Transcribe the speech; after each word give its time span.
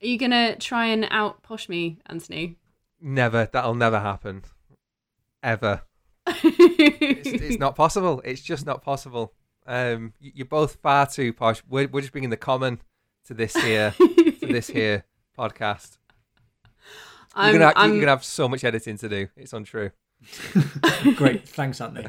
Are 0.00 0.06
you 0.06 0.16
gonna 0.16 0.56
try 0.56 0.86
and 0.86 1.08
out 1.10 1.42
posh 1.42 1.68
me, 1.68 1.98
Anthony? 2.06 2.56
Never. 3.00 3.48
That'll 3.52 3.74
never 3.74 4.00
happen. 4.00 4.44
Ever. 5.42 5.82
It's, 6.44 7.28
it's 7.28 7.58
not 7.58 7.74
possible. 7.74 8.20
It's 8.24 8.40
just 8.42 8.66
not 8.66 8.82
possible. 8.82 9.32
Um, 9.66 10.12
you're 10.20 10.46
both 10.46 10.76
far 10.82 11.06
too 11.06 11.32
posh. 11.32 11.62
We're, 11.68 11.88
we're 11.88 12.00
just 12.00 12.12
bringing 12.12 12.30
the 12.30 12.36
common 12.36 12.80
to 13.26 13.34
this 13.34 13.54
here 13.54 13.92
to 13.98 14.46
this 14.46 14.68
here 14.68 15.04
podcast. 15.36 15.98
You're 17.36 17.52
gonna, 17.52 17.72
I'm, 17.74 17.92
you're 17.92 18.00
gonna 18.00 18.12
have 18.12 18.24
so 18.24 18.48
much 18.48 18.62
editing 18.64 18.98
to 18.98 19.08
do. 19.08 19.28
It's 19.36 19.52
untrue. 19.52 19.90
Great, 21.16 21.48
thanks, 21.48 21.80
Anthony. 21.80 22.08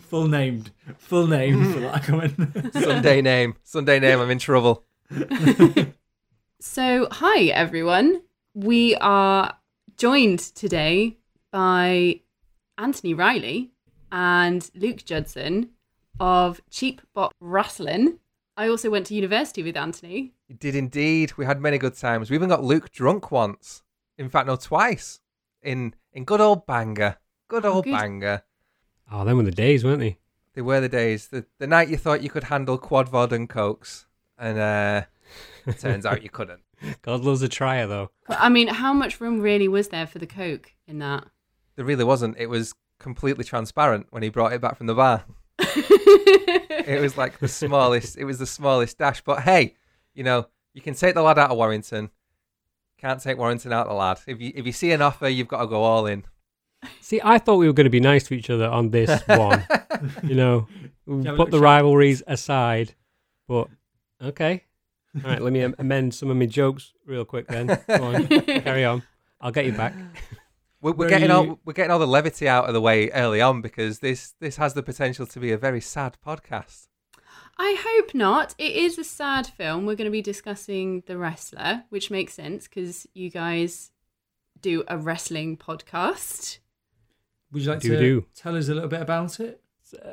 full 0.00 0.26
named, 0.28 0.70
full 0.98 1.26
name 1.26 1.72
for 1.72 1.80
that 1.80 2.02
comment. 2.04 2.72
Sunday 2.72 3.20
name. 3.22 3.56
Sunday 3.64 4.00
name. 4.00 4.20
I'm 4.20 4.30
in 4.30 4.38
trouble. 4.38 4.84
So, 6.60 7.06
hi 7.12 7.44
everyone. 7.44 8.22
We 8.52 8.96
are 8.96 9.54
joined 9.96 10.40
today 10.40 11.18
by 11.52 12.20
Anthony 12.76 13.14
Riley 13.14 13.70
and 14.10 14.68
Luke 14.74 15.04
Judson 15.04 15.70
of 16.18 16.60
Cheap 16.68 17.00
Pop 17.14 17.32
Wrestling. 17.40 18.18
I 18.56 18.68
also 18.68 18.90
went 18.90 19.06
to 19.06 19.14
university 19.14 19.62
with 19.62 19.76
Anthony. 19.76 20.32
You 20.48 20.56
did 20.56 20.74
indeed. 20.74 21.34
We 21.36 21.44
had 21.44 21.60
many 21.60 21.78
good 21.78 21.94
times. 21.96 22.28
We 22.28 22.34
even 22.34 22.48
got 22.48 22.64
Luke 22.64 22.90
drunk 22.90 23.30
once. 23.30 23.84
In 24.18 24.28
fact, 24.28 24.48
no, 24.48 24.56
twice. 24.56 25.20
In 25.62 25.94
in 26.12 26.24
good 26.24 26.40
old 26.40 26.66
Bangor. 26.66 27.18
Good 27.46 27.64
Oh, 27.64 27.74
old 27.74 27.84
good. 27.84 27.92
Bangor. 27.92 28.42
Oh, 29.12 29.24
them 29.24 29.36
were 29.36 29.44
the 29.44 29.52
days, 29.52 29.84
weren't 29.84 30.00
they? 30.00 30.18
They 30.54 30.62
were 30.62 30.80
the 30.80 30.88
days. 30.88 31.28
The 31.28 31.46
the 31.60 31.68
night 31.68 31.88
you 31.88 31.96
thought 31.96 32.22
you 32.24 32.30
could 32.30 32.44
handle 32.44 32.78
quad 32.78 33.08
vod 33.08 33.30
and 33.30 33.48
cokes, 33.48 34.06
and 34.38 34.58
uh, 34.58 35.02
turns 35.78 36.06
out 36.06 36.22
you 36.22 36.30
couldn't. 36.30 36.60
God 37.02 37.22
loves 37.22 37.42
a 37.42 37.48
trier, 37.48 37.86
though. 37.86 38.10
But 38.26 38.38
I 38.40 38.48
mean, 38.48 38.68
how 38.68 38.92
much 38.92 39.20
room 39.20 39.40
really 39.40 39.68
was 39.68 39.88
there 39.88 40.06
for 40.06 40.18
the 40.18 40.26
Coke 40.26 40.72
in 40.86 40.98
that? 41.00 41.24
There 41.76 41.84
really 41.84 42.04
wasn't. 42.04 42.36
It 42.38 42.46
was 42.46 42.74
completely 42.98 43.44
transparent 43.44 44.06
when 44.10 44.22
he 44.22 44.28
brought 44.28 44.52
it 44.52 44.60
back 44.60 44.76
from 44.76 44.86
the 44.86 44.94
bar. 44.94 45.24
It 46.88 47.02
was 47.02 47.18
like 47.18 47.38
the 47.38 47.48
smallest. 47.48 48.16
It 48.16 48.24
was 48.24 48.38
the 48.38 48.46
smallest 48.46 48.96
dash. 48.96 49.20
But 49.20 49.40
hey, 49.40 49.74
you 50.14 50.24
know 50.24 50.48
you 50.72 50.80
can 50.80 50.94
take 50.94 51.14
the 51.14 51.20
lad 51.20 51.38
out 51.38 51.50
of 51.50 51.58
Warrington. 51.58 52.10
Can't 52.98 53.20
take 53.20 53.36
Warrington 53.36 53.72
out 53.74 53.86
of 53.86 53.88
the 53.88 53.94
lad. 53.94 54.20
If 54.26 54.40
you 54.40 54.52
if 54.54 54.64
you 54.64 54.72
see 54.72 54.92
an 54.92 55.02
offer, 55.02 55.28
you've 55.28 55.48
got 55.48 55.60
to 55.60 55.66
go 55.66 55.82
all 55.82 56.06
in. 56.06 56.24
See, 57.00 57.20
I 57.22 57.38
thought 57.38 57.56
we 57.56 57.66
were 57.66 57.74
going 57.74 57.84
to 57.84 57.90
be 57.90 58.00
nice 58.00 58.26
to 58.28 58.34
each 58.34 58.48
other 58.48 58.66
on 58.66 58.90
this 58.90 59.20
one. 59.26 59.66
you 60.22 60.34
know, 60.34 60.66
we 61.04 61.24
Have 61.24 61.34
a 61.34 61.36
put 61.36 61.50
the 61.50 61.60
rivalries 61.60 62.22
aside. 62.26 62.94
But 63.46 63.68
okay, 64.22 64.64
all 65.16 65.30
right. 65.30 65.40
Let 65.40 65.52
me 65.52 65.62
amend 65.62 66.14
some 66.14 66.30
of 66.30 66.36
my 66.36 66.46
jokes 66.46 66.92
real 67.06 67.24
quick. 67.24 67.48
Then 67.48 67.66
Go 67.88 68.04
on, 68.04 68.26
carry 68.28 68.84
on. 68.84 69.02
I'll 69.40 69.52
get 69.52 69.66
you 69.66 69.72
back. 69.72 69.94
We're, 70.80 70.92
we're 70.92 71.08
getting 71.08 71.30
you- 71.30 71.34
all 71.34 71.58
we're 71.64 71.72
getting 71.72 71.90
all 71.90 71.98
the 71.98 72.06
levity 72.06 72.46
out 72.48 72.66
of 72.68 72.72
the 72.72 72.80
way 72.80 73.10
early 73.10 73.40
on 73.40 73.60
because 73.62 73.98
this 73.98 74.34
this 74.38 74.58
has 74.58 74.74
the 74.74 74.82
potential 74.82 75.26
to 75.26 75.40
be 75.40 75.50
a 75.50 75.58
very 75.58 75.80
sad 75.80 76.16
podcast. 76.24 76.86
I 77.58 77.76
hope 77.84 78.14
not. 78.14 78.54
It 78.58 78.76
is 78.76 78.96
a 78.96 79.02
sad 79.02 79.48
film. 79.48 79.86
We're 79.86 79.96
going 79.96 80.04
to 80.04 80.12
be 80.12 80.22
discussing 80.22 81.02
The 81.08 81.18
Wrestler, 81.18 81.82
which 81.88 82.12
makes 82.12 82.34
sense 82.34 82.68
because 82.68 83.08
you 83.12 83.28
guys 83.28 83.90
do 84.60 84.84
a 84.86 84.96
wrestling 84.96 85.56
podcast. 85.56 86.58
Would 87.50 87.62
you 87.64 87.70
like 87.70 87.80
Do 87.80 87.88
to 87.88 87.98
do. 87.98 88.26
tell 88.36 88.56
us 88.56 88.68
a 88.68 88.74
little 88.74 88.88
bit 88.88 89.02
about 89.02 89.40
it? 89.40 89.60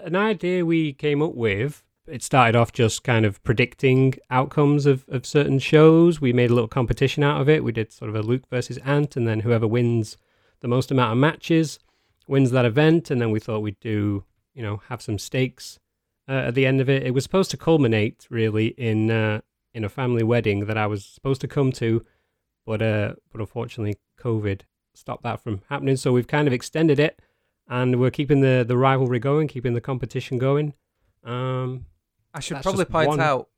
an 0.03 0.16
idea 0.16 0.66
we 0.66 0.94
came 0.94 1.22
up 1.22 1.36
with. 1.36 1.83
It 2.08 2.22
started 2.22 2.56
off 2.56 2.72
just 2.72 3.03
kind 3.03 3.25
of 3.25 3.44
predicting 3.44 4.16
outcomes 4.30 4.86
of, 4.86 5.06
of 5.08 5.25
certain 5.25 5.58
shows. 5.58 6.22
We 6.22 6.34
made 6.34 6.52
a 6.52 6.53
little 6.53 6.67
competition 6.67 7.23
out 7.23 7.42
of 7.42 7.50
it. 7.50 7.64
We 7.64 7.72
did 7.72 7.92
sort 7.92 8.09
of 8.09 8.16
a 8.16 8.22
Luke 8.22 8.48
versus 8.50 8.78
Ant, 8.80 9.16
and 9.16 9.28
then 9.28 9.39
whoever 9.39 9.67
wins 9.67 10.17
the 10.59 10.67
most 10.67 10.92
amount 10.92 11.14
of 11.14 11.17
matches 11.17 11.80
wins 12.28 12.52
that 12.52 12.65
event. 12.65 13.10
And 13.10 13.20
then 13.20 13.32
we 13.32 13.39
thought 13.39 13.61
we'd 13.61 13.80
do, 13.80 14.23
you 14.54 14.61
know, 14.61 14.82
have 14.88 15.02
some 15.02 15.17
stakes 15.17 15.80
uh, 16.27 16.32
at 16.48 16.55
the 16.55 16.65
end 16.65 16.80
of 16.80 16.89
it. 16.89 17.04
It 17.04 17.11
was 17.11 17.23
supposed 17.23 17.52
to 17.52 17.58
culminate 17.58 18.27
really 18.30 18.67
in 18.67 19.10
uh, 19.10 19.42
in 19.73 19.83
a 19.83 19.89
family 19.89 20.23
wedding 20.23 20.65
that 20.65 20.77
I 20.77 20.88
was 20.88 21.05
supposed 21.05 21.42
to 21.42 21.48
come 21.48 21.71
to, 21.73 22.05
but 22.65 22.82
uh, 22.82 23.15
but 23.32 23.42
unfortunately 23.42 23.98
COVID 24.20 24.61
stopped 24.94 25.23
that 25.23 25.42
from 25.42 25.61
happening. 25.70 25.98
So 25.98 26.14
we've 26.14 26.27
kind 26.27 26.48
of 26.48 26.54
extended 26.54 26.99
it 26.99 27.20
and 27.67 27.99
we're 27.99 28.11
keeping 28.11 28.42
the 28.42 28.64
the 28.67 28.77
rivalry 28.77 29.20
going, 29.20 29.48
keeping 29.48 29.73
the 29.73 29.82
competition 29.82 30.38
going. 30.38 30.73
Um, 31.23 31.86
I 32.35 32.41
should 32.41 32.57
That's 32.57 32.63
probably 32.65 32.85
point 32.85 33.07
one- 33.07 33.19
out 33.21 33.49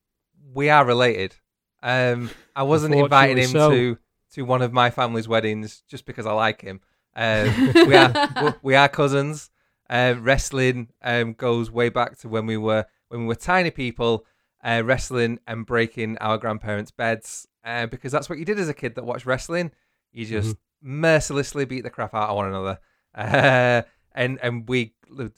we 0.53 0.69
are 0.69 0.85
related. 0.85 1.35
Um, 1.83 2.29
I 2.55 2.63
wasn't 2.63 2.95
inviting 2.95 3.37
him 3.37 3.43
Unfortunately 3.45 3.95
to 3.95 3.99
to 4.33 4.41
one 4.43 4.61
of 4.61 4.71
my 4.73 4.89
family's 4.89 5.27
weddings 5.27 5.83
just 5.89 6.05
because 6.05 6.25
I 6.25 6.31
like 6.31 6.61
him. 6.61 6.81
Um, 7.15 7.73
we 7.87 7.95
are 7.95 8.55
we- 8.61 8.75
are 8.75 8.87
cousins. 8.87 9.49
Um, 9.89 10.23
wrestling 10.23 10.89
um, 11.01 11.33
goes 11.33 11.71
way 11.71 11.89
back 11.89 12.17
to 12.19 12.29
when 12.29 12.45
we 12.45 12.57
were 12.57 12.85
when 13.09 13.21
we 13.21 13.27
were 13.27 13.35
tiny 13.35 13.71
people, 13.71 14.25
uh, 14.63 14.83
wrestling 14.85 15.39
and 15.47 15.65
breaking 15.65 16.17
our 16.19 16.37
grandparents' 16.37 16.91
beds. 16.91 17.47
Uh, 17.63 17.85
because 17.85 18.11
that's 18.11 18.29
what 18.29 18.37
you 18.37 18.45
did 18.45 18.59
as 18.59 18.69
a 18.69 18.73
kid 18.73 18.95
that 18.95 19.05
watched 19.05 19.25
wrestling. 19.25 19.71
You 20.11 20.25
just 20.25 20.55
mercilessly 20.81 21.65
beat 21.65 21.81
the 21.81 21.89
crap 21.89 22.13
out 22.13 22.29
of 22.29 22.35
one 22.35 22.47
another. 22.47 22.79
Uh, 23.15 23.81
and 24.13 24.37
and 24.43 24.69
we 24.69 24.93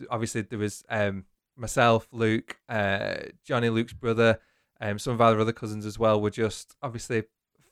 obviously 0.09 0.41
there 0.41 0.59
was 0.59 0.83
um, 0.89 1.23
myself, 1.59 2.07
Luke, 2.11 2.57
uh, 2.69 3.15
Johnny, 3.43 3.69
Luke's 3.69 3.93
brother, 3.93 4.39
um, 4.81 4.97
some 4.97 5.13
of 5.13 5.21
our 5.21 5.37
other 5.39 5.51
cousins 5.51 5.85
as 5.85 5.99
well 5.99 6.19
were 6.21 6.29
just 6.29 6.75
obviously 6.81 7.23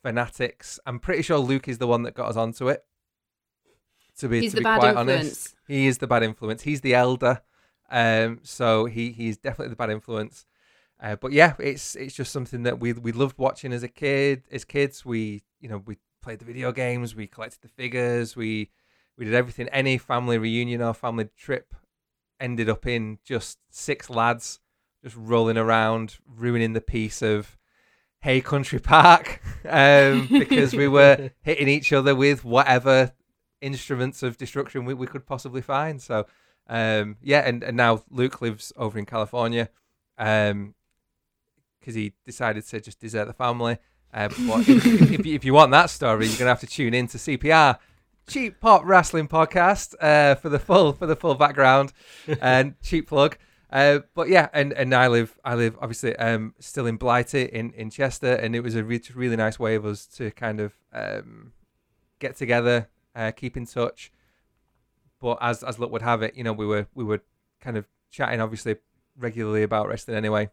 fanatics. 0.04 0.80
I'm 0.86 1.00
pretty 1.00 1.22
sure 1.22 1.38
Luke 1.38 1.68
is 1.68 1.78
the 1.78 1.88
one 1.88 2.04
that 2.04 2.14
got 2.14 2.30
us 2.30 2.36
onto 2.38 2.70
it. 2.70 2.84
To 4.20 4.28
be 4.28 4.42
He's 4.42 4.52
to 4.52 4.56
the 4.58 4.62
be 4.62 4.64
bad 4.64 4.80
quite 4.80 4.90
influence. 4.98 5.26
honest, 5.26 5.56
he 5.68 5.88
is 5.88 6.00
the 6.00 6.08
bad 6.08 6.24
influence. 6.24 6.64
He's 6.64 6.82
the 6.82 6.96
elder, 6.96 7.42
um, 7.92 8.40
so 8.42 8.86
he 8.86 9.12
he's 9.12 9.38
definitely 9.38 9.70
the 9.70 9.76
bad 9.76 9.92
influence. 9.92 10.46
Uh, 11.00 11.16
but 11.16 11.32
yeah, 11.32 11.54
it's 11.60 11.96
it's 11.96 12.16
just 12.16 12.32
something 12.32 12.64
that 12.64 12.80
we 12.80 12.94
we 12.94 13.12
loved 13.12 13.38
watching 13.38 13.72
as 13.72 13.84
a 13.84 13.88
kid. 13.88 14.44
As 14.52 14.66
kids, 14.66 15.06
we 15.06 15.44
you 15.60 15.70
know 15.70 15.84
we 15.86 15.98
played 16.24 16.40
the 16.40 16.46
video 16.46 16.72
games, 16.72 17.16
we 17.16 17.28
collected 17.28 17.62
the 17.62 17.68
figures, 17.68 18.36
we 18.36 18.72
we 19.18 19.26
did 19.26 19.36
everything. 19.36 19.68
Any 19.70 20.00
family 20.00 20.40
reunion 20.40 20.82
or 20.82 20.96
family 20.96 21.30
trip 21.38 21.76
ended 22.40 22.70
up 22.70 22.86
in 22.86 23.20
just 23.24 23.60
six 23.70 24.10
lads 24.10 24.60
just 25.04 25.16
rolling 25.18 25.58
around, 25.58 26.18
ruining 26.28 26.74
the 26.74 26.82
peace 26.82 27.22
of 27.22 27.58
Haigh 28.22 28.42
Country 28.42 28.80
Park 28.80 29.42
um, 29.70 30.28
because 30.28 30.74
we 30.74 30.88
were 30.88 31.32
hitting 31.42 31.68
each 31.68 31.94
other 31.94 32.16
with 32.16 32.44
whatever 32.44 33.14
instruments 33.62 34.24
of 34.24 34.38
destruction 34.38 34.86
we, 34.86 34.94
we 34.94 35.08
could 35.08 35.26
possibly 35.26 35.62
find. 35.62 36.02
So, 36.02 36.26
um, 36.68 37.18
yeah, 37.22 37.40
and, 37.40 37.64
and 37.64 37.78
now 37.78 38.04
Luke 38.10 38.42
lives 38.42 38.74
over 38.76 38.98
in 39.00 39.06
California 39.06 39.70
because 40.18 40.74
he 41.94 42.14
decided 42.26 42.66
to 42.68 42.82
just 42.82 43.00
desert 43.00 43.26
the 43.26 43.34
family. 43.34 43.78
Uh, 44.14 44.30
if, 44.32 44.70
if, 44.70 45.12
if, 45.20 45.26
you, 45.26 45.36
if 45.36 45.46
you 45.46 45.54
want 45.54 45.72
that 45.72 45.90
story, 45.90 46.28
you're 46.28 46.38
gonna 46.38 46.50
have 46.50 46.60
to 46.60 46.68
tune 46.68 46.94
in 46.94 47.08
to 47.08 47.18
CPR, 47.18 47.78
Cheap 48.28 48.60
Pop 48.60 48.84
Wrestling 48.86 49.28
Podcast, 49.28 49.96
uh, 50.02 50.36
for 50.36 50.50
the 50.50 50.60
full 50.60 50.94
for 50.94 51.06
the 51.06 51.16
full 51.16 51.36
background 51.36 51.94
and 52.42 52.76
cheap 52.82 53.08
plug. 53.08 53.38
Uh, 53.72 54.00
but 54.16 54.30
yeah, 54.30 54.48
and, 54.54 54.72
and 54.74 54.94
I 54.94 55.08
live 55.08 55.38
I 55.44 55.56
live 55.56 55.78
obviously 55.82 56.16
um, 56.18 56.54
still 56.60 56.86
in 56.88 56.98
Blighty 56.98 57.44
in, 57.44 57.72
in 57.74 57.90
Chester, 57.90 58.34
and 58.34 58.56
it 58.56 58.62
was 58.62 58.76
a 58.76 58.84
re- 58.84 59.02
really 59.16 59.36
nice 59.36 59.58
way 59.60 59.76
of 59.76 59.86
us 59.86 60.06
to 60.18 60.32
kind 60.32 60.60
of 60.60 60.74
um, 60.94 61.54
get 62.20 62.36
together, 62.38 62.90
uh, 63.16 63.32
keep 63.32 63.56
in 63.58 63.66
touch. 63.66 64.12
But 65.20 65.38
as 65.42 65.64
as 65.64 65.80
luck 65.80 65.92
would 65.92 66.02
have 66.02 66.22
it, 66.22 66.36
you 66.36 66.44
know, 66.44 66.54
we 66.54 66.66
were 66.66 66.88
we 66.94 67.04
were 67.04 67.22
kind 67.62 67.78
of 67.78 67.86
chatting 68.12 68.42
obviously 68.42 68.76
regularly 69.18 69.64
about 69.64 69.88
wrestling 69.88 70.18
anyway. 70.18 70.50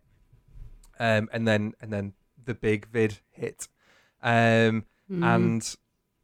Um, 1.01 1.29
and 1.33 1.47
then 1.47 1.75
and 1.81 1.93
then 1.93 2.13
the 2.45 2.55
big 2.55 2.87
vid 2.87 3.19
hit, 3.31 3.69
um, 4.23 4.85
Mm. 5.11 5.23
and 5.23 5.77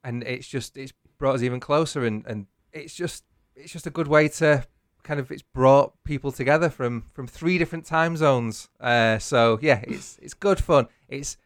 and 0.03 0.23
it's 0.23 0.49
just 0.49 0.79
it's 0.79 0.93
brought 1.21 1.37
us 1.37 1.43
even 1.43 1.61
closer, 1.61 2.05
and 2.05 2.27
and 2.27 2.47
it's 2.73 2.95
just 2.95 3.23
it's 3.55 3.73
just 3.73 3.87
a 3.87 3.91
good 3.91 4.09
way 4.09 4.27
to 4.29 4.67
kind 5.05 5.21
of 5.21 5.31
it's 5.31 5.43
brought 5.43 5.93
people 6.05 6.33
together 6.33 6.69
from 6.69 7.05
from 7.13 7.29
three 7.29 7.59
different 7.59 7.85
time 7.85 8.17
zones. 8.17 8.69
Uh, 8.81 9.19
so 9.19 9.61
yeah, 9.63 9.85
it's 9.87 10.19
it's 10.21 10.35
good 10.35 10.59
fun. 10.59 10.89
It's 11.09 11.37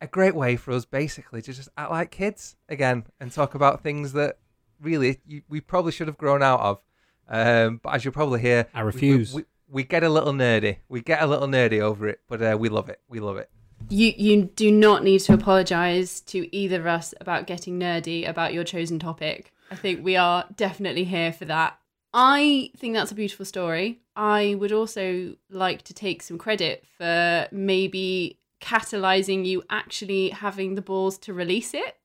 a 0.00 0.06
great 0.06 0.34
way 0.36 0.54
for 0.56 0.72
us 0.72 0.84
basically 0.84 1.42
to 1.42 1.52
just 1.52 1.68
act 1.76 1.90
like 1.90 2.10
kids 2.12 2.56
again 2.68 3.04
and 3.20 3.32
talk 3.32 3.54
about 3.54 3.82
things 3.82 4.12
that 4.12 4.38
really 4.80 5.20
you, 5.26 5.42
we 5.48 5.60
probably 5.60 5.92
should 5.92 6.06
have 6.08 6.18
grown 6.18 6.42
out 6.42 6.60
of. 6.60 6.84
Um, 7.28 7.80
but 7.82 7.94
as 7.94 8.04
you'll 8.04 8.12
probably 8.12 8.40
hear, 8.40 8.66
I 8.74 8.82
we- 8.82 8.86
refuse. 8.86 9.32
We, 9.32 9.42
we, 9.42 9.46
we 9.68 9.84
get 9.84 10.02
a 10.02 10.08
little 10.10 10.34
nerdy. 10.34 10.76
We 10.88 11.00
get 11.00 11.22
a 11.22 11.26
little 11.26 11.48
nerdy 11.48 11.80
over 11.80 12.06
it, 12.06 12.20
but 12.28 12.42
uh, 12.42 12.56
we 12.60 12.68
love 12.68 12.90
it. 12.90 13.00
We 13.08 13.20
love 13.20 13.38
it. 13.38 13.48
You 13.88 14.12
you 14.16 14.44
do 14.44 14.70
not 14.70 15.04
need 15.04 15.20
to 15.20 15.34
apologise 15.34 16.20
to 16.22 16.54
either 16.56 16.80
of 16.80 16.86
us 16.86 17.14
about 17.20 17.46
getting 17.46 17.78
nerdy 17.78 18.28
about 18.28 18.52
your 18.54 18.64
chosen 18.64 18.98
topic. 18.98 19.52
I 19.70 19.74
think 19.76 20.04
we 20.04 20.16
are 20.16 20.44
definitely 20.56 21.04
here 21.04 21.32
for 21.32 21.44
that. 21.46 21.78
I 22.14 22.70
think 22.76 22.94
that's 22.94 23.10
a 23.10 23.14
beautiful 23.14 23.46
story. 23.46 24.00
I 24.14 24.54
would 24.58 24.72
also 24.72 25.34
like 25.48 25.82
to 25.84 25.94
take 25.94 26.22
some 26.22 26.36
credit 26.36 26.84
for 26.98 27.48
maybe 27.50 28.38
catalyzing 28.60 29.46
you 29.46 29.62
actually 29.70 30.28
having 30.28 30.74
the 30.74 30.82
balls 30.82 31.16
to 31.18 31.32
release 31.32 31.72
it. 31.72 31.96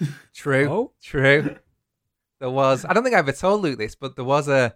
True. 0.34 0.68
Oh. 0.68 0.92
True. 1.00 1.56
There 2.40 2.50
was. 2.50 2.84
I 2.84 2.92
don't 2.92 3.04
think 3.04 3.14
I 3.14 3.20
ever 3.20 3.32
told 3.32 3.62
Luke 3.62 3.78
this, 3.78 3.94
but 3.94 4.16
there 4.16 4.24
was 4.24 4.48
a 4.48 4.74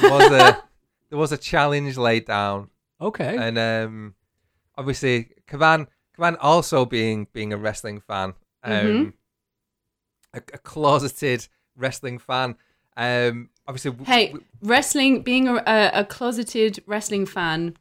there 0.00 0.10
was 0.10 0.32
a 0.32 0.62
there 1.10 1.18
was 1.18 1.30
a 1.30 1.36
challenge 1.36 1.96
laid 1.96 2.24
down, 2.26 2.70
Okay. 3.00 3.36
and 3.38 3.56
um, 3.58 4.14
obviously 4.76 5.30
Kavan 5.48 5.86
Kavan 6.16 6.36
also 6.40 6.84
being 6.84 7.26
being 7.32 7.52
a 7.52 7.56
wrestling 7.56 8.00
fan, 8.00 8.34
um, 8.62 8.72
Mhm. 8.72 9.12
a, 10.34 10.38
a 10.54 10.58
closeted 10.58 11.48
wrestling 11.76 12.18
fan. 12.18 12.56
Um, 12.96 13.50
obviously, 13.66 13.90
w- 13.92 14.06
Hey, 14.06 14.26
w- 14.28 14.44
wrestling, 14.62 15.22
being 15.22 15.48
a, 15.48 15.56
a, 15.66 15.90
a 16.00 16.04
closeted 16.04 16.82
wrestling 16.86 17.26
fan, 17.26 17.76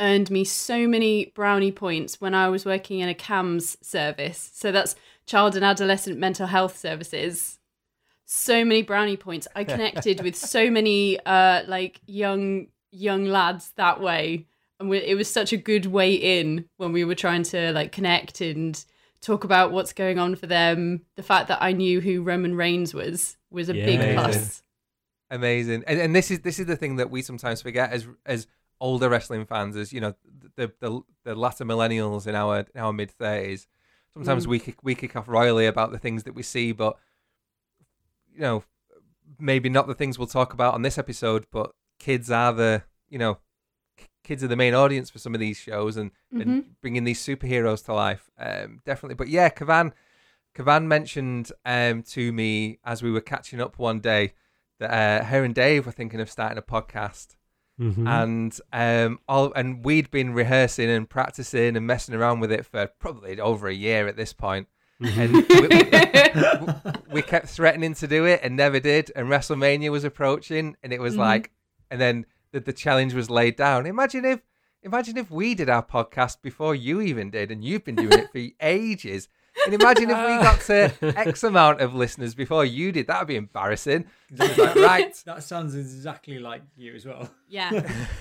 earned 0.00 0.30
me 0.30 0.44
so 0.44 0.88
many 0.88 1.26
brownie 1.34 1.72
points 1.72 2.20
when 2.20 2.34
I 2.34 2.48
was 2.48 2.64
working 2.64 3.00
in 3.00 3.08
a 3.08 3.14
CAMHS 3.14 3.84
service. 3.84 4.50
So 4.54 4.72
that's 4.72 4.96
child 5.26 5.54
and 5.54 5.64
adolescent 5.64 6.18
mental 6.18 6.46
health 6.46 6.76
services. 6.78 7.58
So 8.24 8.64
many 8.64 8.82
brownie 8.82 9.18
points. 9.18 9.46
I 9.54 9.64
connected 9.74 10.22
with 10.22 10.34
so 10.36 10.70
many 10.70 11.20
uh, 11.24 11.62
like 11.66 12.00
young 12.06 12.68
young 12.90 13.24
lads 13.26 13.72
that 13.76 14.00
way, 14.00 14.46
and 14.82 14.90
we, 14.90 14.98
it 14.98 15.14
was 15.16 15.28
such 15.32 15.52
a 15.52 15.56
good 15.56 15.86
way 15.86 16.12
in 16.14 16.66
when 16.76 16.92
we 16.92 17.04
were 17.04 17.14
trying 17.14 17.42
to 17.44 17.72
like 17.72 17.90
connect 17.92 18.40
and 18.40 18.84
talk 19.20 19.44
about 19.44 19.72
what's 19.72 19.92
going 19.92 20.18
on 20.18 20.34
for 20.36 20.46
them. 20.46 21.02
The 21.16 21.22
fact 21.22 21.48
that 21.48 21.58
I 21.62 21.72
knew 21.72 22.00
who 22.00 22.22
Roman 22.22 22.54
Reigns 22.54 22.92
was 22.92 23.36
was 23.50 23.68
a 23.68 23.74
big 23.74 24.00
Yeah. 24.00 24.14
plus. 24.14 24.62
amazing 25.30 25.82
and, 25.86 25.98
and 25.98 26.14
this 26.14 26.30
is 26.30 26.40
this 26.40 26.58
is 26.58 26.66
the 26.66 26.76
thing 26.76 26.96
that 26.96 27.10
we 27.10 27.22
sometimes 27.22 27.62
forget 27.62 27.90
as 27.90 28.06
as 28.26 28.46
older 28.80 29.08
wrestling 29.08 29.46
fans 29.46 29.76
as 29.76 29.90
you 29.92 30.00
know 30.00 30.14
the 30.56 30.70
the, 30.80 31.00
the 31.24 31.34
latter 31.34 31.64
millennials 31.64 32.26
in 32.26 32.34
our 32.34 32.66
in 32.74 32.80
our 32.80 32.92
mid 32.92 33.10
30s 33.16 33.66
sometimes 34.12 34.44
Mm. 34.44 34.50
we 34.50 34.58
kick, 34.58 34.82
we 34.82 34.94
kick 34.94 35.16
off 35.16 35.26
royally 35.28 35.64
about 35.66 35.90
the 35.90 35.98
things 35.98 36.24
that 36.24 36.34
we 36.34 36.42
see 36.42 36.72
but 36.72 36.98
you 38.34 38.40
know 38.40 38.62
maybe 39.38 39.68
not 39.68 39.86
the 39.86 39.94
things 39.94 40.18
we'll 40.18 40.26
talk 40.26 40.52
about 40.52 40.74
on 40.74 40.82
this 40.82 40.98
episode 40.98 41.46
but 41.50 41.72
kids 41.98 42.30
are 42.30 42.52
the 42.52 42.82
you 43.08 43.18
know 43.18 43.34
k- 43.34 43.40
kids 44.24 44.42
are 44.44 44.48
the 44.48 44.56
main 44.56 44.74
audience 44.74 45.10
for 45.10 45.18
some 45.18 45.34
of 45.34 45.40
these 45.40 45.56
shows 45.56 45.96
and, 45.96 46.10
Mhm. 46.34 46.40
and 46.42 46.80
bringing 46.80 47.04
these 47.04 47.20
superheroes 47.24 47.84
to 47.84 47.92
life 47.94 48.30
um 48.38 48.80
definitely 48.84 49.14
but 49.14 49.28
yeah 49.28 49.48
Kavan 49.48 49.92
Kavan 50.54 50.84
mentioned 50.86 51.50
um 51.64 52.02
to 52.04 52.32
me 52.32 52.78
as 52.84 53.02
we 53.02 53.10
were 53.10 53.20
catching 53.20 53.60
up 53.60 53.78
one 53.78 54.00
day 54.00 54.34
that 54.78 54.90
uh, 54.90 55.24
her 55.26 55.44
and 55.44 55.54
Dave 55.54 55.86
were 55.86 55.92
thinking 55.92 56.20
of 56.20 56.28
starting 56.30 56.58
a 56.58 56.62
podcast, 56.62 57.36
Mhm. 57.80 58.06
and 58.08 58.60
um, 58.72 59.18
all 59.28 59.52
and 59.54 59.84
we'd 59.84 60.10
been 60.10 60.34
rehearsing 60.34 60.90
and 60.90 61.08
practicing 61.08 61.76
and 61.76 61.86
messing 61.86 62.14
around 62.16 62.40
with 62.40 62.50
it 62.52 62.66
for 62.66 62.86
probably 62.98 63.38
over 63.40 63.68
a 63.68 63.72
year 63.74 64.08
at 64.08 64.16
this 64.16 64.32
point, 64.32 64.66
and 65.00 65.32
we, 65.32 65.42
we 67.12 67.22
kept 67.22 67.48
threatening 67.48 67.94
to 67.94 68.06
do 68.08 68.24
it 68.24 68.40
and 68.42 68.56
never 68.56 68.80
did. 68.80 69.10
And 69.16 69.28
WrestleMania 69.28 69.90
was 69.90 70.04
approaching, 70.04 70.76
and 70.82 70.92
it 70.92 71.00
was 71.00 71.14
Mhm. 71.14 71.18
like, 71.18 71.50
and 71.90 72.00
then 72.00 72.26
the, 72.52 72.60
the 72.60 72.72
challenge 72.72 73.14
was 73.14 73.28
laid 73.30 73.56
down. 73.56 73.86
Imagine 73.86 74.24
if, 74.24 74.40
imagine 74.82 75.16
if 75.16 75.30
we 75.30 75.54
did 75.54 75.68
our 75.68 75.82
podcast 75.84 76.42
before 76.42 76.74
you 76.74 77.00
even 77.00 77.30
did, 77.30 77.50
and 77.50 77.64
you've 77.64 77.84
been 77.84 77.96
doing 77.96 78.12
it 78.12 78.30
for 78.32 78.38
ages. 78.66 79.28
And 79.66 79.74
imagine 79.74 80.04
if 80.10 80.16
we 80.16 80.42
got 80.42 80.60
to 80.62 80.92
X 81.18 81.42
amount 81.44 81.82
of 81.82 81.94
listeners 81.94 82.34
before 82.34 82.64
you 82.64 82.90
did. 82.90 83.06
That 83.08 83.18
would 83.20 83.28
be 83.28 83.36
embarrassing. 83.36 84.06
Like, 84.34 84.56
right. 84.76 85.14
That 85.26 85.42
sounds 85.44 85.74
exactly 85.74 86.38
like 86.38 86.62
you 86.74 86.94
as 86.94 87.04
well. 87.04 87.28
Yeah. 87.48 87.70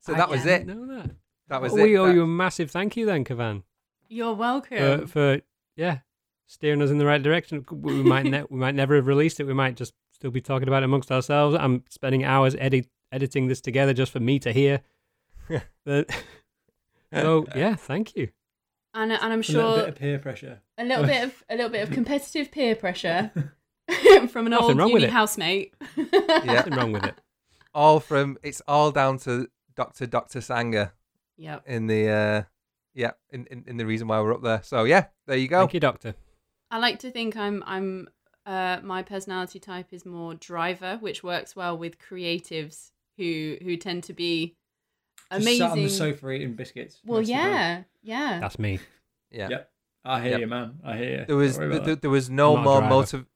so 0.00 0.12
that 0.14 0.28
was 0.28 0.46
it. 0.46 0.66
know 0.66 0.86
that. 0.86 1.10
That 1.48 1.60
was 1.62 1.72
Well, 1.72 1.84
we 1.84 1.96
owe 1.96 2.06
That- 2.06 2.14
you 2.14 2.22
a 2.22 2.26
massive 2.26 2.70
thank 2.70 2.96
you 2.96 3.06
then, 3.06 3.24
Kavan, 3.24 3.62
You're 4.08 4.34
for, 4.34 4.38
welcome. 4.40 5.06
for 5.06 5.40
yeah 5.76 5.98
steering 6.46 6.82
us 6.82 6.90
in 6.90 6.98
the 6.98 7.06
right 7.06 7.22
direction. 7.22 7.64
We 7.70 8.02
might 8.02 8.24
ne- 8.26 8.44
we 8.50 8.58
might 8.58 8.74
never 8.74 8.96
have 8.96 9.06
released 9.06 9.38
it. 9.40 9.44
We 9.44 9.54
might 9.54 9.76
just 9.76 9.94
still 10.12 10.30
be 10.32 10.40
talking 10.40 10.66
about 10.68 10.82
it 10.82 10.86
amongst 10.86 11.12
ourselves. 11.12 11.56
I'm 11.58 11.84
spending 11.88 12.24
hours 12.24 12.56
edit 12.58 12.88
editing 13.12 13.48
this 13.48 13.60
together 13.60 13.92
just 13.94 14.12
for 14.12 14.20
me 14.20 14.38
to 14.40 14.52
hear. 14.52 14.80
But- 15.84 16.10
so 17.12 17.46
yeah, 17.56 17.74
thank 17.74 18.14
you. 18.16 18.28
and 18.94 19.12
and 19.12 19.20
I'm 19.22 19.32
A 19.32 19.36
little 19.36 19.42
sure 19.42 19.76
bit 19.78 19.88
of 19.88 19.94
peer 19.96 20.18
pressure. 20.18 20.60
a 20.78 20.84
little 20.84 21.04
bit 21.04 21.24
of 21.24 21.44
a 21.48 21.54
little 21.56 21.70
bit 21.70 21.82
of 21.88 21.90
competitive 21.94 22.50
peer 22.52 22.76
pressure 22.76 23.32
from 24.30 24.46
an 24.46 24.50
Nothing 24.50 24.54
old 24.70 24.78
wrong 24.78 24.92
with 24.92 25.02
uni 25.02 25.04
it. 25.06 25.10
housemate. 25.10 25.74
Yeah. 25.96 26.42
Nothing 26.44 26.74
wrong 26.74 26.92
with 26.92 27.04
it. 27.04 27.14
all 27.74 27.98
from 28.00 28.38
it's 28.42 28.62
all 28.68 28.90
down 28.92 29.18
to 29.20 29.48
Doctor 29.74 30.06
Doctor 30.06 30.40
Sanger 30.40 30.92
Yep. 31.36 31.64
in 31.66 31.86
the 31.86 32.08
uh 32.08 32.42
yeah 32.94 33.12
in, 33.30 33.46
in 33.46 33.64
in 33.66 33.76
the 33.78 33.86
reason 33.86 34.06
why 34.06 34.20
we're 34.20 34.34
up 34.34 34.42
there. 34.42 34.62
So 34.62 34.84
yeah, 34.84 35.06
there 35.26 35.36
you 35.38 35.48
go. 35.48 35.60
Thank 35.60 35.74
you, 35.74 35.80
Doctor. 35.80 36.14
I 36.70 36.78
like 36.78 36.98
to 37.00 37.10
think 37.10 37.36
I'm 37.36 37.64
I'm 37.66 38.08
uh 38.46 38.78
my 38.84 39.02
personality 39.02 39.58
type 39.58 39.88
is 39.92 40.04
more 40.06 40.34
driver, 40.34 40.98
which 41.00 41.24
works 41.24 41.56
well 41.56 41.76
with 41.76 41.98
creatives 41.98 42.92
who 43.20 43.56
who 43.64 43.76
tend 43.76 44.04
to 44.04 44.12
be 44.14 44.56
Just 45.30 45.42
amazing. 45.42 45.58
sat 45.66 45.70
on 45.72 45.82
the 45.82 45.88
sofa 45.90 46.30
eating 46.30 46.54
biscuits. 46.54 47.00
well, 47.04 47.20
most 47.20 47.30
of 47.30 47.36
the 47.36 47.42
time. 47.42 47.52
yeah, 47.52 47.82
yeah. 48.02 48.40
That's 48.40 48.58
me. 48.58 48.78
Yeah. 49.30 49.48
Yep. 49.50 49.70
I 50.04 50.20
hear 50.22 50.30
Yep. 50.32 50.40
you, 50.40 50.46
man. 50.46 50.68
I 50.82 50.96
hear 50.96 51.18
you. 51.20 51.24
There 51.26 51.36
was 51.36 51.56
Don't 51.56 51.68
worry 51.68 51.76
about 51.78 52.00
there, 52.00 52.10
was 52.10 52.30
no 52.30 52.56
I'm 52.56 52.64
not 52.64 52.70
a 52.70 52.80
more 52.80 52.80
driver. 52.80 52.94
motiv 52.94 53.26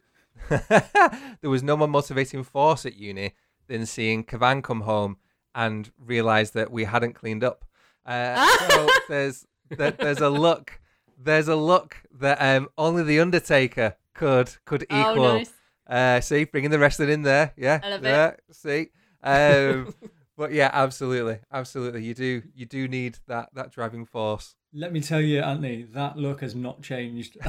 there 1.40 1.50
was 1.50 1.62
no 1.62 1.76
more 1.76 1.88
motivating 1.88 2.42
force 2.42 2.84
at 2.86 2.96
uni 2.96 3.34
than 3.68 3.86
seeing 3.86 4.24
Kavan 4.24 4.62
come 4.62 4.82
home 4.82 5.16
and 5.54 5.90
realize 5.98 6.50
that 6.52 6.70
we 6.70 6.84
hadn't 6.84 7.14
cleaned 7.14 7.44
up. 7.44 7.64
Uh, 8.04 8.46
so 8.68 8.88
there's 9.08 9.46
there, 9.70 9.92
there's 9.92 10.20
a 10.20 10.28
look 10.30 10.80
there's 11.22 11.48
a 11.48 11.56
look 11.56 11.96
that 12.20 12.38
um 12.40 12.68
only 12.76 13.02
the 13.02 13.20
Undertaker 13.20 13.96
could 14.14 14.56
could 14.64 14.82
equal. 14.84 15.24
Oh, 15.24 15.36
nice. 15.38 15.52
Uh, 15.86 16.20
see, 16.20 16.44
bringing 16.44 16.70
the 16.70 16.78
wrestling 16.78 17.10
in 17.10 17.22
there. 17.22 17.52
Yeah, 17.56 17.78
I 17.82 17.90
love 17.90 18.04
it. 18.04 18.08
yeah. 18.08 18.32
See, 18.52 18.88
um, 19.24 19.94
but 20.36 20.52
yeah, 20.52 20.70
absolutely, 20.72 21.38
absolutely. 21.52 22.04
You 22.04 22.14
do, 22.14 22.42
you 22.54 22.66
do 22.66 22.86
need 22.86 23.18
that 23.26 23.50
that 23.54 23.72
driving 23.72 24.04
force. 24.04 24.54
Let 24.76 24.92
me 24.92 25.00
tell 25.00 25.20
you, 25.20 25.40
Anthony, 25.40 25.82
that 25.94 26.16
look 26.16 26.40
has 26.40 26.54
not 26.56 26.82
changed. 26.82 27.36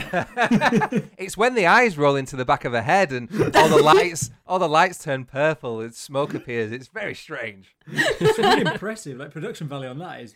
it's 1.17 1.35
when 1.35 1.55
the 1.55 1.65
eyes 1.65 1.97
roll 1.97 2.15
into 2.15 2.35
the 2.35 2.45
back 2.45 2.65
of 2.65 2.71
the 2.71 2.83
head 2.83 3.11
and 3.11 3.31
all 3.55 3.67
the 3.67 3.81
lights, 3.81 4.29
all 4.45 4.59
the 4.59 4.69
lights 4.69 5.03
turn 5.03 5.25
purple 5.25 5.81
and 5.81 5.95
smoke 5.95 6.35
appears. 6.35 6.71
It's 6.71 6.87
very 6.87 7.15
strange. 7.15 7.75
it's 7.87 8.37
really 8.37 8.61
impressive. 8.61 9.17
Like 9.17 9.31
production 9.31 9.67
value 9.67 9.89
on 9.89 9.97
that 9.99 10.21
is 10.21 10.35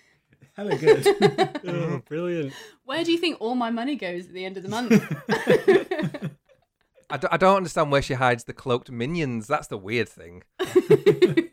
hella 0.54 0.76
good. 0.78 1.06
Oh, 1.68 2.02
brilliant. 2.08 2.54
Where 2.86 3.04
do 3.04 3.12
you 3.12 3.20
think 3.20 3.38
all 3.40 3.54
my 3.54 3.70
money 3.70 3.96
goes 3.96 4.26
at 4.26 4.34
the 4.34 4.46
end 4.46 4.58
of 4.58 4.64
the 4.64 4.69
month? 4.69 4.92
I, 7.12 7.18
d- 7.18 7.28
I 7.31 7.38
don't 7.38 7.58
understand 7.58 7.92
where 7.92 8.02
she 8.02 8.14
hides 8.16 8.44
the 8.44 8.54
cloaked 8.54 8.92
minions. 8.92 9.48
That's 9.48 9.68
the 9.68 9.78
weird 9.78 10.10
thing. 10.10 10.44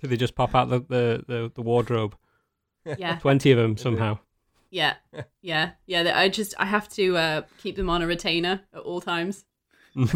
Did 0.00 0.10
they 0.10 0.16
just 0.16 0.34
pop 0.34 0.54
out 0.54 0.68
the, 0.68 0.80
the, 0.80 1.24
the, 1.26 1.52
the 1.54 1.62
wardrobe? 1.62 2.16
yeah, 2.98 3.18
20 3.18 3.50
of 3.52 3.58
them 3.58 3.76
somehow. 3.76 4.18
yeah, 4.70 4.94
yeah, 5.42 5.70
yeah. 5.86 6.02
that 6.04 6.16
I 6.16 6.28
just 6.28 6.54
I 6.58 6.66
have 6.66 6.88
to 6.90 7.16
uh, 7.16 7.42
keep 7.58 7.76
them 7.76 7.90
on 7.90 8.02
a 8.02 8.06
retainer 8.06 8.60
at 8.72 8.80
all 8.80 9.00
times. 9.00 9.44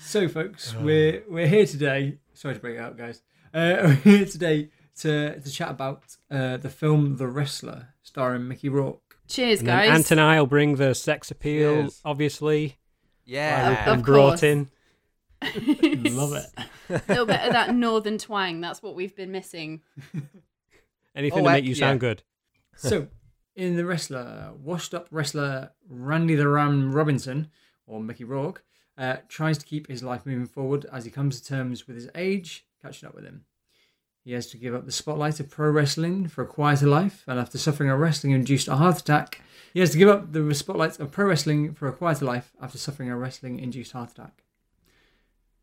So, 0.00 0.28
folks, 0.28 0.74
we're 0.74 1.22
we're 1.28 1.46
here 1.48 1.64
today. 1.64 2.18
Sorry 2.34 2.54
to 2.54 2.60
break 2.60 2.76
it 2.76 2.80
out, 2.80 2.98
guys. 2.98 3.22
Uh, 3.54 3.76
we're 3.82 3.92
here 3.94 4.26
today 4.26 4.68
to 4.98 5.40
to 5.40 5.50
chat 5.50 5.70
about 5.70 6.02
uh, 6.30 6.58
the 6.58 6.68
film 6.68 7.16
The 7.16 7.26
Wrestler, 7.26 7.88
starring 8.02 8.46
Mickey 8.48 8.68
Rourke. 8.68 9.16
Cheers, 9.28 9.60
And 9.60 9.66
guys. 9.68 9.90
Ant 9.90 10.10
and 10.10 10.20
I 10.20 10.38
will 10.38 10.46
bring 10.46 10.76
the 10.76 10.94
sex 10.94 11.30
appeal, 11.30 11.82
Cheers. 11.84 12.00
obviously. 12.04 12.76
Yeah. 13.24 13.86
Of 13.86 13.94
and 13.94 14.04
brought 14.04 14.42
in. 14.42 14.70
Love 15.42 16.34
it. 16.34 16.46
a 16.88 17.02
little 17.08 17.26
bit 17.26 17.40
of 17.40 17.52
that 17.52 17.74
northern 17.74 18.18
twang. 18.18 18.60
That's 18.60 18.82
what 18.82 18.94
we've 18.94 19.14
been 19.14 19.32
missing. 19.32 19.80
Anything 21.16 21.40
Oh, 21.40 21.44
to 21.44 21.50
make 21.52 21.64
you 21.64 21.74
sound 21.74 21.96
yeah. 21.96 22.08
good. 22.08 22.22
So, 22.76 23.08
in 23.54 23.76
The 23.76 23.84
Wrestler, 23.84 24.52
washed 24.56 24.94
up 24.94 25.08
wrestler 25.10 25.70
Randy 25.88 26.34
the 26.34 26.48
Ram 26.48 26.92
Robinson, 26.92 27.48
or 27.86 28.00
Mickey 28.00 28.24
Rourke, 28.24 28.64
uh, 28.96 29.16
tries 29.28 29.58
to 29.58 29.66
keep 29.66 29.88
his 29.88 30.02
life 30.02 30.24
moving 30.24 30.46
forward 30.46 30.86
as 30.92 31.04
he 31.04 31.10
comes 31.10 31.40
to 31.40 31.46
terms 31.46 31.86
with 31.86 31.96
his 31.96 32.08
age, 32.14 32.66
catching 32.80 33.08
up 33.08 33.14
with 33.14 33.24
him. 33.24 33.44
He 34.24 34.32
has 34.32 34.46
to 34.48 34.56
give 34.56 34.74
up 34.74 34.86
the 34.86 34.92
spotlight 34.92 35.40
of 35.40 35.50
pro 35.50 35.70
wrestling 35.70 36.28
for 36.28 36.42
a 36.42 36.46
quieter 36.46 36.86
life, 36.86 37.24
and 37.26 37.40
after 37.40 37.58
suffering 37.58 37.90
a 37.90 37.96
wrestling 37.96 38.32
induced 38.32 38.68
heart 38.68 39.00
attack, 39.00 39.42
he 39.74 39.80
has 39.80 39.90
to 39.90 39.98
give 39.98 40.08
up 40.08 40.32
the 40.32 40.54
spotlight 40.54 41.00
of 41.00 41.10
pro 41.10 41.26
wrestling 41.26 41.74
for 41.74 41.88
a 41.88 41.92
quieter 41.92 42.24
life 42.24 42.52
after 42.60 42.78
suffering 42.78 43.10
a 43.10 43.16
wrestling 43.16 43.58
induced 43.58 43.92
heart 43.92 44.12
attack. 44.12 44.44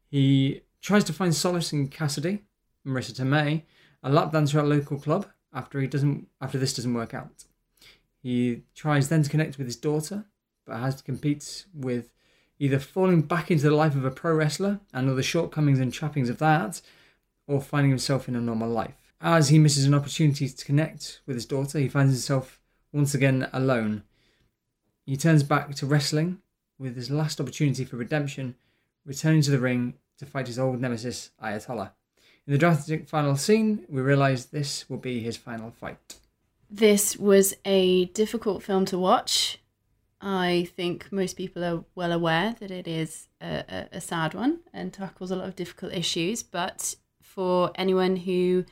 He 0.10 0.62
tries 0.82 1.06
to 1.06 1.14
find 1.14 1.34
solace 1.34 1.72
in 1.72 1.88
Cassidy, 1.88 2.44
Marisa 2.86 3.14
Tomei, 3.14 3.64
a 4.04 4.10
lap 4.10 4.32
dancer 4.32 4.60
at 4.60 4.66
a 4.66 4.68
local 4.68 5.00
club, 5.00 5.28
after 5.54 5.80
he 5.80 5.88
doesn't 5.88 6.28
after 6.42 6.58
this 6.58 6.74
doesn't 6.74 6.94
work 6.94 7.14
out. 7.14 7.46
He 8.22 8.64
tries 8.76 9.10
then 9.10 9.24
to 9.24 9.30
connect 9.30 9.58
with 9.58 9.68
his 9.68 9.78
daughter, 9.78 10.26
but 10.66 10.78
has 10.78 10.96
to 10.96 11.04
compete 11.04 11.66
with 11.74 12.12
either 12.60 12.80
falling 12.80 13.22
back 13.22 13.50
into 13.50 13.64
the 13.64 13.76
life 13.76 13.96
of 13.96 14.04
a 14.04 14.12
pro 14.12 14.34
wrestler 14.34 14.82
and 14.94 15.10
all 15.10 15.16
the 15.16 15.24
shortcomings 15.24 15.80
and 15.80 15.94
trappings 15.94 16.30
of 16.30 16.40
that, 16.40 16.82
or 17.50 17.60
finding 17.60 17.90
himself 17.90 18.30
in 18.30 18.36
a 18.36 18.42
normal 18.42 18.70
life. 18.70 19.14
As 19.20 19.50
he 19.50 19.58
misses 19.58 19.86
an 19.86 19.96
opportunity 19.96 20.48
to 20.48 20.66
connect 20.66 21.22
with 21.26 21.36
his 21.36 21.46
daughter, 21.46 21.80
he 21.80 21.90
finds 21.90 22.14
himself 22.14 22.62
once 22.94 23.14
again 23.14 23.50
alone. 23.52 24.04
He 25.06 25.18
turns 25.18 25.44
back 25.44 25.74
to 25.76 25.86
wrestling 25.86 26.38
with 26.78 26.96
his 26.96 27.10
last 27.10 27.42
opportunity 27.42 27.84
for 27.84 27.98
redemption, 27.98 28.56
returning 29.06 29.42
to 29.42 29.52
the 29.52 29.60
ring 29.60 29.96
to 30.20 30.26
fight 30.26 30.48
his 30.48 30.60
old 30.60 30.80
nemesis, 30.80 31.32
Ayatollah. 31.44 31.92
In 32.46 32.54
the 32.54 32.60
dramatic 32.60 33.10
final 33.10 33.36
scene, 33.36 33.86
we 33.90 34.00
realise 34.02 34.46
this 34.46 34.88
will 34.90 34.98
be 34.98 35.20
his 35.20 35.36
final 35.36 35.72
fight. 35.72 36.16
This 36.70 37.18
was 37.18 37.56
a 37.66 38.06
difficult 38.06 38.62
film 38.62 38.86
to 38.86 38.98
watch. 39.00 39.58
I 40.22 40.70
think 40.76 41.12
most 41.12 41.36
people 41.36 41.64
are 41.64 41.84
well 41.96 42.12
aware 42.12 42.56
that 42.60 42.70
it 42.70 42.88
is 42.88 43.28
a, 43.42 43.64
a, 43.68 43.98
a 43.98 44.02
sad 44.02 44.34
one 44.34 44.60
and 44.72 44.94
tackles 44.94 45.32
a 45.32 45.36
lot 45.36 45.48
of 45.48 45.56
difficult 45.56 45.94
issues. 45.94 46.44
But 46.44 46.96
for 47.40 47.72
anyone 47.76 48.18
who 48.18 48.66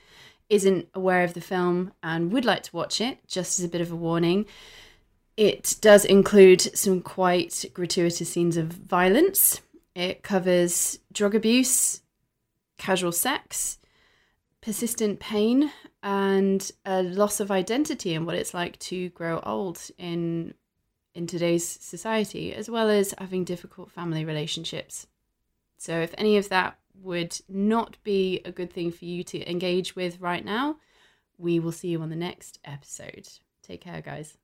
isn't 0.50 0.89
aware 0.93 1.24
of 1.24 1.33
the 1.33 1.39
film 1.39 1.93
and 2.03 2.33
would 2.33 2.43
like 2.43 2.63
to 2.63 2.75
watch 2.75 3.00
it, 3.00 3.17
just 3.25 3.59
as 3.59 3.63
a 3.63 3.69
bit 3.69 3.79
of 3.79 3.93
a 3.93 3.95
warning, 3.95 4.45
it 5.38 5.77
does 5.79 6.03
include 6.03 6.59
some 6.77 7.00
quite 7.00 7.63
gratuitous 7.74 8.29
scenes 8.29 8.57
of 8.57 8.65
violence. 8.67 9.62
It 9.95 10.21
covers 10.21 11.00
drug 11.13 11.33
abuse, 11.33 12.01
casual 12.77 13.13
sex, 13.13 13.77
persistent 14.59 15.21
pain, 15.21 15.71
and 16.03 16.69
a 16.83 17.03
loss 17.03 17.39
of 17.39 17.50
identity 17.50 18.13
and 18.15 18.25
what 18.25 18.36
it's 18.36 18.53
like 18.53 18.77
to 18.79 19.07
grow 19.12 19.39
old 19.45 19.79
in 19.97 20.53
in 21.15 21.25
today's 21.25 21.65
society, 21.65 22.53
as 22.53 22.69
well 22.69 22.89
as 22.89 23.15
having 23.17 23.45
difficult 23.45 23.93
family 23.93 24.25
relationships. 24.25 25.07
So, 25.77 26.01
if 26.01 26.13
any 26.17 26.36
of 26.36 26.50
that 26.50 26.77
would 27.01 27.39
not 27.48 27.98
be 28.04 28.42
a 28.46 28.51
good 28.51 28.72
thing 28.72 28.92
for 28.92 29.06
you 29.06 29.24
to 29.25 29.50
engage 29.50 29.96
with 29.96 30.20
right 30.20 30.44
now, 30.44 30.77
we 31.38 31.60
will 31.60 31.72
see 31.72 31.89
you 31.89 32.01
on 32.01 32.10
the 32.10 32.16
next 32.16 32.60
episode. 32.66 33.27
Take 33.62 33.82
care, 33.82 34.01
guys. 34.01 34.38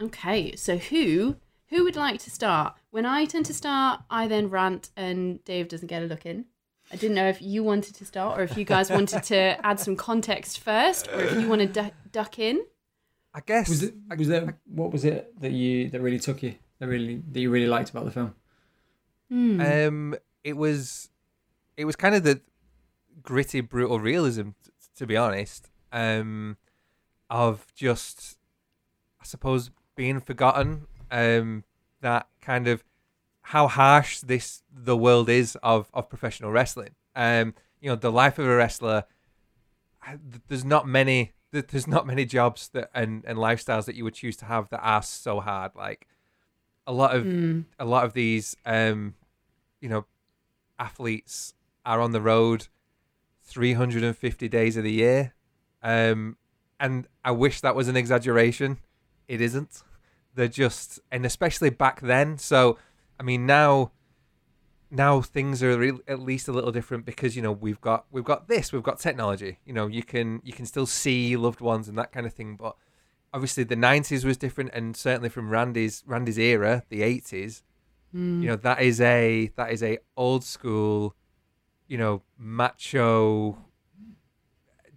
Okay, 0.00 0.56
so 0.56 0.78
who 0.78 1.36
who 1.68 1.84
would 1.84 1.96
like 1.96 2.18
to 2.20 2.30
start? 2.30 2.74
When 2.90 3.06
I 3.06 3.24
tend 3.26 3.46
to 3.46 3.54
start, 3.54 4.00
I 4.10 4.26
then 4.26 4.50
rant 4.50 4.90
and 4.96 5.44
Dave 5.44 5.68
doesn't 5.68 5.86
get 5.86 6.02
a 6.02 6.06
look 6.06 6.26
in. 6.26 6.46
I 6.92 6.96
didn't 6.96 7.14
know 7.14 7.28
if 7.28 7.40
you 7.40 7.62
wanted 7.62 7.94
to 7.96 8.04
start 8.04 8.38
or 8.38 8.42
if 8.42 8.56
you 8.56 8.64
guys 8.64 8.90
wanted 8.90 9.22
to 9.24 9.36
add 9.64 9.78
some 9.78 9.94
context 9.94 10.58
first 10.58 11.06
or 11.08 11.20
if 11.20 11.38
you 11.38 11.48
want 11.48 11.60
to 11.60 11.68
du- 11.68 11.92
duck 12.10 12.38
in. 12.38 12.64
I 13.32 13.40
guess. 13.40 13.68
Was 13.68 13.82
it? 13.84 13.94
Was 14.16 14.28
there? 14.28 14.58
What 14.66 14.90
was 14.90 15.04
it 15.04 15.40
that 15.40 15.52
you 15.52 15.88
that 15.90 16.00
really 16.00 16.18
took 16.18 16.42
you? 16.42 16.56
That 16.80 16.88
really 16.88 17.22
that 17.30 17.40
you 17.40 17.50
really 17.50 17.68
liked 17.68 17.90
about 17.90 18.04
the 18.04 18.10
film? 18.10 18.34
Hmm. 19.28 19.60
Um, 19.60 20.16
it 20.44 20.56
was, 20.56 21.10
it 21.76 21.84
was 21.84 21.96
kind 21.96 22.14
of 22.14 22.22
the 22.24 22.40
gritty, 23.22 23.60
brutal 23.60 24.00
realism, 24.00 24.50
t- 24.64 24.70
to 24.96 25.06
be 25.06 25.16
honest. 25.16 25.70
Um, 25.92 26.56
of 27.28 27.66
just, 27.74 28.38
I 29.20 29.24
suppose, 29.24 29.70
being 29.96 30.20
forgotten. 30.20 30.86
Um, 31.10 31.64
that 32.00 32.28
kind 32.40 32.66
of 32.68 32.82
how 33.42 33.66
harsh 33.68 34.20
this 34.20 34.62
the 34.72 34.96
world 34.96 35.28
is 35.28 35.56
of 35.62 35.90
of 35.92 36.08
professional 36.08 36.50
wrestling. 36.50 36.94
Um, 37.14 37.54
you 37.80 37.88
know, 37.90 37.96
the 37.96 38.10
life 38.12 38.38
of 38.38 38.46
a 38.46 38.56
wrestler. 38.56 39.04
There's 40.48 40.64
not 40.64 40.86
many. 40.88 41.32
There's 41.52 41.86
not 41.88 42.06
many 42.06 42.24
jobs 42.24 42.68
that 42.74 42.90
and 42.94 43.24
and 43.26 43.36
lifestyles 43.38 43.84
that 43.86 43.96
you 43.96 44.04
would 44.04 44.14
choose 44.14 44.36
to 44.38 44.44
have 44.44 44.68
that 44.70 44.80
are 44.82 45.02
so 45.02 45.40
hard. 45.40 45.72
Like 45.74 46.06
a 46.86 46.92
lot 46.92 47.14
of 47.14 47.24
Hmm. 47.24 47.60
a 47.78 47.84
lot 47.84 48.04
of 48.04 48.12
these 48.12 48.56
um 48.64 49.14
you 49.80 49.88
know 49.88 50.06
athletes 50.80 51.54
are 51.84 52.00
on 52.00 52.10
the 52.10 52.20
road 52.20 52.66
350 53.44 54.48
days 54.48 54.76
of 54.76 54.84
the 54.84 54.92
year 54.92 55.34
um 55.82 56.36
and 56.78 57.06
i 57.24 57.30
wish 57.30 57.60
that 57.60 57.74
was 57.76 57.88
an 57.88 57.96
exaggeration. 57.96 58.78
It 59.28 59.40
isn't. 59.40 59.84
They're 60.34 60.48
just 60.48 60.98
and 61.12 61.24
especially 61.24 61.70
back 61.70 62.00
then 62.00 62.38
so 62.38 62.78
i 63.18 63.22
mean 63.22 63.46
now 63.46 63.92
now 64.90 65.20
things 65.20 65.62
are 65.62 65.78
re- 65.78 66.00
at 66.08 66.20
least 66.20 66.48
a 66.48 66.52
little 66.52 66.72
different 66.72 67.04
because 67.04 67.36
you 67.36 67.42
know 67.42 67.52
we've 67.52 67.80
got 67.80 68.06
we've 68.10 68.24
got 68.24 68.48
this 68.48 68.72
we've 68.72 68.82
got 68.82 68.98
technology. 68.98 69.58
You 69.64 69.72
know 69.72 69.86
you 69.86 70.02
can 70.02 70.40
you 70.44 70.52
can 70.52 70.66
still 70.66 70.86
see 70.86 71.36
loved 71.36 71.60
ones 71.60 71.88
and 71.88 71.96
that 71.98 72.12
kind 72.12 72.26
of 72.26 72.32
thing 72.32 72.56
but 72.56 72.74
obviously 73.32 73.62
the 73.62 73.76
90s 73.76 74.24
was 74.24 74.36
different 74.36 74.70
and 74.74 74.96
certainly 74.96 75.28
from 75.28 75.50
randy's 75.50 76.02
randy's 76.06 76.38
era 76.38 76.82
the 76.88 77.02
80s 77.02 77.62
Hmm. 78.12 78.42
you 78.42 78.48
know 78.48 78.56
that 78.56 78.80
is 78.82 79.00
a 79.00 79.52
that 79.56 79.70
is 79.72 79.82
a 79.82 79.98
old 80.16 80.42
school 80.42 81.14
you 81.86 81.96
know 81.96 82.22
macho 82.36 83.56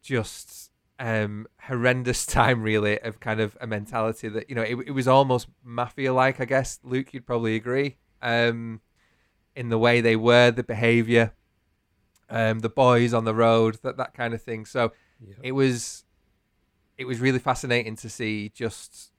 just 0.01 0.71
um 0.99 1.47
horrendous 1.63 2.25
time 2.37 2.61
really 2.61 2.99
of 2.99 3.19
kind 3.19 3.39
of 3.39 3.57
a 3.61 3.67
mentality 3.67 4.27
that 4.29 4.49
you 4.49 4.55
know 4.55 4.61
it, 4.61 4.75
it 4.87 4.91
was 4.91 5.07
almost 5.07 5.47
mafia 5.63 6.13
like 6.13 6.39
i 6.39 6.45
guess. 6.45 6.79
Luke 6.83 7.13
you'd 7.13 7.25
probably 7.25 7.55
agree. 7.55 7.97
Um 8.21 8.81
in 9.55 9.69
the 9.69 9.77
way 9.77 10.01
they 10.01 10.15
were 10.15 10.51
the 10.51 10.63
behavior 10.63 11.33
um 12.29 12.59
the 12.59 12.69
boys 12.69 13.13
on 13.13 13.25
the 13.25 13.33
road 13.35 13.77
that 13.83 13.97
that 13.97 14.13
kind 14.13 14.33
of 14.33 14.41
thing. 14.41 14.65
So 14.65 14.91
it 15.41 15.51
was 15.53 16.05
it 16.97 17.05
was 17.05 17.19
really 17.19 17.39
fascinating 17.39 17.95
to 17.97 18.09
see 18.09 18.49
just 18.49 19.11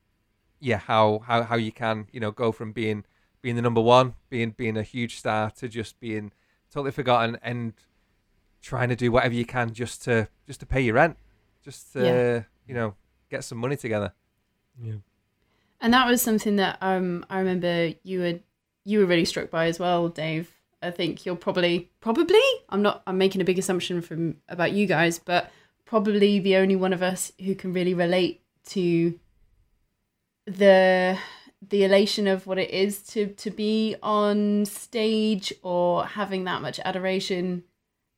yeah 0.61 0.79
how 0.79 1.21
how 1.27 1.43
how 1.43 1.57
you 1.57 1.73
can 1.73 2.07
you 2.13 2.21
know 2.21 2.31
go 2.31 2.53
from 2.53 2.73
being 2.73 3.05
being 3.45 3.57
the 3.57 3.63
number 3.63 3.81
one 3.81 4.15
being 4.31 4.51
being 4.57 4.77
a 4.79 4.83
huge 4.83 5.19
star 5.19 5.51
to 5.51 5.69
just 5.69 6.01
being 6.01 6.33
totally 6.73 6.91
forgotten 6.91 7.37
and 7.43 7.75
trying 8.63 8.89
to 8.89 8.97
do 8.97 9.13
whatever 9.13 9.35
you 9.35 9.45
can 9.45 9.73
just 9.75 10.03
to 10.03 10.27
just 10.47 10.61
to 10.61 10.67
pay 10.67 10.81
your 10.81 10.95
rent 10.95 11.17
just 11.63 11.93
to 11.93 12.01
Yeah. 12.05 12.43
you 12.67 12.75
know 12.75 12.95
get 13.31 13.45
some 13.45 13.59
money 13.59 13.77
together 13.77 14.13
Yeah. 14.83 15.01
And 15.81 15.93
that 15.93 16.09
was 16.09 16.23
something 16.23 16.57
that 16.57 16.79
um 16.81 17.27
I 17.29 17.39
remember 17.39 17.93
you 18.03 18.21
were 18.21 18.41
you 18.87 18.99
were 19.01 19.07
really 19.07 19.25
struck 19.27 19.51
by 19.51 19.67
as 19.67 19.79
well, 19.79 20.09
Dave. 20.09 20.51
I 20.83 20.91
think 20.91 21.25
you're 21.27 21.37
probably 21.37 21.91
probably 22.01 22.41
I'm 22.71 22.81
not 22.81 23.03
I'm 23.07 23.19
making 23.19 23.43
a 23.43 23.45
big 23.45 23.59
assumption 23.59 24.01
from 24.01 24.37
about 24.49 24.73
you 24.73 24.87
guys, 24.87 25.19
but 25.19 25.51
probably 25.85 26.39
the 26.41 26.57
only 26.57 26.77
one 26.77 26.95
of 26.95 27.03
us 27.03 27.33
who 27.45 27.55
can 27.55 27.75
really 27.75 27.93
relate 27.95 28.41
to 28.71 29.19
the 30.47 31.19
the 31.71 31.85
elation 31.85 32.27
of 32.27 32.47
what 32.47 32.59
it 32.59 32.71
is 32.71 33.03
to 33.03 33.27
to 33.29 33.51
be 33.51 33.97
on 34.03 34.65
stage 34.65 35.53
or 35.63 36.05
having 36.07 36.45
that 36.45 36.63
much 36.63 36.81
adoration 36.85 37.63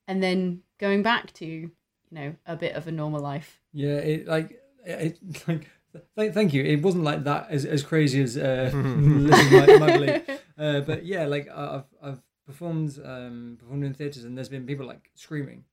and 0.08 0.22
then 0.22 0.62
going 0.78 1.02
back 1.02 1.32
to 1.34 1.44
you 1.46 1.70
know 2.10 2.34
a 2.46 2.56
bit 2.56 2.74
of 2.74 2.86
a 2.86 2.92
normal 2.92 3.20
life 3.20 3.60
Yeah, 3.72 3.96
it 3.98 4.26
like 4.26 4.58
it 4.84 5.18
like. 5.48 5.68
Th- 6.14 6.32
thank 6.34 6.52
you. 6.52 6.62
It 6.62 6.82
wasn't 6.82 7.04
like 7.04 7.24
that 7.24 7.46
as, 7.48 7.64
as 7.64 7.82
crazy 7.82 8.20
as 8.22 8.36
uh, 8.36 8.70
Lizzie 8.74 9.50
might, 9.56 9.80
might. 9.80 10.30
Uh, 10.58 10.80
but 10.80 11.06
yeah, 11.06 11.24
like 11.24 11.48
I- 11.48 11.76
I've 11.76 11.84
I've 12.02 12.22
performed 12.44 13.00
um 13.02 13.56
performed 13.58 13.84
in 13.84 13.94
theaters 13.94 14.24
and 14.24 14.36
there's 14.36 14.50
been 14.50 14.66
people 14.66 14.86
like 14.86 15.10
screaming 15.14 15.64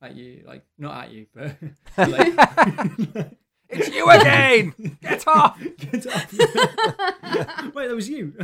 at 0.00 0.14
you, 0.14 0.44
like 0.46 0.64
not 0.78 1.04
at 1.04 1.10
you, 1.10 1.26
but 1.34 1.56
like 2.08 3.30
it's 3.70 3.88
you 3.94 4.08
again 4.10 4.74
get 5.02 5.26
off 5.28 5.58
Get 5.76 6.06
off. 6.06 6.32
Wait, 7.74 7.88
that 7.88 7.94
was 7.94 8.08
you. 8.08 8.32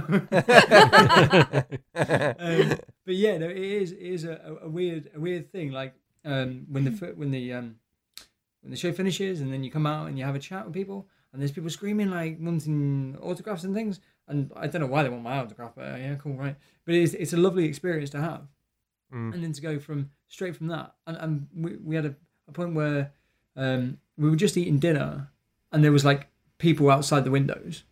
um, 1.94 2.78
but 3.04 3.14
yeah, 3.14 3.38
no, 3.38 3.48
it 3.48 3.56
is 3.56 3.92
it 3.92 3.98
is 3.98 4.24
a, 4.24 4.58
a 4.62 4.68
weird 4.68 5.10
a 5.14 5.20
weird 5.20 5.50
thing. 5.52 5.72
Like 5.72 5.94
um, 6.24 6.66
when 6.68 6.84
the 6.84 6.90
when 7.16 7.30
the 7.30 7.52
um, 7.52 7.76
when 8.62 8.70
the 8.70 8.76
show 8.76 8.92
finishes, 8.92 9.40
and 9.40 9.52
then 9.52 9.64
you 9.64 9.70
come 9.70 9.86
out 9.86 10.08
and 10.08 10.18
you 10.18 10.24
have 10.24 10.34
a 10.34 10.38
chat 10.40 10.64
with 10.64 10.74
people, 10.74 11.06
and 11.32 11.40
there's 11.40 11.52
people 11.52 11.70
screaming 11.70 12.10
like 12.10 12.38
wanting 12.40 13.16
autographs 13.22 13.64
and 13.64 13.74
things. 13.74 14.00
And 14.28 14.50
I 14.56 14.66
don't 14.66 14.80
know 14.80 14.86
why 14.86 15.02
they 15.02 15.10
want 15.10 15.22
my 15.22 15.38
autograph, 15.38 15.72
but 15.76 15.92
uh, 15.92 15.96
yeah, 15.96 16.14
cool, 16.16 16.34
right? 16.34 16.56
But 16.84 16.94
it's 16.94 17.14
it's 17.14 17.32
a 17.32 17.36
lovely 17.38 17.64
experience 17.64 18.10
to 18.10 18.20
have, 18.20 18.42
Mm. 19.12 19.34
and 19.34 19.44
then 19.44 19.52
to 19.52 19.60
go 19.60 19.78
from 19.78 20.10
straight 20.28 20.56
from 20.56 20.68
that, 20.68 20.94
and, 21.06 21.16
and 21.18 21.46
we 21.54 21.76
we 21.76 21.94
had 21.94 22.06
a, 22.06 22.14
a 22.48 22.52
point 22.52 22.74
where 22.74 23.12
um, 23.54 23.98
we 24.16 24.30
were 24.30 24.36
just 24.36 24.56
eating 24.56 24.78
dinner, 24.78 25.30
and 25.72 25.82
there 25.84 25.92
was 25.92 26.04
like 26.04 26.28
people 26.58 26.90
outside 26.90 27.24
the 27.24 27.30
windows, 27.30 27.84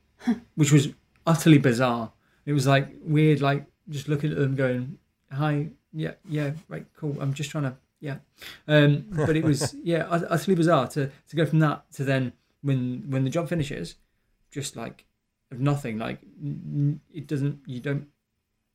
which 0.54 0.72
was 0.72 0.88
utterly 1.26 1.58
bizarre. 1.58 2.12
It 2.46 2.52
was 2.52 2.66
like 2.66 2.88
weird, 3.02 3.40
like 3.40 3.66
just 3.88 4.08
looking 4.08 4.30
at 4.32 4.36
them, 4.38 4.54
going, 4.56 4.98
"Hi, 5.32 5.68
yeah, 5.92 6.12
yeah, 6.28 6.52
right, 6.68 6.86
cool." 6.96 7.16
I'm 7.20 7.34
just 7.34 7.50
trying 7.50 7.64
to, 7.64 7.76
yeah. 8.00 8.16
Um, 8.68 9.06
but 9.10 9.36
it 9.36 9.44
was, 9.44 9.74
yeah, 9.82 10.06
ut- 10.08 10.26
utterly 10.28 10.54
bizarre 10.56 10.88
to 10.88 11.10
to 11.28 11.36
go 11.36 11.44
from 11.46 11.58
that 11.60 11.90
to 11.94 12.04
then 12.04 12.32
when 12.62 13.04
when 13.08 13.24
the 13.24 13.30
job 13.30 13.48
finishes, 13.48 13.96
just 14.50 14.76
like 14.76 15.04
of 15.50 15.60
nothing, 15.60 15.98
like 15.98 16.20
it 17.12 17.26
doesn't, 17.26 17.58
you 17.66 17.78
don't, 17.80 18.06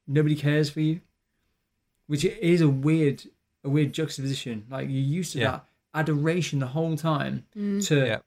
nobody 0.07 0.35
cares 0.35 0.69
for 0.69 0.79
you, 0.81 1.01
which 2.07 2.23
is 2.23 2.61
a 2.61 2.69
weird, 2.69 3.23
a 3.63 3.69
weird 3.69 3.93
juxtaposition. 3.93 4.65
Like 4.69 4.87
you're 4.89 4.99
used 5.01 5.31
to 5.33 5.39
Yeah. 5.39 5.51
that 5.51 5.65
adoration 5.93 6.59
the 6.59 6.67
whole 6.67 6.95
time 6.97 7.45
Mm. 7.55 7.85
to 7.87 7.95
Yeah. 8.05 8.19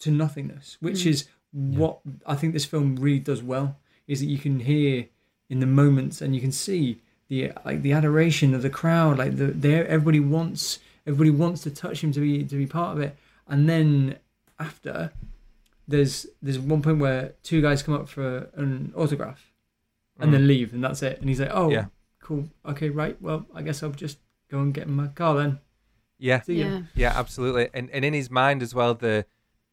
to 0.00 0.10
nothingness, 0.10 0.76
which 0.80 1.00
Mm. 1.04 1.06
is 1.06 1.28
what 1.52 2.00
I 2.26 2.34
think 2.34 2.52
this 2.54 2.64
film 2.64 2.96
really 2.96 3.18
does 3.20 3.42
well. 3.42 3.78
Is 4.06 4.20
that 4.20 4.26
you 4.26 4.38
can 4.38 4.60
hear 4.60 5.06
in 5.48 5.60
the 5.60 5.66
moments 5.66 6.20
and 6.22 6.34
you 6.34 6.40
can 6.40 6.52
see 6.52 7.00
the 7.28 7.52
like 7.64 7.82
the 7.82 7.92
adoration 7.92 8.54
of 8.54 8.62
the 8.62 8.70
crowd, 8.70 9.18
like 9.18 9.36
the 9.36 9.46
there 9.46 9.86
everybody 9.86 10.20
wants 10.20 10.78
everybody 11.06 11.30
wants 11.30 11.62
to 11.62 11.70
touch 11.70 12.02
him 12.02 12.12
to 12.12 12.20
be 12.20 12.44
to 12.44 12.56
be 12.56 12.66
part 12.66 12.96
of 12.96 13.02
it, 13.02 13.16
and 13.46 13.68
then 13.68 14.16
after 14.58 15.12
there's 15.88 16.26
there's 16.40 16.58
one 16.58 16.80
point 16.82 16.98
where 16.98 17.34
two 17.42 17.60
guys 17.60 17.82
come 17.82 17.94
up 17.94 18.08
for 18.08 18.48
an 18.54 18.92
autograph 18.96 19.52
and 20.18 20.32
then 20.32 20.46
leave 20.46 20.72
and 20.72 20.84
that's 20.84 21.02
it 21.02 21.18
and 21.20 21.28
he's 21.28 21.40
like 21.40 21.50
oh 21.52 21.68
Mm. 21.68 21.72
Yeah. 21.72 21.86
cool 22.20 22.48
okay 22.64 22.90
right 22.90 23.20
well 23.20 23.44
i 23.54 23.60
guess 23.62 23.82
i'll 23.82 23.90
just 23.90 24.18
go 24.48 24.60
and 24.60 24.72
get 24.72 24.86
in 24.86 24.92
my 24.94 25.08
car 25.08 25.34
then 25.36 25.58
Yeah, 26.28 26.40
see 26.42 26.54
ya. 26.62 26.66
Yeah. 26.66 26.80
yeah, 26.94 27.12
absolutely. 27.22 27.68
And 27.74 27.90
and 27.90 28.04
in 28.04 28.14
his 28.14 28.30
mind 28.30 28.62
as 28.62 28.72
well, 28.74 28.94
the 28.94 29.26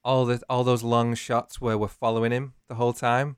all 0.03 0.25
the 0.25 0.41
all 0.49 0.63
those 0.63 0.83
long 0.83 1.13
shots 1.15 1.61
where 1.61 1.77
we're 1.77 1.87
following 2.05 2.31
him 2.31 2.53
the 2.67 2.75
whole 2.75 2.93
time, 2.93 3.35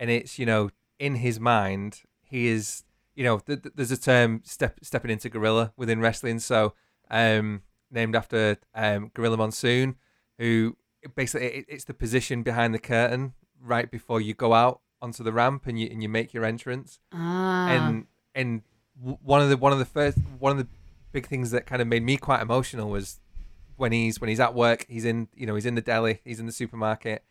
and 0.00 0.10
it's 0.10 0.38
you 0.40 0.46
know 0.46 0.70
in 0.98 1.16
his 1.16 1.38
mind 1.38 2.02
he 2.20 2.48
is 2.48 2.82
you 3.14 3.24
know 3.24 3.38
th- 3.38 3.62
th- 3.62 3.74
there's 3.76 3.92
a 3.92 4.00
term 4.00 4.40
step 4.44 4.78
stepping 4.82 5.10
into 5.10 5.28
gorilla 5.28 5.72
within 5.76 6.00
wrestling, 6.00 6.38
so 6.40 6.74
um 7.10 7.62
named 7.90 8.14
after 8.16 8.56
um 8.74 9.10
Gorilla 9.14 9.36
Monsoon, 9.36 9.94
who 10.38 10.76
basically 11.14 11.46
it, 11.58 11.64
it's 11.68 11.84
the 11.84 11.94
position 11.94 12.42
behind 12.42 12.74
the 12.74 12.78
curtain 12.78 13.34
right 13.60 13.88
before 13.90 14.20
you 14.20 14.34
go 14.34 14.52
out 14.52 14.80
onto 15.00 15.22
the 15.22 15.32
ramp 15.32 15.66
and 15.68 15.78
you 15.80 15.86
and 15.92 16.02
you 16.02 16.08
make 16.08 16.34
your 16.34 16.44
entrance 16.44 16.98
Ah. 17.12 17.68
and 17.68 18.06
and 18.34 18.62
w- 18.98 19.18
one 19.22 19.40
of 19.40 19.48
the 19.48 19.56
one 19.56 19.72
of 19.72 19.78
the 19.78 19.84
first 19.98 20.18
one 20.40 20.52
of 20.52 20.58
the 20.58 20.66
big 21.12 21.26
things 21.26 21.50
that 21.50 21.66
kind 21.66 21.80
of 21.82 21.88
made 21.88 22.02
me 22.02 22.16
quite 22.16 22.40
emotional 22.42 22.90
was 22.90 23.18
when 23.76 23.92
he's 23.92 24.20
when 24.20 24.28
he's 24.28 24.40
at 24.40 24.54
work 24.54 24.84
he's 24.88 25.04
in 25.04 25.28
you 25.34 25.46
know 25.46 25.54
he's 25.54 25.66
in 25.66 25.74
the 25.74 25.80
deli 25.80 26.20
he's 26.24 26.40
in 26.40 26.46
the 26.46 26.52
supermarket 26.52 27.22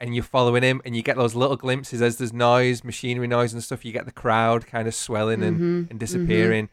and 0.00 0.14
you're 0.14 0.24
following 0.24 0.62
him 0.64 0.82
and 0.84 0.96
you 0.96 1.02
get 1.02 1.16
those 1.16 1.34
little 1.34 1.56
glimpses 1.56 2.02
as 2.02 2.16
there's 2.18 2.32
noise 2.32 2.82
machinery 2.82 3.26
noise 3.28 3.52
and 3.52 3.62
stuff 3.62 3.84
you 3.84 3.92
get 3.92 4.04
the 4.04 4.12
crowd 4.12 4.66
kind 4.66 4.88
of 4.88 4.94
swelling 4.94 5.42
and, 5.42 5.58
Mhm, 5.58 5.90
and 5.90 6.00
disappearing 6.00 6.68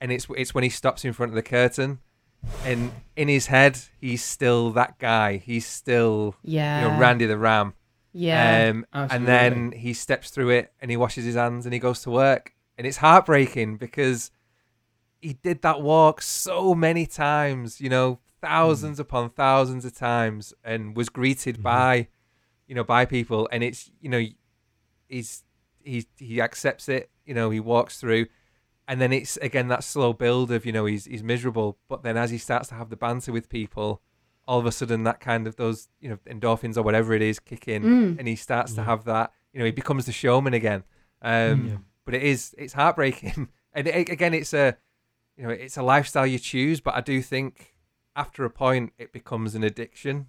and 0.00 0.12
it's 0.12 0.26
it's 0.36 0.54
when 0.54 0.62
he 0.64 0.70
stops 0.70 1.04
in 1.04 1.12
front 1.12 1.30
of 1.32 1.34
the 1.36 1.42
curtain 1.42 1.98
and 2.64 2.92
in 3.16 3.26
his 3.26 3.46
head 3.48 3.78
he's 4.00 4.22
still 4.22 4.70
that 4.70 4.98
guy 5.00 5.38
he's 5.38 5.66
still 5.66 6.36
yeah. 6.44 6.82
you 6.82 6.88
know 6.88 6.98
Randy 7.00 7.26
the 7.26 7.36
Ram 7.36 7.74
Yeah. 8.12 8.68
um, 8.70 8.86
and 8.92 9.26
then 9.26 9.72
he 9.72 9.92
steps 9.92 10.30
through 10.30 10.50
it 10.50 10.72
and 10.80 10.88
he 10.90 10.96
washes 10.96 11.24
his 11.24 11.34
hands 11.34 11.66
and 11.66 11.72
he 11.72 11.78
goes 11.80 12.00
to 12.02 12.10
work. 12.10 12.54
And 12.78 12.86
it's 12.86 12.98
heartbreaking 12.98 13.76
because 13.78 14.30
he 15.20 15.32
did 15.34 15.62
that 15.62 15.80
walk 15.82 16.22
so 16.22 16.74
many 16.74 17.06
times, 17.06 17.80
you 17.80 17.88
know, 17.88 18.18
thousands 18.40 19.00
upon 19.00 19.30
thousands 19.30 19.84
of 19.84 19.94
times 19.96 20.54
and 20.62 20.96
was 20.96 21.08
greeted 21.08 21.58
Mhm. 21.58 21.62
by, 21.62 22.08
you 22.68 22.74
know, 22.74 22.84
by 22.84 23.04
people. 23.04 23.48
And 23.50 23.62
it's, 23.64 23.90
you 24.00 24.08
know, 24.08 24.22
he's, 25.08 25.44
he, 25.82 26.06
he 26.16 26.40
accepts 26.40 26.88
it, 26.88 27.10
you 27.26 27.34
know, 27.34 27.50
he 27.50 27.60
walks 27.60 28.00
through. 28.00 28.26
And 28.86 29.00
then 29.00 29.12
it's 29.12 29.36
again 29.38 29.68
that 29.68 29.84
slow 29.84 30.12
build 30.12 30.50
of, 30.50 30.64
you 30.64 30.72
know, 30.72 30.86
he's, 30.86 31.04
he's 31.04 31.22
miserable. 31.22 31.78
But 31.88 32.02
then 32.02 32.16
as 32.16 32.30
he 32.30 32.38
starts 32.38 32.68
to 32.68 32.74
have 32.76 32.88
the 32.90 32.96
banter 32.96 33.32
with 33.32 33.48
people, 33.48 34.00
all 34.46 34.58
of 34.58 34.64
a 34.66 34.72
sudden 34.72 35.02
that 35.04 35.20
kind 35.20 35.46
of 35.46 35.56
those, 35.56 35.88
you 36.00 36.08
know, 36.08 36.18
endorphins 36.26 36.76
or 36.78 36.82
whatever 36.82 37.12
it 37.12 37.22
is 37.22 37.38
kick 37.38 37.68
in 37.68 37.82
Mm. 37.82 38.18
and 38.18 38.26
he 38.28 38.34
starts 38.36 38.72
to 38.74 38.82
have 38.84 39.04
that 39.04 39.32
you 39.52 39.58
know 39.58 39.64
he 39.66 39.72
becomes 39.72 40.06
the 40.06 40.12
showman 40.12 40.54
again 40.54 40.84
um 41.22 41.66
Yeah. 41.66 41.76
but 42.04 42.14
it 42.14 42.22
is 42.22 42.54
it's 42.56 42.72
heartbreaking 42.74 43.48
and 43.74 43.86
it, 43.86 44.08
again 44.08 44.32
it's 44.32 44.54
a 44.54 44.76
you 45.38 45.44
know 45.44 45.50
it's 45.50 45.76
a 45.78 45.82
lifestyle 45.82 46.26
you 46.26 46.38
choose 46.38 46.80
but 46.80 46.94
i 46.94 47.00
do 47.00 47.22
think 47.22 47.76
after 48.16 48.44
a 48.44 48.50
point 48.50 48.92
it 48.98 49.12
becomes 49.12 49.54
an 49.54 49.62
addiction 49.62 50.26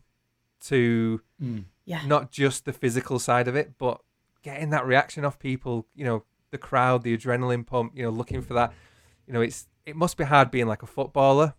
to 0.61 1.21
Mm. 1.41 1.65
Yeah. 1.85 2.01
not 2.05 2.31
just 2.31 2.65
the 2.65 2.73
physical 2.73 3.17
side 3.17 3.47
of 3.47 3.55
it 3.55 3.77
but 3.77 3.99
getting 4.43 4.69
that 4.71 4.85
reaction 4.85 5.25
off 5.25 5.39
people 5.39 5.87
you 5.95 6.05
know 6.05 6.23
the 6.51 6.57
crowd 6.57 7.03
the 7.03 7.17
adrenaline 7.17 7.65
pump 7.65 7.93
you 7.95 8.03
know 8.03 8.09
looking 8.09 8.41
for 8.41 8.53
that 8.53 8.73
you 9.25 9.33
know 9.33 9.41
it's 9.41 9.67
it 9.85 9.95
must 9.95 10.17
be 10.17 10.25
hard 10.25 10.51
being 10.51 10.67
like 10.67 10.83
a 10.83 10.87
footballer 10.87 11.55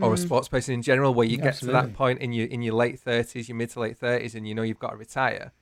or 0.00 0.14
a 0.14 0.16
Mm. 0.16 0.20
sports 0.20 0.48
person 0.48 0.72
in 0.74 0.82
general 0.82 1.12
where 1.12 1.26
you 1.26 1.36
get 1.36 1.56
to 1.56 1.66
that 1.66 1.92
point 1.94 2.20
in 2.20 2.32
your 2.32 2.46
in 2.46 2.62
your 2.62 2.74
late 2.74 2.98
30s 3.04 3.48
your 3.48 3.56
mid 3.56 3.70
to 3.70 3.80
late 3.80 3.98
30s 3.98 4.34
and 4.34 4.46
you 4.48 4.54
know 4.54 4.62
you've 4.62 4.78
got 4.78 4.90
to 4.92 4.96
retire 4.96 5.52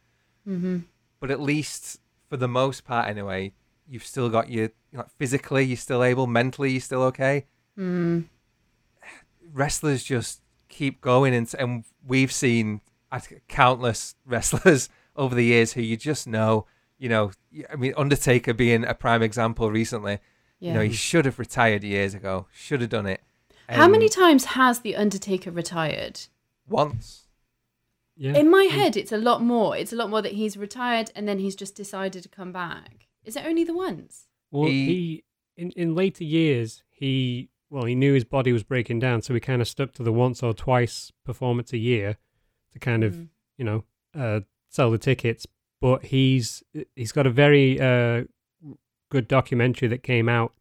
Mm-hmm. 0.48 0.78
but 1.18 1.30
at 1.30 1.40
least 1.40 1.98
for 2.28 2.36
the 2.36 2.48
most 2.48 2.84
part 2.84 3.08
anyway 3.08 3.52
you've 3.90 4.06
still 4.06 4.28
got 4.30 4.48
your 4.48 4.66
you 4.92 4.98
know, 4.98 5.04
physically 5.18 5.64
you're 5.64 5.76
still 5.76 6.02
able 6.02 6.26
mentally 6.26 6.70
you're 6.70 6.80
still 6.80 7.02
okay 7.02 7.46
Mm. 7.78 8.24
wrestlers 9.52 10.02
just 10.04 10.40
keep 10.68 11.00
going 11.00 11.34
and, 11.34 11.52
and 11.58 11.84
we've 12.06 12.32
seen 12.32 12.80
countless 13.48 14.14
wrestlers 14.26 14.88
over 15.16 15.34
the 15.34 15.44
years 15.44 15.72
who 15.72 15.82
you 15.82 15.96
just 15.96 16.26
know 16.26 16.66
you 16.98 17.08
know 17.08 17.30
i 17.72 17.76
mean 17.76 17.92
undertaker 17.96 18.52
being 18.54 18.84
a 18.84 18.94
prime 18.94 19.22
example 19.22 19.70
recently 19.70 20.18
Yeah. 20.60 20.68
you 20.72 20.74
know 20.78 20.84
he 20.84 20.92
should 20.92 21.24
have 21.24 21.38
retired 21.38 21.82
years 21.82 22.14
ago 22.14 22.46
should 22.52 22.80
have 22.80 22.90
done 22.90 23.06
it 23.06 23.20
How 23.68 23.88
many 23.88 24.08
times 24.08 24.44
has 24.56 24.80
the 24.80 24.96
Undertaker 24.96 25.50
retired? 25.50 26.16
once 26.68 27.26
Yeah. 28.16 28.36
In 28.36 28.50
my 28.50 28.64
head, 28.64 28.96
it's 28.96 29.12
a 29.12 29.16
lot 29.16 29.40
more. 29.42 29.74
It's 29.80 29.92
a 29.94 29.96
lot 29.96 30.10
more 30.10 30.20
that 30.22 30.32
he's 30.32 30.56
retired 30.56 31.10
and 31.16 31.26
then 31.26 31.38
he's 31.38 31.56
just 31.56 31.74
decided 31.74 32.22
to 32.24 32.28
come 32.28 32.52
back. 32.52 33.06
Is 33.24 33.36
it 33.36 33.44
only 33.44 33.64
the 33.64 33.74
once? 33.74 34.26
Well, 34.50 34.68
He- 34.68 34.86
he, 34.86 35.24
in 35.56 35.70
in 35.72 35.94
later 35.94 36.24
years 36.24 36.82
he 36.90 37.50
well 37.68 37.84
he 37.84 37.94
knew 37.94 38.14
his 38.14 38.24
body 38.24 38.52
was 38.52 38.62
breaking 38.64 38.98
down, 39.00 39.22
so 39.22 39.34
he 39.34 39.40
kind 39.40 39.60
of 39.62 39.68
stuck 39.68 39.92
to 39.94 40.02
the 40.02 40.12
once 40.12 40.42
or 40.42 40.52
twice 40.54 41.12
performance 41.24 41.72
a 41.72 41.78
year 41.78 42.16
to 42.72 42.78
kind 42.78 43.04
of 43.04 43.14
Mm. 43.14 43.28
you 43.58 43.64
know 43.64 43.84
uh, 44.14 44.40
sell 44.68 44.90
the 44.90 44.98
tickets. 44.98 45.46
But 45.80 46.06
he's 46.06 46.62
he's 46.96 47.12
got 47.12 47.26
a 47.26 47.30
very 47.30 47.80
uh, 47.80 48.24
good 49.10 49.28
documentary 49.28 49.88
that 49.88 50.02
came 50.02 50.28
out 50.28 50.54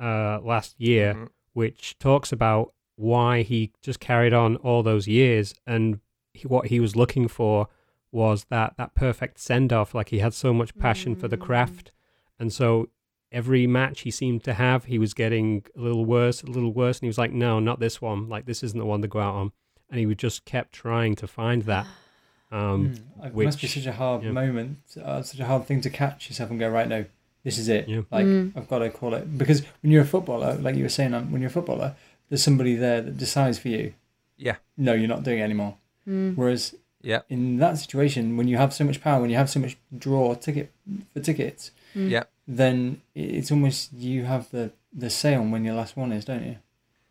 uh, 0.00 0.40
last 0.42 0.74
year, 0.80 1.14
Mhm. 1.14 1.28
which 1.52 1.98
talks 1.98 2.32
about 2.32 2.72
why 2.96 3.42
he 3.42 3.72
just 3.82 4.00
carried 4.00 4.32
on 4.32 4.56
all 4.56 4.82
those 4.82 5.06
years 5.08 5.54
and 5.66 6.00
he, 6.32 6.46
what 6.48 6.66
he 6.68 6.78
was 6.80 6.94
looking 6.96 7.26
for 7.28 7.68
was 8.14 8.44
that 8.44 8.74
that 8.78 8.94
perfect 8.94 9.38
send 9.40 9.72
off 9.72 9.94
like 9.94 10.08
he 10.10 10.20
had 10.20 10.32
so 10.32 10.54
much 10.54 10.76
passion 10.78 11.14
for 11.16 11.28
the 11.28 11.36
Mm. 11.36 11.40
craft 11.46 11.92
and 12.38 12.52
so 12.52 12.88
every 13.32 13.66
match 13.66 14.00
he 14.02 14.10
seemed 14.10 14.42
to 14.44 14.54
have 14.54 14.84
he 14.84 14.98
was 14.98 15.12
getting 15.14 15.64
a 15.76 15.80
little 15.80 16.04
worse 16.04 16.42
a 16.42 16.46
little 16.46 16.72
worse 16.72 16.98
and 16.98 17.02
he 17.02 17.08
was 17.08 17.18
like 17.18 17.32
no 17.32 17.58
not 17.58 17.80
this 17.80 18.00
one 18.00 18.28
like 18.28 18.46
this 18.46 18.62
isn't 18.62 18.78
the 18.78 18.86
one 18.86 19.02
to 19.02 19.08
go 19.08 19.18
out 19.20 19.34
on 19.34 19.52
and 19.90 19.98
he 19.98 20.06
would 20.06 20.18
just 20.18 20.44
kept 20.44 20.72
trying 20.72 21.14
to 21.16 21.26
find 21.26 21.62
that 21.64 21.86
um 22.52 22.94
Mm. 23.20 23.26
It 23.26 23.44
must 23.46 23.60
be 23.60 23.66
such 23.66 23.86
a 23.86 23.92
hard 23.92 24.22
yeah. 24.22 24.30
moment, 24.32 24.78
uh, 25.02 25.22
such 25.22 25.40
a 25.40 25.46
hard 25.46 25.66
thing 25.66 25.80
to 25.80 25.90
catch 25.90 26.28
yourself 26.28 26.50
and 26.50 26.60
go 26.60 26.68
right 26.68 26.86
now. 26.88 27.04
This 27.42 27.58
is 27.58 27.68
it. 27.68 27.88
Yeah. 27.88 28.02
Like 28.12 28.26
Mm. 28.26 28.52
I've 28.56 28.68
got 28.68 28.78
to 28.80 28.90
call 28.90 29.14
it 29.14 29.36
because 29.38 29.62
when 29.82 29.90
you're 29.92 30.02
a 30.02 30.06
footballer, 30.14 30.54
like 30.54 30.76
you 30.76 30.82
were 30.84 30.88
saying, 30.98 31.14
um, 31.14 31.32
when 31.32 31.40
you're 31.42 31.48
a 31.50 31.58
footballer, 31.58 31.94
there's 32.28 32.42
somebody 32.42 32.74
there 32.76 33.00
that 33.02 33.16
decides 33.16 33.58
for 33.58 33.68
you. 33.68 33.94
Yeah. 34.36 34.56
No, 34.76 34.92
you're 34.92 35.08
not 35.08 35.22
doing 35.24 35.38
it 35.40 35.42
anymore. 35.42 35.76
Mm. 36.08 36.36
Whereas 36.36 36.74
yeah 37.10 37.20
in 37.28 37.58
that 37.58 37.78
situation, 37.78 38.36
when 38.38 38.48
you 38.48 38.56
have 38.56 38.72
so 38.72 38.84
much 38.84 39.00
power, 39.00 39.20
when 39.20 39.30
you 39.30 39.36
have 39.36 39.50
so 39.50 39.60
much 39.60 39.76
draw 40.04 40.34
ticket 40.34 40.72
for 41.12 41.20
tickets, 41.20 41.70
Mm. 41.94 42.10
yeah 42.10 42.24
then 42.48 43.00
it's 43.14 43.50
almost 43.52 43.92
you 43.92 44.24
have 44.24 44.50
the 44.50 44.72
the 44.92 45.08
say 45.10 45.34
on 45.34 45.50
when 45.52 45.64
your 45.64 45.74
last 45.74 45.96
one 45.96 46.10
is, 46.12 46.24
don't 46.24 46.44
you? 46.50 46.56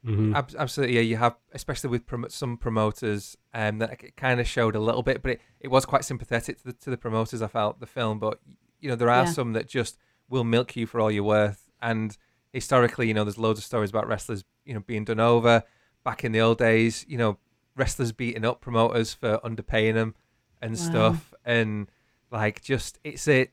mhm. 0.05 0.35
Ab- 0.35 0.55
absolutely, 0.59 0.95
yeah. 0.95 1.01
You 1.01 1.17
have, 1.17 1.35
especially 1.53 1.89
with 1.89 2.05
prom- 2.05 2.25
some 2.29 2.57
promoters, 2.57 3.37
um, 3.53 3.79
that 3.79 3.91
it 4.03 4.15
kind 4.17 4.39
of 4.41 4.47
showed 4.47 4.75
a 4.75 4.79
little 4.79 5.03
bit, 5.03 5.21
but 5.21 5.31
it, 5.33 5.41
it 5.61 5.69
was 5.69 5.85
quite 5.85 6.03
sympathetic 6.05 6.57
to 6.59 6.63
the 6.65 6.73
to 6.73 6.89
the 6.89 6.97
promoters. 6.97 7.41
I 7.41 7.47
felt 7.47 7.79
the 7.79 7.85
film, 7.87 8.19
but 8.19 8.39
you 8.81 8.89
know 8.89 8.95
there 8.97 9.09
are 9.09 9.23
Yeah. 9.25 9.31
some 9.31 9.53
that 9.53 9.67
just 9.67 9.97
will 10.29 10.43
milk 10.43 10.75
you 10.75 10.85
for 10.87 10.99
all 10.99 11.09
you're 11.11 11.23
worth. 11.23 11.69
And 11.81 12.17
historically, 12.51 13.07
you 13.07 13.13
know, 13.13 13.23
there's 13.23 13.37
loads 13.37 13.59
of 13.59 13.65
stories 13.65 13.89
about 13.89 14.07
wrestlers, 14.07 14.43
you 14.65 14.73
know, 14.73 14.81
being 14.81 15.05
done 15.05 15.19
over. 15.19 15.63
Back 16.03 16.23
in 16.25 16.31
the 16.33 16.41
old 16.41 16.57
days, 16.57 17.05
you 17.07 17.17
know, 17.17 17.37
wrestlers 17.75 18.11
beating 18.11 18.45
up 18.45 18.61
promoters 18.61 19.13
for 19.13 19.39
underpaying 19.43 19.93
them 19.95 20.15
and 20.61 20.73
Wow. 20.73 20.77
stuff, 20.77 21.33
and 21.45 21.89
like 22.31 22.61
just 22.61 22.99
it's 23.03 23.27
a 23.27 23.49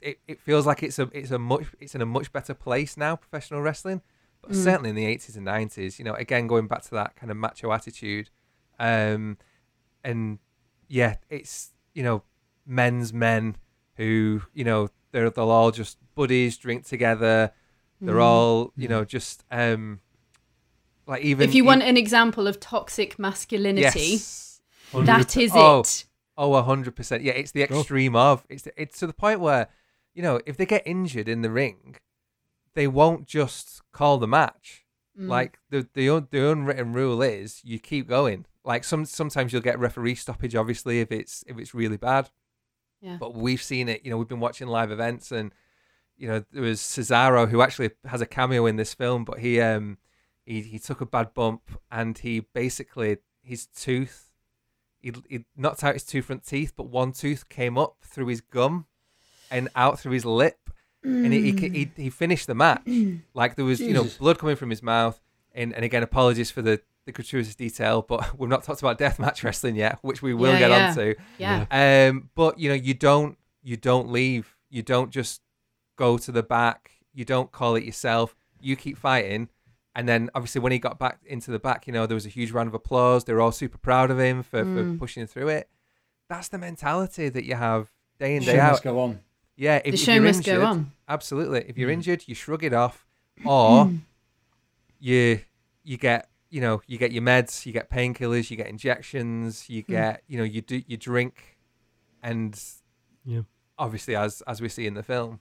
It, 0.00 0.20
it 0.28 0.40
feels 0.40 0.64
like 0.66 0.82
it's 0.82 0.98
a 0.98 1.08
it's 1.12 1.30
a 1.32 1.38
much 1.38 1.66
it's 1.80 1.94
in 1.94 2.00
a 2.02 2.06
much 2.06 2.32
better 2.32 2.54
place 2.54 2.96
now 2.96 3.16
professional 3.16 3.60
wrestling 3.62 4.00
but 4.40 4.52
Mm. 4.52 4.54
certainly 4.54 4.90
in 4.90 4.96
the 4.96 5.06
80s 5.06 5.36
and 5.36 5.44
90s 5.46 5.98
you 5.98 6.04
know 6.04 6.14
again 6.14 6.46
going 6.46 6.66
back 6.68 6.82
to 6.82 6.90
that 6.92 7.16
kind 7.16 7.30
of 7.32 7.36
macho 7.36 7.70
attitude 7.72 8.30
um 8.78 9.38
and 10.04 10.38
yeah 10.88 11.16
it's 11.28 11.72
you 11.94 12.02
know 12.02 12.22
men's 12.66 13.12
men 13.12 13.56
who 13.96 14.42
you 14.54 14.64
know 14.64 14.88
they're 15.10 15.30
they'll 15.30 15.50
all 15.50 15.70
just 15.72 15.98
buddies 16.14 16.56
drink 16.56 16.84
together 16.86 17.52
they're 18.00 18.16
Mm. 18.16 18.22
all 18.22 18.72
you 18.76 18.88
know 18.88 19.04
just 19.04 19.44
um 19.50 20.00
like 21.06 21.22
even 21.22 21.48
if 21.48 21.54
you 21.54 21.64
e- 21.64 21.66
want 21.66 21.82
an 21.82 21.96
example 21.96 22.46
of 22.46 22.60
toxic 22.60 23.18
masculinity, 23.18 24.00
yes, 24.00 24.60
that 24.94 25.36
is 25.36 25.52
Oh, 25.54 25.80
it. 25.80 26.06
Oh, 26.36 26.54
a 26.54 26.62
hundred 26.62 26.96
percent. 26.96 27.22
Yeah, 27.22 27.32
it's 27.32 27.52
the 27.52 27.66
Go. 27.66 27.78
extreme 27.80 28.16
of. 28.16 28.44
It's 28.48 28.66
it's 28.76 28.98
to 29.00 29.06
the 29.06 29.12
point 29.12 29.40
where, 29.40 29.68
you 30.14 30.22
know, 30.22 30.40
if 30.46 30.56
they 30.56 30.66
get 30.66 30.82
injured 30.86 31.28
in 31.28 31.42
the 31.42 31.50
ring, 31.50 31.96
they 32.74 32.86
won't 32.88 33.26
just 33.26 33.82
call 33.92 34.18
the 34.18 34.28
match. 34.28 34.84
Mm. 35.18 35.28
Like 35.28 35.58
the 35.70 35.86
the 35.92 36.08
un- 36.08 36.28
the 36.30 36.50
unwritten 36.50 36.92
rule 36.92 37.20
is 37.22 37.60
you 37.64 37.78
keep 37.78 38.08
going. 38.08 38.46
Like 38.64 38.84
some 38.84 39.04
sometimes 39.04 39.52
you'll 39.52 39.60
get 39.62 39.78
referee 39.78 40.14
stoppage, 40.14 40.54
obviously, 40.54 41.00
if 41.00 41.10
it's 41.12 41.44
if 41.46 41.58
it's 41.58 41.74
really 41.74 41.96
bad. 41.98 42.30
Yeah. 43.00 43.16
But 43.18 43.34
we've 43.34 43.62
seen 43.62 43.88
it. 43.88 44.04
You 44.04 44.10
know, 44.10 44.16
we've 44.16 44.28
been 44.28 44.40
watching 44.40 44.68
live 44.68 44.90
events, 44.92 45.32
and 45.32 45.52
you 46.16 46.28
know, 46.28 46.44
there 46.52 46.62
was 46.62 46.80
Cesaro 46.80 47.48
who 47.48 47.60
actually 47.60 47.90
has 48.06 48.20
a 48.20 48.26
cameo 48.26 48.64
in 48.66 48.76
this 48.76 48.94
film, 48.94 49.24
but 49.24 49.40
he 49.40 49.60
um 49.60 49.98
he 50.44 50.60
he 50.62 50.78
took 50.78 51.00
a 51.00 51.06
bad 51.06 51.34
bump 51.34 51.62
and 51.90 52.18
he 52.18 52.40
basically 52.40 53.18
his 53.42 53.66
tooth 53.66 54.30
he 55.00 55.12
he 55.28 55.44
knocked 55.56 55.82
out 55.82 55.94
his 55.94 56.04
two 56.04 56.22
front 56.22 56.44
teeth, 56.46 56.72
but 56.76 56.84
one 56.88 57.12
tooth 57.12 57.48
came 57.48 57.76
up 57.76 57.96
through 58.02 58.26
his 58.28 58.40
gum 58.40 58.86
and 59.50 59.68
out 59.74 59.98
through 59.98 60.12
his 60.12 60.24
lip, 60.24 60.70
and 61.02 61.32
he, 61.32 61.50
he 61.52 61.68
he 61.68 61.90
he 61.96 62.10
finished 62.10 62.46
the 62.46 62.54
match 62.54 62.82
like 63.34 63.56
there 63.56 63.64
was 63.64 63.80
you 63.80 63.92
know 63.94 64.06
blood 64.20 64.38
coming 64.38 64.54
from 64.56 64.70
his 64.70 64.82
mouth, 64.82 65.20
and 65.54 65.74
and 65.74 65.84
again 65.84 66.02
apologies 66.04 66.50
for 66.52 66.62
the 66.62 66.80
the 67.04 67.10
gratuitous 67.10 67.56
detail, 67.56 68.00
but 68.02 68.38
we've 68.38 68.48
not 68.48 68.62
talked 68.62 68.80
about 68.80 68.96
deathmatch 68.96 69.42
wrestling 69.42 69.74
yet, 69.74 69.98
which 70.02 70.22
we 70.22 70.32
will 70.34 70.52
Yeah, 70.52 70.58
get 70.60 70.70
yeah. 70.70 70.88
onto. 70.88 71.14
Yeah. 71.38 72.08
Um, 72.08 72.30
but 72.36 72.60
you 72.60 72.68
know, 72.68 72.76
you 72.76 72.94
don't 72.94 73.36
you 73.64 73.76
don't 73.76 74.08
leave. 74.10 74.56
You 74.70 74.82
don't 74.84 75.10
just 75.10 75.42
go 75.96 76.16
to 76.16 76.30
the 76.30 76.44
back. 76.44 76.92
You 77.12 77.24
don't 77.24 77.50
call 77.50 77.74
it 77.74 77.82
yourself. 77.82 78.36
You 78.60 78.76
keep 78.76 78.96
fighting. 78.96 79.48
And 79.94 80.08
then 80.08 80.30
obviously 80.34 80.60
when 80.60 80.72
he 80.72 80.78
got 80.78 80.98
back 80.98 81.20
into 81.26 81.50
the 81.50 81.58
back, 81.58 81.86
you 81.86 81.92
know, 81.92 82.06
there 82.06 82.14
was 82.14 82.24
a 82.26 82.30
huge 82.30 82.50
round 82.50 82.66
of 82.68 82.74
applause. 82.74 83.24
They 83.24 83.32
were 83.34 83.40
all 83.42 83.52
super 83.52 83.76
proud 83.78 84.10
of 84.10 84.18
him 84.18 84.42
for, 84.42 84.64
Mm. 84.64 84.92
for 84.94 84.98
pushing 84.98 85.26
through 85.26 85.48
it. 85.48 85.68
That's 86.28 86.48
the 86.48 86.56
mentality 86.58 87.28
that 87.28 87.44
you 87.44 87.56
have 87.56 87.90
day 88.18 88.36
in, 88.36 88.42
Show 88.42 88.52
day 88.52 88.58
out. 88.60 88.70
must 88.72 88.84
go 88.84 88.98
on. 89.00 89.20
Yeah, 89.56 89.76
if, 89.76 89.82
The 89.84 89.88
if 89.90 89.98
show 90.00 90.14
you're 90.14 90.22
must 90.22 90.44
go 90.44 90.64
on. 90.64 90.92
Absolutely. 91.08 91.66
If 91.68 91.76
you're 91.76 91.90
Mm. 91.90 91.94
injured, 91.94 92.24
you 92.26 92.34
shrug 92.34 92.64
it 92.64 92.72
off, 92.72 93.06
or 93.44 93.90
you 94.98 95.40
you 95.84 95.96
get 95.96 96.28
you 96.48 96.60
know 96.60 96.80
you 96.86 96.96
get 96.98 97.12
your 97.12 97.22
meds, 97.22 97.66
you 97.66 97.72
get 97.72 97.90
painkillers, 97.90 98.50
you 98.50 98.56
get 98.56 98.68
injections, 98.68 99.68
you 99.68 99.82
get 99.82 100.22
you 100.26 100.38
know 100.38 100.44
you 100.44 100.62
do 100.62 100.82
you 100.86 100.96
drink, 100.96 101.58
and 102.22 102.58
Yeah. 103.24 103.42
obviously 103.78 104.16
as 104.16 104.42
as 104.42 104.60
we 104.62 104.68
see 104.68 104.86
in 104.86 104.94
the 104.94 105.02
film, 105.02 105.40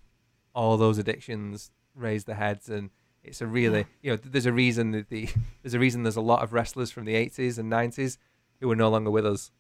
all 0.54 0.76
those 0.78 0.98
addictions 0.98 1.72
raise 1.96 2.26
their 2.26 2.36
heads, 2.36 2.70
and 2.70 2.90
it's 3.24 3.42
a 3.42 3.48
really 3.48 3.86
you 4.02 4.12
know 4.12 4.18
there's 4.18 4.46
a 4.46 4.54
reason 4.54 4.92
that 4.92 5.10
the 5.10 5.30
there's 5.64 5.74
a 5.74 5.80
reason 5.80 6.04
there's 6.04 6.16
a 6.16 6.22
lot 6.22 6.44
of 6.44 6.54
wrestlers 6.54 6.92
from 6.92 7.06
the 7.06 7.14
80s 7.14 7.58
and 7.58 7.72
90s 7.72 8.18
who 8.60 8.70
are 8.72 8.76
no 8.76 8.90
longer 8.90 9.10
with 9.12 9.26
us, 9.26 9.52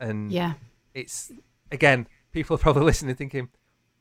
and 0.00 0.30
Yeah. 0.32 0.54
it's 0.94 1.32
again 1.70 2.06
people 2.32 2.54
are 2.56 2.58
probably 2.58 2.82
listening 2.92 3.14
thinking 3.14 3.48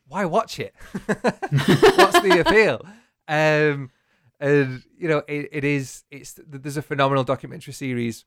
why 0.08 0.26
watch 0.26 0.60
it 0.60 0.74
what's 1.06 2.20
the 2.22 2.44
appeal 2.46 2.82
um 3.28 3.90
and 4.40 4.84
you 4.98 5.08
know 5.08 5.20
it, 5.28 5.48
it 5.52 5.64
is 5.64 6.04
it's 6.12 6.38
there's 6.46 6.76
a 6.78 6.82
phenomenal 6.82 7.24
documentary 7.24 7.72
series 7.74 8.26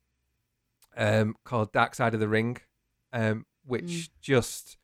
um 0.97 1.35
called 1.45 1.73
dark 1.73 1.95
side 1.95 2.15
of 2.15 2.21
the 2.21 2.29
ring 2.29 2.57
um 3.13 3.45
which 3.67 3.85
Mm. 3.85 4.09
just 4.21 4.77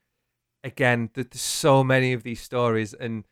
again 0.64 1.09
there's 1.14 1.40
so 1.40 1.83
many 1.85 2.12
of 2.12 2.23
these 2.23 2.40
stories 2.42 2.92
and 2.94 3.25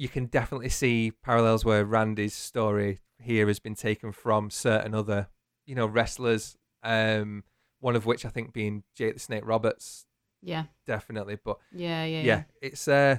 you 0.00 0.08
can 0.08 0.24
definitely 0.24 0.70
see 0.70 1.12
parallels 1.22 1.62
where 1.62 1.84
randy's 1.84 2.32
story 2.32 3.00
here 3.18 3.46
has 3.46 3.58
been 3.58 3.74
taken 3.74 4.12
from 4.12 4.48
certain 4.48 4.94
other 4.94 5.28
you 5.66 5.74
know 5.74 5.84
wrestlers 5.84 6.56
um 6.82 7.44
one 7.80 7.94
of 7.94 8.06
which 8.06 8.24
i 8.24 8.30
think 8.30 8.50
being 8.54 8.82
jake 8.94 9.12
the 9.12 9.20
snake 9.20 9.42
roberts 9.44 10.06
Yeah. 10.42 10.64
definitely 10.86 11.36
but 11.44 11.58
Yeah. 11.70 12.04
Yeah. 12.06 12.22
yeah, 12.22 12.42
it's 12.62 12.88
uh 12.88 13.18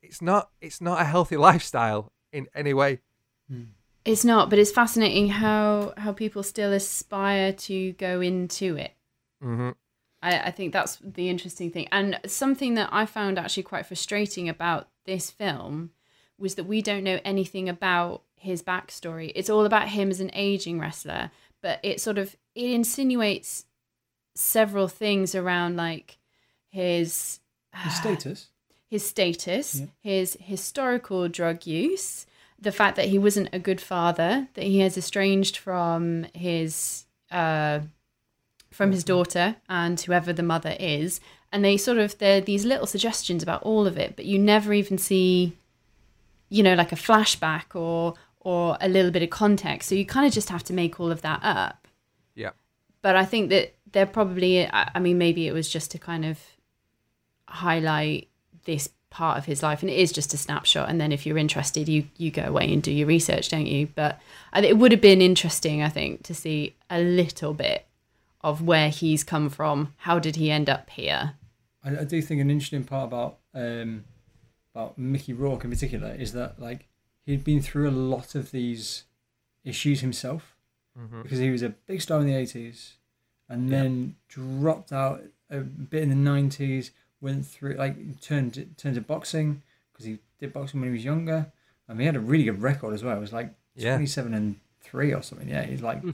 it's 0.00 0.22
not 0.22 0.50
it's 0.60 0.80
not 0.80 1.00
a 1.00 1.04
healthy 1.04 1.36
lifestyle 1.36 2.12
in 2.32 2.46
any 2.54 2.72
way 2.72 3.00
It's 4.04 4.24
not, 4.24 4.50
but 4.50 4.58
it's 4.58 4.70
fascinating 4.70 5.28
how 5.28 5.94
how 5.96 6.12
people 6.12 6.42
still 6.42 6.72
aspire 6.72 7.52
to 7.52 7.92
go 7.92 8.20
into 8.20 8.76
it. 8.76 8.92
hmm 9.42 9.70
I, 10.22 10.38
I 10.48 10.50
think 10.52 10.72
that's 10.72 10.98
the 11.02 11.28
interesting 11.28 11.70
thing. 11.70 11.88
And 11.90 12.20
something 12.26 12.74
that 12.74 12.88
I 12.92 13.06
found 13.06 13.38
actually 13.38 13.64
quite 13.64 13.86
frustrating 13.86 14.48
about 14.48 14.88
this 15.04 15.30
film 15.30 15.90
was 16.38 16.54
that 16.56 16.64
we 16.64 16.82
don't 16.82 17.04
know 17.04 17.20
anything 17.24 17.68
about 17.68 18.22
his 18.36 18.62
backstory. 18.62 19.32
It's 19.34 19.48
all 19.50 19.64
about 19.64 19.88
him 19.88 20.10
as 20.10 20.20
an 20.20 20.30
aging 20.34 20.78
wrestler, 20.80 21.30
but 21.62 21.80
it 21.82 22.00
sort 22.00 22.18
of 22.18 22.36
it 22.54 22.70
insinuates 22.70 23.64
several 24.34 24.88
things 24.88 25.34
around 25.34 25.76
like 25.76 26.18
his 26.68 27.40
The 27.72 27.90
status. 27.90 28.48
his 28.88 29.06
status, 29.08 29.80
Yeah. 29.80 29.86
his 30.00 30.36
historical 30.40 31.28
drug 31.28 31.66
use, 31.66 32.26
the 32.58 32.72
fact 32.72 32.96
that 32.96 33.08
he 33.08 33.18
wasn't 33.18 33.48
a 33.52 33.58
good 33.58 33.80
father, 33.80 34.48
that 34.54 34.64
he 34.64 34.78
has 34.80 34.96
estranged 34.98 35.56
from 35.56 36.24
his 36.34 37.06
uh, 37.30 37.80
from 38.70 38.90
his 38.92 39.04
daughter 39.04 39.56
and 39.68 40.00
whoever 40.00 40.32
the 40.32 40.42
mother 40.42 40.76
is, 40.80 41.20
and 41.54 41.64
they 41.64 41.76
sort 41.76 41.98
of 41.98 42.18
they're 42.18 42.40
these 42.40 42.64
little 42.64 42.86
suggestions 42.86 43.40
about 43.40 43.62
all 43.62 43.86
of 43.86 43.96
it, 43.96 44.16
but 44.16 44.24
you 44.24 44.40
never 44.40 44.74
even 44.74 44.98
see, 44.98 45.52
you 46.48 46.64
know, 46.64 46.74
like 46.74 46.90
a 46.90 46.96
flashback 46.96 47.76
or 47.76 48.14
or 48.40 48.76
a 48.80 48.88
little 48.88 49.12
bit 49.12 49.22
of 49.22 49.30
context. 49.30 49.88
So 49.88 49.94
you 49.94 50.04
kind 50.04 50.26
of 50.26 50.32
just 50.32 50.50
have 50.50 50.64
to 50.64 50.72
make 50.72 50.98
all 50.98 51.12
of 51.12 51.22
that 51.22 51.38
up. 51.44 51.86
Yeah. 52.34 52.50
But 53.02 53.14
I 53.14 53.24
think 53.24 53.50
that 53.50 53.72
they're 53.92 54.04
probably, 54.04 54.68
I 54.68 54.98
mean, 54.98 55.16
maybe 55.16 55.46
it 55.46 55.52
was 55.52 55.68
just 55.68 55.92
to 55.92 55.98
kind 55.98 56.24
of 56.24 56.40
highlight 57.48 58.28
this 58.64 58.88
part 59.10 59.38
of 59.38 59.44
his 59.44 59.62
life 59.62 59.80
and 59.80 59.90
it 59.90 59.96
is 59.96 60.10
just 60.10 60.34
a 60.34 60.36
snapshot 60.36 60.88
and 60.88 61.00
then 61.00 61.12
if 61.12 61.24
you're 61.24 61.38
interested 61.38 61.88
you 61.88 62.04
you 62.16 62.32
go 62.32 62.42
away 62.42 62.72
and 62.72 62.82
do 62.82 62.90
your 62.90 63.06
research 63.06 63.48
don't 63.48 63.66
you 63.66 63.86
but 63.94 64.18
it 64.56 64.76
would 64.76 64.90
have 64.90 65.00
been 65.00 65.22
interesting 65.22 65.80
i 65.80 65.88
think 65.88 66.24
to 66.24 66.34
see 66.34 66.74
a 66.90 67.00
little 67.00 67.54
bit 67.54 67.86
of 68.40 68.60
where 68.60 68.88
he's 68.88 69.22
come 69.22 69.48
from 69.48 69.94
how 69.98 70.18
did 70.18 70.34
he 70.34 70.50
end 70.50 70.68
up 70.68 70.90
here 70.90 71.34
I, 71.84 71.98
I 72.00 72.04
do 72.04 72.20
think 72.22 72.40
an 72.40 72.50
interesting 72.50 72.84
part 72.84 73.04
about 73.08 73.38
um, 73.54 74.04
about 74.74 74.98
Mickey 74.98 75.32
Rourke 75.32 75.64
in 75.64 75.70
particular 75.70 76.14
is 76.14 76.32
that 76.32 76.60
like 76.60 76.86
he'd 77.26 77.44
been 77.44 77.60
through 77.62 77.88
a 77.88 77.92
lot 77.92 78.34
of 78.34 78.50
these 78.50 79.04
issues 79.64 80.00
himself 80.00 80.54
hmm 80.96 81.22
because 81.22 81.38
he 81.38 81.50
was 81.50 81.62
a 81.62 81.70
big 81.70 82.00
star 82.00 82.20
in 82.20 82.26
the 82.26 82.34
eighties, 82.34 82.94
and 83.48 83.68
Yeah. 83.68 83.82
then 83.82 84.16
dropped 84.28 84.92
out 84.92 85.22
a 85.50 85.58
bit 85.60 86.02
in 86.02 86.08
the 86.10 86.14
nineties. 86.14 86.90
Went 87.20 87.46
through 87.46 87.74
like 87.74 88.20
turned 88.20 88.74
turned 88.76 88.94
to 88.96 89.00
boxing 89.00 89.62
because 89.92 90.04
he 90.04 90.18
did 90.38 90.52
boxing 90.52 90.80
when 90.80 90.90
he 90.90 90.92
was 90.94 91.04
younger. 91.04 91.50
I 91.88 91.92
mean, 91.92 92.00
he 92.00 92.06
had 92.06 92.16
a 92.16 92.20
really 92.20 92.44
good 92.44 92.60
record 92.62 92.92
as 92.94 93.02
well. 93.02 93.16
It 93.16 93.20
was 93.20 93.32
like 93.32 93.54
Yeah. 93.74 93.92
twenty 93.94 94.06
seven 94.06 94.34
and 94.34 94.56
three 94.82 95.12
or 95.14 95.22
something. 95.22 95.48
Yeah, 95.48 95.62
he's 95.64 95.80
like, 95.82 96.00
Hmm. 96.02 96.10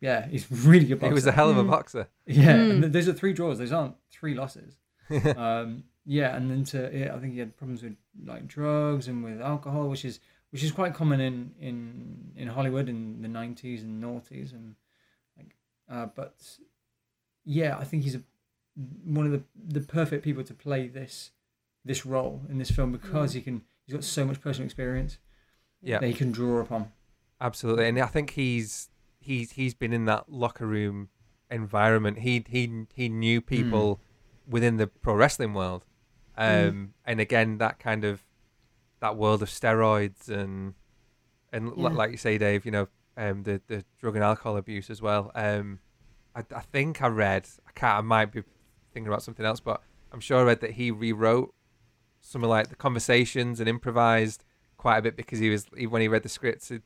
yeah, 0.00 0.26
he's 0.26 0.50
really 0.66 0.86
good. 0.86 1.00
he 1.02 1.12
was 1.12 1.26
a 1.26 1.32
hell 1.32 1.50
of 1.50 1.56
a 1.56 1.62
Mm. 1.64 1.70
boxer 1.70 2.08
Yeah, 2.26 2.56
Mm. 2.56 2.84
and 2.84 2.92
those 2.92 3.06
are 3.08 3.12
three 3.12 3.32
draws. 3.32 3.58
Those 3.58 3.70
aren't 3.72 3.94
three 4.10 4.34
losses. 4.34 4.74
um, 5.36 5.84
yeah, 6.06 6.36
and 6.36 6.50
then 6.50 6.64
to 6.64 6.90
yeah, 6.92 7.14
I 7.14 7.18
think 7.18 7.32
he 7.34 7.38
had 7.38 7.56
problems 7.56 7.82
with 7.82 7.96
like 8.24 8.46
drugs 8.48 9.08
and 9.08 9.22
with 9.24 9.40
alcohol, 9.40 9.88
which 9.88 10.04
is 10.04 10.20
which 10.50 10.62
is 10.62 10.72
quite 10.72 10.94
common 10.94 11.20
in 11.20 11.52
in 11.60 12.32
in 12.36 12.48
Hollywood 12.48 12.88
in 12.88 13.22
the 13.22 13.28
nineties 13.28 13.82
and 13.82 14.02
noughties 14.02 14.52
and 14.52 14.74
like, 15.36 15.54
uh, 15.90 16.06
but 16.14 16.34
yeah, 17.44 17.76
I 17.78 17.84
think 17.84 18.02
he's 18.04 18.14
a, 18.16 18.22
one 19.04 19.26
of 19.26 19.32
the 19.32 19.42
the 19.68 19.80
perfect 19.80 20.24
people 20.24 20.44
to 20.44 20.54
play 20.54 20.88
this 20.88 21.30
this 21.84 22.04
role 22.06 22.42
in 22.48 22.58
this 22.58 22.70
film 22.70 22.92
because 22.92 23.32
he 23.32 23.40
can 23.40 23.62
he's 23.86 23.94
got 23.94 24.04
so 24.04 24.24
much 24.24 24.40
personal 24.40 24.66
experience 24.66 25.18
Yeah. 25.82 25.98
that 25.98 26.06
he 26.06 26.12
can 26.14 26.30
draw 26.30 26.60
upon. 26.60 26.92
absolutely 27.40 27.88
and 27.88 27.98
i 27.98 28.06
think 28.06 28.30
he's 28.30 28.90
he's 29.18 29.52
he's 29.52 29.72
been 29.72 29.92
in 29.94 30.04
that 30.04 30.30
locker 30.30 30.66
room 30.66 31.08
environment 31.50 32.18
he 32.18 32.44
he 32.48 32.84
he 32.94 33.08
knew 33.08 33.40
people 33.40 33.98
within 34.50 34.76
the 34.76 34.86
pro 34.86 35.14
wrestling 35.14 35.54
world. 35.54 35.84
Um 36.36 36.94
and 37.04 37.20
again 37.20 37.58
that 37.58 37.78
kind 37.78 38.04
of 38.04 38.22
that 39.00 39.16
world 39.16 39.42
of 39.42 39.48
steroids 39.48 40.28
and 40.28 40.74
and 41.52 41.72
Yeah. 41.76 41.88
like 41.88 42.10
you 42.10 42.16
say 42.16 42.36
dave 42.38 42.64
you 42.64 42.70
know 42.70 42.88
um 43.16 43.42
the 43.44 43.60
the 43.66 43.84
drug 43.98 44.14
and 44.16 44.24
alcohol 44.24 44.56
abuse 44.56 44.90
as 44.90 45.00
well. 45.02 45.30
Um 45.34 45.80
I, 46.34 46.44
I 46.54 46.60
think 46.60 47.02
i 47.02 47.08
read 47.08 47.48
i 47.66 47.72
can't 47.72 47.98
i 47.98 48.00
might 48.02 48.30
be 48.30 48.44
thinking 48.92 49.08
about 49.08 49.24
something 49.24 49.44
else 49.44 49.58
but 49.58 49.82
i'm 50.12 50.20
sure 50.20 50.38
i 50.38 50.42
read 50.44 50.60
that 50.60 50.72
he 50.72 50.92
rewrote 50.92 51.52
some 52.20 52.44
of 52.44 52.50
like 52.50 52.68
the 52.68 52.76
conversations 52.76 53.58
and 53.58 53.68
improvised 53.68 54.44
quite 54.76 54.98
a 54.98 55.02
bit 55.02 55.16
because 55.16 55.40
he 55.40 55.50
was 55.50 55.66
he, 55.76 55.88
when 55.88 56.00
he 56.00 56.06
read 56.06 56.22
the 56.22 56.28
scripts 56.28 56.70
it, 56.70 56.82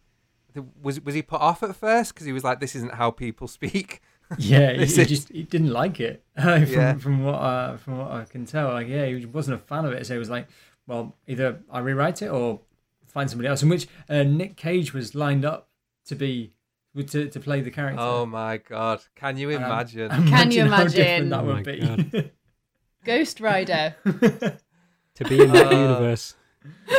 was 0.80 0.98
was 1.02 1.14
he 1.14 1.20
put 1.20 1.40
off 1.42 1.62
at 1.62 1.76
first? 1.76 2.14
Because 2.14 2.26
he 2.26 2.32
was 2.32 2.42
like 2.44 2.58
this 2.60 2.74
isn't 2.74 2.94
how 2.94 3.10
people 3.10 3.48
speak 3.58 4.00
Yeah, 4.38 4.72
he, 4.78 4.86
he 4.86 5.04
just 5.04 5.28
he 5.30 5.42
didn't 5.44 5.70
like 5.72 6.00
it 6.00 6.22
from, 6.40 6.62
Yeah. 6.66 6.94
from 6.96 7.24
what 7.24 7.34
uh, 7.34 7.76
from 7.76 7.98
what 7.98 8.10
I 8.10 8.24
can 8.24 8.46
tell. 8.46 8.68
Like, 8.72 8.88
yeah, 8.88 9.06
he 9.06 9.26
wasn't 9.26 9.56
a 9.56 9.58
fan 9.58 9.84
of 9.84 9.92
it. 9.92 10.06
So 10.06 10.14
he 10.14 10.18
was 10.18 10.30
like, 10.30 10.48
well, 10.86 11.14
either 11.26 11.60
I 11.70 11.78
rewrite 11.80 12.22
it 12.22 12.28
or 12.28 12.60
find 13.08 13.28
somebody 13.30 13.48
else. 13.48 13.62
In 13.62 13.68
which 13.68 13.86
uh, 14.08 14.22
Nick 14.24 14.56
Cage 14.56 14.92
was 14.92 15.14
lined 15.14 15.44
up 15.44 15.68
to 16.06 16.14
be 16.14 16.52
to, 16.96 17.28
to 17.28 17.40
play 17.40 17.60
the 17.60 17.70
character. 17.72 18.00
oh 18.00 18.24
my 18.24 18.58
god 18.58 19.00
can 19.16 19.36
you 19.36 19.48
Um, 19.56 19.64
imagine 19.64 20.10
Can 20.28 20.50
you 20.52 20.60
how 20.66 20.82
imagine? 20.82 21.28
that 21.30 21.40
Oh 21.40 21.44
would 21.44 21.64
be? 21.64 22.30
ghost 23.04 23.40
rider 23.40 23.96
To 24.04 25.24
be 25.28 25.42
in 25.42 25.50
that 25.52 25.66
Uh, 25.72 25.76
universe. 25.76 26.34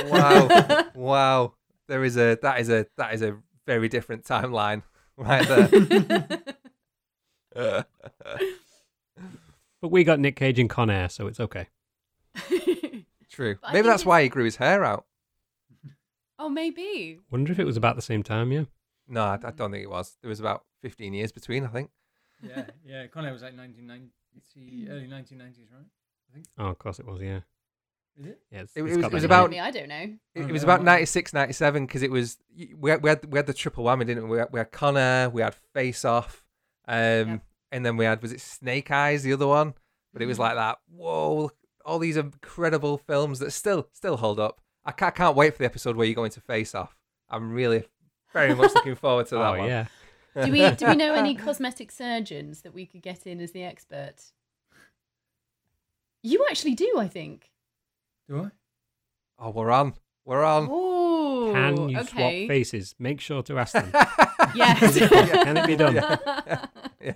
wow 0.07 0.83
wow 0.95 1.53
there 1.87 2.03
is 2.03 2.17
a 2.17 2.37
that 2.41 2.59
is 2.59 2.69
a 2.69 2.85
that 2.97 3.13
is 3.13 3.21
a 3.21 3.37
very 3.65 3.87
different 3.87 4.25
timeline 4.25 4.83
right 5.17 5.47
there 5.47 5.69
But 9.81 9.89
we 9.91 10.03
got 10.03 10.19
Nick 10.19 10.35
Cage 10.35 10.57
and 10.59 10.69
Con 10.69 10.89
Air, 10.89 11.09
so 11.09 11.27
it's 11.27 11.39
okay. 11.39 11.67
True. 13.29 13.55
But 13.61 13.67
I 13.67 13.73
Maybe 13.73 13.83
think 13.83 13.85
that's 13.85 14.01
it's- 14.01 14.05
why 14.05 14.23
he 14.23 14.29
grew 14.29 14.45
his 14.45 14.55
hair 14.57 14.83
out. 14.83 15.05
Oh, 16.37 16.49
maybe. 16.49 17.19
Wonder 17.31 17.53
if 17.53 17.59
it 17.59 17.65
was 17.65 17.77
about 17.77 17.95
the 17.95 18.01
same 18.01 18.21
time. 18.21 18.51
Yeah. 18.51 18.65
No, 19.07 19.21
I, 19.23 19.35
I 19.41 19.51
don't 19.51 19.71
think 19.71 19.83
it 19.83 19.89
was. 19.89 20.17
There 20.21 20.27
was 20.27 20.41
about 20.41 20.65
15 20.81 21.13
years 21.13 21.31
between, 21.31 21.63
I 21.63 21.67
think. 21.69 21.91
yeah, 22.43 22.65
yeah. 22.85 23.07
Con 23.07 23.25
Air 23.25 23.31
was 23.31 23.41
like 23.41 23.55
1990, 23.57 24.89
early 24.91 25.07
1990s, 25.07 25.71
right? 25.73 26.45
Oh, 26.57 26.65
of 26.67 26.77
course 26.77 26.99
it 26.99 27.05
was. 27.07 27.21
Yeah. 27.21 27.39
Is 28.19 28.25
it? 28.25 28.39
Yeah. 28.51 28.57
it's- 28.63 28.71
It- 28.75 28.81
it 28.81 28.85
it's 28.87 28.95
was- 28.97 29.01
got 29.03 29.11
it 29.11 29.13
was 29.13 29.21
that 29.23 29.27
about- 29.27 29.49
name. 29.51 29.63
I 29.63 29.71
don't 29.71 29.87
know. 29.87 29.95
It, 29.95 30.41
Oh, 30.41 30.41
it 30.41 30.51
was 30.51 30.63
about 30.63 30.79
well- 30.79 30.85
96, 30.87 31.31
97 31.33 31.85
because 31.85 32.03
it 32.03 32.11
was 32.11 32.37
we 32.77 32.89
had, 32.91 33.01
we 33.01 33.09
had 33.09 33.25
we 33.31 33.37
had 33.39 33.47
the 33.47 33.53
triple 33.53 33.85
whammy, 33.85 34.05
didn't 34.05 34.23
we? 34.25 34.31
We 34.31 34.37
had, 34.39 34.49
we 34.51 34.59
had 34.59 34.71
Con 34.73 34.97
Air, 34.97 35.29
we 35.29 35.41
had 35.41 35.55
Face 35.73 36.03
Off, 36.03 36.44
um, 36.87 36.95
Yeah. 36.97 37.37
and 37.71 37.85
then 37.85 37.97
we 37.97 38.05
had 38.05 38.21
was 38.21 38.31
it 38.31 38.41
Snake 38.41 38.91
Eyes, 38.91 39.23
the 39.23 39.33
other 39.33 39.47
one? 39.47 39.73
But 40.13 40.21
it 40.21 40.25
was 40.27 40.37
Mhm. 40.37 40.41
like 40.41 40.55
that. 40.55 40.79
Whoa! 40.89 41.51
All 41.85 41.99
these 41.99 42.17
incredible 42.17 42.97
films 42.97 43.39
that 43.39 43.51
still 43.51 43.87
still 43.93 44.17
hold 44.17 44.39
up. 44.39 44.61
I 44.85 44.91
can't, 44.91 45.13
I 45.13 45.17
can't 45.17 45.35
wait 45.35 45.53
for 45.53 45.59
the 45.59 45.65
episode 45.65 45.95
where 45.95 46.05
you're 46.05 46.15
going 46.15 46.31
to 46.31 46.41
Face 46.41 46.73
Off. 46.75 46.95
I'm 47.29 47.51
really 47.51 47.85
very 48.33 48.53
much 48.55 48.73
looking 48.75 48.95
forward 48.95 49.27
to 49.27 49.35
that 49.35 49.41
Oh 49.55 49.57
one. 49.59 49.67
yeah. 49.69 49.85
Do 50.45 50.51
we 50.51 50.69
do 50.71 50.87
we 50.87 50.95
know 50.95 51.13
any 51.13 51.33
cosmetic 51.33 51.91
surgeons 51.91 52.61
that 52.63 52.73
we 52.73 52.85
could 52.85 53.01
get 53.01 53.25
in 53.25 53.39
as 53.39 53.51
the 53.51 53.63
expert? 53.63 54.31
You 56.21 56.45
actually 56.49 56.75
do, 56.75 56.95
I 56.97 57.07
think. 57.07 57.51
Do 58.27 58.43
I? 58.45 58.49
Oh, 59.39 59.51
we're 59.51 59.71
on. 59.71 59.93
We're 60.25 60.43
on. 60.43 60.67
Oh, 60.71 61.51
Can 61.53 61.89
you 61.89 61.99
okay. 61.99 62.07
swap 62.07 62.31
faces? 62.49 62.95
Make 62.97 63.21
sure 63.21 63.43
to 63.43 63.59
ask 63.59 63.73
them. 63.73 63.91
Yes. 64.53 64.97
Can 64.97 65.57
it 65.57 65.67
be 65.67 65.75
done? 65.75 65.95
Yeah. 67.01 67.13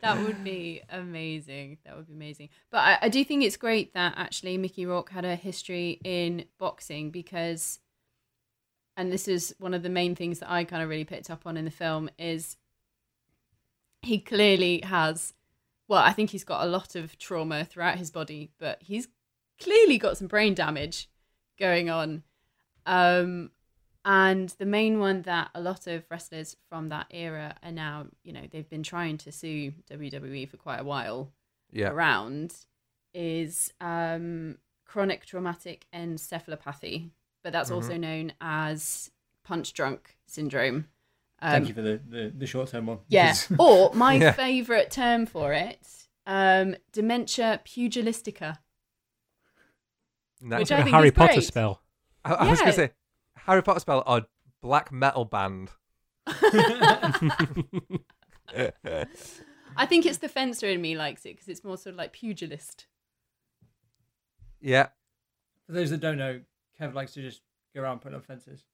that 0.00 0.18
would 0.22 0.42
be 0.42 0.80
amazing. 0.90 1.78
That 1.84 1.96
would 1.96 2.06
be 2.06 2.14
amazing. 2.14 2.48
But 2.70 2.78
I, 2.78 2.98
I 3.02 3.08
do 3.08 3.24
think 3.24 3.44
it's 3.44 3.56
great 3.56 3.92
that 3.94 4.14
actually 4.16 4.56
Mickey 4.58 4.86
Rourke 4.86 5.10
had 5.10 5.24
a 5.24 5.36
history 5.36 6.00
in 6.04 6.44
boxing 6.58 7.10
because, 7.10 7.78
and 8.96 9.12
this 9.12 9.28
is 9.28 9.54
one 9.58 9.74
of 9.74 9.82
the 9.82 9.88
main 9.88 10.14
things 10.14 10.38
that 10.40 10.50
I 10.50 10.64
kind 10.64 10.82
of 10.82 10.88
really 10.88 11.04
picked 11.04 11.30
up 11.30 11.42
on 11.46 11.56
in 11.56 11.64
the 11.64 11.70
film 11.70 12.08
is 12.18 12.56
he 14.02 14.18
clearly 14.18 14.80
has, 14.82 15.34
well, 15.88 16.02
I 16.02 16.12
think 16.12 16.30
he's 16.30 16.44
got 16.44 16.64
a 16.64 16.68
lot 16.68 16.94
of 16.94 17.18
trauma 17.18 17.64
throughout 17.64 17.98
his 17.98 18.10
body, 18.10 18.50
but 18.58 18.82
he's 18.82 19.08
clearly 19.60 19.98
got 19.98 20.16
some 20.16 20.26
brain 20.26 20.54
damage 20.54 21.08
going 21.60 21.88
on. 21.90 22.22
Um, 22.86 23.50
and 24.04 24.48
the 24.58 24.64
main 24.66 24.98
one 24.98 25.22
that 25.22 25.50
a 25.54 25.60
lot 25.60 25.86
of 25.86 26.04
wrestlers 26.10 26.56
from 26.70 26.88
that 26.88 27.06
era 27.10 27.54
are 27.62 27.70
now, 27.70 28.06
you 28.24 28.32
know, 28.32 28.42
they've 28.50 28.68
been 28.68 28.82
trying 28.82 29.18
to 29.18 29.30
sue 29.30 29.72
WWE 29.90 30.48
for 30.48 30.56
quite 30.56 30.80
a 30.80 30.84
while 30.84 31.30
Yeah. 31.70 31.90
around 31.90 32.54
is 33.12 33.72
um, 33.80 34.56
chronic 34.86 35.26
traumatic 35.26 35.86
encephalopathy, 35.94 37.10
but 37.44 37.52
that's 37.52 37.70
also 37.70 37.96
known 37.96 38.32
as 38.40 39.10
punch 39.44 39.72
drunk 39.74 40.16
syndrome. 40.26 40.86
Um, 41.42 41.50
Thank 41.52 41.68
you 41.68 41.74
for 41.74 41.82
the, 41.82 42.00
the, 42.08 42.32
the 42.36 42.46
short 42.46 42.68
term 42.70 42.86
one. 42.86 42.98
yeah. 43.08 43.34
or 43.58 43.92
my 43.94 44.14
Yeah. 44.20 44.32
favourite 44.32 44.90
term 44.90 45.26
for 45.26 45.52
it, 45.52 45.86
um, 46.26 46.74
dementia 46.92 47.60
pugilistica. 47.66 48.58
Nice. 50.40 50.60
Which 50.60 50.70
Like 50.70 50.78
I 50.78 50.80
a 50.80 50.84
think 50.84 50.94
Harry 50.94 51.08
is 51.08 51.14
Potter 51.14 51.32
great. 51.34 51.44
spell. 51.44 51.82
I, 52.24 52.32
I 52.34 52.50
was 52.50 52.58
Yeah. 52.58 52.64
gonna 52.64 52.72
say 52.76 52.90
Harry 53.36 53.62
Potter 53.62 53.80
spell 53.80 54.02
or 54.06 54.26
black 54.62 54.90
metal 54.92 55.24
band. 55.24 55.70
I 59.76 59.86
think 59.86 60.04
it's 60.06 60.18
the 60.18 60.28
fencer 60.28 60.66
in 60.66 60.80
me 60.80 60.96
likes 60.96 61.24
it 61.24 61.34
because 61.34 61.48
it's 61.48 61.64
more 61.64 61.76
sort 61.76 61.92
of 61.94 61.98
like 61.98 62.12
pugilist. 62.12 62.86
Yeah, 64.60 64.88
For 65.66 65.72
those 65.72 65.88
that 65.90 66.00
don't 66.00 66.18
know, 66.18 66.40
Kev 66.78 66.92
likes 66.92 67.14
to 67.14 67.22
just 67.22 67.40
go 67.74 67.80
around 67.80 68.00
putting 68.02 68.16
up 68.16 68.24
fences. 68.26 68.64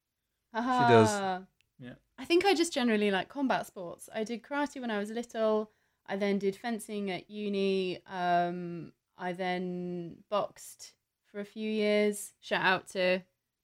She 0.55 0.61
does. 0.62 1.09
Ah. 1.12 1.42
Yeah. 1.79 1.92
I 2.18 2.24
think 2.24 2.44
I 2.44 2.55
just 2.55 2.72
generally 2.72 3.11
like 3.11 3.29
combat 3.29 3.66
sports. 3.66 4.09
I 4.12 4.24
did 4.24 4.42
karate 4.42 4.81
when 4.81 4.90
I 4.90 4.98
was 4.98 5.11
little. 5.11 5.70
I 6.07 6.16
then 6.16 6.38
did 6.38 6.57
fencing 6.57 7.11
at 7.11 7.31
uni. 7.31 8.00
Um, 8.07 8.92
I 9.18 9.33
then 9.33 10.16
boxed 10.31 10.94
for 11.37 11.40
a 11.40 11.44
few 11.44 11.70
years. 11.70 12.33
Shout 12.40 12.64
out 12.64 12.88
to 12.92 13.20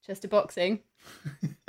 Chester 0.07 0.29
Boxing. 0.29 0.81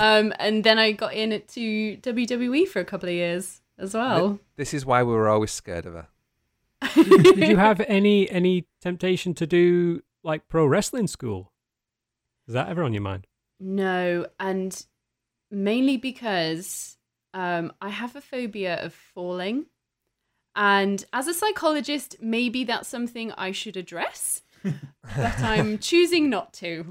um, 0.00 0.32
and 0.40 0.64
then 0.64 0.80
I 0.80 0.90
got 0.90 1.14
in 1.14 1.30
to 1.30 1.96
WWE 1.98 2.66
for 2.66 2.80
a 2.80 2.84
couple 2.84 3.08
of 3.08 3.14
years 3.14 3.60
as 3.78 3.94
well. 3.94 4.40
this 4.56 4.74
is 4.74 4.84
why 4.84 5.04
we 5.04 5.12
were 5.12 5.28
always 5.28 5.52
scared 5.52 5.86
of 5.86 5.94
her. 5.94 6.08
Did 6.92 7.48
you 7.48 7.56
have 7.56 7.82
any 7.86 8.28
any 8.28 8.66
temptation 8.80 9.32
to 9.34 9.46
do 9.46 10.02
like 10.24 10.48
pro 10.48 10.66
wrestling 10.66 11.06
school? 11.06 11.52
Is 12.48 12.54
that 12.54 12.68
ever 12.68 12.82
on 12.82 12.92
your 12.92 13.02
mind? 13.02 13.28
No, 13.60 14.26
and 14.40 14.84
mainly 15.52 15.98
because 15.98 16.96
um, 17.32 17.72
I 17.80 17.90
have 17.90 18.16
a 18.16 18.20
phobia 18.20 18.84
of 18.84 18.92
falling. 18.92 19.66
And 20.56 21.04
as 21.12 21.28
a 21.28 21.34
psychologist, 21.34 22.16
maybe 22.20 22.64
that's 22.64 22.88
something 22.88 23.32
I 23.32 23.50
should 23.52 23.76
address, 23.76 24.42
but 25.16 25.38
I'm 25.40 25.78
choosing 25.78 26.30
not 26.30 26.52
to. 26.54 26.86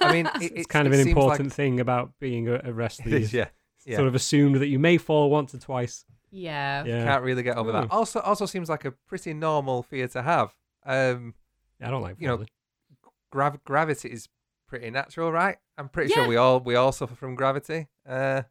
I 0.00 0.10
mean, 0.12 0.26
it, 0.42 0.52
It's 0.56 0.66
kind 0.66 0.86
of 0.86 0.92
it 0.92 1.00
an 1.00 1.08
important 1.08 1.48
Like, 1.48 1.54
thing 1.56 1.80
about 1.80 2.12
being 2.20 2.48
a, 2.48 2.60
a 2.64 2.72
wrestler. 2.72 3.14
is, 3.16 3.32
yeah, 3.32 3.48
yeah. 3.86 3.96
Sort 3.96 4.08
of 4.08 4.14
assumed 4.14 4.56
that 4.56 4.66
you 4.68 4.78
may 4.78 4.98
fall 4.98 5.30
once 5.30 5.54
or 5.54 5.58
twice. 5.58 6.04
yeah. 6.30 6.84
Yeah, 6.84 7.04
Can't 7.04 7.22
really 7.22 7.42
get 7.42 7.56
over 7.56 7.72
that. 7.72 7.84
Hmm. 7.86 7.92
Also, 7.92 8.20
also 8.20 8.44
seems 8.46 8.68
like 8.68 8.84
a 8.84 8.90
pretty 8.90 9.32
normal 9.32 9.82
fear 9.82 10.08
to 10.08 10.22
have. 10.22 10.54
Um, 10.84 11.34
I 11.80 11.90
don't 11.90 12.02
like 12.02 12.16
You 12.18 12.26
know, 12.28 12.34
falling. 12.36 12.48
grav- 13.30 13.64
gravity 13.64 14.08
is 14.10 14.28
pretty 14.68 14.90
natural, 14.90 15.30
right? 15.32 15.56
I'm 15.78 15.88
pretty 15.88 16.10
Yeah. 16.10 16.16
sure 16.16 16.28
we 16.28 16.36
all 16.36 16.60
we 16.60 16.74
all 16.74 16.92
suffer 16.92 17.14
from 17.14 17.34
gravity, 17.36 17.86
uh, 18.06 18.42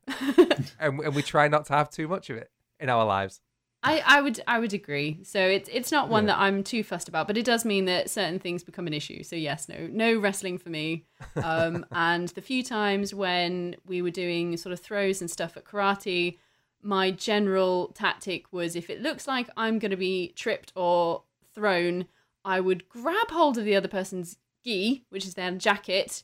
and, 0.79 0.99
and 1.01 1.13
we 1.15 1.21
try 1.21 1.47
not 1.47 1.65
to 1.65 1.73
have 1.73 1.89
too 1.89 2.07
much 2.07 2.29
of 2.29 2.37
it 2.37 2.49
in 2.79 2.89
our 2.89 3.05
lives. 3.05 3.41
I, 3.83 4.01
I 4.05 4.21
would 4.21 4.41
I 4.47 4.59
would 4.59 4.73
agree. 4.73 5.19
So 5.23 5.39
it's 5.39 5.69
it's 5.71 5.91
not 5.91 6.09
one 6.09 6.23
Yeah. 6.25 6.33
that 6.33 6.39
I'm 6.39 6.63
too 6.63 6.83
fussed 6.83 7.07
about, 7.07 7.27
but 7.27 7.37
it 7.37 7.45
does 7.45 7.63
mean 7.63 7.85
that 7.85 8.09
certain 8.09 8.39
things 8.39 8.63
become 8.63 8.87
an 8.87 8.93
issue. 8.93 9.23
So 9.23 9.35
yes, 9.35 9.69
no 9.69 9.87
no 9.91 10.17
wrestling 10.19 10.57
for 10.57 10.69
me. 10.69 11.05
Um, 11.41 11.85
and 11.91 12.27
the 12.29 12.41
few 12.41 12.63
times 12.63 13.13
when 13.13 13.75
we 13.85 14.01
were 14.01 14.09
doing 14.11 14.57
sort 14.57 14.73
of 14.73 14.79
throws 14.79 15.21
and 15.21 15.29
stuff 15.29 15.55
at 15.57 15.63
karate, 15.65 16.37
my 16.81 17.11
general 17.11 17.89
tactic 17.93 18.51
was 18.51 18.75
if 18.75 18.89
it 18.89 19.01
looks 19.01 19.27
like 19.27 19.49
I'm 19.55 19.79
going 19.79 19.91
to 19.91 19.97
be 19.97 20.33
tripped 20.35 20.73
or 20.75 21.23
thrown, 21.53 22.05
I 22.43 22.59
would 22.59 22.89
grab 22.89 23.29
hold 23.29 23.57
of 23.57 23.65
the 23.65 23.75
other 23.75 23.87
person's 23.87 24.37
gi, 24.63 25.05
which 25.09 25.25
is 25.25 25.35
their 25.35 25.51
jacket, 25.51 26.23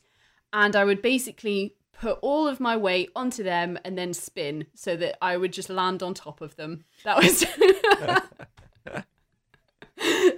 and 0.52 0.74
I 0.76 0.84
would 0.84 1.00
basically 1.02 1.74
put 2.00 2.18
all 2.22 2.46
of 2.48 2.60
my 2.60 2.76
weight 2.76 3.10
onto 3.14 3.42
them 3.42 3.78
and 3.84 3.96
then 3.96 4.12
spin 4.12 4.66
so 4.74 4.96
that 4.96 5.16
I 5.22 5.36
would 5.36 5.52
just 5.52 5.70
land 5.70 6.02
on 6.02 6.14
top 6.14 6.40
of 6.40 6.56
them. 6.56 6.84
That 7.04 7.16
was 7.18 7.44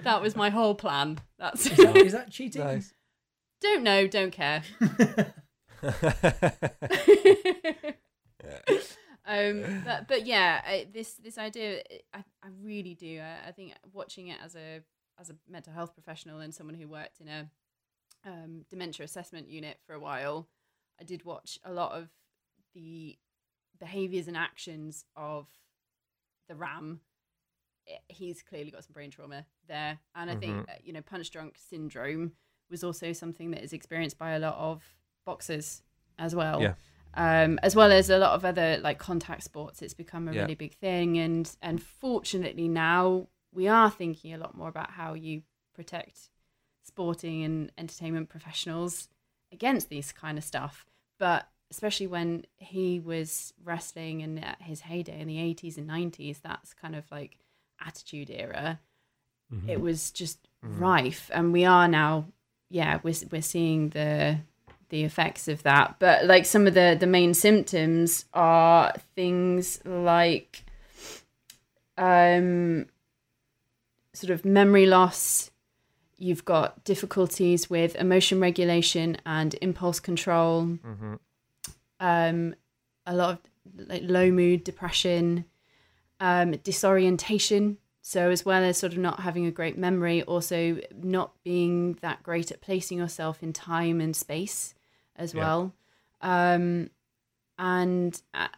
That 0.02 0.22
was 0.22 0.36
my 0.36 0.50
whole 0.50 0.74
plan. 0.74 1.18
That's 1.38 1.66
Is 1.66 2.12
that 2.12 2.30
cheating? 2.30 2.62
Nice. 2.62 2.92
Don't 3.60 3.82
know, 3.82 4.06
don't 4.06 4.30
care. 4.30 4.62
um, 9.26 9.82
but 9.84 10.08
but 10.08 10.26
yeah, 10.26 10.60
I, 10.64 10.86
this 10.92 11.14
this 11.14 11.38
idea, 11.38 11.82
I, 12.12 12.18
I 12.42 12.48
really 12.62 12.94
do. 12.94 13.20
I, 13.20 13.48
I 13.48 13.52
think 13.52 13.74
watching 13.92 14.28
it 14.28 14.38
as 14.44 14.54
a 14.54 14.80
as 15.18 15.30
a 15.30 15.36
mental 15.48 15.72
health 15.72 15.94
professional 15.94 16.40
and 16.40 16.54
someone 16.54 16.76
who 16.76 16.88
worked 16.88 17.20
in 17.20 17.28
a 17.28 17.50
um, 18.24 18.64
dementia 18.70 19.04
assessment 19.04 19.48
unit 19.48 19.78
for 19.86 19.94
a 19.94 20.00
while, 20.00 20.48
I 21.00 21.04
did 21.04 21.24
watch 21.24 21.58
a 21.64 21.72
lot 21.72 21.92
of 21.92 22.08
the 22.74 23.18
behaviors 23.78 24.28
and 24.28 24.36
actions 24.36 25.04
of 25.16 25.46
the 26.48 26.54
Ram. 26.56 27.00
He's 28.08 28.42
clearly 28.42 28.70
got 28.70 28.84
some 28.84 28.92
brain 28.94 29.10
trauma 29.10 29.46
there, 29.68 29.98
and 30.14 30.30
I 30.30 30.34
think 30.34 30.56
Mhm. 30.56 30.68
uh, 30.68 30.78
you 30.82 30.92
know 30.92 31.02
punch 31.02 31.30
drunk 31.30 31.56
syndrome 31.56 32.32
was 32.68 32.82
also 32.82 33.12
something 33.12 33.52
that 33.52 33.62
is 33.62 33.72
experienced 33.72 34.18
by 34.18 34.32
a 34.32 34.38
lot 34.40 34.56
of 34.56 34.82
boxers 35.24 35.82
as 36.18 36.34
well. 36.34 36.60
Yeah. 36.62 36.74
Um, 37.14 37.58
as 37.62 37.76
well 37.76 37.92
as 37.92 38.10
a 38.10 38.18
lot 38.18 38.32
of 38.34 38.44
other 38.44 38.78
like 38.78 38.98
contact 38.98 39.44
sports, 39.44 39.82
it's 39.82 39.94
become 39.94 40.26
a 40.28 40.32
Yeah. 40.32 40.42
really 40.42 40.56
big 40.56 40.74
thing, 40.74 41.18
and 41.18 41.56
and 41.62 41.80
fortunately 41.82 42.66
now 42.68 43.28
we 43.52 43.68
are 43.68 43.90
thinking 43.90 44.34
a 44.34 44.38
lot 44.38 44.56
more 44.56 44.68
about 44.68 44.90
how 44.90 45.14
you 45.14 45.42
protect 45.72 46.30
sporting 46.82 47.44
and 47.44 47.72
entertainment 47.78 48.28
professionals 48.28 49.08
against 49.52 49.88
these 49.88 50.12
kind 50.12 50.38
of 50.38 50.44
stuff. 50.44 50.86
But 51.18 51.48
especially 51.70 52.06
when 52.06 52.46
he 52.58 53.00
was 53.00 53.52
wrestling 53.64 54.20
in 54.20 54.44
his 54.60 54.80
heyday 54.80 55.20
in 55.20 55.26
the 55.28 55.38
80s 55.38 55.76
and 55.78 55.88
90s, 55.88 56.38
that's 56.42 56.72
kind 56.74 56.94
of 56.94 57.04
like 57.10 57.38
attitude 57.84 58.30
era. 58.30 58.80
Mhm. 59.52 59.68
It 59.68 59.80
was 59.80 60.10
just 60.10 60.38
Mhm. 60.64 60.80
rife, 60.80 61.30
and 61.34 61.52
we 61.52 61.64
are 61.64 61.88
now, 61.88 62.26
yeah, 62.70 63.00
we're 63.02 63.14
we're 63.30 63.42
seeing 63.42 63.90
the 63.90 64.38
the 64.88 65.02
effects 65.04 65.48
of 65.48 65.62
that. 65.64 65.96
But 65.98 66.26
like 66.26 66.44
some 66.46 66.66
of 66.66 66.74
the 66.74 66.96
the 66.98 67.06
main 67.06 67.34
symptoms 67.34 68.24
are 68.32 68.92
things 69.14 69.84
like 69.84 70.62
um 71.98 72.86
sort 74.12 74.30
of 74.30 74.44
memory 74.44 74.86
loss 74.86 75.50
you've 76.18 76.44
got 76.44 76.82
difficulties 76.84 77.68
with 77.68 77.94
emotion 77.96 78.40
regulation 78.40 79.16
and 79.26 79.54
impulse 79.60 80.00
control. 80.00 80.64
hmm 80.64 81.14
Um, 82.00 82.54
a 83.06 83.14
lot 83.14 83.30
of 83.30 83.38
like 83.88 84.02
low 84.04 84.30
mood, 84.30 84.64
depression, 84.64 85.44
um, 86.20 86.52
disorientation. 86.62 87.78
So 88.02 88.30
as 88.30 88.44
well 88.44 88.62
as 88.62 88.78
sort 88.78 88.92
of 88.92 88.98
not 88.98 89.20
having 89.20 89.46
a 89.46 89.50
great 89.50 89.76
memory, 89.76 90.22
also 90.22 90.78
not 90.94 91.32
being 91.42 91.94
that 92.02 92.22
great 92.22 92.50
at 92.52 92.60
placing 92.60 92.98
yourself 92.98 93.42
in 93.42 93.52
time 93.52 94.00
and 94.00 94.14
space 94.14 94.74
as 95.16 95.34
Yeah. 95.34 95.40
well. 95.40 95.72
Um, 96.20 96.90
and 97.58 98.20
uh, 98.34 98.48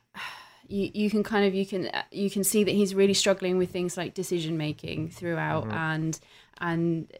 you 0.68 0.90
you 0.92 1.08
can 1.10 1.22
kind 1.22 1.46
of 1.46 1.54
you 1.54 1.64
can 1.64 1.86
uh, 1.86 2.02
you 2.10 2.28
can 2.28 2.44
see 2.44 2.62
that 2.64 2.72
he's 2.72 2.94
really 2.94 3.14
struggling 3.14 3.56
with 3.56 3.70
things 3.70 3.96
like 3.96 4.12
decision 4.14 4.56
making 4.56 5.08
throughout 5.10 5.64
Mhm. 5.68 5.72
and 5.72 6.20
and 6.60 7.12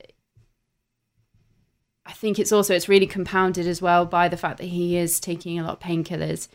I 2.08 2.12
think 2.12 2.38
it's 2.38 2.52
also 2.52 2.74
it's 2.74 2.88
really 2.88 3.06
compounded 3.06 3.66
as 3.66 3.82
well 3.82 4.06
by 4.06 4.28
the 4.28 4.38
fact 4.38 4.56
that 4.58 4.64
he 4.64 4.96
is 4.96 5.20
taking 5.20 5.58
a 5.58 5.62
lot 5.62 5.74
of 5.74 5.80
painkillers. 5.80 6.48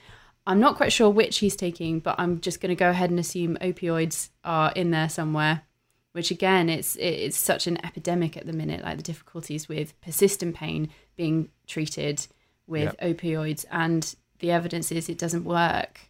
I'm 0.48 0.60
not 0.60 0.76
quite 0.76 0.92
sure 0.92 1.12
which 1.12 1.38
he's 1.38 1.56
taking, 1.56 2.00
but 2.00 2.16
I'm 2.18 2.42
just 2.42 2.60
going 2.60 2.72
to 2.72 2.76
go 2.76 2.90
ahead 2.90 3.12
and 3.12 3.20
assume 3.20 3.58
opioids 3.62 4.30
are 4.44 4.72
in 4.72 4.90
there 4.90 5.08
somewhere. 5.08 5.62
Which 6.14 6.32
again, 6.32 6.70
it's 6.70 6.96
it's 7.00 7.38
such 7.38 7.66
an 7.68 7.84
epidemic 7.86 8.36
at 8.36 8.46
the 8.46 8.54
minute, 8.54 8.84
like 8.84 8.98
the 8.98 9.04
difficulties 9.04 9.70
with 9.70 10.00
persistent 10.02 10.56
pain 10.56 10.90
being 11.16 11.50
treated 11.68 12.28
with 12.68 12.96
opioids, 12.98 13.66
and 13.72 14.16
the 14.40 14.52
evidence 14.52 14.92
is 14.92 15.08
it 15.08 15.18
doesn't 15.18 15.44
work. 15.44 16.02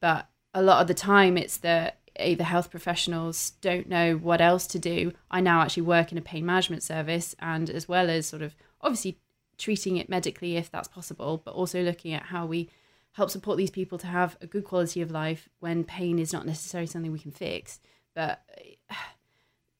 But 0.00 0.28
a 0.52 0.62
lot 0.62 0.82
of 0.82 0.88
the 0.88 0.94
time, 0.94 1.38
it's 1.38 1.58
that 1.58 1.98
either 2.18 2.44
health 2.44 2.70
professionals 2.70 3.52
don't 3.60 3.88
know 3.88 4.14
what 4.16 4.40
else 4.40 4.66
to 4.68 4.78
do. 4.78 5.12
I 5.30 5.40
now 5.40 5.62
actually 5.62 5.84
work 5.84 6.12
in 6.12 6.18
a 6.18 6.22
pain 6.22 6.44
management 6.44 6.82
service, 6.82 7.34
and 7.38 7.70
as 7.70 7.88
well 7.88 8.10
as 8.10 8.26
sort 8.26 8.42
of 8.42 8.54
obviously 8.80 9.18
treating 9.58 9.96
it 9.96 10.08
medically 10.08 10.56
if 10.56 10.70
that's 10.70 10.88
possible, 10.88 11.40
but 11.44 11.54
also 11.54 11.82
looking 11.82 12.12
at 12.12 12.24
how 12.24 12.46
we 12.46 12.68
help 13.12 13.30
support 13.30 13.58
these 13.58 13.70
people 13.70 13.98
to 13.98 14.06
have 14.06 14.36
a 14.40 14.46
good 14.46 14.64
quality 14.64 15.00
of 15.02 15.10
life 15.10 15.48
when 15.60 15.84
pain 15.84 16.18
is 16.18 16.32
not 16.32 16.46
necessarily 16.46 16.86
something 16.86 17.12
we 17.12 17.18
can 17.18 17.30
fix. 17.30 17.78
But 18.14 18.42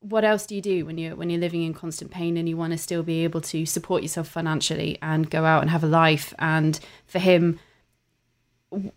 what 0.01 0.25
else 0.25 0.47
do 0.47 0.55
you 0.55 0.63
do 0.63 0.85
when 0.85 0.99
you're 0.99 1.17
when 1.17 1.31
you're 1.31 1.41
living 1.41 1.63
in 1.63 1.75
constant 1.75 2.11
pain 2.11 2.37
and 2.37 2.49
you 2.49 2.57
want 2.57 2.73
to 2.73 2.79
still 2.79 3.03
be 3.03 3.25
able 3.25 3.41
to 3.41 3.65
support 3.67 4.03
yourself 4.03 4.29
financially 4.29 4.99
and 5.01 5.31
go 5.31 5.45
out 5.45 5.63
and 5.63 5.71
have 5.71 5.85
a 5.85 5.89
life? 5.89 6.35
And 6.39 6.79
for 7.07 7.19
him, 7.19 7.59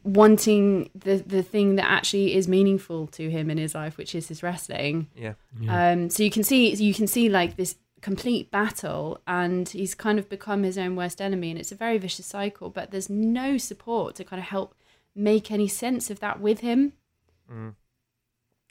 wanting 0.04 0.90
the 0.96 1.18
the 1.18 1.44
thing 1.44 1.76
that 1.76 1.90
actually 1.90 2.36
is 2.36 2.48
meaningful 2.48 3.08
to 3.08 3.30
him 3.30 3.50
in 3.50 3.58
his 3.58 3.76
life, 3.76 3.98
which 3.98 4.16
is 4.16 4.28
his 4.28 4.42
wrestling. 4.42 5.10
Yeah. 5.16 5.34
Yeah. 5.60 5.92
Um, 5.92 6.10
so 6.10 6.24
you 6.24 6.32
can 6.32 6.44
see 6.44 6.74
you 6.74 6.94
can 6.94 7.08
see 7.08 7.30
like 7.30 7.56
this 7.56 7.76
complete 8.02 8.52
battle, 8.52 9.20
and 9.26 9.68
he's 9.70 9.96
kind 9.96 10.20
of 10.20 10.30
become 10.30 10.64
his 10.64 10.78
own 10.78 10.96
worst 10.96 11.22
enemy, 11.22 11.52
and 11.52 11.60
it's 11.60 11.72
a 11.72 11.76
very 11.76 11.98
vicious 11.98 12.26
cycle. 12.26 12.70
But 12.70 12.92
there's 12.92 13.10
no 13.10 13.58
support 13.58 14.16
to 14.16 14.24
kind 14.24 14.40
of 14.40 14.48
help 14.48 14.76
make 15.16 15.52
any 15.52 15.68
sense 15.68 16.10
of 16.10 16.20
that 16.20 16.40
with 16.40 16.60
him. 16.60 16.94
Mm. 17.52 17.76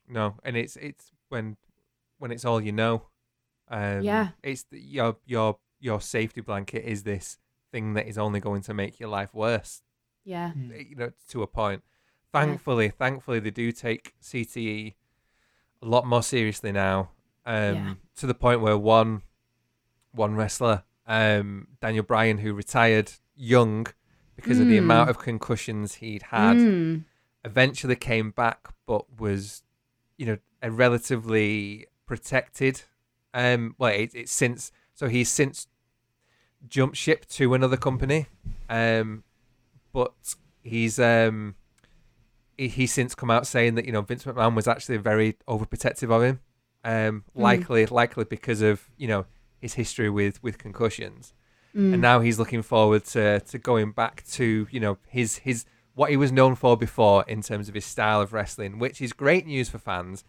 No, 0.08 0.34
and 0.44 0.56
it's 0.56 0.76
it's 0.76 1.12
when 1.28 1.56
when 2.18 2.30
it's 2.30 2.44
all 2.44 2.60
you 2.60 2.72
know. 2.72 3.02
Um, 3.68 4.02
Yeah. 4.02 4.28
It's 4.42 4.64
the, 4.64 4.78
your 4.78 5.16
your 5.26 5.58
your 5.80 6.00
safety 6.00 6.40
blanket 6.40 6.84
is 6.84 7.02
this 7.02 7.38
thing 7.72 7.94
that 7.94 8.06
is 8.06 8.18
only 8.18 8.40
going 8.40 8.62
to 8.62 8.74
make 8.74 9.00
your 9.00 9.08
life 9.08 9.34
worse. 9.34 9.82
Yeah, 10.24 10.52
You 10.54 10.96
know, 10.96 11.12
to 11.28 11.42
a 11.42 11.46
point. 11.46 11.82
Thankfully, 12.32 12.88
thankfully 12.88 13.38
they 13.40 13.50
do 13.50 13.70
take 13.72 14.14
CTE 14.22 14.94
a 15.82 15.86
lot 15.86 16.06
more 16.06 16.22
seriously 16.22 16.72
now. 16.72 17.10
Um, 17.46 17.74
Yeah. 17.74 17.94
to 18.16 18.26
the 18.26 18.34
point 18.34 18.60
where 18.60 18.76
one 18.78 19.22
one 20.12 20.36
wrestler, 20.36 20.84
um, 21.06 21.66
Daniel 21.80 22.04
Bryan, 22.04 22.38
who 22.38 22.54
retired 22.54 23.12
young 23.34 23.86
because 24.36 24.60
of 24.60 24.68
the 24.68 24.76
Mm. 24.76 24.84
amount 24.84 25.10
of 25.10 25.18
concussions 25.18 25.96
he'd 25.96 26.22
had 26.24 26.58
Mm. 26.58 27.04
eventually 27.44 27.96
came 27.96 28.30
back, 28.30 28.68
but 28.86 29.18
was, 29.18 29.64
you 30.16 30.24
know, 30.26 30.38
a 30.62 30.70
relatively 30.70 31.86
protected. 32.06 32.82
Um, 33.34 33.74
well, 33.76 33.92
it, 33.92 34.14
it's 34.14 34.32
since 34.32 34.70
so 34.94 35.08
he's 35.08 35.28
since 35.28 35.66
jumped 36.66 36.96
ship 36.96 37.26
to 37.26 37.52
another 37.54 37.76
company, 37.76 38.26
um, 38.68 39.24
but 39.94 40.12
he's 40.62 40.98
um, 40.98 41.54
he, 42.58 42.68
he's 42.68 42.92
since 42.92 43.14
come 43.14 43.30
out 43.30 43.46
saying 43.46 43.76
that 43.76 43.86
you 43.86 43.92
know 43.92 44.02
Vince 44.02 44.24
McMahon 44.24 44.54
was 44.54 44.68
actually 44.68 44.98
very 44.98 45.36
overprotective 45.48 46.10
of 46.14 46.22
him, 46.22 46.40
um, 46.84 47.24
Mm. 47.34 47.42
likely 47.42 47.86
likely 47.86 48.24
because 48.24 48.60
of 48.60 48.90
you 48.98 49.08
know 49.08 49.24
his 49.62 49.74
history 49.74 50.10
with 50.10 50.42
with 50.42 50.58
concussions 50.58 51.32
Mm. 51.74 51.94
and 51.94 52.02
now 52.02 52.20
he's 52.20 52.38
looking 52.38 52.62
forward 52.62 53.04
to 53.06 53.40
to 53.40 53.58
going 53.58 53.90
back 53.90 54.24
to 54.32 54.68
you 54.70 54.78
know 54.78 54.98
his 55.08 55.38
his 55.38 55.64
what 55.94 56.10
he 56.10 56.16
was 56.16 56.30
known 56.30 56.54
for 56.54 56.76
before 56.76 57.24
in 57.26 57.40
terms 57.42 57.68
of 57.68 57.74
his 57.74 57.84
style 57.84 58.20
of 58.20 58.32
wrestling, 58.32 58.78
which 58.80 59.00
is 59.00 59.12
great 59.12 59.44
news 59.46 59.68
for 59.68 59.78
fans, 59.78 60.24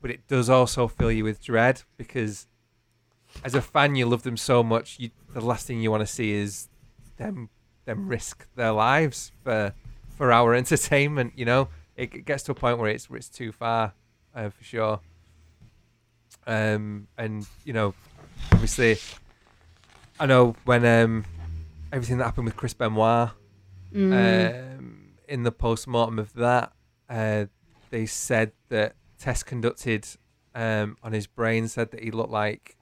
but 0.00 0.10
it 0.10 0.26
does 0.28 0.48
also 0.50 0.86
fill 0.88 1.10
you 1.12 1.22
with 1.24 1.40
dread 1.42 1.82
because 1.96 2.46
as 3.44 3.54
a 3.54 3.60
fan 3.62 3.94
you 3.96 4.04
love 4.06 4.22
them 4.24 4.36
so 4.36 4.62
much, 4.62 4.98
you 5.00 5.10
the 5.34 5.40
last 5.40 5.66
thing 5.66 5.80
you 5.80 5.90
want 5.90 6.02
to 6.02 6.12
see 6.18 6.32
is 6.32 6.68
them 7.18 7.48
them 7.86 8.06
risk 8.08 8.46
their 8.54 8.72
lives 8.72 9.32
for 9.42 9.72
for 10.16 10.30
our 10.30 10.54
entertainment. 10.62 11.32
You 11.36 11.46
know, 11.46 11.68
it, 11.96 12.14
it 12.14 12.24
gets 12.26 12.42
to 12.44 12.52
a 12.52 12.54
point 12.54 12.78
where 12.78 12.90
it's 12.90 13.08
where 13.08 13.16
it's 13.16 13.28
too 13.30 13.50
far 13.52 13.94
uh, 14.34 14.50
for 14.50 14.62
sure. 14.62 15.00
Um, 16.46 17.08
and 17.18 17.46
you 17.64 17.72
know, 17.72 17.94
obviously, 18.52 18.98
I 20.20 20.26
know 20.26 20.54
when 20.64 20.84
um 20.84 21.24
everything 21.92 22.18
that 22.18 22.24
happened 22.24 22.44
with 22.46 22.56
Chris 22.56 22.74
Benoit 22.74 23.30
Mm. 23.94 24.78
um, 24.78 25.08
in 25.28 25.44
the 25.44 25.52
post 25.52 25.86
mortem 25.86 26.18
of 26.18 26.34
that, 26.34 26.72
uh, 27.08 27.46
they 27.90 28.04
said 28.04 28.52
that 28.68 28.94
tests 29.18 29.42
conducted 29.42 30.06
um, 30.54 30.96
on 31.02 31.12
his 31.12 31.26
brain 31.26 31.68
said 31.68 31.92
that 31.92 32.02
he 32.02 32.10
looked 32.10 32.32
like 32.32 32.76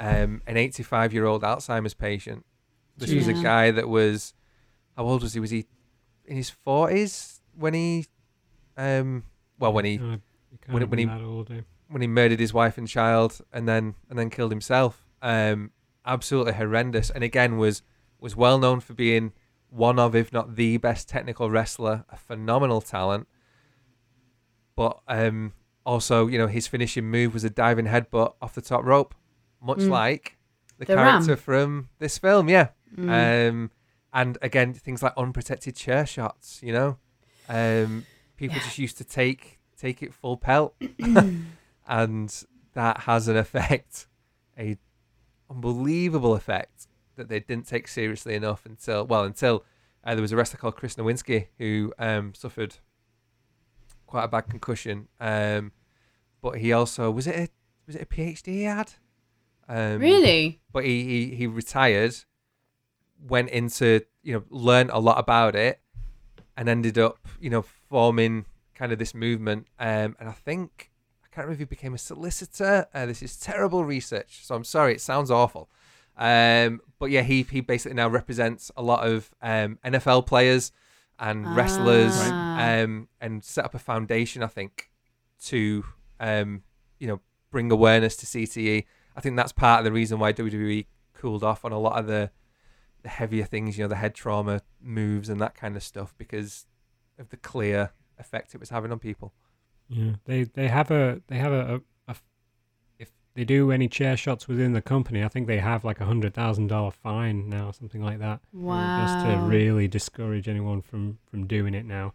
um, 0.00 0.42
an 0.46 0.56
85 0.56 1.12
year 1.12 1.26
old 1.26 1.42
Alzheimer's 1.42 1.94
patient. 1.94 2.44
This 2.96 3.12
was 3.12 3.28
a 3.28 3.34
Yeah. 3.34 3.42
guy 3.42 3.70
that 3.70 3.88
was 3.88 4.34
how 4.96 5.04
old 5.04 5.22
was 5.22 5.34
he? 5.34 5.40
Was 5.40 5.50
he 5.50 5.66
in 6.24 6.36
his 6.36 6.50
40s 6.50 7.40
when 7.54 7.74
he 7.74 8.06
um 8.76 9.24
well 9.58 9.72
when 9.72 9.84
he 9.84 9.98
Uh, 9.98 10.02
you 10.02 10.58
can't 10.60 10.72
when 10.74 10.82
it- 10.82 10.86
when 10.90 10.96
been 10.96 10.98
he- 10.98 11.04
that 11.14 11.20
old, 11.24 11.50
eh? 11.50 11.60
when 11.88 12.02
he 12.02 12.08
murdered 12.08 12.40
his 12.40 12.52
wife 12.52 12.76
and 12.78 12.88
child 12.88 13.40
and 13.52 13.68
then 13.68 13.94
and 14.10 14.18
then 14.18 14.30
killed 14.30 14.50
himself. 14.50 15.04
Um, 15.22 15.70
absolutely 16.04 16.54
horrendous. 16.54 17.10
And 17.10 17.22
again, 17.24 17.58
was 17.58 17.82
was 18.20 18.34
well 18.36 18.58
known 18.58 18.80
for 18.80 18.94
being 18.94 19.32
one 19.68 19.98
of, 19.98 20.14
if 20.14 20.32
not 20.32 20.56
the 20.56 20.78
best 20.78 21.08
technical 21.08 21.50
wrestler, 21.50 22.04
a 22.08 22.16
phenomenal 22.16 22.80
talent. 22.80 23.26
But 24.74 25.00
um, 25.08 25.52
also, 25.84 26.26
you 26.26 26.38
know, 26.38 26.46
his 26.46 26.66
finishing 26.66 27.04
move 27.10 27.34
was 27.34 27.44
a 27.44 27.50
diving 27.50 27.86
headbutt 27.86 28.34
off 28.40 28.54
the 28.54 28.62
top 28.62 28.84
rope, 28.84 29.14
much 29.60 29.78
Mm. 29.78 29.90
like 29.90 30.36
the, 30.78 30.84
The 30.84 30.94
character 30.94 31.28
Ram. 31.32 31.36
from 31.38 31.88
this 31.98 32.18
film. 32.18 32.48
Yeah. 32.48 32.68
Mm. 32.94 33.48
Um, 33.50 33.70
and 34.12 34.38
again, 34.42 34.72
things 34.74 35.02
like 35.02 35.12
unprotected 35.16 35.76
chair 35.76 36.06
shots. 36.06 36.60
You 36.62 36.72
know, 36.72 36.98
um, 37.48 38.04
people 38.36 38.56
Yeah. 38.56 38.62
just 38.64 38.78
used 38.78 38.98
to 38.98 39.04
take 39.04 39.58
take 39.78 40.02
it 40.02 40.14
full 40.14 40.36
pelt, 40.36 40.74
and 41.86 42.44
that 42.74 43.00
has 43.02 43.28
an 43.28 43.36
effect, 43.36 44.06
a 44.58 44.76
unbelievable 45.50 46.34
effect 46.34 46.86
that 47.16 47.28
they 47.28 47.40
didn't 47.40 47.66
take 47.66 47.88
seriously 47.88 48.34
enough 48.34 48.66
until 48.66 49.06
well 49.06 49.24
until 49.24 49.64
uh, 50.04 50.14
there 50.14 50.22
was 50.22 50.32
a 50.32 50.36
wrestler 50.36 50.58
called 50.58 50.76
Chris 50.76 50.94
Nowinski 50.96 51.46
who 51.58 51.92
um, 51.98 52.34
suffered 52.34 52.76
quite 54.06 54.24
a 54.24 54.28
bad 54.28 54.42
concussion. 54.48 55.08
Um, 55.20 55.72
but 56.42 56.58
he 56.58 56.72
also 56.72 57.10
was 57.10 57.26
it 57.26 57.34
a, 57.36 57.48
was 57.86 57.96
it 57.96 58.02
a 58.02 58.06
PhD 58.06 58.46
he 58.46 58.62
had? 58.64 58.92
Um, 59.68 59.98
really? 60.00 60.60
but 60.72 60.84
he, 60.84 61.02
he 61.04 61.34
he 61.36 61.46
retired, 61.46 62.14
went 63.26 63.50
into 63.50 64.02
you 64.22 64.32
know 64.34 64.42
learned 64.50 64.90
a 64.90 64.98
lot 64.98 65.18
about 65.18 65.54
it, 65.54 65.80
and 66.56 66.68
ended 66.68 66.98
up 66.98 67.18
you 67.40 67.50
know 67.50 67.62
forming 67.62 68.46
kind 68.74 68.92
of 68.92 68.98
this 68.98 69.14
movement. 69.14 69.66
Um, 69.78 70.16
and 70.18 70.28
I 70.28 70.32
think 70.32 70.90
I 71.24 71.28
can't 71.34 71.46
remember 71.46 71.54
if 71.54 71.58
he 71.60 71.64
became 71.64 71.94
a 71.94 71.98
solicitor. 71.98 72.86
Uh, 72.94 73.06
this 73.06 73.22
is 73.22 73.36
terrible 73.38 73.84
research, 73.84 74.40
so 74.44 74.54
I'm 74.54 74.64
sorry. 74.64 74.92
It 74.94 75.00
sounds 75.00 75.30
awful. 75.30 75.68
Um, 76.16 76.80
but 76.98 77.10
yeah, 77.10 77.22
he 77.22 77.42
he 77.42 77.60
basically 77.60 77.94
now 77.96 78.08
represents 78.08 78.70
a 78.76 78.82
lot 78.82 79.06
of 79.06 79.30
um, 79.42 79.78
NFL 79.84 80.26
players 80.26 80.72
and 81.18 81.56
wrestlers, 81.56 82.12
Ah. 82.16 82.80
um, 82.82 83.08
and 83.20 83.42
set 83.44 83.64
up 83.64 83.74
a 83.74 83.78
foundation. 83.78 84.42
I 84.42 84.46
think 84.48 84.90
to 85.44 85.84
um, 86.20 86.62
you 86.98 87.06
know 87.06 87.20
bring 87.50 87.70
awareness 87.70 88.16
to 88.16 88.26
CTE. 88.26 88.84
I 89.16 89.20
think 89.20 89.36
that's 89.36 89.52
part 89.52 89.78
of 89.80 89.84
the 89.84 89.92
reason 89.92 90.18
why 90.18 90.32
WWE 90.32 90.86
cooled 91.14 91.42
off 91.44 91.64
on 91.64 91.72
a 91.72 91.78
lot 91.78 91.98
of 91.98 92.06
the 92.06 92.30
the 93.06 93.12
heavier 93.20 93.44
things, 93.44 93.78
you 93.78 93.84
know, 93.84 93.88
the 93.88 93.96
head 94.04 94.14
trauma 94.14 94.60
moves 94.82 95.28
and 95.28 95.40
that 95.40 95.54
kind 95.54 95.76
of 95.76 95.82
stuff 95.82 96.12
because 96.18 96.66
of 97.18 97.28
the 97.28 97.36
clear 97.36 97.92
effect 98.18 98.52
it 98.54 98.58
was 98.58 98.70
having 98.70 98.90
on 98.90 98.98
people. 98.98 99.32
Yeah, 99.88 100.14
they 100.24 100.42
they 100.44 100.66
have 100.68 100.90
a 100.90 101.20
they 101.28 101.36
have 101.38 101.52
a, 101.52 101.74
a, 101.74 101.76
a 101.76 102.10
f- 102.10 102.24
if 102.98 103.12
they 103.34 103.44
do 103.44 103.70
any 103.70 103.88
chair 103.88 104.16
shots 104.16 104.48
within 104.48 104.72
the 104.72 104.82
company, 104.82 105.22
I 105.22 105.28
think 105.28 105.46
they 105.46 105.58
have 105.58 105.84
like 105.84 106.00
a 106.00 106.04
hundred 106.06 106.34
thousand 106.34 106.66
dollar 106.66 106.90
fine 106.90 107.48
now, 107.48 107.70
something 107.70 108.02
like 108.02 108.18
that, 108.18 108.40
Wow. 108.52 109.04
just 109.06 109.24
to 109.26 109.46
really 109.46 109.86
discourage 109.86 110.48
anyone 110.48 110.82
from 110.82 111.18
from 111.30 111.46
doing 111.46 111.72
it 111.74 111.86
now. 111.86 112.14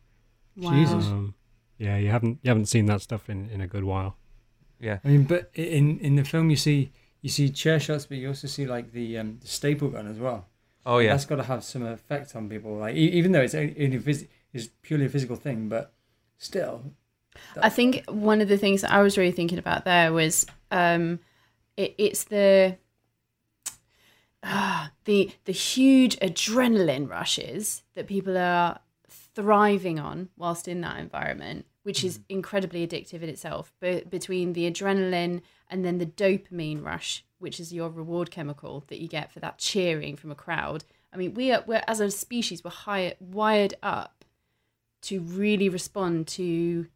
wow. 0.58 0.72
Jesus. 0.72 1.06
Um, 1.06 1.36
yeah, 1.78 1.98
you 1.98 2.10
haven't 2.10 2.40
you 2.44 2.50
haven't 2.50 2.66
seen 2.68 2.86
that 2.88 3.02
stuff 3.02 3.30
in, 3.30 3.50
in 3.50 3.62
a 3.62 3.68
good 3.68 3.86
while. 3.86 4.18
Yeah. 4.80 5.00
I 5.06 5.08
mean, 5.08 5.24
but 5.24 5.50
in 5.54 5.98
in 6.00 6.16
the 6.18 6.26
film 6.26 6.50
you 6.50 6.58
see 6.58 6.92
you 7.22 7.30
see 7.30 7.50
chair 7.50 7.80
shots, 7.80 8.06
but 8.06 8.18
you 8.18 8.28
also 8.28 8.48
see 8.48 8.66
like 8.66 8.92
the 8.92 9.18
um, 9.18 9.38
the 9.42 9.48
staple 9.48 9.90
gun 9.90 10.08
as 10.08 10.18
well. 10.20 10.48
Oh 10.86 10.98
yeah. 10.98 11.12
That's 11.12 11.26
got 11.26 11.38
to 11.38 11.44
have 11.44 11.64
some 11.64 11.84
effect 11.84 12.36
on 12.36 12.50
people. 12.50 12.78
Like 12.78 12.96
e- 12.96 13.12
even 13.12 13.32
though 13.32 13.42
it's 13.42 13.56
only, 13.56 13.76
only 13.84 14.00
phys- 14.00 14.28
is 14.54 14.70
purely 14.82 15.06
a 15.06 15.10
physical 15.10 15.36
thing, 15.36 15.70
but 15.70 15.94
still. 16.38 16.94
I 17.62 17.70
think 17.70 18.04
one 18.10 18.42
of 18.42 18.48
the 18.50 18.58
things 18.58 18.82
that 18.82 18.92
I 18.92 19.02
was 19.02 19.18
really 19.18 19.32
thinking 19.32 19.58
about 19.58 19.86
there 19.86 20.12
was 20.12 20.46
um, 20.70 21.20
it, 21.78 21.96
it's 21.98 22.26
the 22.26 22.78
ah, 24.44 24.92
the 25.06 25.32
the 25.46 25.52
huge 25.54 26.18
adrenaline 26.20 27.10
rushes 27.10 27.84
that 27.96 28.08
people 28.08 28.38
are 28.38 28.80
thriving 29.08 30.00
on 30.00 30.30
whilst 30.36 30.68
in 30.68 30.82
that 30.82 31.00
environment, 31.00 31.66
which 31.84 32.04
is 32.04 32.20
incredibly 32.28 32.86
addictive 32.86 33.22
in 33.22 33.30
itself. 33.30 33.72
But 33.80 34.10
between 34.10 34.54
the 34.54 34.70
adrenaline 34.70 35.42
and 35.70 35.86
then 35.86 36.00
the 36.00 36.06
dopamine 36.06 36.84
rush, 36.84 37.24
which 37.42 37.60
is 37.60 37.74
your 37.74 37.90
reward 37.90 38.32
chemical 38.32 38.84
that 38.88 39.00
you 39.00 39.08
get 39.08 39.32
for 39.32 39.40
that 39.40 39.58
cheering 39.58 40.16
from 40.16 40.32
a 40.32 40.36
crowd. 40.36 40.84
I 41.14 41.18
mean, 41.18 41.34
we 41.34 41.52
are 41.52 41.64
we're 41.66 41.84
as 41.88 42.00
a 42.00 42.10
species 42.12 42.64
we're 42.64 42.72
high, 42.72 43.16
wired 43.20 43.74
up 43.84 44.24
to 45.04 45.20
really 45.20 45.70
respond 45.70 46.28
to 46.28 46.88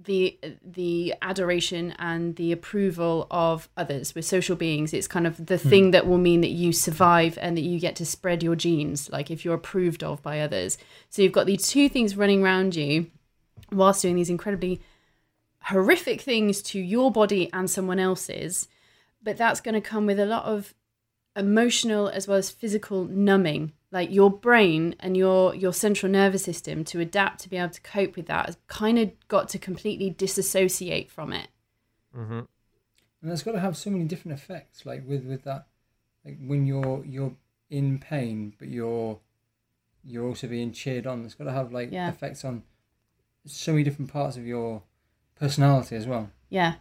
the 0.00 0.38
the 0.62 1.14
adoration 1.22 1.94
and 1.98 2.36
the 2.36 2.52
approval 2.52 3.26
of 3.30 3.68
others. 3.76 4.14
We're 4.14 4.22
social 4.22 4.56
beings. 4.56 4.92
It's 4.92 5.06
kind 5.06 5.26
of 5.26 5.46
the 5.46 5.58
hmm. 5.58 5.68
thing 5.68 5.90
that 5.92 6.06
will 6.06 6.18
mean 6.18 6.40
that 6.40 6.48
you 6.48 6.72
survive 6.72 7.38
and 7.40 7.56
that 7.56 7.62
you 7.62 7.78
get 7.78 7.96
to 7.96 8.06
spread 8.06 8.42
your 8.42 8.56
genes, 8.56 9.10
like 9.10 9.30
if 9.30 9.44
you're 9.44 9.54
approved 9.54 10.02
of 10.02 10.22
by 10.22 10.40
others. 10.40 10.78
So 11.10 11.22
you've 11.22 11.32
got 11.32 11.46
these 11.46 11.68
two 11.68 11.88
things 11.88 12.16
running 12.16 12.42
around 12.42 12.74
you 12.74 13.10
whilst 13.70 14.02
doing 14.02 14.16
these 14.16 14.30
incredibly 14.30 14.80
horrific 15.62 16.20
things 16.20 16.60
to 16.60 16.78
your 16.78 17.10
body 17.10 17.50
and 17.52 17.70
someone 17.70 17.98
else's. 17.98 18.68
But 19.24 19.36
that's 19.36 19.60
going 19.60 19.74
to 19.74 19.80
come 19.80 20.06
with 20.06 20.20
a 20.20 20.26
lot 20.26 20.44
of 20.44 20.74
emotional 21.36 22.08
as 22.08 22.28
well 22.28 22.38
as 22.38 22.48
physical 22.48 23.06
numbing 23.06 23.72
like 23.90 24.12
your 24.12 24.30
brain 24.30 24.94
and 25.00 25.16
your 25.16 25.52
your 25.52 25.72
central 25.72 26.10
nervous 26.10 26.44
system 26.44 26.84
to 26.84 27.00
adapt 27.00 27.40
to 27.40 27.48
be 27.48 27.56
able 27.56 27.70
to 27.70 27.80
cope 27.80 28.14
with 28.14 28.26
that 28.26 28.46
has 28.46 28.56
kind 28.68 29.00
of 29.00 29.10
got 29.26 29.48
to 29.48 29.58
completely 29.58 30.10
disassociate 30.10 31.10
from 31.10 31.32
it 31.32 31.48
mm-hmm. 32.16 32.40
And 33.22 33.30
that's 33.30 33.42
got 33.42 33.52
to 33.52 33.60
have 33.60 33.74
so 33.74 33.88
many 33.88 34.04
different 34.04 34.38
effects. 34.38 34.84
Like 34.84 35.02
with 35.08 35.24
with 35.24 35.44
that, 35.44 35.66
like 36.26 36.36
when 36.38 36.66
you're 36.66 37.02
you're 37.06 37.32
in 37.70 37.98
pain, 37.98 38.52
but 38.58 38.68
you're 38.68 39.18
you're 40.04 40.26
also 40.28 40.46
being 40.46 40.72
cheered 40.72 41.06
on. 41.06 41.24
It's 41.24 41.32
got 41.34 41.44
to 41.44 41.52
have 41.52 41.72
like 41.72 41.90
Yeah. 41.90 42.10
effects 42.10 42.44
on 42.44 42.64
so 43.46 43.72
many 43.72 43.82
different 43.82 44.12
parts 44.12 44.36
of 44.36 44.46
your 44.46 44.82
personality 45.36 45.96
as 45.96 46.06
well. 46.06 46.30
yeah 46.50 46.74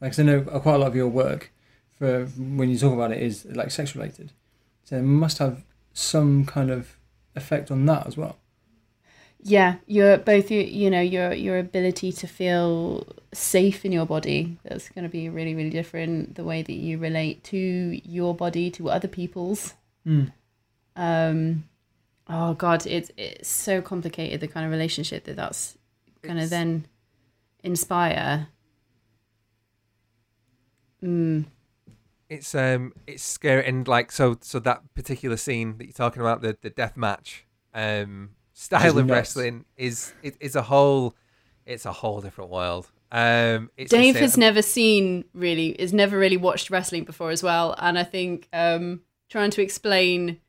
like 0.00 0.16
I 0.18 0.22
know 0.22 0.42
quite 0.42 0.74
a 0.76 0.78
lot 0.78 0.86
of 0.86 0.96
your 0.96 1.08
work 1.08 1.52
for 1.98 2.26
when 2.38 2.68
you 2.70 2.78
talk 2.78 2.92
about 2.92 3.12
it 3.12 3.22
is 3.22 3.44
like 3.46 3.70
sex 3.70 3.94
related, 3.94 4.32
so 4.84 4.96
it 4.96 5.02
must 5.02 5.38
have 5.38 5.64
some 5.92 6.44
kind 6.46 6.70
of 6.70 6.96
effect 7.34 7.70
on 7.70 7.86
that 7.86 8.06
as 8.06 8.16
well. 8.16 8.36
yeah 9.42 9.76
your 9.86 10.18
both 10.18 10.50
your 10.50 10.62
you 10.62 10.90
know 10.90 11.00
your 11.00 11.32
your 11.32 11.58
ability 11.58 12.10
to 12.12 12.26
feel 12.26 13.06
safe 13.32 13.84
in 13.84 13.92
your 13.92 14.04
body 14.06 14.56
that's 14.64 14.88
going 14.90 15.04
to 15.04 15.08
be 15.08 15.28
really 15.28 15.54
really 15.54 15.70
different 15.70 16.34
the 16.34 16.42
way 16.42 16.60
that 16.62 16.72
you 16.86 16.98
relate 16.98 17.44
to 17.44 17.56
your 18.04 18.34
body 18.34 18.70
to 18.70 18.90
other 18.90 19.08
people's 19.08 19.74
Mm. 20.06 20.32
um 20.96 21.64
oh 22.28 22.54
god 22.54 22.84
it's 22.86 23.10
it's 23.16 23.48
so 23.48 23.80
complicated 23.80 24.40
the 24.40 24.48
kind 24.48 24.66
of 24.66 24.72
relationship 24.72 25.22
that 25.24 25.36
that's 25.36 25.78
going 26.22 26.38
to 26.38 26.48
then 26.48 26.86
inspire 27.62 28.48
mm, 31.02 31.44
It's 32.28 32.54
um 32.54 32.92
it's 33.06 33.22
scary 33.22 33.66
and 33.66 33.88
like 33.88 34.12
so 34.12 34.36
so 34.40 34.58
that 34.60 34.82
particular 34.94 35.36
scene 35.36 35.78
that 35.78 35.84
you're 35.84 35.92
talking 35.92 36.20
about 36.20 36.42
the 36.42 36.56
the 36.60 36.70
death 36.70 36.96
match 36.96 37.46
um 37.72 38.30
style 38.52 38.98
of 38.98 39.06
nuts. 39.06 39.10
wrestling 39.10 39.64
is 39.76 40.12
it's 40.22 40.54
a 40.54 40.62
whole 40.62 41.14
it's 41.64 41.86
a 41.86 41.92
whole 41.92 42.20
different 42.20 42.50
world. 42.50 42.90
Um 43.10 43.70
it's 43.76 43.90
Dave 43.90 44.08
insane. 44.08 44.22
has 44.22 44.36
never 44.36 44.60
seen 44.60 45.24
really, 45.32 45.68
is 45.68 45.92
never 45.94 46.18
really 46.18 46.36
watched 46.36 46.68
wrestling 46.68 47.04
before 47.04 47.30
as 47.30 47.42
well, 47.42 47.74
and 47.78 47.98
I 47.98 48.04
think 48.04 48.48
um, 48.52 49.00
trying 49.30 49.50
to 49.52 49.62
explain 49.62 50.40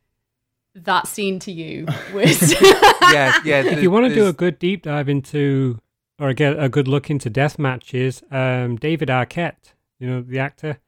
that 0.76 1.08
scene 1.08 1.40
to 1.40 1.52
you 1.52 1.86
was 2.14 2.52
yeah 2.62 3.40
yeah 3.44 3.62
if 3.64 3.82
you 3.82 3.90
want 3.90 4.08
to 4.08 4.14
do 4.14 4.28
a 4.28 4.34
good 4.34 4.60
deep 4.60 4.84
dive 4.84 5.10
into 5.10 5.80
or 6.20 6.34
get 6.34 6.62
a 6.62 6.68
good 6.68 6.88
look 6.88 7.10
into 7.10 7.30
death 7.30 7.58
matches, 7.58 8.22
um, 8.30 8.76
David 8.76 9.08
Arquette, 9.08 9.74
you 10.00 10.08
know 10.10 10.22
the 10.22 10.40
actor, 10.40 10.80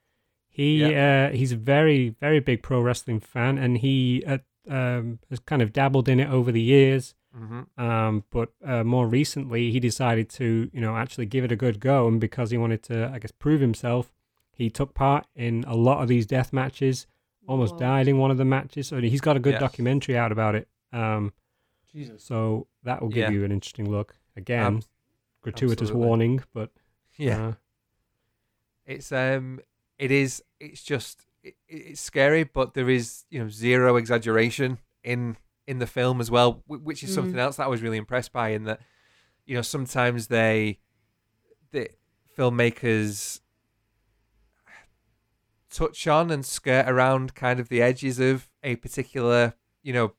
he 0.51 0.83
uh, 0.95 1.29
he's 1.31 1.51
a 1.53 1.55
very 1.57 2.09
very 2.19 2.39
big 2.39 2.61
pro 2.61 2.79
wrestling 2.81 3.19
fan, 3.21 3.57
and 3.57 3.77
he 3.79 4.23
uh, 4.27 4.39
um, 4.69 5.19
has 5.29 5.39
kind 5.39 5.61
of 5.61 5.71
dabbled 5.73 6.07
in 6.09 6.19
it 6.19 6.29
over 6.29 6.51
the 6.51 6.61
years. 6.61 7.15
hmm 7.33 7.61
Um, 7.77 8.23
but 8.29 8.49
uh, 8.63 8.83
more 8.83 9.07
recently, 9.07 9.71
he 9.71 9.79
decided 9.79 10.29
to 10.39 10.69
you 10.73 10.81
know 10.81 10.95
actually 10.97 11.25
give 11.27 11.43
it 11.45 11.51
a 11.51 11.55
good 11.55 11.79
go, 11.79 12.07
and 12.07 12.19
because 12.19 12.51
he 12.51 12.57
wanted 12.57 12.83
to, 12.83 13.09
I 13.13 13.19
guess, 13.19 13.31
prove 13.31 13.61
himself, 13.61 14.11
he 14.53 14.69
took 14.69 14.93
part 14.93 15.25
in 15.35 15.63
a 15.67 15.75
lot 15.75 16.01
of 16.03 16.07
these 16.09 16.25
death 16.27 16.51
matches. 16.53 17.07
Almost 17.47 17.73
Whoa. 17.73 17.79
died 17.79 18.07
in 18.07 18.17
one 18.19 18.29
of 18.31 18.37
the 18.37 18.45
matches, 18.45 18.87
so 18.89 18.99
he's 19.01 19.21
got 19.21 19.35
a 19.35 19.39
good 19.39 19.53
Yeah. 19.53 19.59
documentary 19.67 20.15
out 20.17 20.31
about 20.31 20.53
it. 20.55 20.67
Um, 20.93 21.33
Jesus. 21.91 22.23
so 22.23 22.67
that 22.83 23.01
will 23.01 23.09
give 23.09 23.23
Yeah. 23.23 23.31
you 23.31 23.43
an 23.45 23.51
interesting 23.51 23.89
look. 23.89 24.15
Again, 24.37 24.75
Ab- 24.77 24.83
gratuitous 25.41 25.89
absolutely. 25.89 26.07
warning, 26.07 26.43
but 26.53 26.69
yeah 27.17 27.47
uh, 27.47 27.53
it's 28.85 29.11
um 29.11 29.59
it 30.01 30.09
is 30.11 30.43
it's 30.59 30.81
just 30.83 31.25
it, 31.43 31.53
it's 31.69 32.01
scary 32.01 32.43
but 32.43 32.73
there 32.73 32.89
is 32.89 33.23
you 33.29 33.41
know 33.41 33.47
zero 33.47 33.95
exaggeration 33.95 34.79
in 35.03 35.37
in 35.67 35.77
the 35.79 35.87
film 35.87 36.19
as 36.19 36.29
well 36.29 36.63
which 36.67 37.03
is 37.03 37.13
something 37.13 37.39
else 37.39 37.55
that 37.55 37.65
i 37.65 37.67
was 37.67 37.81
really 37.83 37.97
impressed 37.97 38.33
by 38.33 38.49
in 38.49 38.63
that 38.63 38.81
you 39.45 39.55
know 39.55 39.61
sometimes 39.61 40.27
they 40.27 40.79
the 41.71 41.87
filmmakers 42.37 43.39
touch 45.69 46.07
on 46.07 46.31
and 46.31 46.45
skirt 46.45 46.85
around 46.89 47.35
kind 47.35 47.59
of 47.59 47.69
the 47.69 47.81
edges 47.81 48.19
of 48.19 48.49
a 48.63 48.75
particular 48.77 49.53
you 49.83 49.93
know 49.93 50.13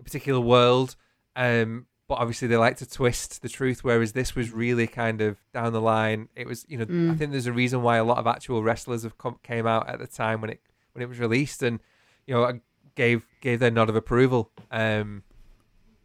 a 0.00 0.02
particular 0.02 0.40
world 0.40 0.96
um 1.36 1.86
but 2.08 2.14
obviously 2.18 2.46
they 2.48 2.56
like 2.56 2.76
to 2.76 2.88
twist 2.88 3.42
the 3.42 3.48
truth 3.48 3.82
whereas 3.82 4.12
this 4.12 4.34
was 4.34 4.52
really 4.52 4.86
kind 4.86 5.20
of 5.20 5.38
down 5.52 5.72
the 5.72 5.80
line 5.80 6.28
it 6.36 6.46
was 6.46 6.64
you 6.68 6.78
know 6.78 6.84
i 6.84 6.86
Mm. 6.86 7.18
think 7.18 7.30
there's 7.32 7.46
a 7.46 7.52
reason 7.52 7.82
why 7.82 7.96
a 7.96 8.04
lot 8.04 8.18
of 8.18 8.26
actual 8.26 8.62
wrestlers 8.62 9.02
have 9.02 9.18
come, 9.18 9.38
came 9.42 9.66
out 9.66 9.88
at 9.88 9.98
the 9.98 10.06
time 10.06 10.40
when 10.40 10.50
it 10.50 10.60
when 10.92 11.02
it 11.02 11.08
was 11.08 11.18
released 11.18 11.62
and 11.62 11.80
you 12.26 12.34
know 12.34 12.60
gave 12.94 13.26
gave 13.40 13.58
their 13.60 13.70
nod 13.70 13.88
of 13.88 13.96
approval 13.96 14.50
um 14.70 15.22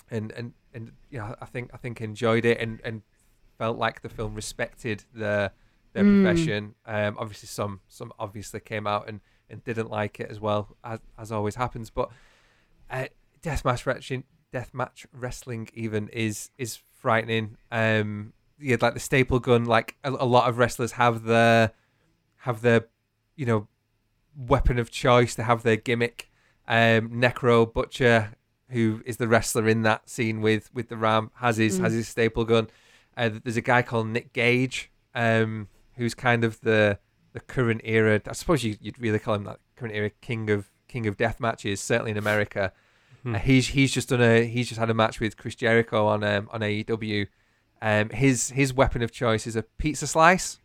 and 0.10 0.32
and 0.34 0.54
and 0.74 0.92
you 1.10 1.18
know 1.20 1.36
i 1.42 1.46
think 1.46 1.70
i 1.74 1.78
think 1.78 2.02
enjoyed 2.02 2.46
it 2.46 2.60
and 2.60 2.82
and 2.84 3.02
felt 3.58 3.78
like 3.78 4.02
the 4.02 4.10
film 4.10 4.34
respected 4.36 5.04
the 5.14 5.52
their 5.94 6.04
Mm. 6.04 6.22
profession 6.24 6.76
um 6.86 7.16
obviously 7.20 7.48
some 7.48 7.82
some 7.88 8.12
obviously 8.18 8.60
came 8.60 8.88
out 8.88 9.08
and 9.08 9.20
and 9.50 9.64
didn't 9.66 9.90
like 9.90 10.20
it 10.20 10.30
as 10.32 10.40
well 10.40 10.76
as 10.84 11.00
as 11.18 11.32
always 11.32 11.56
happens 11.56 11.90
but 11.90 12.10
uh, 12.90 13.06
deathmatch 13.44 13.86
deathmatch 14.54 15.06
wrestling 15.14 15.70
even 15.74 16.08
is 16.10 16.50
is 16.58 16.80
frightening. 17.00 17.58
Um 17.72 18.34
yeah 18.60 18.78
like 18.80 18.94
the 18.94 19.00
staple 19.00 19.40
gun 19.40 19.66
like 19.66 19.98
a, 20.04 20.12
a 20.12 20.26
lot 20.26 20.48
of 20.50 20.58
wrestlers 20.58 20.94
have 20.94 21.24
their 21.24 21.72
have 22.38 22.62
their 22.62 22.86
you 23.36 23.46
know 23.46 23.68
weapon 24.36 24.78
of 24.80 24.92
choice. 24.92 25.36
To 25.36 25.44
have 25.44 25.64
their 25.64 25.78
gimmick. 25.78 26.30
Um 26.68 27.10
necro 27.10 27.72
butcher 27.72 28.34
who 28.70 29.02
is 29.06 29.18
the 29.18 29.28
wrestler 29.28 29.68
in 29.68 29.82
that 29.84 30.10
scene 30.10 30.42
with 30.42 30.74
with 30.74 30.90
the 30.90 30.98
ram 30.98 31.32
has 31.36 31.58
his 31.58 31.80
Mm. 31.80 31.84
has 31.84 31.94
his 31.94 32.08
staple 32.08 32.46
gun. 32.46 32.68
Uh, 33.18 33.30
there's 33.44 33.58
a 33.58 33.62
guy 33.62 33.82
called 33.82 34.08
nick 34.08 34.32
gage 34.32 34.90
um 35.14 35.68
who's 35.98 36.14
kind 36.16 36.46
of 36.46 36.62
the 36.62 36.98
the 37.34 37.42
current 37.42 37.82
era 37.84 38.22
i 38.26 38.32
suppose 38.32 38.64
you, 38.64 38.78
you'd 38.80 38.98
really 38.98 39.20
call 39.20 39.34
him 39.36 39.44
that 39.44 39.60
current 39.76 39.94
era 39.94 40.10
king 40.22 40.50
of 40.50 40.72
king 40.88 41.06
of 41.06 41.18
death 41.18 41.38
matches 41.42 41.82
certainly 41.82 42.12
in 42.12 42.18
america 42.18 42.72
Hmm. 43.24 43.36
uh, 43.36 43.40
he's 43.40 43.68
he's 43.70 43.92
just 43.92 44.10
done 44.10 44.22
a 44.22 44.46
he's 44.46 44.68
just 44.70 44.80
had 44.80 44.90
a 44.90 44.94
match 44.94 45.20
with 45.20 45.38
Chris 45.38 45.56
Jericho 45.56 46.08
on 46.08 46.24
um, 46.24 46.50
on 46.52 46.62
AEW. 46.62 47.28
Um, 47.82 48.10
his 48.10 48.50
his 48.52 48.74
weapon 48.74 49.02
of 49.02 49.12
choice 49.12 49.46
is 49.48 49.56
a 49.56 49.64
pizza 49.64 50.08
slice. 50.08 50.60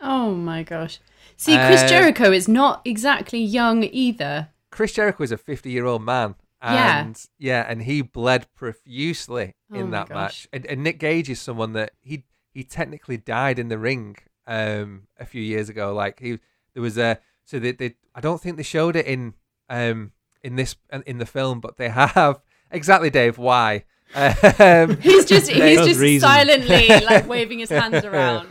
oh 0.00 0.34
my 0.34 0.62
gosh. 0.62 1.00
See, 1.36 1.54
Chris 1.56 1.82
Uh, 1.82 1.88
Jericho 1.88 2.32
is 2.32 2.48
not 2.48 2.82
exactly 2.84 3.40
young 3.40 3.84
either. 3.84 4.48
Chris 4.70 4.92
Jericho 4.94 5.22
is 5.24 5.32
a 5.32 5.38
fifty 5.38 5.70
year 5.70 5.86
old 5.86 6.02
man. 6.02 6.34
Yeah. 6.62 7.00
And 7.00 7.24
yeah, 7.38 7.64
and 7.68 7.82
he 7.82 8.02
bled 8.02 8.46
profusely 8.54 9.54
Oh 9.72 9.76
in 9.76 9.90
my 9.90 9.98
that 9.98 10.08
gosh. 10.08 10.14
match. 10.16 10.48
And, 10.52 10.66
and 10.66 10.82
Nick 10.82 10.98
Gage 10.98 11.30
is 11.30 11.40
someone 11.40 11.72
that 11.74 11.92
he 12.00 12.24
he 12.52 12.64
technically 12.64 13.16
died 13.16 13.58
in 13.58 13.68
the 13.68 13.78
ring. 13.78 14.16
um, 14.46 15.02
a 15.20 15.26
few 15.26 15.42
years 15.42 15.68
ago. 15.68 15.92
Like 15.94 16.18
he, 16.20 16.38
there 16.72 16.82
was 16.82 16.96
a 16.98 17.18
so 17.44 17.58
they, 17.58 17.72
they 17.72 17.94
I 18.14 18.20
don't 18.20 18.40
think 18.40 18.56
they 18.56 18.62
showed 18.62 18.96
it 18.96 19.06
in 19.06 19.34
um 19.68 20.12
in 20.48 20.56
this 20.56 20.74
in 21.06 21.18
the 21.18 21.26
film, 21.26 21.60
but 21.60 21.76
they 21.76 21.88
have 21.88 22.40
exactly 22.70 23.10
Dave 23.10 23.38
why. 23.38 23.84
Um, 24.14 24.96
He's 25.00 25.26
just 25.26 25.50
he's 25.50 25.84
just 25.86 26.00
reasons. 26.00 26.22
silently 26.22 26.88
like 26.88 27.28
waving 27.34 27.58
his 27.58 27.68
hands 27.68 28.04
around. 28.04 28.48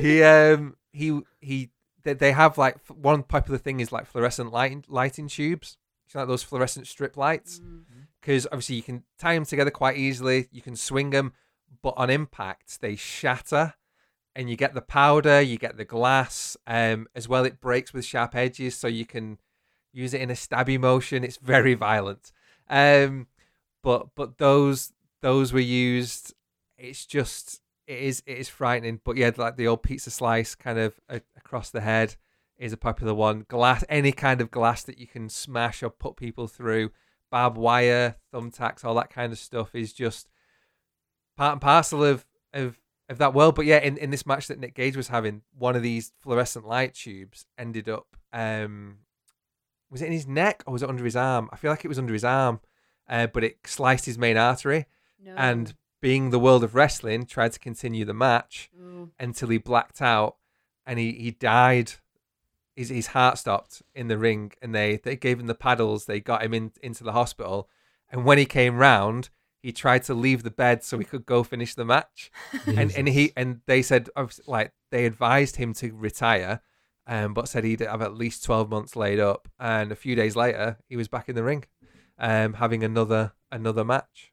he 0.00 0.22
um 0.22 0.76
he 0.92 1.20
he 1.40 1.70
they, 2.02 2.14
they 2.14 2.32
have 2.32 2.56
like 2.56 2.76
f- 2.76 2.96
one 2.96 3.22
popular 3.22 3.58
thing 3.58 3.80
is 3.80 3.92
like 3.92 4.06
fluorescent 4.06 4.50
lighting 4.50 4.84
lighting 4.88 5.28
tubes. 5.28 5.76
You 6.08 6.18
know, 6.18 6.20
like 6.22 6.28
those 6.28 6.42
fluorescent 6.42 6.86
strip 6.86 7.16
lights 7.16 7.60
because 8.20 8.46
obviously 8.46 8.76
you 8.76 8.82
can 8.82 9.04
tie 9.18 9.34
them 9.34 9.44
together 9.44 9.70
quite 9.70 9.96
easily. 9.98 10.48
You 10.50 10.62
can 10.62 10.74
swing 10.76 11.10
them, 11.10 11.32
but 11.82 11.94
on 11.98 12.08
impact 12.10 12.80
they 12.80 12.96
shatter, 12.96 13.74
and 14.34 14.48
you 14.48 14.56
get 14.56 14.72
the 14.74 14.80
powder, 14.82 15.40
you 15.42 15.58
get 15.58 15.76
the 15.76 15.84
glass, 15.84 16.56
um, 16.66 17.06
as 17.14 17.28
well. 17.28 17.44
It 17.44 17.60
breaks 17.60 17.92
with 17.92 18.04
sharp 18.06 18.34
edges, 18.34 18.74
so 18.74 18.88
you 18.88 19.04
can 19.06 19.38
use 19.92 20.14
it 20.14 20.20
in 20.20 20.30
a 20.30 20.34
stabby 20.34 20.78
motion. 20.78 21.24
It's 21.24 21.36
very 21.36 21.74
violent, 21.74 22.32
um, 22.68 23.26
but 23.82 24.08
but 24.14 24.38
those 24.38 24.92
those 25.20 25.52
were 25.52 25.60
used. 25.60 26.34
It's 26.76 27.06
just 27.06 27.60
it 27.86 27.98
is 27.98 28.22
it 28.26 28.38
is 28.38 28.48
frightening. 28.48 29.00
But 29.04 29.16
yeah, 29.16 29.30
like 29.36 29.56
the 29.56 29.68
old 29.68 29.82
pizza 29.82 30.10
slice 30.10 30.54
kind 30.54 30.78
of 30.78 30.98
a, 31.08 31.20
across 31.36 31.70
the 31.70 31.80
head 31.80 32.16
is 32.58 32.72
a 32.72 32.76
popular 32.76 33.14
one. 33.14 33.44
Glass, 33.48 33.84
any 33.88 34.12
kind 34.12 34.40
of 34.40 34.50
glass 34.50 34.82
that 34.84 34.98
you 34.98 35.06
can 35.06 35.28
smash 35.28 35.82
or 35.82 35.90
put 35.90 36.16
people 36.16 36.46
through 36.46 36.90
barbed 37.30 37.56
wire, 37.56 38.16
thumbtacks, 38.32 38.84
all 38.84 38.94
that 38.94 39.10
kind 39.10 39.32
of 39.32 39.38
stuff 39.38 39.74
is 39.74 39.92
just 39.92 40.28
part 41.36 41.52
and 41.52 41.60
parcel 41.60 42.04
of 42.04 42.26
of 42.52 42.78
of 43.08 43.18
that 43.18 43.34
world. 43.34 43.54
But 43.54 43.66
yeah, 43.66 43.78
in, 43.78 43.96
in 43.96 44.10
this 44.10 44.26
match 44.26 44.46
that 44.46 44.58
Nick 44.60 44.74
Gage 44.74 44.96
was 44.96 45.08
having, 45.08 45.42
one 45.56 45.76
of 45.76 45.82
these 45.82 46.12
fluorescent 46.20 46.66
light 46.66 46.94
tubes 46.94 47.46
ended 47.58 47.88
up 47.88 48.16
um 48.32 48.98
was 49.92 50.02
it 50.02 50.06
in 50.06 50.12
his 50.12 50.26
neck 50.26 50.64
or 50.66 50.72
was 50.72 50.82
it 50.82 50.88
under 50.88 51.04
his 51.04 51.14
arm? 51.14 51.48
I 51.52 51.56
feel 51.56 51.70
like 51.70 51.84
it 51.84 51.88
was 51.88 51.98
under 51.98 52.14
his 52.14 52.24
arm. 52.24 52.60
Uh, 53.08 53.26
but 53.26 53.44
it 53.44 53.58
sliced 53.66 54.06
his 54.06 54.16
main 54.16 54.36
artery 54.36 54.86
No. 55.22 55.34
and 55.36 55.74
being 56.00 56.30
the 56.30 56.38
world 56.38 56.64
of 56.64 56.74
wrestling 56.74 57.26
tried 57.26 57.52
to 57.52 57.58
continue 57.58 58.04
the 58.04 58.14
match 58.14 58.70
Ooh. 58.80 59.10
until 59.20 59.48
he 59.48 59.58
blacked 59.58 60.00
out 60.00 60.36
and 60.86 60.98
he, 60.98 61.12
he 61.12 61.30
died 61.30 61.92
his, 62.74 62.88
his 62.88 63.08
heart 63.08 63.38
stopped 63.38 63.82
in 63.94 64.08
the 64.08 64.16
ring 64.16 64.52
and 64.62 64.74
they, 64.74 64.96
they 64.96 65.14
gave 65.16 65.38
him 65.38 65.46
the 65.46 65.54
paddles 65.54 66.06
they 66.06 66.20
got 66.20 66.42
him 66.42 66.54
in, 66.54 66.72
into 66.82 67.04
the 67.04 67.12
hospital 67.12 67.68
and 68.10 68.24
when 68.24 68.38
he 68.38 68.46
came 68.46 68.76
round 68.78 69.28
he 69.62 69.72
tried 69.72 70.02
to 70.04 70.14
leave 70.14 70.42
the 70.42 70.50
bed 70.50 70.82
so 70.82 70.98
he 70.98 71.04
could 71.04 71.26
go 71.26 71.42
finish 71.42 71.74
the 71.74 71.84
match 71.84 72.30
and 72.66 72.90
and 72.96 73.08
he 73.08 73.32
and 73.36 73.60
they 73.66 73.82
said 73.82 74.08
like 74.46 74.72
they 74.90 75.04
advised 75.04 75.56
him 75.56 75.72
to 75.74 75.92
retire 75.94 76.60
um 77.06 77.34
but 77.34 77.48
said 77.48 77.64
he'd 77.64 77.80
have 77.80 78.02
at 78.02 78.14
least 78.14 78.44
12 78.44 78.70
months 78.70 78.94
laid 78.96 79.18
up 79.18 79.48
and 79.58 79.90
a 79.92 79.96
few 79.96 80.14
days 80.14 80.36
later 80.36 80.78
he 80.88 80.96
was 80.96 81.08
back 81.08 81.28
in 81.28 81.34
the 81.34 81.42
ring 81.42 81.64
um 82.18 82.54
having 82.54 82.84
another 82.84 83.32
another 83.50 83.84
match 83.84 84.32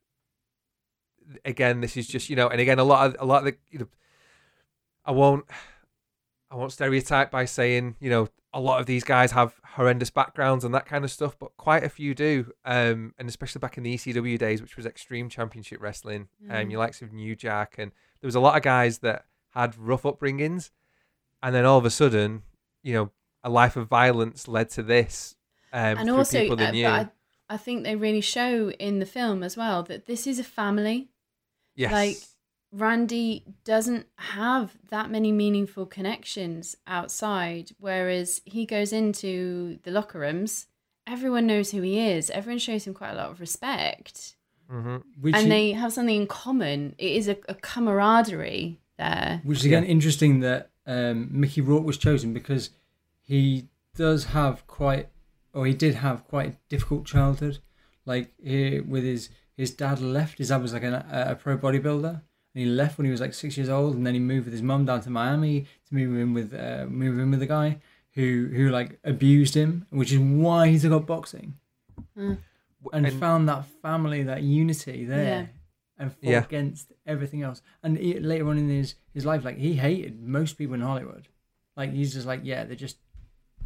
again 1.45 1.82
this 1.82 1.95
is 1.95 2.07
just 2.07 2.30
you 2.30 2.36
know 2.36 2.47
and 2.47 2.59
again 2.59 2.80
a 2.80 2.84
lot 2.84 3.07
of 3.07 3.15
a 3.20 3.26
lot 3.26 3.39
of 3.39 3.45
the 3.45 3.57
you 3.70 3.80
know 3.80 3.88
i 5.05 5.11
won't 5.11 5.45
i 6.49 6.55
won't 6.55 6.72
stereotype 6.72 7.30
by 7.30 7.45
saying 7.45 7.95
you 7.99 8.09
know 8.09 8.28
a 8.51 8.59
lot 8.59 8.80
of 8.80 8.88
these 8.88 9.03
guys 9.03 9.32
have 9.34 9.53
horrendous 9.63 10.09
backgrounds 10.09 10.63
and 10.65 10.74
that 10.74 10.88
kind 10.88 11.05
of 11.05 11.11
stuff 11.11 11.38
but 11.38 11.55
quite 11.57 11.84
a 11.84 11.89
few 11.89 12.15
do 12.15 12.51
um 12.65 13.13
and 13.20 13.30
especially 13.30 13.59
back 13.59 13.78
in 13.78 13.84
the 13.84 13.95
ecw 13.95 14.38
days 14.39 14.59
which 14.61 14.76
was 14.76 14.88
extreme 14.88 15.30
championship 15.30 15.80
wrestling 15.82 16.28
um 16.49 16.55
Mm. 16.65 16.72
your 16.72 16.80
likes 16.80 17.01
of 17.03 17.13
new 17.13 17.36
jack 17.36 17.76
and 17.78 17.91
there 18.22 18.28
was 18.28 18.36
a 18.36 18.39
lot 18.39 18.57
of 18.57 18.63
guys 18.63 18.99
that 18.99 19.26
had 19.53 19.78
rough 19.78 20.03
upbringings 20.03 20.72
and 21.43 21.53
then 21.53 21.65
all 21.65 21.78
of 21.78 21.86
a 21.86 21.89
sudden 21.91 22.41
you 22.84 22.93
know 22.93 23.11
a 23.43 23.49
life 23.49 23.75
of 23.75 23.88
violence 23.88 24.47
led 24.47 24.69
to 24.69 24.84
this 24.84 25.36
um 25.73 25.97
and 25.99 26.09
also, 26.09 26.39
people 26.41 26.55
they 26.55 26.86
uh, 26.86 26.99
but 26.99 27.07
I, 27.49 27.53
I 27.55 27.57
think 27.57 27.84
they 27.84 27.95
really 27.95 28.21
show 28.21 28.71
in 28.71 28.99
the 28.99 29.05
film 29.05 29.43
as 29.43 29.57
well 29.57 29.84
that 29.84 30.05
this 30.05 30.27
is 30.27 30.39
a 30.39 30.43
family. 30.43 31.09
yes 31.75 31.91
like, 31.91 32.17
Randy 32.71 33.43
doesn't 33.63 34.05
have 34.17 34.77
that 34.89 35.09
many 35.09 35.32
meaningful 35.32 35.88
connections 35.88 36.75
outside, 36.86 37.71
whereas 37.80 38.41
he 38.45 38.67
goes 38.67 38.93
into 38.93 39.80
the 39.82 39.89
locker 39.89 40.19
rooms. 40.19 40.67
Everyone 41.07 41.47
knows 41.47 41.71
who 41.71 41.82
he 41.82 41.99
is. 41.99 42.30
Everyone 42.30 42.59
shows 42.59 42.86
him 42.86 42.93
quite 42.93 43.11
a 43.13 43.15
lot 43.15 43.32
of 43.32 43.39
respect, 43.39 44.36
hmm 44.69 44.97
Which 45.19 45.36
and 45.36 45.45
he- 45.45 45.49
they 45.49 45.71
have 45.71 45.93
something 45.93 46.15
in 46.21 46.27
common. 46.27 46.93
It 46.99 47.11
is 47.13 47.27
a, 47.27 47.38
a 47.47 47.55
camaraderie 47.55 48.80
there. 48.99 49.41
Which 49.43 49.59
is 49.59 49.65
again 49.65 49.84
interesting 49.84 50.41
that 50.41 50.68
um, 50.94 51.18
Mickey 51.32 51.62
Rourke 51.62 51.86
was 51.86 51.98
chosen 51.98 52.34
because 52.34 52.72
he 53.22 53.68
does 53.96 54.22
have 54.38 54.66
quite, 54.68 55.08
or 55.54 55.66
he 55.66 55.74
did 55.74 55.96
have 55.96 56.28
quite 56.28 56.48
a 56.54 56.58
difficult 56.70 57.06
childhood. 57.06 57.60
Like 58.06 58.26
he, 58.42 58.80
with 58.80 59.04
his 59.04 59.30
his 59.56 59.72
dad 59.72 60.00
left. 60.02 60.38
His 60.38 60.50
dad 60.50 60.62
was 60.62 60.74
like 60.74 60.84
an, 60.84 60.94
a, 60.96 61.26
a 61.32 61.36
pro 61.36 61.58
bodybuilder, 61.58 62.10
and 62.10 62.22
he 62.64 62.66
left 62.66 62.98
when 62.98 63.06
he 63.06 63.12
was 63.12 63.22
like 63.22 63.34
six 63.34 63.58
years 63.58 63.70
old, 63.70 63.96
and 63.96 64.06
then 64.08 64.14
he 64.14 64.20
moved 64.20 64.46
with 64.46 64.54
his 64.54 64.64
mum 64.64 64.86
down 64.86 65.02
to 65.02 65.10
Miami 65.10 65.66
to 65.88 65.96
move 65.96 66.18
in 66.18 66.34
with 66.34 66.54
uh, 66.54 66.86
move 66.90 67.20
in 67.20 67.30
with 67.32 67.42
a 67.42 67.46
guy 67.46 67.78
who 68.14 68.50
who 68.56 68.70
like 68.70 69.00
abused 69.04 69.56
him, 69.56 69.86
which 69.92 70.12
is 70.12 70.20
why 70.20 70.70
he 70.70 70.80
took 70.80 70.94
up 70.94 71.06
boxing 71.06 71.56
and, 72.94 73.06
and 73.06 73.20
found 73.20 73.48
that 73.50 73.66
family, 73.82 74.24
that 74.24 74.42
unity 74.44 75.06
there, 75.06 75.24
Yeah. 75.24 75.46
And 76.00 76.12
fought 76.14 76.24
Yeah. 76.30 76.43
against 76.43 76.93
everything 77.06 77.41
else. 77.43 77.62
And 77.84 77.97
he, 77.97 78.20
later 78.20 78.47
on 78.50 78.58
in 78.58 78.70
his 78.70 78.95
his 79.14 79.26
life, 79.26 79.43
like 79.45 79.58
he 79.58 79.74
hated 79.76 80.22
most 80.24 80.58
people 80.58 80.74
in 80.76 80.82
Hollywood. 80.82 81.28
Like 81.78 81.91
he's 81.93 82.14
just 82.14 82.26
like, 82.26 82.41
yeah, 82.43 82.64
they're 82.64 82.76
just 82.76 82.97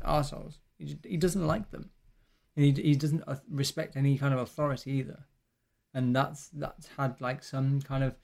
assholes. 0.04 0.60
He, 0.78 0.86
just, 0.86 1.06
he 1.06 1.18
doesn't 1.18 1.46
like 1.48 1.72
them, 1.72 1.90
and 2.56 2.66
he 2.66 2.72
he 2.90 2.96
doesn't 2.96 3.24
uh, 3.28 3.36
respect 3.50 3.96
any 3.96 4.18
kind 4.18 4.34
of 4.34 4.40
authority 4.40 4.92
either. 4.92 5.26
And 5.94 6.16
that's 6.16 6.50
that's 6.50 6.88
had 6.98 7.22
like 7.22 7.44
some 7.44 7.82
kind 7.82 8.04
of 8.04 8.16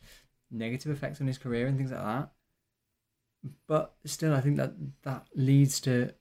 negative 0.51 0.91
effects 0.91 1.21
on 1.21 1.27
his 1.27 1.37
career 1.37 1.67
and 1.67 1.77
things 1.77 1.91
like 1.91 2.01
that. 2.03 2.31
But 3.67 3.95
still, 4.05 4.33
I 4.33 4.41
think 4.41 4.57
that 4.57 4.73
that 5.03 5.27
leads 5.35 5.79
to, 5.81 6.13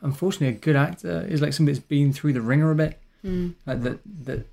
unfortunately, 0.00 0.56
a 0.56 0.58
good 0.60 0.76
actor 0.76 1.26
is 1.28 1.42
like 1.42 1.52
somebody 1.52 1.74
that's 1.76 1.86
been 1.86 2.12
through 2.12 2.32
the 2.34 2.40
ringer 2.40 2.70
a 2.70 2.74
bit 2.76 3.00
Mm. 3.22 3.54
like 3.66 3.82
that 3.82 4.00
that 4.24 4.46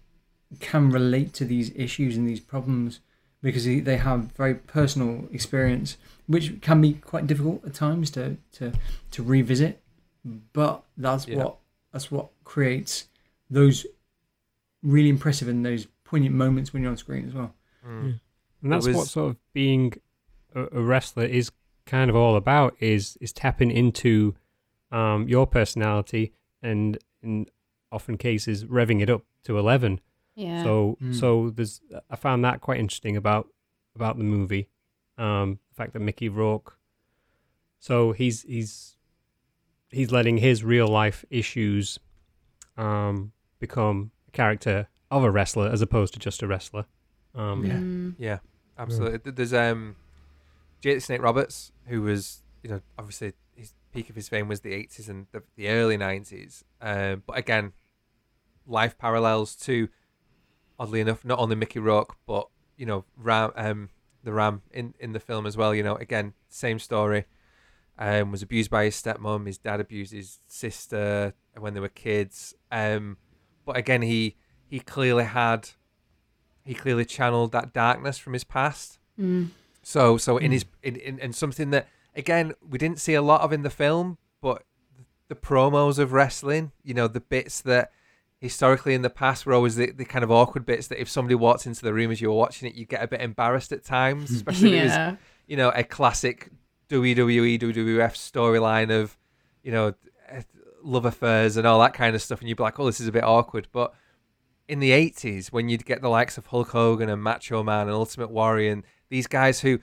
can 0.60 0.90
relate 0.90 1.34
to 1.34 1.46
these 1.46 1.72
issues 1.76 2.16
and 2.18 2.28
these 2.28 2.40
problems 2.40 3.00
because 3.42 3.66
they 3.66 3.98
have 3.98 4.32
very 4.32 4.56
personal 4.56 5.28
experience 5.32 5.98
which 6.26 6.60
can 6.62 6.82
be 6.82 6.94
quite 6.94 7.28
difficult 7.28 7.64
at 7.66 7.74
times 7.74 8.10
to 8.12 8.38
to 8.52 8.72
to 9.12 9.24
revisit 9.24 9.82
but 10.54 10.84
that's 10.98 11.28
Yeah. 11.28 11.38
what 11.44 11.58
that's 11.92 12.10
what 12.12 12.30
creates 12.44 13.08
those 13.50 13.86
really 14.84 15.10
impressive 15.10 15.48
and 15.48 15.66
those 15.66 15.88
poignant 16.04 16.36
moments 16.36 16.74
when 16.74 16.82
you're 16.84 16.92
on 16.92 16.98
screen 16.98 17.28
as 17.28 17.34
well 17.34 17.54
mm. 17.86 18.20
And 18.64 18.72
that's 18.72 18.88
was- 18.88 18.96
what 18.96 19.08
sort 19.08 19.30
of 19.32 19.38
being 19.54 19.94
a, 20.56 20.64
a 20.72 20.82
wrestler 20.82 21.26
is 21.26 21.52
kind 21.86 22.10
of 22.10 22.16
all 22.16 22.36
about 22.36 22.76
is 22.80 23.18
is 23.22 23.32
tapping 23.32 23.72
into 23.72 24.36
um, 24.92 25.28
your 25.28 25.46
personality 25.46 26.34
and 26.62 26.98
in 27.22 27.46
often 27.92 28.18
cases 28.18 28.66
revving 28.66 29.02
it 29.02 29.10
up 29.10 29.24
to 29.44 29.58
11 29.58 30.00
Yeah. 30.38 30.64
so 30.64 30.98
Mm. 31.02 31.14
so 31.16 31.50
there's 31.50 31.82
i 32.10 32.16
found 32.16 32.46
that 32.46 32.62
quite 32.62 32.80
interesting 32.80 33.18
about 33.18 33.48
about 33.96 34.18
the 34.18 34.24
movie 34.24 34.70
um 35.18 35.60
the 35.70 35.76
fact 35.76 35.94
that 35.94 36.00
mickey 36.00 36.30
rourke 36.30 36.78
so 37.80 38.12
he's 38.12 38.44
he's 38.44 38.96
he's 39.90 40.12
letting 40.12 40.38
his 40.38 40.64
real 40.64 40.88
life 40.88 41.26
issues 41.32 41.98
um 42.78 43.32
become 43.60 44.12
a 44.28 44.32
character 44.32 44.88
of 45.10 45.24
a 45.24 45.32
wrestler 45.32 45.68
as 45.68 45.82
opposed 45.82 46.14
to 46.14 46.20
just 46.20 46.44
a 46.44 46.48
wrestler 46.48 46.86
um 47.34 47.66
Yeah. 47.66 47.80
Mm. 47.80 48.16
Yeah, 48.20 48.40
absolutely. 48.78 49.20
Th 49.20 49.36
There's 49.36 49.54
um, 49.54 49.96
Jake 50.82 51.02
Snake 51.02 51.22
Roberts, 51.22 51.72
who 51.86 52.02
was 52.04 52.44
you 52.64 52.70
know 52.70 52.82
obviously 52.98 53.34
his 53.56 53.74
peak 53.94 54.10
of 54.10 54.16
his 54.16 54.28
fame 54.30 54.48
was 54.48 54.62
the 54.62 54.74
80s 54.74 55.10
and 55.10 55.28
the, 55.32 55.44
the 55.56 55.70
early 55.70 55.98
90s. 55.98 56.64
Um, 56.82 57.24
but 57.26 57.38
again, 57.38 57.74
life 58.66 58.98
parallels 58.98 59.56
to 59.68 59.88
oddly 60.80 61.00
enough 61.00 61.26
not 61.26 61.40
only 61.40 61.56
Mickey 61.56 61.80
Rourke 61.80 62.16
but 62.26 62.48
you 62.78 62.86
know 62.86 63.06
Ram 63.16 63.52
um 63.56 63.90
the 64.24 64.34
Ram 64.34 64.62
in 64.72 64.94
in 65.00 65.14
the 65.14 65.20
film 65.20 65.46
as 65.46 65.58
well. 65.58 65.74
You 65.74 65.84
know 65.84 65.96
again 65.96 66.34
same 66.50 66.80
story. 66.80 67.26
Um, 68.00 68.32
was 68.32 68.44
abused 68.44 68.70
by 68.70 68.84
his 68.84 68.96
stepmom. 68.96 69.48
His 69.48 69.58
dad 69.58 69.80
abused 69.80 70.14
his 70.14 70.38
sister 70.46 71.34
when 71.58 71.74
they 71.74 71.80
were 71.80 71.90
kids. 71.90 72.54
Um, 72.72 73.18
but 73.66 73.76
again, 73.76 74.04
he 74.04 74.36
he 74.68 74.80
clearly 74.80 75.24
had 75.24 75.70
he 76.64 76.76
clearly 76.76 77.06
channeled 77.06 77.52
that 77.54 77.74
darkness 77.74 78.18
from 78.18 78.34
his 78.34 78.44
past. 78.44 79.00
Mm. 79.20 79.50
So 79.82 80.18
so 80.18 80.38
in 80.38 80.52
his 80.52 80.66
in, 80.84 80.96
in 80.98 81.18
in 81.18 81.34
something 81.34 81.72
that 81.72 81.88
again 82.16 82.54
we 82.68 82.78
didn't 82.78 83.00
see 83.00 83.16
a 83.16 83.22
lot 83.22 83.42
of 83.42 83.52
in 83.52 83.64
the 83.64 83.70
film, 83.70 84.18
but 84.42 84.64
the 85.28 85.36
promos 85.36 85.98
of 85.98 86.14
wrestling, 86.14 86.72
you 86.84 86.94
know, 86.94 87.08
the 87.08 87.20
bits 87.20 87.62
that 87.62 87.92
historically 88.40 88.94
in 88.94 89.02
the 89.02 89.10
past 89.10 89.46
were 89.46 89.54
always 89.54 89.76
the, 89.76 89.92
the 89.92 90.06
kind 90.06 90.24
of 90.24 90.32
awkward 90.32 90.66
bits 90.66 90.88
that 90.88 91.02
if 91.02 91.10
somebody 91.10 91.36
walked 91.36 91.66
into 91.66 91.82
the 91.82 91.94
room 91.94 92.12
as 92.12 92.22
you 92.22 92.30
were 92.30 92.36
watching 92.36 92.70
it, 92.70 92.76
you 92.76 92.86
get 92.86 93.04
a 93.04 93.08
bit 93.08 93.22
embarrassed 93.22 93.72
at 93.72 93.84
times, 93.84 94.32
especially 94.36 94.78
it 94.78 94.84
was 94.86 95.18
you 95.48 95.58
know, 95.58 95.70
a 95.70 95.84
classic 95.84 96.52
WWE, 96.90 97.60
WWF 97.60 98.14
storyline 98.14 98.92
of, 98.92 99.18
you 99.64 99.72
know, 99.72 99.94
eh, 100.30 100.42
love 100.84 101.06
affairs 101.06 101.58
and 101.58 101.66
all 101.66 101.80
that 101.80 101.94
kind 101.94 102.16
of 102.16 102.22
stuff, 102.22 102.40
and 102.40 102.50
you'd 102.50 102.58
be 102.58 102.64
like, 102.64 102.80
oh, 102.80 102.86
this 102.86 103.00
is 103.00 103.08
a 103.08 103.12
bit 103.12 103.24
awkward. 103.24 103.68
But 103.72 103.94
in 104.68 104.80
the 104.80 104.92
80s, 104.92 105.48
when 105.52 105.70
you'd 105.70 105.86
get 105.86 106.02
the 106.02 106.10
likes 106.10 106.38
of 106.38 106.48
Hulk 106.48 106.70
Hogan 106.70 107.10
and 107.10 107.24
Macho 107.24 107.64
Man 107.64 107.88
and 107.88 107.92
Ultimate 107.92 108.30
Warrior 108.30 108.72
and 108.72 108.84
these 109.10 109.28
guys 109.28 109.62
who 109.62 109.80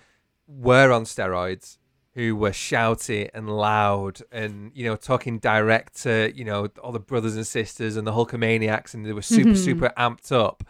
were 0.46 0.92
on 0.92 1.04
steroids, 1.04 1.78
who 2.14 2.36
were 2.36 2.50
shouty 2.50 3.28
and 3.34 3.48
loud 3.48 4.20
and, 4.30 4.70
you 4.74 4.84
know, 4.84 4.94
talking 4.96 5.38
direct 5.38 6.00
to, 6.02 6.32
you 6.34 6.44
know, 6.44 6.68
all 6.82 6.92
the 6.92 7.00
brothers 7.00 7.34
and 7.34 7.46
sisters 7.46 7.96
and 7.96 8.06
the 8.06 8.12
Hulkamaniacs 8.12 8.94
and 8.94 9.04
they 9.04 9.12
were 9.12 9.20
super, 9.22 9.50
Mhm. 9.50 9.56
super 9.56 9.92
amped 9.98 10.30
up. 10.30 10.62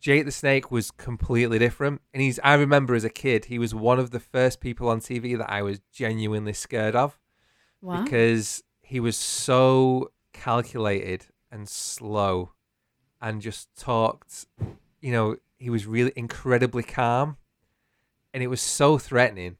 Jake 0.00 0.24
the 0.26 0.32
Snake 0.32 0.70
was 0.70 0.90
completely 0.90 1.58
different. 1.58 2.02
And 2.12 2.20
he's, 2.22 2.38
I 2.40 2.54
remember 2.54 2.94
as 2.94 3.04
a 3.04 3.10
kid, 3.10 3.46
he 3.46 3.58
was 3.58 3.74
one 3.74 3.98
of 3.98 4.10
the 4.10 4.20
first 4.20 4.60
people 4.60 4.88
on 4.88 5.00
TV 5.00 5.38
that 5.38 5.50
I 5.50 5.62
was 5.62 5.80
genuinely 5.92 6.52
scared 6.52 6.94
of 6.96 7.18
Wow. 7.80 8.02
because 8.02 8.62
he 8.82 9.00
was 9.00 9.16
so 9.16 10.10
calculated 10.32 11.26
and 11.50 11.68
slow 11.68 12.50
and 13.20 13.40
just 13.40 13.68
talked 13.78 14.46
you 15.00 15.12
know 15.12 15.36
he 15.58 15.70
was 15.70 15.86
really 15.86 16.12
incredibly 16.16 16.82
calm 16.82 17.36
and 18.34 18.42
it 18.42 18.48
was 18.48 18.60
so 18.60 18.98
threatening 18.98 19.56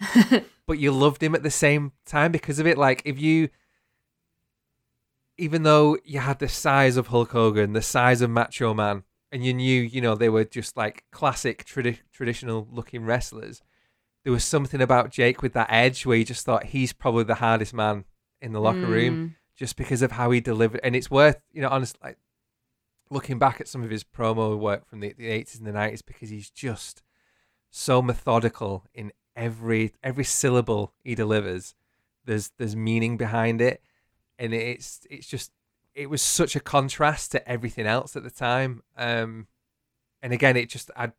but 0.66 0.78
you 0.78 0.92
loved 0.92 1.22
him 1.22 1.34
at 1.34 1.42
the 1.42 1.50
same 1.50 1.92
time 2.06 2.32
because 2.32 2.58
of 2.58 2.66
it 2.66 2.78
like 2.78 3.02
if 3.04 3.20
you 3.20 3.48
even 5.36 5.62
though 5.62 5.96
you 6.04 6.18
had 6.20 6.38
the 6.38 6.48
size 6.48 6.96
of 6.96 7.08
Hulk 7.08 7.30
Hogan 7.32 7.72
the 7.72 7.82
size 7.82 8.20
of 8.20 8.30
Macho 8.30 8.74
Man 8.74 9.04
and 9.32 9.44
you 9.44 9.52
knew 9.54 9.82
you 9.82 10.00
know 10.00 10.14
they 10.14 10.28
were 10.28 10.44
just 10.44 10.76
like 10.76 11.04
classic 11.10 11.64
tradi- 11.64 11.98
traditional 12.12 12.66
looking 12.70 13.04
wrestlers 13.04 13.62
there 14.24 14.32
was 14.32 14.44
something 14.44 14.80
about 14.80 15.10
Jake 15.10 15.42
with 15.42 15.52
that 15.54 15.68
edge 15.70 16.04
where 16.04 16.16
you 16.16 16.24
just 16.24 16.44
thought 16.44 16.64
he's 16.64 16.92
probably 16.92 17.24
the 17.24 17.36
hardest 17.36 17.72
man 17.72 18.04
in 18.40 18.52
the 18.52 18.60
locker 18.60 18.86
room 18.86 19.16
Mm. 19.16 19.34
just 19.56 19.76
because 19.76 20.02
of 20.02 20.12
how 20.12 20.30
he 20.32 20.40
delivered. 20.40 20.80
And 20.84 20.94
it's 20.94 21.10
worth, 21.10 21.40
you 21.52 21.62
know, 21.62 21.68
honestly, 21.68 21.98
like, 22.02 22.18
looking 23.10 23.38
back 23.38 23.60
at 23.60 23.68
some 23.68 23.82
of 23.82 23.90
his 23.90 24.04
promo 24.04 24.58
work 24.58 24.86
from 24.86 25.00
the, 25.00 25.14
the 25.16 25.28
80s 25.28 25.56
and 25.58 25.66
the 25.66 25.72
90s 25.72 26.02
because 26.04 26.28
he's 26.30 26.50
just 26.50 27.02
so 27.70 28.02
methodical 28.02 28.84
in 28.92 29.12
every 29.38 29.94
every 30.02 30.24
syllable 30.24 30.92
he 31.02 31.14
delivers. 31.14 31.74
There's 32.24 32.50
there's 32.58 32.76
meaning 32.76 33.16
behind 33.16 33.60
it, 33.62 33.82
and 34.38 34.52
it's 34.52 35.06
it's 35.08 35.26
just 35.26 35.52
it 35.94 36.10
was 36.10 36.20
such 36.20 36.54
a 36.56 36.60
contrast 36.60 37.32
to 37.32 37.48
everything 37.48 37.86
else 37.86 38.14
at 38.16 38.22
the 38.22 38.30
time. 38.30 38.82
Um, 38.96 39.46
and 40.20 40.32
again, 40.32 40.56
it 40.56 40.68
just 40.68 40.90
I 40.96 41.12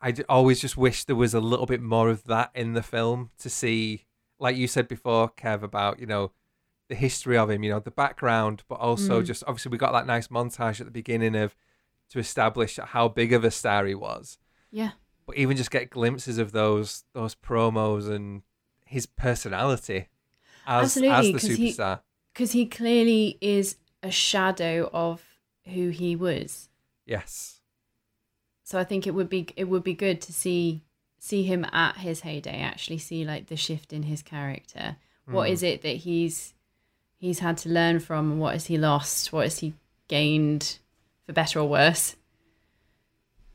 I 0.00 0.14
always 0.28 0.60
just 0.60 0.76
wish 0.76 1.04
there 1.04 1.16
was 1.16 1.32
a 1.34 1.40
little 1.40 1.66
bit 1.66 1.80
more 1.80 2.10
of 2.10 2.24
that 2.24 2.50
in 2.54 2.72
the 2.74 2.82
film 2.82 3.30
to 3.38 3.48
see, 3.48 4.04
like 4.38 4.56
you 4.56 4.66
said 4.66 4.88
before, 4.88 5.30
Kev, 5.30 5.62
about 5.62 6.00
you 6.00 6.06
know 6.06 6.32
the 6.88 6.94
history 6.96 7.38
of 7.38 7.48
him, 7.48 7.62
you 7.62 7.70
know, 7.70 7.78
the 7.80 7.90
background, 7.90 8.64
but 8.68 8.74
also 8.80 9.22
Mm. 9.22 9.26
just 9.26 9.44
obviously 9.46 9.70
we 9.70 9.78
got 9.78 9.92
that 9.92 10.06
nice 10.06 10.28
montage 10.28 10.80
at 10.80 10.86
the 10.86 10.90
beginning 10.92 11.34
of 11.36 11.54
to 12.10 12.18
establish 12.18 12.76
how 12.76 13.08
big 13.08 13.32
of 13.32 13.44
a 13.44 13.50
star 13.50 13.86
he 13.86 13.94
was. 13.94 14.36
Yeah. 14.70 14.90
But 15.32 15.38
even 15.38 15.56
just 15.56 15.70
get 15.70 15.88
glimpses 15.88 16.36
of 16.36 16.52
those 16.52 17.04
those 17.14 17.34
promos 17.34 18.06
and 18.10 18.42
his 18.84 19.06
personality 19.06 20.08
as 20.66 20.84
Absolutely, 20.96 21.34
as 21.34 21.42
the 21.42 21.54
he- 21.56 21.72
superstar. 21.72 22.00
Because 22.34 22.52
he 22.52 22.66
clearly 22.66 23.38
is 23.40 23.76
a 24.02 24.10
shadow 24.10 24.90
of 24.92 25.22
who 25.66 25.88
he 25.88 26.14
was. 26.14 26.68
Yes. 27.06 27.60
So 28.62 28.78
I 28.78 28.84
think 28.84 29.06
it 29.06 29.12
would 29.14 29.30
be 29.30 29.48
it 29.56 29.64
would 29.70 29.82
be 29.84 29.94
good 29.94 30.20
to 30.20 30.34
see 30.34 30.82
see 31.18 31.44
him 31.44 31.64
at 31.72 31.96
his 31.96 32.20
heyday. 32.20 32.60
Actually, 32.60 32.98
see 32.98 33.24
like 33.24 33.46
the 33.46 33.56
shift 33.56 33.90
in 33.94 34.02
his 34.02 34.20
character. 34.22 34.96
What 35.24 35.48
Mm. 35.48 35.52
is 35.52 35.62
it 35.62 35.80
that 35.80 35.96
he's 35.96 36.52
he's 37.16 37.38
had 37.38 37.56
to 37.58 37.70
learn 37.70 38.00
from? 38.00 38.38
What 38.38 38.52
has 38.52 38.66
he 38.66 38.76
lost? 38.76 39.32
What 39.32 39.44
has 39.44 39.60
he 39.60 39.72
gained, 40.08 40.78
for 41.24 41.32
better 41.32 41.58
or 41.60 41.68
worse? 41.68 42.16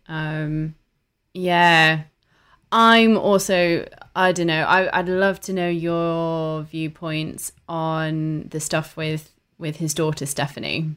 Um, 0.08 0.76
yeah. 1.38 2.04
I'm 2.72 3.18
also 3.18 3.88
I 4.16 4.32
don't 4.32 4.48
know. 4.48 4.64
I 4.64 5.00
I'd 5.00 5.08
love 5.08 5.40
to 5.42 5.54
know 5.54 5.70
your 5.70 6.64
viewpoints 6.64 7.52
on 7.70 8.48
the 8.50 8.60
stuff 8.60 8.98
with 8.98 9.34
with 9.58 9.78
his 9.78 9.94
daughter 9.94 10.26
Stephanie. 10.26 10.96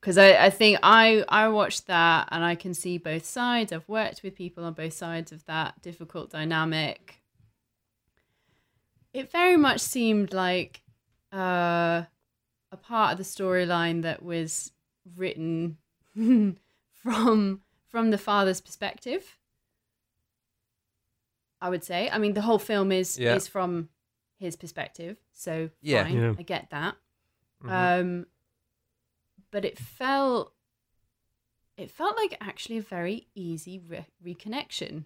Because 0.00 0.18
I, 0.18 0.46
I 0.46 0.50
think 0.50 0.78
I 0.82 1.24
I 1.28 1.48
watched 1.48 1.86
that 1.88 2.28
and 2.30 2.44
I 2.44 2.54
can 2.54 2.72
see 2.72 2.96
both 2.96 3.26
sides. 3.26 3.72
I've 3.72 3.88
worked 3.88 4.22
with 4.22 4.36
people 4.36 4.64
on 4.64 4.72
both 4.72 4.94
sides 4.94 5.32
of 5.32 5.44
that 5.46 5.82
difficult 5.82 6.30
dynamic. 6.30 7.16
It 9.12 9.30
very 9.32 9.56
much 9.56 9.80
seemed 9.80 10.32
like 10.32 10.82
uh, 11.32 12.04
a 12.70 12.76
part 12.80 13.12
of 13.12 13.18
the 13.18 13.24
storyline 13.24 14.02
that 14.02 14.22
was 14.22 14.72
written 15.16 15.78
from 16.92 17.60
from 17.88 18.10
the 18.10 18.18
father's 18.18 18.60
perspective. 18.60 19.38
I 21.60 21.70
would 21.70 21.84
say. 21.84 22.10
I 22.10 22.18
mean, 22.18 22.34
the 22.34 22.42
whole 22.42 22.58
film 22.58 22.92
is 22.92 23.18
Yeah. 23.18 23.34
is 23.34 23.48
from 23.48 23.88
his 24.38 24.56
perspective, 24.56 25.16
so 25.32 25.70
Yeah. 25.80 26.04
fine, 26.04 26.16
Yeah. 26.16 26.34
I 26.38 26.42
get 26.42 26.68
that. 26.70 26.96
Mhm. 27.62 27.70
Um, 27.70 28.26
but 29.50 29.64
it 29.64 29.78
felt 29.78 30.52
it 31.78 31.90
felt 31.90 32.16
like 32.16 32.36
actually 32.40 32.78
a 32.78 32.82
very 32.82 33.28
easy 33.34 33.78
re- 33.78 34.06
reconnection, 34.24 35.04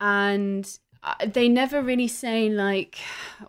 and 0.00 0.78
uh, 1.02 1.14
they 1.26 1.48
never 1.48 1.82
really 1.82 2.08
say 2.08 2.48
like 2.50 2.98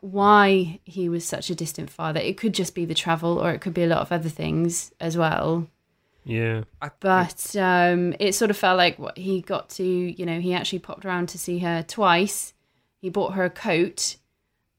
why 0.01 0.79
he 0.83 1.09
was 1.09 1.25
such 1.25 1.49
a 1.49 1.55
distant 1.55 1.89
father. 1.89 2.19
It 2.19 2.37
could 2.37 2.53
just 2.53 2.75
be 2.75 2.85
the 2.85 2.93
travel, 2.93 3.37
or 3.39 3.51
it 3.51 3.59
could 3.61 3.73
be 3.73 3.83
a 3.83 3.87
lot 3.87 3.99
of 4.01 4.11
other 4.11 4.29
things 4.29 4.93
as 4.99 5.17
well 5.17 5.67
Yeah. 6.29 6.63
But 6.99 7.55
um, 7.55 8.13
it 8.19 8.35
sort 8.35 8.51
of 8.51 8.57
felt 8.57 8.77
like 8.77 8.99
what 8.99 9.17
he 9.17 9.41
got 9.41 9.69
to, 9.71 9.83
you 9.83 10.25
know, 10.25 10.39
he 10.39 10.53
actually 10.53 10.79
popped 10.79 11.03
around 11.03 11.29
to 11.29 11.39
see 11.39 11.59
her 11.59 11.83
twice. 11.83 12.53
He 13.01 13.09
bought 13.09 13.33
her 13.33 13.45
a 13.45 13.49
coat 13.49 14.17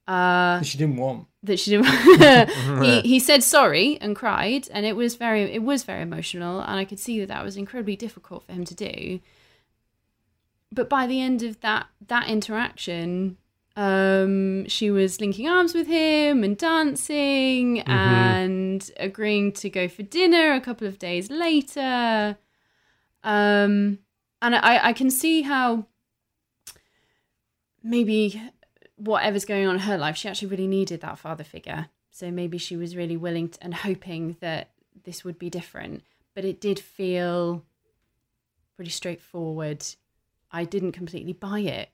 uh, 0.06 0.58
that 0.58 0.66
she 0.66 0.78
didn't 0.78 0.96
want. 0.96 1.26
that 1.42 1.58
she 1.58 1.70
didn't. 1.70 1.86
he 2.82 3.00
he 3.00 3.18
said 3.18 3.42
sorry 3.42 3.98
and 4.00 4.14
cried, 4.14 4.68
and 4.70 4.86
it 4.86 4.94
was 4.94 5.16
very 5.16 5.42
it 5.42 5.62
was 5.62 5.82
very 5.82 6.02
emotional, 6.02 6.60
and 6.60 6.78
I 6.78 6.84
could 6.84 7.00
see 7.00 7.18
that 7.20 7.28
that 7.28 7.44
was 7.44 7.56
incredibly 7.56 7.96
difficult 7.96 8.44
for 8.44 8.52
him 8.52 8.64
to 8.64 8.74
do. 8.74 9.20
But 10.72 10.88
by 10.88 11.06
the 11.06 11.20
end 11.20 11.42
of 11.42 11.60
that 11.60 11.86
that 12.06 12.28
interaction, 12.28 13.38
um, 13.80 14.68
she 14.68 14.90
was 14.90 15.22
linking 15.22 15.48
arms 15.48 15.72
with 15.72 15.86
him 15.86 16.44
and 16.44 16.58
dancing 16.58 17.80
and 17.80 18.90
agreeing 18.98 19.52
to 19.52 19.70
go 19.70 19.88
for 19.88 20.02
dinner 20.02 20.52
a 20.52 20.60
couple 20.60 20.86
of 20.86 20.98
days 20.98 21.30
later. 21.30 22.36
Um, 23.24 24.00
and 24.42 24.54
I, 24.54 24.88
I 24.88 24.92
can 24.92 25.08
see 25.10 25.40
how 25.40 25.86
maybe 27.82 28.38
whatever's 28.96 29.46
going 29.46 29.66
on 29.66 29.76
in 29.76 29.80
her 29.80 29.96
life, 29.96 30.18
she 30.18 30.28
actually 30.28 30.48
really 30.48 30.66
needed 30.66 31.00
that 31.00 31.18
father 31.18 31.44
figure. 31.44 31.88
So 32.10 32.30
maybe 32.30 32.58
she 32.58 32.76
was 32.76 32.94
really 32.94 33.16
willing 33.16 33.48
to, 33.48 33.64
and 33.64 33.72
hoping 33.72 34.36
that 34.40 34.72
this 35.04 35.24
would 35.24 35.38
be 35.38 35.48
different. 35.48 36.02
But 36.34 36.44
it 36.44 36.60
did 36.60 36.78
feel 36.78 37.64
pretty 38.76 38.90
straightforward. 38.90 39.86
I 40.52 40.64
didn't 40.64 40.92
completely 40.92 41.32
buy 41.32 41.60
it. 41.60 41.88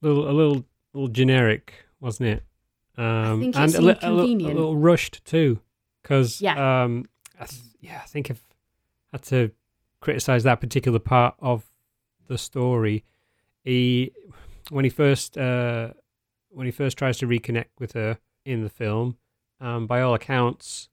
little 0.00 0.30
a 0.30 0.32
little 0.32 0.64
little 0.96 1.08
generic, 1.08 1.74
wasn't 2.00 2.28
it? 2.28 2.42
Um, 2.98 3.42
and 3.42 3.54
a, 3.74 3.80
li- 3.80 3.94
a, 4.00 4.10
li- 4.10 4.44
a 4.44 4.48
little 4.48 4.76
rushed 4.76 5.24
too, 5.24 5.60
because 6.02 6.40
Yeah. 6.40 6.84
um, 6.84 7.04
I 7.38 7.44
th- 7.44 7.62
yeah, 7.80 8.00
I 8.02 8.06
think 8.06 8.30
if 8.30 8.40
I 9.12 9.16
had 9.16 9.22
to 9.24 9.50
criticize 10.00 10.44
that 10.44 10.60
particular 10.60 10.98
part 10.98 11.34
of 11.38 11.64
the 12.26 12.38
story, 12.38 13.04
he 13.62 14.12
when 14.70 14.84
he 14.84 14.90
first 14.90 15.36
uh, 15.36 15.90
when 16.48 16.64
he 16.66 16.72
first 16.72 16.96
tries 16.96 17.18
to 17.18 17.26
reconnect 17.26 17.66
with 17.78 17.92
her 17.92 18.18
in 18.46 18.62
the 18.62 18.70
film, 18.70 19.18
um, 19.60 19.86
by 19.86 20.00
all 20.00 20.14
accounts, 20.14 20.88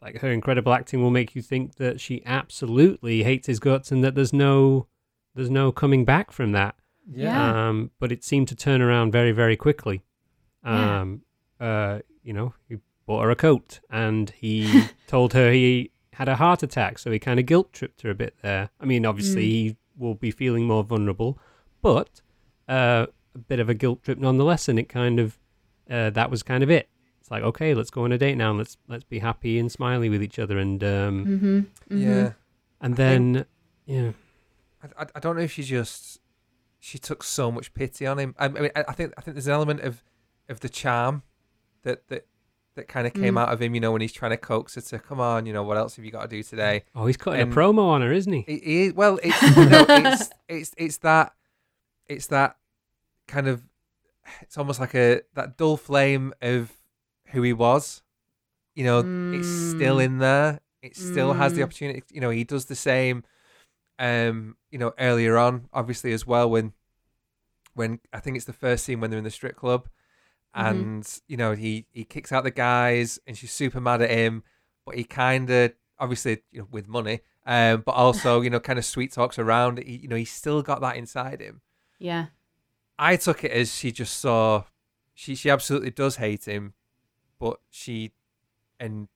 like 0.00 0.18
her 0.20 0.30
incredible 0.30 0.72
acting 0.72 1.02
will 1.02 1.10
make 1.10 1.34
you 1.34 1.42
think 1.42 1.74
that 1.76 2.00
she 2.00 2.22
absolutely 2.24 3.24
hates 3.24 3.48
his 3.48 3.58
guts 3.58 3.90
and 3.90 4.04
that 4.04 4.14
there's 4.14 4.32
no 4.32 4.86
there's 5.34 5.50
no 5.50 5.72
coming 5.72 6.04
back 6.04 6.30
from 6.30 6.52
that. 6.52 6.76
Yeah. 7.10 7.68
Um, 7.68 7.90
but 7.98 8.10
it 8.12 8.24
seemed 8.24 8.48
to 8.48 8.54
turn 8.56 8.80
around 8.82 9.12
very, 9.12 9.32
very 9.32 9.56
quickly. 9.56 10.02
Yeah. 10.64 11.00
Um, 11.00 11.22
uh, 11.60 11.98
you 12.22 12.32
know, 12.32 12.54
he 12.68 12.78
bought 13.06 13.22
her 13.24 13.30
a 13.30 13.36
coat 13.36 13.80
and 13.90 14.30
he 14.30 14.84
told 15.06 15.32
her 15.34 15.52
he 15.52 15.90
had 16.14 16.28
a 16.28 16.36
heart 16.36 16.62
attack, 16.62 16.98
so 16.98 17.10
he 17.10 17.18
kind 17.18 17.38
of 17.40 17.46
guilt 17.46 17.72
tripped 17.72 18.02
her 18.02 18.10
a 18.10 18.14
bit 18.14 18.34
there. 18.42 18.70
I 18.80 18.84
mean, 18.86 19.04
obviously, 19.04 19.42
Mm. 19.42 19.46
he 19.50 19.76
will 19.96 20.14
be 20.14 20.30
feeling 20.30 20.64
more 20.66 20.82
vulnerable, 20.84 21.38
but 21.82 22.20
uh, 22.68 23.06
a 23.34 23.38
bit 23.38 23.60
of 23.60 23.68
a 23.68 23.74
guilt 23.74 24.02
trip 24.02 24.18
nonetheless, 24.18 24.68
and 24.68 24.78
it 24.78 24.88
kind 24.88 25.18
of 25.20 25.38
uh, 25.90 26.10
that 26.10 26.30
was 26.30 26.42
kind 26.42 26.62
of 26.62 26.70
it. 26.70 26.88
It's 27.20 27.30
like, 27.30 27.42
okay, 27.42 27.74
let's 27.74 27.90
go 27.90 28.04
on 28.04 28.12
a 28.12 28.18
date 28.18 28.36
now, 28.36 28.50
and 28.50 28.58
let's 28.58 28.76
let's 28.88 29.04
be 29.04 29.18
happy 29.18 29.58
and 29.58 29.70
smiley 29.70 30.08
with 30.08 30.22
each 30.22 30.38
other, 30.38 30.58
and 30.58 30.82
um, 30.84 31.26
Mm-hmm. 31.26 31.98
Yeah. 31.98 32.32
and 32.80 32.94
I 32.94 32.96
then 32.96 33.44
yeah, 33.86 34.12
I, 34.82 35.02
I- 35.02 35.06
I 35.16 35.20
don't 35.20 35.36
know 35.36 35.42
if 35.42 35.52
she 35.52 35.62
just 35.62 36.20
she 36.84 36.98
took 36.98 37.22
so 37.22 37.50
much 37.50 37.72
pity 37.72 38.06
on 38.06 38.18
him. 38.18 38.34
I 38.38 38.48
mean, 38.48 38.70
I 38.76 38.84
I 38.88 38.92
think 38.92 39.14
I 39.16 39.20
think 39.22 39.34
there's 39.36 39.46
an 39.46 39.54
element 39.54 39.80
of 39.80 40.02
of 40.50 40.60
the 40.60 40.68
charm 40.68 41.22
that 41.82 42.06
that 42.08 42.26
that 42.76 42.88
kind 42.88 43.06
of 43.06 43.14
came 43.14 43.34
Mm. 43.34 43.40
out 43.42 43.48
of 43.52 43.62
him. 43.62 43.74
You 43.74 43.80
know, 43.80 43.92
when 43.92 44.02
he's 44.02 44.12
trying 44.12 44.32
to 44.32 44.36
coax 44.36 44.74
her 44.74 44.80
to 44.82 44.98
come 44.98 45.18
on. 45.20 45.46
You 45.46 45.52
know, 45.54 45.62
what 45.62 45.76
else 45.78 45.96
have 45.96 46.04
you 46.04 46.10
got 46.10 46.22
to 46.22 46.28
do 46.28 46.42
today? 46.42 46.84
Oh, 46.94 47.06
he's 47.06 47.16
cutting 47.16 47.40
Um, 47.40 47.52
a 47.52 47.54
promo 47.54 47.84
on 47.94 48.02
her, 48.02 48.12
isn't 48.12 48.32
he? 48.32 48.40
It, 48.40 48.62
it, 48.88 48.96
well, 48.96 49.18
it's 49.22 49.40
you 49.56 49.64
know, 49.66 49.86
it's 49.88 50.30
it's 50.48 50.74
it's 50.76 50.98
that 50.98 51.32
it's 52.06 52.26
that 52.26 52.56
kind 53.28 53.48
of 53.48 53.62
it's 54.42 54.58
almost 54.58 54.78
like 54.80 54.94
a 54.94 55.22
that 55.34 55.56
dull 55.56 55.76
flame 55.78 56.34
of 56.42 56.70
who 57.32 57.40
he 57.42 57.52
was. 57.54 58.02
You 58.74 58.84
know, 58.84 59.08
it's 59.30 59.48
still 59.48 59.96
Mm. 59.96 60.04
in 60.04 60.18
there. 60.18 60.60
It 60.82 60.96
still 60.96 61.32
has 61.32 61.54
the 61.54 61.62
Mm. 61.62 61.64
opportunity. 61.64 62.02
You 62.10 62.20
know, 62.20 62.30
he 62.30 62.44
does 62.44 62.66
the 62.66 62.74
same. 62.76 63.24
Um, 63.98 64.56
you 64.70 64.78
know, 64.78 64.92
earlier 64.98 65.38
on, 65.38 65.68
obviously 65.72 66.12
as 66.12 66.26
well 66.26 66.50
when 66.50 66.72
when 67.74 68.00
I 68.12 68.20
think 68.20 68.36
it's 68.36 68.46
the 68.46 68.52
first 68.52 68.84
scene 68.84 69.00
when 69.00 69.10
they're 69.10 69.18
in 69.18 69.24
the 69.24 69.30
strip 69.30 69.56
club, 69.56 69.88
Mhm. 70.56 70.70
and 70.70 71.20
you 71.26 71.36
know 71.36 71.52
he 71.54 71.86
he 71.90 72.04
kicks 72.04 72.32
out 72.32 72.44
the 72.44 72.50
guys 72.50 73.18
and 73.26 73.36
she's 73.36 73.52
super 73.52 73.80
mad 73.80 74.02
at 74.02 74.10
him, 74.10 74.42
but 74.86 74.96
he 74.96 75.04
kind 75.04 75.50
of 75.50 75.72
obviously 75.98 76.42
you 76.52 76.60
know 76.62 76.68
with 76.70 76.86
money, 76.88 77.20
um, 77.46 77.82
but 77.86 77.92
also 77.92 78.40
you 78.44 78.50
know 78.50 78.60
kind 78.60 78.78
of 78.78 78.84
sweet 78.84 79.12
talks 79.12 79.38
around. 79.38 79.78
He, 79.78 79.96
you 79.96 80.08
know 80.08 80.16
he's 80.16 80.32
still 80.32 80.62
got 80.62 80.80
that 80.80 80.96
inside 80.96 81.40
him. 81.40 81.60
Yeah. 81.98 82.26
I 82.98 83.16
took 83.16 83.42
it 83.42 83.50
as 83.50 83.74
she 83.74 83.90
just 83.90 84.16
saw, 84.18 84.64
she 85.14 85.34
she 85.34 85.50
absolutely 85.50 85.90
does 85.90 86.16
hate 86.16 86.44
him, 86.44 86.74
but 87.40 87.58
she, 87.70 88.12
and 88.78 89.08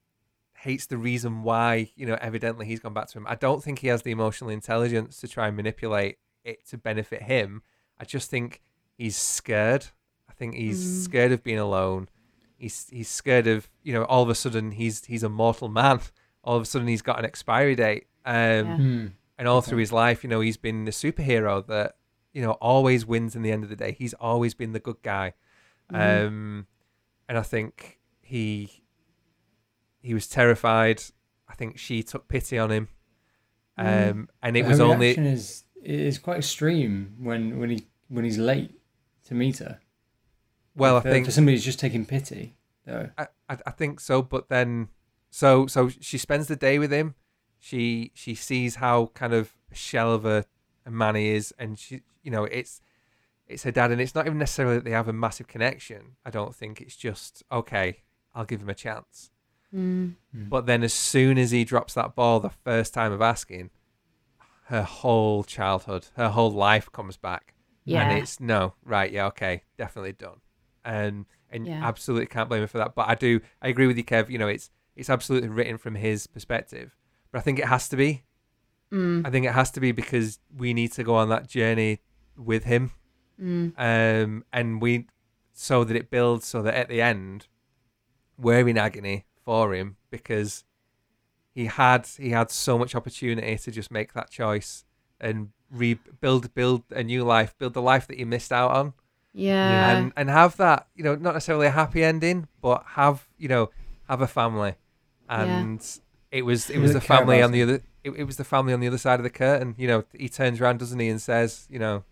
hates 0.61 0.86
the 0.86 0.98
reason 0.98 1.42
why 1.42 1.90
you 1.96 2.06
know 2.06 2.18
evidently 2.20 2.66
he's 2.66 2.80
gone 2.80 2.94
back 2.94 3.09
to 3.09 3.18
him. 3.18 3.26
I 3.28 3.34
don't 3.34 3.62
think 3.62 3.78
he 3.80 3.88
has 3.88 4.02
the 4.02 4.11
emotional 4.11 4.50
intelligence 4.50 5.20
to 5.20 5.28
try 5.28 5.46
and 5.48 5.56
manipulate 5.56 6.18
it 6.44 6.66
to 6.68 6.78
benefit 6.78 7.22
him. 7.22 7.62
I 7.98 8.04
just 8.04 8.30
think 8.30 8.61
he's 8.96 9.16
scared. 9.16 9.86
I 10.28 10.32
think 10.32 10.54
he's 10.54 10.80
Mm. 10.84 11.04
scared 11.04 11.32
of 11.32 11.42
being 11.42 11.59
alone. 11.59 12.09
He's 12.56 12.88
he's 12.90 13.09
scared 13.09 13.46
of 13.46 13.68
you 13.82 13.92
know 13.92 14.04
all 14.04 14.22
of 14.22 14.28
a 14.30 14.34
sudden 14.34 14.72
he's 14.72 15.04
he's 15.04 15.22
a 15.22 15.28
mortal 15.28 15.68
man. 15.68 16.00
All 16.44 16.56
of 16.56 16.62
a 16.62 16.66
sudden 16.66 16.88
he's 16.88 17.02
got 17.02 17.18
an 17.18 17.24
expiry 17.26 17.74
date. 17.74 18.06
Um, 18.24 18.34
Yeah. 18.34 18.76
Hmm. 18.76 19.06
and 19.38 19.46
all 19.48 19.59
Okay. 19.59 19.70
through 19.70 19.78
his 19.80 19.92
life, 19.92 20.22
you 20.24 20.30
know, 20.30 20.40
he's 20.40 20.56
been 20.56 20.84
the 20.86 20.92
superhero 20.92 21.66
that 21.66 21.96
you 22.32 22.40
know 22.40 22.52
always 22.52 23.04
wins 23.04 23.36
in 23.36 23.42
the 23.42 23.52
end 23.52 23.64
of 23.64 23.70
the 23.70 23.76
day. 23.76 23.92
He's 23.92 24.14
always 24.14 24.54
been 24.54 24.72
the 24.72 24.80
good 24.80 25.02
guy, 25.02 25.34
Mhm. 25.92 26.26
um, 26.26 26.66
and 27.28 27.36
I 27.36 27.42
think 27.42 27.98
he 28.22 28.82
he 30.01 30.14
was 30.14 30.26
terrified. 30.28 31.03
I 31.49 31.55
think 31.55 31.78
she 31.78 32.03
took 32.03 32.28
pity 32.28 32.59
on 32.59 32.70
him, 32.70 32.88
um, 33.76 33.86
Mm. 33.86 34.28
and 34.42 34.57
it 34.57 34.62
Her 34.64 34.68
was 34.70 34.80
only 34.80 35.11
is 35.11 35.64
is 35.82 36.18
quite 36.18 36.38
extreme 36.38 37.14
when 37.18 37.59
when 37.59 37.70
he 37.70 37.86
when 38.09 38.24
he's 38.24 38.38
late 38.38 38.74
to 39.26 39.34
meet 39.34 39.59
her. 39.59 39.80
well, 40.74 40.96
I 40.96 41.01
for, 41.01 41.11
think 41.11 41.26
for 41.26 41.32
somebody 41.32 41.57
who's 41.57 41.64
just 41.64 41.78
taking 41.80 42.05
pity, 42.07 42.57
though. 42.84 43.11
I, 43.18 43.28
I 43.49 43.59
I 43.66 43.70
think 43.70 44.01
so, 44.01 44.22
but 44.22 44.49
then 44.49 44.88
so 45.30 45.66
so 45.66 45.88
she 45.88 46.18
spends 46.18 46.46
the 46.49 46.57
day 46.57 46.78
with 46.78 46.92
him. 46.92 47.14
She 47.59 48.12
she 48.14 48.34
sees 48.34 48.76
how 48.76 49.07
kind 49.14 49.32
of 49.32 49.55
a 49.70 49.74
shell 49.74 50.12
of 50.12 50.24
a, 50.24 50.44
a 50.86 50.90
man 50.90 51.14
he 51.16 51.30
is, 51.30 51.53
and 51.59 51.78
she 51.78 52.03
you 52.22 52.30
know 52.30 52.44
it's 52.44 52.80
it's 53.46 53.62
her 53.62 53.70
dad, 53.72 53.90
and 53.90 54.01
it's 54.01 54.14
not 54.14 54.26
even 54.26 54.38
necessarily 54.38 54.76
that 54.76 54.84
they 54.84 54.90
have 54.90 55.09
a 55.09 55.12
massive 55.12 55.49
connection. 55.49 56.16
I 56.24 56.30
don't 56.30 56.55
think 56.55 56.80
it's 56.82 56.96
just 56.96 57.42
okay. 57.51 58.03
I'll 58.34 58.44
give 58.44 58.61
him 58.61 58.68
a 58.68 58.74
chance. 58.74 59.30
Mm. 59.74 60.14
But 60.32 60.66
then 60.66 60.82
as 60.82 60.94
soon 60.94 61.36
as 61.38 61.50
he 61.50 61.64
drops 61.64 61.94
that 61.94 62.14
ball, 62.14 62.40
the 62.40 62.50
first 62.50 62.94
time 62.94 63.12
of 63.12 63.20
asking, 63.20 63.70
her 64.66 64.82
whole 64.82 65.44
childhood, 65.44 66.06
her 66.16 66.28
whole 66.30 66.50
life 66.50 66.90
comes 66.92 67.16
back 67.16 67.54
Yeah. 67.84 68.02
and 68.08 68.18
it's 68.18 68.38
no 68.38 68.74
right 68.84 69.10
yeah 69.10 69.26
okay 69.28 69.62
definitely 69.78 70.12
done 70.12 70.40
and 70.84 71.24
and 71.50 71.66
Yeah. 71.66 71.80
absolutely 71.82 72.26
can't 72.26 72.48
blame 72.50 72.60
her 72.60 72.66
for 72.66 72.76
that 72.78 72.94
but 72.94 73.08
i 73.08 73.14
do 73.14 73.40
i 73.62 73.68
agree 73.68 73.86
with 73.86 73.96
you 73.96 74.04
kev 74.04 74.28
you 74.28 74.36
know 74.38 74.46
it's 74.48 74.70
it's 74.94 75.08
absolutely 75.08 75.48
written 75.48 75.78
from 75.78 75.94
his 75.94 76.26
perspective 76.26 76.94
but 77.32 77.38
i 77.38 77.40
think 77.42 77.58
it 77.58 77.64
has 77.66 77.88
to 77.88 77.96
be 77.96 78.24
Mm. 78.92 79.26
i 79.26 79.30
think 79.30 79.44
it 79.46 79.52
has 79.52 79.70
to 79.72 79.80
be 79.80 79.92
because 79.92 80.38
we 80.54 80.72
need 80.74 80.92
to 80.92 81.02
go 81.02 81.14
on 81.14 81.28
that 81.30 81.46
journey 81.48 82.00
with 82.36 82.64
him 82.64 82.92
Mm. 83.40 83.72
um 83.78 84.44
and 84.52 84.82
we 84.82 85.06
so 85.54 85.82
that 85.84 85.96
it 85.96 86.10
builds 86.10 86.46
so 86.46 86.60
that 86.62 86.74
at 86.74 86.88
the 86.90 87.00
end 87.00 87.46
we're 88.36 88.68
in 88.68 88.76
agony 88.76 89.24
for 89.49 89.72
him 89.74 89.96
because 90.11 90.64
he 91.55 91.64
had 91.64 92.07
he 92.18 92.28
had 92.32 92.51
so 92.51 92.76
much 92.78 92.94
opportunity 92.94 93.57
to 93.57 93.70
just 93.70 93.90
make 93.90 94.12
that 94.12 94.28
choice 94.30 94.84
and 95.18 95.49
rebuild 95.70 96.53
build 96.53 96.82
a 96.90 97.03
new 97.03 97.24
life 97.24 97.57
build 97.57 97.72
the 97.72 97.80
life 97.80 98.07
that 98.07 98.18
he 98.18 98.26
missed 98.26 98.53
out 98.53 98.70
on 98.70 98.92
Yeah. 99.32 99.90
and 99.90 100.12
and 100.18 100.28
have 100.28 100.59
that 100.59 100.88
you 100.94 101.03
know 101.03 101.14
not 101.14 101.32
necessarily 101.32 101.66
a 101.66 101.70
happy 101.70 102.05
ending 102.05 102.46
but 102.61 102.84
have 102.88 103.26
you 103.38 103.49
know 103.49 103.70
have 104.07 104.20
a 104.20 104.26
family 104.26 104.74
Yeah. 105.30 105.44
and 105.61 105.80
it 106.30 106.42
was 106.42 106.68
it 106.68 106.78
was 106.78 106.92
the 106.92 107.01
family 107.01 107.40
on 107.40 107.51
the 107.53 107.62
other 107.62 107.82
it, 108.05 108.11
it 108.11 108.24
was 108.24 108.36
the 108.36 108.44
family 108.44 108.74
on 108.74 108.80
the 108.80 108.86
other 108.86 108.99
side 108.99 109.18
of 109.18 109.24
the 109.24 109.30
curtain 109.30 109.74
you 109.78 109.88
know 109.88 110.05
he 110.12 110.28
turns 110.28 110.61
around 110.61 110.78
doesn't 110.78 110.99
he 111.01 111.09
and 111.09 111.22
says 111.22 111.66
you 111.70 111.78
know 111.78 112.05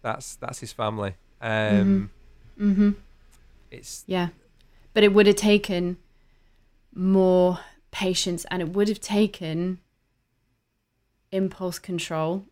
that's 0.00 0.36
that's 0.36 0.60
his 0.60 0.72
family 0.72 1.14
um 1.40 2.10
mm-hmm. 2.56 2.90
it's 3.72 4.04
Yeah. 4.06 4.28
But 4.94 5.02
it 5.02 5.12
would 5.12 5.26
have 5.26 5.36
taken 5.52 5.96
more 6.94 7.60
patience 7.90 8.44
and 8.50 8.62
it 8.62 8.70
would 8.70 8.88
have 8.88 9.00
taken 9.00 9.80
impulse 11.30 11.78
control. 11.78 12.46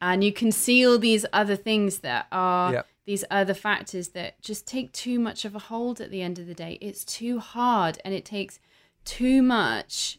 And 0.00 0.22
you 0.22 0.32
can 0.32 0.52
see 0.52 0.86
all 0.86 0.98
these 0.98 1.24
other 1.32 1.56
things 1.56 1.98
that 2.00 2.26
are 2.30 2.72
Yeah. 2.72 2.82
these 3.06 3.24
other 3.30 3.54
factors 3.54 4.08
that 4.08 4.40
just 4.40 4.66
take 4.66 4.92
too 4.92 5.18
much 5.18 5.44
of 5.44 5.54
a 5.54 5.58
hold 5.58 6.00
at 6.00 6.10
the 6.10 6.22
end 6.22 6.38
of 6.38 6.46
the 6.46 6.54
day. 6.54 6.78
It's 6.80 7.04
too 7.04 7.38
hard 7.38 7.98
and 8.04 8.12
it 8.14 8.24
takes 8.24 8.58
too 9.04 9.42
much 9.42 10.18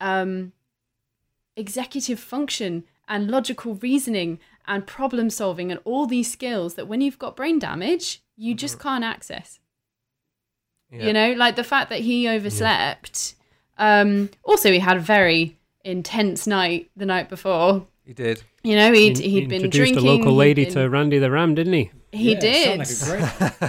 um, 0.00 0.52
executive 1.56 2.20
function 2.20 2.84
and 3.08 3.30
logical 3.30 3.74
reasoning 3.74 4.38
and 4.66 4.86
problem 4.86 5.30
solving 5.30 5.70
and 5.70 5.80
all 5.84 6.06
these 6.06 6.30
skills 6.30 6.74
that 6.74 6.86
when 6.86 7.00
you've 7.00 7.18
got 7.18 7.34
brain 7.36 7.58
damage, 7.58 8.22
you 8.36 8.54
just 8.54 8.78
can't 8.78 9.02
access. 9.04 9.58
Yeah. 10.90 11.06
You 11.06 11.12
know, 11.12 11.32
like 11.32 11.56
the 11.56 11.64
fact 11.64 11.90
that 11.90 12.00
he 12.00 12.28
overslept. 12.28 13.34
Um, 13.76 14.30
also, 14.44 14.72
he 14.72 14.78
had 14.78 14.96
a 14.96 15.00
very 15.00 15.56
intense 15.84 16.46
night 16.46 16.90
the 16.96 17.06
night 17.06 17.28
before. 17.28 17.86
he 18.04 18.12
did 18.12 18.42
You 18.64 18.74
know, 18.76 18.92
he'd 18.92 19.18
He 19.18 19.30
he'd 19.30 19.48
been 19.48 19.64
introduced 19.64 19.92
drinking. 19.94 20.08
a 20.08 20.16
local 20.16 20.34
lady 20.34 20.64
been- 20.64 20.74
to 20.74 20.88
Randy 20.88 21.18
the 21.18 21.30
Ram, 21.30 21.54
didn't 21.54 21.72
he? 21.74 21.90
He 22.12 22.32
Yeah, 22.32 22.40
did. 22.40 22.64
sound 22.64 23.12
like 23.12 23.20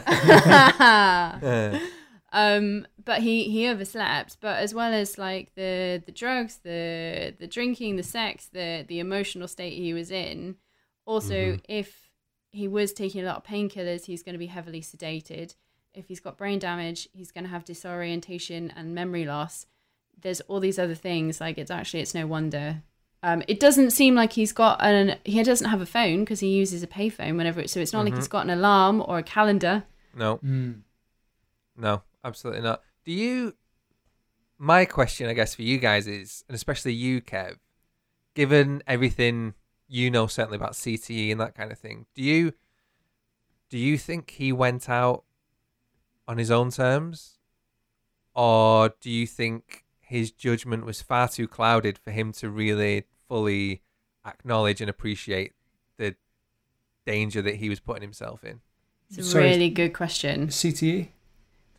a 0.02 1.40
great. 1.72 1.82
Um, 2.32 2.86
but 3.04 3.24
he 3.24 3.46
he 3.46 3.68
overslept. 3.68 4.38
But 4.40 4.58
as 4.60 4.72
well 4.74 4.94
as 4.94 5.18
like 5.18 5.56
the 5.56 6.04
the 6.06 6.12
drugs, 6.12 6.60
the 6.64 7.34
the 7.40 7.48
drinking, 7.48 7.96
the 7.96 8.04
sex, 8.04 8.50
the 8.54 8.86
the 8.88 9.00
emotional 9.00 9.48
state 9.48 9.74
he 9.74 9.94
was 9.96 10.12
in. 10.12 10.56
Also, 11.06 11.34
Mm-hmm. 11.34 11.56
if 11.68 12.12
he 12.52 12.68
was 12.68 12.94
taking 12.94 13.22
a 13.24 13.26
lot 13.26 13.38
of 13.38 13.44
painkillers, 13.44 14.06
he's 14.06 14.22
going 14.22 14.34
to 14.34 14.40
be 14.40 14.46
heavily 14.46 14.82
sedated. 14.82 15.56
If 16.00 16.08
he's 16.08 16.20
got 16.22 16.38
brain 16.38 16.60
damage, 16.60 17.10
he's 17.14 17.32
going 17.32 17.44
to 17.44 17.50
have 17.50 17.66
disorientation 17.66 18.72
and 18.76 18.96
memory 18.96 19.26
loss. 19.26 19.66
There's 20.22 20.40
all 20.42 20.60
these 20.60 20.80
other 20.80 20.96
things. 20.96 21.40
Like 21.42 21.58
it's 21.58 21.70
actually 21.72 22.00
it's 22.00 22.14
no 22.16 22.26
wonder. 22.26 22.82
Um, 23.22 23.44
it 23.50 23.60
doesn't 23.60 23.92
seem 23.92 24.16
like 24.16 24.34
he's 24.34 24.54
got 24.54 24.82
an. 24.82 25.18
He 25.26 25.44
doesn't 25.44 25.70
have 25.70 25.82
a 25.82 25.86
phone 25.86 26.22
because 26.22 26.40
he 26.40 26.48
uses 26.56 26.84
a 26.84 26.88
payphone 26.88 27.36
whenever. 27.36 27.60
It, 27.60 27.70
so 27.70 27.80
it's 27.82 27.92
not 27.92 28.06
like 28.06 28.14
Mhm. 28.14 28.18
he's 28.18 28.30
got 28.30 28.46
an 28.46 28.50
alarm 28.50 29.04
or 29.06 29.18
a 29.20 29.24
calendar. 29.24 29.84
no 30.16 30.38
Mm. 30.38 30.82
No, 31.78 32.02
absolutely 32.24 32.62
not. 32.62 32.82
Do 33.06 33.12
you? 33.12 33.56
My 34.58 34.86
question, 34.86 35.28
I 35.30 35.34
guess, 35.34 35.54
for 35.56 35.62
you 35.62 35.78
guys 35.78 36.08
is, 36.08 36.44
and 36.50 36.56
especially 36.56 36.94
you, 36.94 37.22
Kev, 37.22 37.58
given 38.36 38.82
everything 38.88 39.54
you 39.88 40.10
know 40.12 40.28
certainly 40.28 40.56
about 40.58 40.74
CTE 40.76 41.32
and 41.32 41.40
that 41.42 41.56
kind 41.56 41.72
of 41.72 41.78
thing, 41.80 42.06
do 42.16 42.22
you? 42.24 42.54
Do 43.70 43.78
you 43.78 43.98
think 43.98 44.32
he 44.32 44.52
went 44.52 44.90
out 44.90 45.24
on 46.30 46.38
his 46.38 46.52
own 46.52 46.70
terms, 46.70 47.40
or 48.36 48.94
do 49.02 49.10
you 49.10 49.26
think 49.26 49.84
his 50.00 50.30
judgment 50.32 50.86
was 50.86 51.02
far 51.02 51.28
too 51.28 51.48
clouded 51.48 51.98
for 51.98 52.12
him 52.12 52.32
to 52.34 52.52
really 52.52 53.06
fully 53.28 53.82
acknowledge 54.24 54.80
and 54.80 54.92
appreciate 54.92 55.54
the 55.98 56.16
danger 57.04 57.42
that 57.42 57.56
he 57.56 57.68
was 57.68 57.80
putting 57.80 58.04
himself 58.04 58.44
in? 58.44 58.62
It's 59.10 59.18
a 59.18 59.24
Sorry. 59.24 59.46
really 59.46 59.72
good 59.72 59.94
question. 59.94 60.50
CTE. 60.50 61.08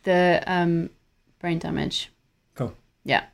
The 0.03 0.43
um, 0.49 0.91
brain 1.39 1.61
damage. 1.61 2.11
Cool. 2.57 2.75
Yeah, 3.05 3.27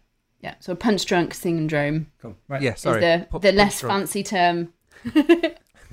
yeah. 0.43 0.57
So 0.61 0.75
punch 0.75 1.07
drunk 1.07 1.33
syndrome 1.33 2.13
Cool. 2.21 2.37
Right. 2.47 2.61
Yeah, 2.61 2.75
sorry. 2.75 3.03
is 3.03 3.21
the 3.23 3.27
pu- 3.31 3.39
the 3.39 3.53
less 3.53 3.81
drunk. 3.81 4.01
fancy 4.11 4.23
term. 4.23 4.75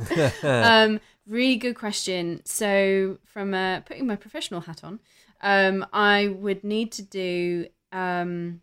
um, 0.44 1.00
really 1.28 1.56
good 1.56 1.76
question. 1.76 2.42
So, 2.46 3.18
from 3.26 3.54
uh, 3.54 3.82
putting 3.82 4.08
my 4.08 4.16
professional 4.16 4.62
hat 4.62 4.84
on, 4.84 5.00
um, 5.42 5.86
I 5.94 6.28
would 6.28 6.64
need 6.64 6.92
to 6.94 7.02
do. 7.02 7.68
Um, 7.92 8.62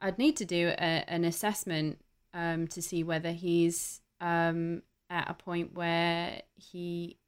I'd 0.00 0.18
need 0.18 0.36
to 0.36 0.44
do 0.44 0.68
a, 0.68 1.04
an 1.08 1.24
assessment 1.24 1.98
um, 2.32 2.66
to 2.68 2.80
see 2.80 3.02
whether 3.02 3.32
he's 3.32 4.00
um, 4.20 4.82
at 5.10 5.28
a 5.28 5.34
point 5.34 5.74
where 5.74 6.42
he 6.54 7.18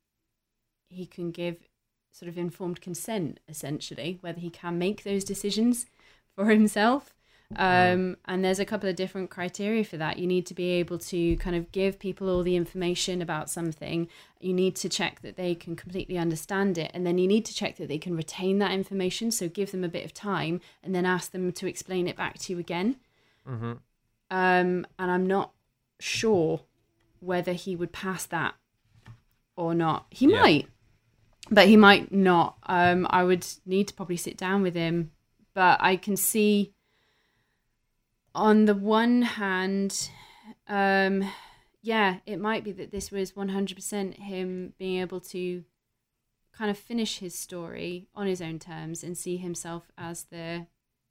he 0.88 1.06
can 1.06 1.30
give 1.30 1.68
sort 2.12 2.28
of 2.28 2.36
informed 2.36 2.80
consent, 2.80 3.40
essentially, 3.48 4.18
whether 4.20 4.40
he 4.40 4.50
can 4.50 4.78
make 4.78 5.02
those 5.02 5.24
decisions 5.24 5.86
for 6.36 6.46
himself. 6.46 7.14
Um, 7.56 8.16
and 8.26 8.44
there's 8.44 8.58
a 8.58 8.64
couple 8.64 8.88
of 8.88 8.96
different 8.96 9.30
criteria 9.30 9.84
for 9.84 9.96
that. 9.96 10.18
You 10.18 10.26
need 10.26 10.46
to 10.46 10.54
be 10.54 10.70
able 10.70 10.98
to 10.98 11.36
kind 11.36 11.56
of 11.56 11.70
give 11.72 11.98
people 11.98 12.28
all 12.28 12.42
the 12.42 12.56
information 12.56 13.20
about 13.22 13.50
something. 13.50 14.08
You 14.40 14.52
need 14.52 14.76
to 14.76 14.88
check 14.88 15.20
that 15.22 15.36
they 15.36 15.54
can 15.54 15.76
completely 15.76 16.18
understand 16.18 16.78
it. 16.78 16.90
And 16.94 17.06
then 17.06 17.18
you 17.18 17.26
need 17.26 17.44
to 17.46 17.54
check 17.54 17.76
that 17.76 17.88
they 17.88 17.98
can 17.98 18.16
retain 18.16 18.58
that 18.58 18.72
information. 18.72 19.30
So 19.30 19.48
give 19.48 19.70
them 19.72 19.84
a 19.84 19.88
bit 19.88 20.04
of 20.04 20.14
time 20.14 20.60
and 20.82 20.94
then 20.94 21.06
ask 21.06 21.32
them 21.32 21.52
to 21.52 21.66
explain 21.66 22.08
it 22.08 22.16
back 22.16 22.38
to 22.38 22.52
you 22.52 22.58
again. 22.58 22.96
Mm-hmm. 23.48 23.72
Um, 24.30 24.86
and 24.98 25.10
I'm 25.10 25.26
not 25.26 25.52
sure 26.00 26.62
whether 27.20 27.52
he 27.52 27.76
would 27.76 27.92
pass 27.92 28.24
that 28.26 28.54
or 29.56 29.74
not. 29.74 30.06
He 30.10 30.26
Yeah. 30.26 30.40
might, 30.40 30.68
but 31.50 31.68
he 31.68 31.76
might 31.76 32.12
not. 32.12 32.56
Um, 32.64 33.06
I 33.10 33.24
would 33.24 33.46
need 33.66 33.88
to 33.88 33.94
probably 33.94 34.16
sit 34.16 34.36
down 34.36 34.62
with 34.62 34.74
him, 34.74 35.12
but 35.54 35.78
I 35.80 35.96
can 35.96 36.16
see. 36.16 36.72
On 38.34 38.64
the 38.64 38.74
one 38.74 39.22
hand, 39.22 40.08
um, 40.68 41.24
yeah, 41.82 42.18
it 42.26 42.38
might 42.40 42.64
be 42.64 42.72
that 42.72 42.90
this 42.90 43.10
was 43.10 43.32
100% 43.32 44.14
him 44.18 44.72
being 44.78 45.00
able 45.00 45.20
to 45.20 45.64
kind 46.56 46.70
of 46.70 46.78
finish 46.78 47.18
his 47.18 47.34
story 47.38 48.08
on 48.14 48.26
his 48.26 48.40
own 48.42 48.58
terms 48.58 49.02
and 49.02 49.16
see 49.16 49.36
himself 49.36 49.90
as 49.96 50.24
the 50.24 50.66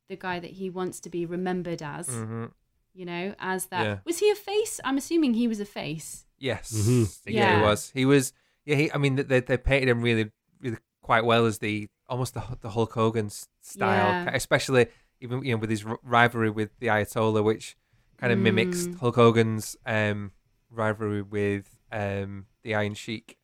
the 0.09 0.15
guy 0.17 0.39
that 0.39 0.51
he 0.51 0.69
wants 0.69 0.99
to 0.99 1.09
be 1.09 1.25
remembered 1.25 1.81
as 1.81 2.07
Mm-hmm. 2.09 2.45
you 2.93 3.05
know, 3.05 3.33
as 3.39 3.67
that. 3.67 3.83
Yeah. 3.85 3.97
Was 4.05 4.19
he 4.19 4.29
a 4.29 4.35
face? 4.35 4.79
I'm 4.83 4.97
assuming 4.97 5.33
he 5.35 5.47
was 5.47 5.59
a 5.61 5.65
face. 5.65 6.25
Yes. 6.37 6.73
Mhm. 6.73 7.17
Yeah, 7.25 7.31
Yeah. 7.33 7.55
he 7.57 7.61
was. 7.63 7.91
He 7.93 8.05
was. 8.05 8.33
Yeah, 8.65 8.75
he. 8.75 8.91
I 8.91 8.97
mean, 8.97 9.15
they 9.15 9.39
they 9.39 9.57
painted 9.57 9.87
him 9.89 10.01
really, 10.01 10.29
really 10.59 10.77
quite 11.01 11.23
well 11.23 11.45
as 11.45 11.59
the 11.59 11.87
almost 12.09 12.33
the 12.33 12.43
the 12.59 12.69
Hulk 12.71 12.91
Hogan 12.93 13.29
style, 13.61 14.25
Yeah. 14.25 14.31
especially 14.35 14.87
even 15.21 15.43
you 15.43 15.53
know 15.53 15.57
with 15.57 15.69
his 15.69 15.85
r- 15.85 15.99
rivalry 16.03 16.49
with 16.49 16.69
the 16.79 16.87
Ayatollah, 16.87 17.43
which 17.43 17.77
kind 18.17 18.33
of 18.33 18.39
mimics 18.39 18.87
Mm. 18.87 18.99
Hulk 18.99 19.15
Hogan's 19.15 19.75
um, 19.85 20.31
rivalry 20.69 21.21
with 21.21 21.77
um, 21.91 22.45
the 22.63 22.75
Iron 22.75 22.93
Sheik 22.93 23.37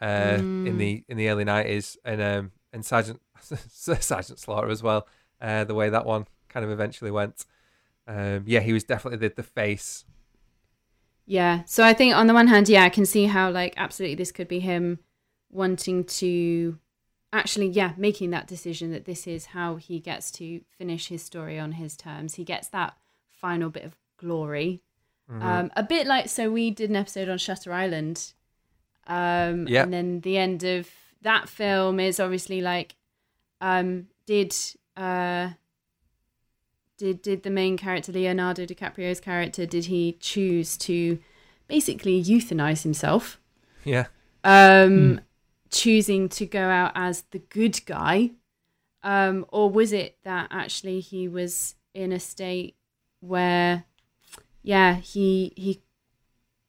uh, 0.00 0.42
in 0.64 0.74
Mm. 0.76 0.78
the 0.78 1.04
in 1.08 1.16
the 1.16 1.28
early 1.28 1.44
nineties, 1.44 1.96
and 2.04 2.20
um, 2.22 2.52
and 2.72 2.84
Sergeant 2.84 3.20
Sergeant 3.40 4.38
Slaughter 4.38 4.68
as 4.68 4.82
well. 4.82 5.06
Uh, 5.40 5.64
the 5.64 5.74
way 5.74 5.90
that 5.90 6.06
one 6.06 6.26
kind 6.48 6.64
of 6.64 6.70
eventually 6.70 7.10
went. 7.10 7.44
Um, 8.08 8.44
yeah, 8.46 8.60
he 8.60 8.72
was 8.72 8.84
definitely 8.84 9.18
the, 9.28 9.34
the 9.34 9.42
face. 9.42 10.04
Yeah. 11.26 11.62
So 11.66 11.84
I 11.84 11.92
think 11.92 12.14
on 12.14 12.26
the 12.26 12.34
one 12.34 12.46
hand, 12.46 12.68
yeah, 12.68 12.84
I 12.84 12.88
can 12.88 13.04
see 13.04 13.26
how 13.26 13.50
like 13.50 13.74
absolutely 13.76 14.14
this 14.14 14.32
could 14.32 14.48
be 14.48 14.60
him 14.60 15.00
wanting 15.50 16.04
to 16.04 16.78
actually, 17.36 17.68
yeah, 17.68 17.92
making 17.96 18.30
that 18.30 18.46
decision 18.46 18.90
that 18.92 19.04
this 19.04 19.26
is 19.26 19.46
how 19.46 19.76
he 19.76 20.00
gets 20.00 20.30
to 20.32 20.60
finish 20.78 21.08
his 21.08 21.22
story 21.22 21.58
on 21.58 21.72
his 21.72 21.96
terms. 21.96 22.34
He 22.34 22.44
gets 22.44 22.68
that 22.68 22.96
final 23.30 23.70
bit 23.70 23.84
of 23.84 23.96
glory. 24.16 24.82
Mhm. 25.30 25.42
Um, 25.42 25.70
a 25.76 25.82
bit 25.82 26.06
like 26.06 26.28
so 26.28 26.50
we 26.50 26.70
did 26.70 26.90
an 26.90 26.96
episode 26.96 27.28
on 27.28 27.38
Shutter 27.38 27.72
Island. 27.72 28.32
Um 29.06 29.68
Yeah. 29.68 29.82
and 29.84 29.92
then 29.92 30.20
the 30.20 30.36
end 30.38 30.64
of 30.64 30.88
that 31.22 31.48
film 31.48 32.00
is 32.00 32.18
obviously 32.20 32.60
like 32.60 32.94
um 33.60 34.08
did 34.26 34.54
uh 34.96 35.50
did 36.98 37.22
did 37.22 37.42
the 37.42 37.50
main 37.50 37.76
character 37.76 38.12
Leonardo 38.12 38.64
DiCaprio's 38.66 39.20
character 39.20 39.66
did 39.66 39.86
he 39.86 40.16
choose 40.20 40.76
to 40.78 41.18
basically 41.68 42.22
euthanize 42.22 42.82
himself 42.82 43.40
yeah. 43.84 44.06
um 44.44 45.20
choosing 45.70 46.28
to 46.28 46.46
go 46.46 46.68
out 46.68 46.92
as 46.94 47.22
the 47.30 47.38
good 47.38 47.84
guy 47.86 48.30
um 49.02 49.44
or 49.48 49.70
was 49.70 49.92
it 49.92 50.18
that 50.24 50.48
actually 50.50 51.00
he 51.00 51.28
was 51.28 51.74
in 51.94 52.12
a 52.12 52.20
state 52.20 52.76
where 53.20 53.84
yeah 54.62 54.94
he 54.94 55.52
he 55.56 55.80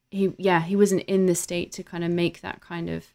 he 0.10 0.34
yeah 0.38 0.62
he 0.62 0.76
wasn't 0.76 1.02
in 1.04 1.26
the 1.26 1.36
state 1.36 1.72
to 1.72 1.84
kind 1.84 2.04
of 2.04 2.12
make 2.12 2.41
that 2.41 2.62
kind 2.62 2.89
of 2.89 3.06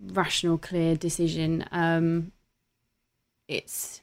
rational 0.00 0.58
clear 0.58 0.94
decision? 0.96 1.64
Um 1.72 2.32
it's 3.48 4.00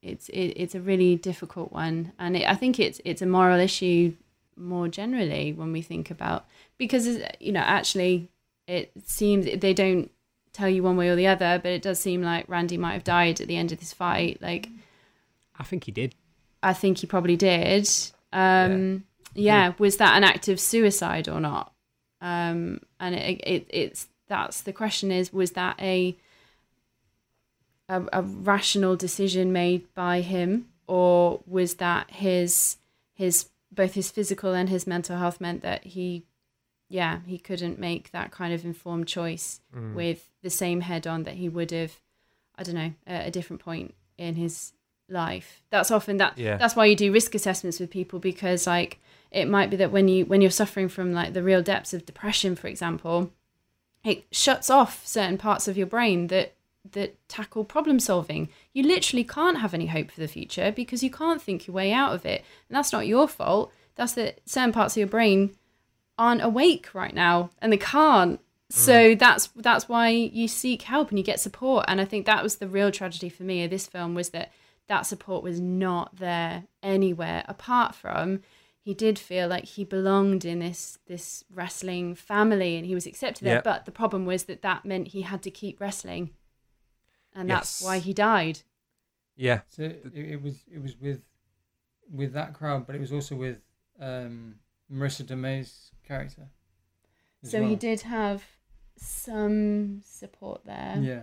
it's 0.00 0.28
it, 0.30 0.54
it's 0.56 0.74
a 0.74 0.80
really 0.80 1.16
difficult 1.16 1.72
one. 1.72 2.12
And 2.18 2.36
it, 2.36 2.48
i 2.48 2.54
think 2.54 2.80
it's 2.80 3.00
it's 3.04 3.22
a 3.22 3.26
moral 3.26 3.60
issue 3.60 4.14
more 4.56 4.88
generally 4.88 5.52
when 5.52 5.72
we 5.72 5.82
think 5.82 6.10
about 6.10 6.46
because 6.78 7.18
you 7.40 7.52
know 7.52 7.60
actually 7.60 8.28
it 8.66 8.92
seems 9.04 9.46
they 9.60 9.74
don't 9.74 10.10
tell 10.52 10.68
you 10.68 10.82
one 10.82 10.96
way 10.96 11.08
or 11.08 11.16
the 11.16 11.26
other 11.26 11.58
but 11.62 11.72
it 11.72 11.82
does 11.82 11.98
seem 11.98 12.22
like 12.22 12.48
randy 12.48 12.76
might 12.76 12.92
have 12.92 13.04
died 13.04 13.40
at 13.40 13.48
the 13.48 13.56
end 13.56 13.72
of 13.72 13.78
this 13.78 13.92
fight 13.92 14.38
like 14.42 14.68
I 15.58 15.64
think 15.64 15.84
he 15.84 15.92
did. 15.92 16.14
i 16.62 16.72
think 16.72 16.98
he 16.98 17.06
probably 17.06 17.36
did. 17.36 17.88
Um 18.32 19.04
yeah, 19.34 19.72
was 19.78 19.96
that 19.96 20.16
an 20.16 20.24
act 20.24 20.48
of 20.48 20.60
suicide 20.60 21.28
or 21.28 21.40
not? 21.40 21.72
Um 22.20 22.80
and 23.00 23.14
it, 23.14 23.40
it 23.46 23.66
it's 23.70 24.08
that's 24.28 24.60
the 24.62 24.72
question 24.72 25.10
is 25.10 25.32
was 25.32 25.52
that 25.52 25.80
a 25.80 26.16
a, 27.88 28.02
a 28.12 28.22
rational 28.22 28.96
decision 28.96 29.52
made 29.52 29.92
by 29.94 30.20
him? 30.20 30.68
Or 30.86 31.40
was 31.46 31.74
that 31.74 32.10
his 32.10 32.76
his 33.14 33.48
both 33.70 33.94
his 33.94 34.10
physical 34.10 34.52
and 34.52 34.68
his 34.68 34.86
mental 34.86 35.18
health 35.18 35.40
meant 35.40 35.62
that 35.62 35.84
he 35.84 36.24
yeah 36.92 37.20
he 37.26 37.38
couldn't 37.38 37.78
make 37.78 38.10
that 38.12 38.30
kind 38.30 38.52
of 38.52 38.64
informed 38.64 39.06
choice 39.08 39.60
Mm. 39.74 39.94
with 39.94 40.20
the 40.42 40.50
same 40.50 40.80
head 40.82 41.06
on 41.06 41.22
that 41.24 41.34
he 41.42 41.48
would 41.48 41.70
have 41.70 41.92
i 42.58 42.62
don't 42.62 42.74
know 42.74 42.92
at 43.06 43.26
a 43.26 43.30
different 43.30 43.62
point 43.62 43.94
in 44.18 44.34
his 44.34 44.72
life 45.08 45.62
that's 45.70 45.90
often 45.90 46.16
that 46.18 46.36
Yeah. 46.38 46.56
that's 46.58 46.76
why 46.76 46.84
you 46.86 46.96
do 46.96 47.12
risk 47.12 47.34
assessments 47.34 47.80
with 47.80 47.90
people 47.90 48.18
because 48.18 48.66
like 48.66 48.98
it 49.30 49.46
might 49.48 49.70
be 49.70 49.76
that 49.76 49.90
when 49.90 50.08
you 50.08 50.24
when 50.26 50.40
you're 50.42 50.50
suffering 50.62 50.88
from 50.88 51.12
like 51.12 51.32
the 51.32 51.42
real 51.42 51.62
depths 51.62 51.94
of 51.94 52.04
depression 52.06 52.54
for 52.56 52.68
example 52.68 53.30
it 54.04 54.24
shuts 54.30 54.68
off 54.70 55.06
certain 55.06 55.38
parts 55.38 55.68
of 55.68 55.76
your 55.78 55.86
brain 55.86 56.26
that 56.28 56.54
that 56.90 57.14
tackle 57.28 57.64
problem 57.64 57.98
solving 58.00 58.48
you 58.72 58.82
literally 58.82 59.24
can't 59.24 59.58
have 59.58 59.72
any 59.72 59.86
hope 59.86 60.10
for 60.10 60.20
the 60.20 60.28
future 60.28 60.72
because 60.72 61.02
you 61.02 61.10
can't 61.10 61.40
think 61.40 61.66
your 61.66 61.74
way 61.74 61.92
out 61.92 62.12
of 62.14 62.26
it 62.26 62.44
and 62.68 62.76
that's 62.76 62.92
not 62.92 63.06
your 63.06 63.28
fault 63.28 63.72
that's 63.94 64.14
that 64.14 64.40
certain 64.46 64.72
parts 64.72 64.94
of 64.94 64.98
your 64.98 65.06
brain 65.06 65.50
aren't 66.18 66.42
awake 66.42 66.94
right 66.94 67.14
now 67.14 67.50
and 67.60 67.72
they 67.72 67.76
can't 67.78 68.40
so 68.70 69.14
that's 69.14 69.48
that's 69.56 69.88
why 69.88 70.08
you 70.08 70.48
seek 70.48 70.82
help 70.82 71.10
and 71.10 71.18
you 71.18 71.24
get 71.24 71.38
support 71.40 71.84
and 71.88 72.00
i 72.00 72.04
think 72.04 72.24
that 72.26 72.42
was 72.42 72.56
the 72.56 72.68
real 72.68 72.90
tragedy 72.90 73.28
for 73.28 73.42
me 73.42 73.64
of 73.64 73.70
this 73.70 73.86
film 73.86 74.14
was 74.14 74.30
that 74.30 74.50
that 74.88 75.02
support 75.06 75.42
was 75.42 75.60
not 75.60 76.16
there 76.16 76.64
anywhere 76.82 77.44
apart 77.48 77.94
from 77.94 78.40
he 78.84 78.94
did 78.94 79.18
feel 79.18 79.46
like 79.48 79.64
he 79.64 79.84
belonged 79.84 80.44
in 80.44 80.58
this 80.58 80.98
this 81.06 81.44
wrestling 81.52 82.14
family 82.14 82.76
and 82.76 82.84
he 82.86 82.94
was 82.94 83.06
accepted 83.06 83.44
there 83.44 83.56
Yeah. 83.56 83.60
but 83.62 83.84
the 83.84 83.92
problem 83.92 84.26
was 84.26 84.44
that 84.44 84.62
that 84.62 84.84
meant 84.84 85.08
he 85.08 85.22
had 85.22 85.42
to 85.42 85.50
keep 85.50 85.80
wrestling 85.80 86.30
and 87.34 87.48
that's 87.48 87.80
Yes. 87.80 87.86
why 87.86 87.98
he 87.98 88.12
died 88.12 88.60
Yeah. 89.36 89.60
So 89.70 89.82
it, 89.84 90.12
it 90.14 90.42
was 90.42 90.64
it 90.70 90.82
was 90.82 90.96
with 91.00 91.22
with 92.10 92.32
that 92.34 92.52
crowd, 92.52 92.86
but 92.86 92.94
it 92.94 93.00
was 93.00 93.12
also 93.12 93.34
with 93.34 93.58
um, 93.98 94.56
Marisa 94.92 95.24
Tomei's 95.24 95.91
character. 96.06 96.48
so 97.42 97.62
he 97.62 97.74
did 97.76 98.02
have 98.02 98.44
some 98.96 100.00
support 100.04 100.64
there 100.64 100.96
Yeah. 101.00 101.22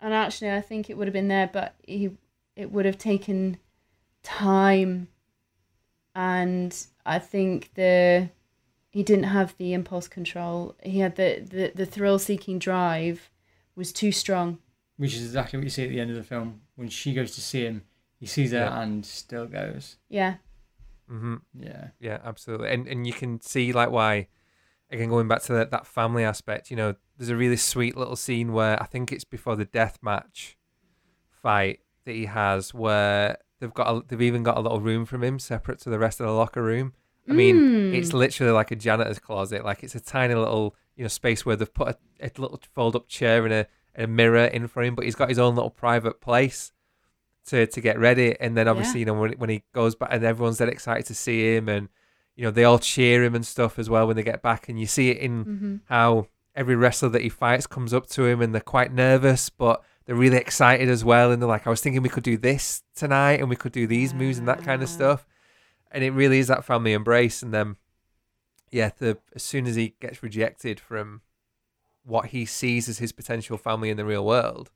and 0.00 0.14
actually 0.14 0.50
i 0.52 0.60
think 0.60 0.88
it 0.90 0.96
would 0.96 1.06
have 1.08 1.12
been 1.12 1.28
there 1.28 1.48
but 1.52 1.74
he 1.86 2.10
it 2.56 2.70
would 2.70 2.84
have 2.84 2.98
taken 2.98 3.56
time 4.22 5.08
and 6.14 6.86
i 7.06 7.18
think 7.18 7.70
the 7.74 8.28
he 8.90 9.02
didn't 9.02 9.24
have 9.24 9.56
the 9.56 9.72
impulse 9.72 10.08
control 10.08 10.74
he 10.82 10.98
had 11.00 11.16
the 11.16 11.40
the, 11.48 11.72
the 11.74 11.86
thrill 11.86 12.18
seeking 12.18 12.58
drive 12.58 13.30
was 13.76 13.92
too 13.92 14.12
strong 14.12 14.58
Which 14.96 15.14
is 15.14 15.22
exactly 15.24 15.56
what 15.58 15.64
you 15.64 15.70
see 15.70 15.84
at 15.84 15.90
the 15.90 16.00
end 16.00 16.10
of 16.10 16.16
the 16.16 16.22
film 16.24 16.60
when 16.76 16.88
she 16.88 17.14
goes 17.14 17.34
to 17.36 17.40
see 17.40 17.62
him. 17.64 17.84
He 18.18 18.26
sees 18.26 18.50
her 18.52 18.58
Yeah. 18.58 18.82
and 18.82 19.06
still 19.06 19.46
goes. 19.46 19.96
yeah 20.08 20.34
hmm 21.10 21.36
Yeah. 21.58 21.88
Yeah, 21.98 22.18
absolutely. 22.24 22.70
And 22.70 22.86
and 22.86 23.06
you 23.06 23.12
can 23.12 23.40
see 23.40 23.72
like 23.72 23.90
why 23.90 24.28
again 24.90 25.08
going 25.08 25.28
back 25.28 25.42
to 25.42 25.52
that, 25.54 25.70
that 25.72 25.86
family 25.86 26.24
aspect, 26.24 26.70
you 26.70 26.76
know, 26.76 26.94
there's 27.18 27.30
a 27.30 27.36
really 27.36 27.56
sweet 27.56 27.96
little 27.96 28.16
scene 28.16 28.52
where 28.52 28.80
I 28.82 28.86
think 28.86 29.12
it's 29.12 29.24
before 29.24 29.56
the 29.56 29.64
death 29.64 29.98
match 30.02 30.56
fight 31.30 31.80
that 32.04 32.12
he 32.12 32.26
has 32.26 32.72
where 32.74 33.36
they've 33.60 33.74
got 33.74 33.88
a, 33.94 34.02
they've 34.06 34.22
even 34.22 34.42
got 34.42 34.56
a 34.56 34.60
little 34.60 34.80
room 34.80 35.04
from 35.04 35.22
him 35.22 35.38
separate 35.38 35.80
to 35.80 35.90
the 35.90 35.98
rest 35.98 36.20
of 36.20 36.26
the 36.26 36.32
locker 36.32 36.62
room. 36.62 36.94
I 37.28 37.32
mean, 37.34 37.56
Mm. 37.60 37.94
it's 37.94 38.12
literally 38.12 38.52
like 38.52 38.70
a 38.70 38.76
janitor's 38.76 39.18
closet. 39.18 39.64
Like 39.64 39.82
it's 39.84 39.94
a 39.94 40.00
tiny 40.00 40.34
little, 40.34 40.74
you 40.96 41.04
know, 41.04 41.08
space 41.08 41.44
where 41.46 41.54
they've 41.56 41.72
put 41.72 41.88
a, 41.88 41.96
a 42.26 42.30
little 42.40 42.58
fold 42.74 42.96
up 42.96 43.06
chair 43.08 43.44
and 43.44 43.52
a, 43.54 43.66
a 43.94 44.06
mirror 44.06 44.46
in 44.46 44.66
for 44.66 44.82
him, 44.82 44.94
but 44.94 45.04
he's 45.04 45.14
got 45.14 45.28
his 45.28 45.38
own 45.38 45.54
little 45.54 45.70
private 45.70 46.20
place 46.20 46.72
to 47.50 47.66
to 47.66 47.80
get 47.80 47.98
ready. 47.98 48.34
And 48.40 48.56
then 48.56 48.66
obviously, 48.68 49.00
you 49.00 49.06
know, 49.06 49.14
when 49.14 49.32
when 49.32 49.50
he 49.50 49.62
goes 49.72 49.94
back 49.94 50.08
and 50.12 50.24
everyone's 50.24 50.58
dead 50.58 50.68
excited 50.68 51.06
to 51.06 51.14
see 51.14 51.54
him, 51.56 51.68
and 51.68 51.88
you 52.36 52.44
know 52.44 52.50
they 52.50 52.64
all 52.64 52.78
cheer 52.78 53.22
him 53.24 53.34
and 53.34 53.46
stuff 53.46 53.78
as 53.78 53.88
well 53.90 54.06
when 54.06 54.16
they 54.16 54.22
get 54.22 54.42
back, 54.42 54.68
and 54.68 54.78
you 54.80 54.86
see 54.86 55.10
it 55.10 55.18
in 55.18 55.44
Mm-hmm. 55.44 55.76
how 55.86 56.26
every 56.56 56.74
wrestler 56.74 57.08
that 57.10 57.22
he 57.22 57.28
fights 57.28 57.66
comes 57.66 57.94
up 57.94 58.06
to 58.08 58.24
him 58.26 58.42
and 58.42 58.52
they're 58.52 58.60
quite 58.60 58.92
nervous, 58.92 59.48
but 59.50 59.82
they're 60.04 60.16
really 60.16 60.36
excited 60.36 60.88
as 60.88 61.04
well. 61.04 61.30
And 61.30 61.40
they're 61.40 61.48
like, 61.48 61.64
I 61.66 61.70
was 61.70 61.80
thinking 61.80 62.02
we 62.02 62.08
could 62.08 62.24
do 62.24 62.36
this 62.36 62.82
tonight 62.96 63.38
and 63.38 63.48
we 63.48 63.54
could 63.54 63.70
do 63.70 63.86
these 63.86 64.12
moves 64.12 64.36
and 64.36 64.48
that 64.48 64.64
kind 64.64 64.82
of 64.82 64.88
Ah. 64.88 64.92
stuff. 64.92 65.26
And 65.92 66.02
it 66.02 66.10
really 66.10 66.40
is 66.40 66.48
that 66.48 66.64
family 66.64 66.92
embrace. 66.92 67.40
And 67.42 67.54
then, 67.54 67.76
yeah, 68.72 68.90
the 68.98 69.18
as 69.34 69.44
soon 69.44 69.66
as 69.68 69.76
he 69.76 69.94
gets 70.00 70.22
rejected 70.24 70.80
from 70.80 71.20
what 72.04 72.26
he 72.26 72.44
sees 72.44 72.88
as 72.88 72.98
his 72.98 73.12
potential 73.12 73.56
family 73.56 73.88
in 73.90 73.96
the 73.96 74.04
real 74.04 74.24
world, 74.26 74.70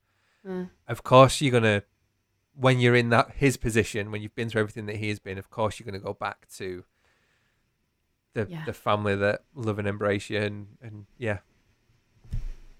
Mm. 0.46 0.70
of 0.86 1.02
course 1.02 1.40
you're 1.40 1.52
gonna 1.52 1.82
when 2.56 2.78
you're 2.80 2.94
in 2.96 3.10
that 3.10 3.32
his 3.36 3.56
position, 3.56 4.10
when 4.10 4.22
you've 4.22 4.34
been 4.34 4.48
through 4.48 4.60
everything 4.62 4.86
that 4.86 4.96
he 4.96 5.08
has 5.08 5.18
been, 5.18 5.38
of 5.38 5.50
course 5.50 5.78
you're 5.78 5.84
gonna 5.84 5.98
go 5.98 6.14
back 6.14 6.48
to 6.56 6.84
the 8.34 8.46
Yeah. 8.48 8.64
the 8.64 8.72
family 8.72 9.14
that 9.16 9.44
love 9.54 9.78
and 9.78 9.86
embrace 9.88 10.28
you 10.30 10.40
and, 10.40 10.66
and 10.82 11.06
yeah 11.18 11.38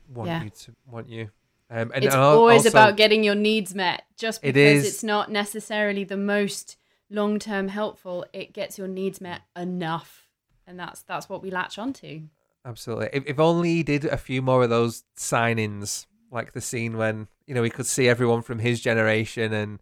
want 0.08 0.28
Yeah. 0.28 0.42
you 0.44 0.50
to 0.50 0.74
want 0.86 1.08
you. 1.08 1.30
Um, 1.70 1.90
and 1.94 2.04
it's 2.04 2.14
and 2.14 2.22
always 2.22 2.58
also- 2.66 2.70
about 2.70 2.96
getting 2.96 3.24
your 3.24 3.34
needs 3.34 3.74
met. 3.74 4.02
Just 4.16 4.42
because 4.42 4.84
is. 4.84 4.86
it's 4.86 5.02
not 5.02 5.30
necessarily 5.30 6.04
the 6.04 6.16
most 6.16 6.76
long 7.10 7.38
term 7.38 7.68
helpful, 7.68 8.24
it 8.32 8.52
gets 8.52 8.78
your 8.78 8.88
needs 8.88 9.20
met 9.20 9.42
enough, 9.56 10.28
and 10.66 10.78
that's 10.78 11.02
that's 11.02 11.28
what 11.28 11.42
we 11.42 11.50
latch 11.50 11.78
onto. 11.78 12.28
Absolutely. 12.66 13.10
If, 13.12 13.24
if 13.26 13.38
only 13.38 13.70
he 13.74 13.82
did 13.82 14.04
a 14.06 14.16
few 14.16 14.40
more 14.40 14.62
of 14.64 14.70
those 14.70 15.04
sign-ins, 15.16 16.06
like 16.34 16.52
the 16.52 16.60
scene 16.60 16.96
when 16.98 17.28
you 17.46 17.54
know 17.54 17.62
he 17.62 17.70
could 17.70 17.86
see 17.86 18.08
everyone 18.08 18.42
from 18.42 18.58
his 18.58 18.80
generation 18.80 19.52
and 19.52 19.80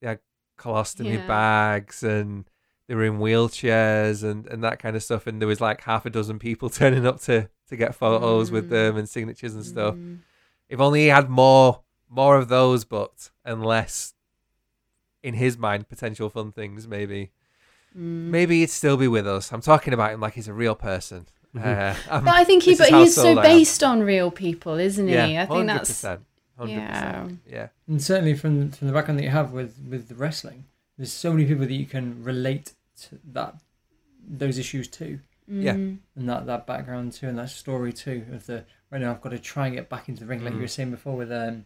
they 0.00 0.08
had 0.08 0.20
colostomy 0.58 1.14
Yeah. 1.16 1.26
bags 1.26 2.02
and 2.02 2.44
they 2.86 2.94
were 2.94 3.04
in 3.04 3.18
wheelchairs 3.18 4.24
and, 4.24 4.46
and 4.46 4.64
that 4.64 4.78
kind 4.78 4.96
of 4.96 5.02
stuff, 5.02 5.26
and 5.26 5.40
there 5.42 5.46
was 5.48 5.60
like 5.60 5.82
half 5.82 6.06
a 6.06 6.10
dozen 6.10 6.38
people 6.38 6.70
turning 6.80 7.06
up 7.06 7.20
to 7.22 7.48
to 7.68 7.76
get 7.76 7.94
photos 7.94 8.50
with 8.50 8.66
Mm. 8.68 8.70
them 8.70 8.96
and 8.96 9.08
signatures 9.08 9.54
and 9.54 9.64
stuff. 9.64 9.94
Mm. 9.94 10.20
If 10.70 10.80
only 10.80 11.02
he 11.02 11.06
had 11.08 11.28
more 11.28 11.82
more 12.08 12.36
of 12.38 12.48
those 12.48 12.84
but 12.86 13.30
and 13.44 13.62
less 13.64 14.14
in 15.22 15.34
his 15.34 15.58
mind 15.58 15.88
potential 15.88 16.30
fun 16.30 16.52
things, 16.52 16.86
maybe 16.88 17.32
Mm. 17.96 18.28
maybe 18.30 18.60
he'd 18.60 18.70
still 18.70 18.96
be 18.96 19.08
with 19.08 19.26
us. 19.26 19.50
I'm 19.52 19.60
talking 19.62 19.92
about 19.94 20.12
him 20.12 20.20
like 20.20 20.34
he's 20.34 20.48
a 20.48 20.52
real 20.54 20.74
person. 20.74 21.26
Mhm. 21.54 21.64
Uh, 21.64 22.12
I'm- 22.12 22.24
But 22.28 22.34
I 22.34 22.44
think 22.44 22.62
he, 22.64 22.74
but 22.74 22.88
he's 22.88 23.14
so 23.14 23.22
sold 23.22 23.38
I 23.38 23.46
am. 23.46 23.56
based 23.56 23.82
on 23.82 24.00
real 24.02 24.30
people, 24.30 24.74
isn't 24.78 25.08
he? 25.08 25.14
Yeah, 25.14 25.42
I 25.44 25.46
think 25.46 25.66
that's 25.66 26.02
100%, 26.02 26.18
100%. 26.60 26.68
yeah. 26.68 27.28
Yeah. 27.46 27.68
And 27.86 28.02
certainly 28.02 28.34
from 28.34 28.70
from 28.70 28.86
the 28.88 28.92
background 28.92 29.18
that 29.18 29.24
you 29.24 29.30
have 29.30 29.52
with 29.52 29.74
with 29.88 30.08
the 30.08 30.14
wrestling, 30.14 30.64
there's 30.96 31.12
so 31.12 31.32
many 31.32 31.46
people 31.46 31.64
that 31.66 31.72
you 31.72 31.86
can 31.86 32.22
relate 32.22 32.72
to 33.02 33.18
that 33.32 33.54
those 34.28 34.58
issues 34.58 34.88
too. 34.88 35.20
Yeah. 35.50 35.74
Mm. 35.74 35.98
and 36.16 36.28
that 36.28 36.44
that 36.46 36.66
background 36.66 37.12
too, 37.14 37.28
and 37.28 37.38
that 37.38 37.48
story 37.48 37.92
too 37.94 38.26
of 38.32 38.44
the 38.44 38.64
right 38.90 39.00
now 39.00 39.12
I've 39.12 39.22
got 39.22 39.30
to 39.30 39.38
try 39.38 39.66
and 39.68 39.74
get 39.76 39.88
back 39.88 40.08
into 40.10 40.20
the 40.20 40.26
ring, 40.26 40.44
like 40.44 40.52
you 40.52 40.58
Mhm. 40.58 40.62
were 40.62 40.68
saying 40.68 40.90
before 40.90 41.16
with 41.16 41.32
um. 41.32 41.64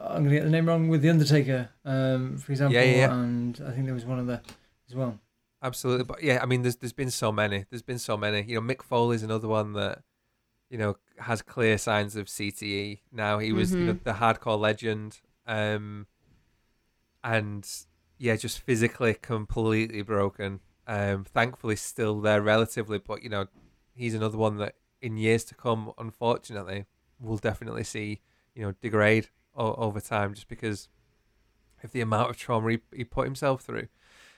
I'm 0.00 0.22
gonna 0.22 0.36
get 0.36 0.44
the 0.44 0.50
name 0.50 0.66
wrong 0.66 0.88
with 0.88 1.02
the 1.02 1.10
Undertaker, 1.10 1.70
um, 1.84 2.38
for 2.38 2.52
example, 2.52 2.74
Yeah, 2.74 2.84
yeah, 2.84 2.96
yeah. 2.98 3.12
and 3.14 3.60
I 3.66 3.72
think 3.72 3.84
there 3.86 3.94
was 3.94 4.04
one 4.04 4.20
other 4.20 4.40
as 4.88 4.94
well. 4.94 5.18
Absolutely, 5.60 6.04
but 6.04 6.22
yeah, 6.22 6.38
I 6.40 6.46
mean, 6.46 6.62
there's 6.62 6.76
there's 6.76 6.92
been 6.92 7.10
so 7.10 7.32
many. 7.32 7.64
There's 7.70 7.82
been 7.82 7.98
so 7.98 8.16
many. 8.16 8.42
You 8.42 8.60
know, 8.60 8.60
Mick 8.60 8.82
Foley's 8.82 9.24
another 9.24 9.48
one 9.48 9.72
that, 9.72 10.02
you 10.70 10.78
know, 10.78 10.96
has 11.18 11.42
clear 11.42 11.76
signs 11.78 12.14
of 12.14 12.26
CTE. 12.28 13.02
Now 13.10 13.38
he 13.38 13.52
was 13.52 13.72
you 13.74 13.86
know, 13.86 13.94
Mhm. 13.94 14.04
the 14.04 14.12
hardcore 14.14 14.58
legend, 14.58 15.20
um, 15.46 16.06
and 17.24 17.68
yeah, 18.18 18.36
just 18.36 18.60
physically 18.60 19.14
completely 19.14 20.02
broken. 20.02 20.60
Um, 20.86 21.24
thankfully 21.24 21.76
still 21.76 22.20
there 22.20 22.40
relatively, 22.40 22.98
but 22.98 23.22
you 23.22 23.28
know, 23.28 23.46
he's 23.94 24.14
another 24.14 24.38
one 24.38 24.56
that 24.58 24.76
in 25.02 25.16
years 25.16 25.44
to 25.44 25.54
come, 25.54 25.92
unfortunately, 25.98 26.86
we'll 27.20 27.36
definitely 27.36 27.84
see 27.84 28.20
you 28.54 28.62
know 28.62 28.72
degrade 28.80 29.28
o- 29.56 29.74
over 29.74 30.00
time, 30.00 30.34
just 30.34 30.48
because 30.48 30.88
of 31.82 31.92
the 31.92 32.00
amount 32.00 32.30
of 32.30 32.36
trauma 32.36 32.70
he, 32.72 32.78
he 32.92 33.04
put 33.04 33.24
himself 33.26 33.62
through 33.62 33.88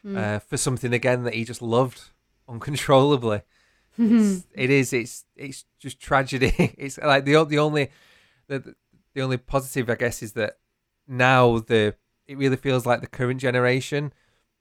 Mm. 0.04 0.16
uh, 0.16 0.38
for 0.38 0.56
something 0.56 0.92
again 0.94 1.24
that 1.24 1.34
he 1.34 1.44
just 1.44 1.60
loved 1.60 2.00
uncontrollably. 2.48 3.42
It's, 3.98 4.46
it 4.54 4.70
is. 4.70 4.92
It's 4.92 5.24
it's 5.36 5.64
just 5.78 6.00
tragedy. 6.00 6.74
It's 6.78 6.98
like 6.98 7.24
the 7.24 7.44
the 7.44 7.58
only 7.58 7.90
the 8.46 8.74
the 9.14 9.22
only 9.22 9.36
positive 9.36 9.90
I 9.90 9.96
guess 9.96 10.22
is 10.22 10.32
that 10.34 10.58
now 11.06 11.58
the 11.58 11.94
it 12.26 12.38
really 12.38 12.56
feels 12.56 12.86
like 12.86 13.00
the 13.00 13.06
current 13.08 13.40
generation 13.40 14.12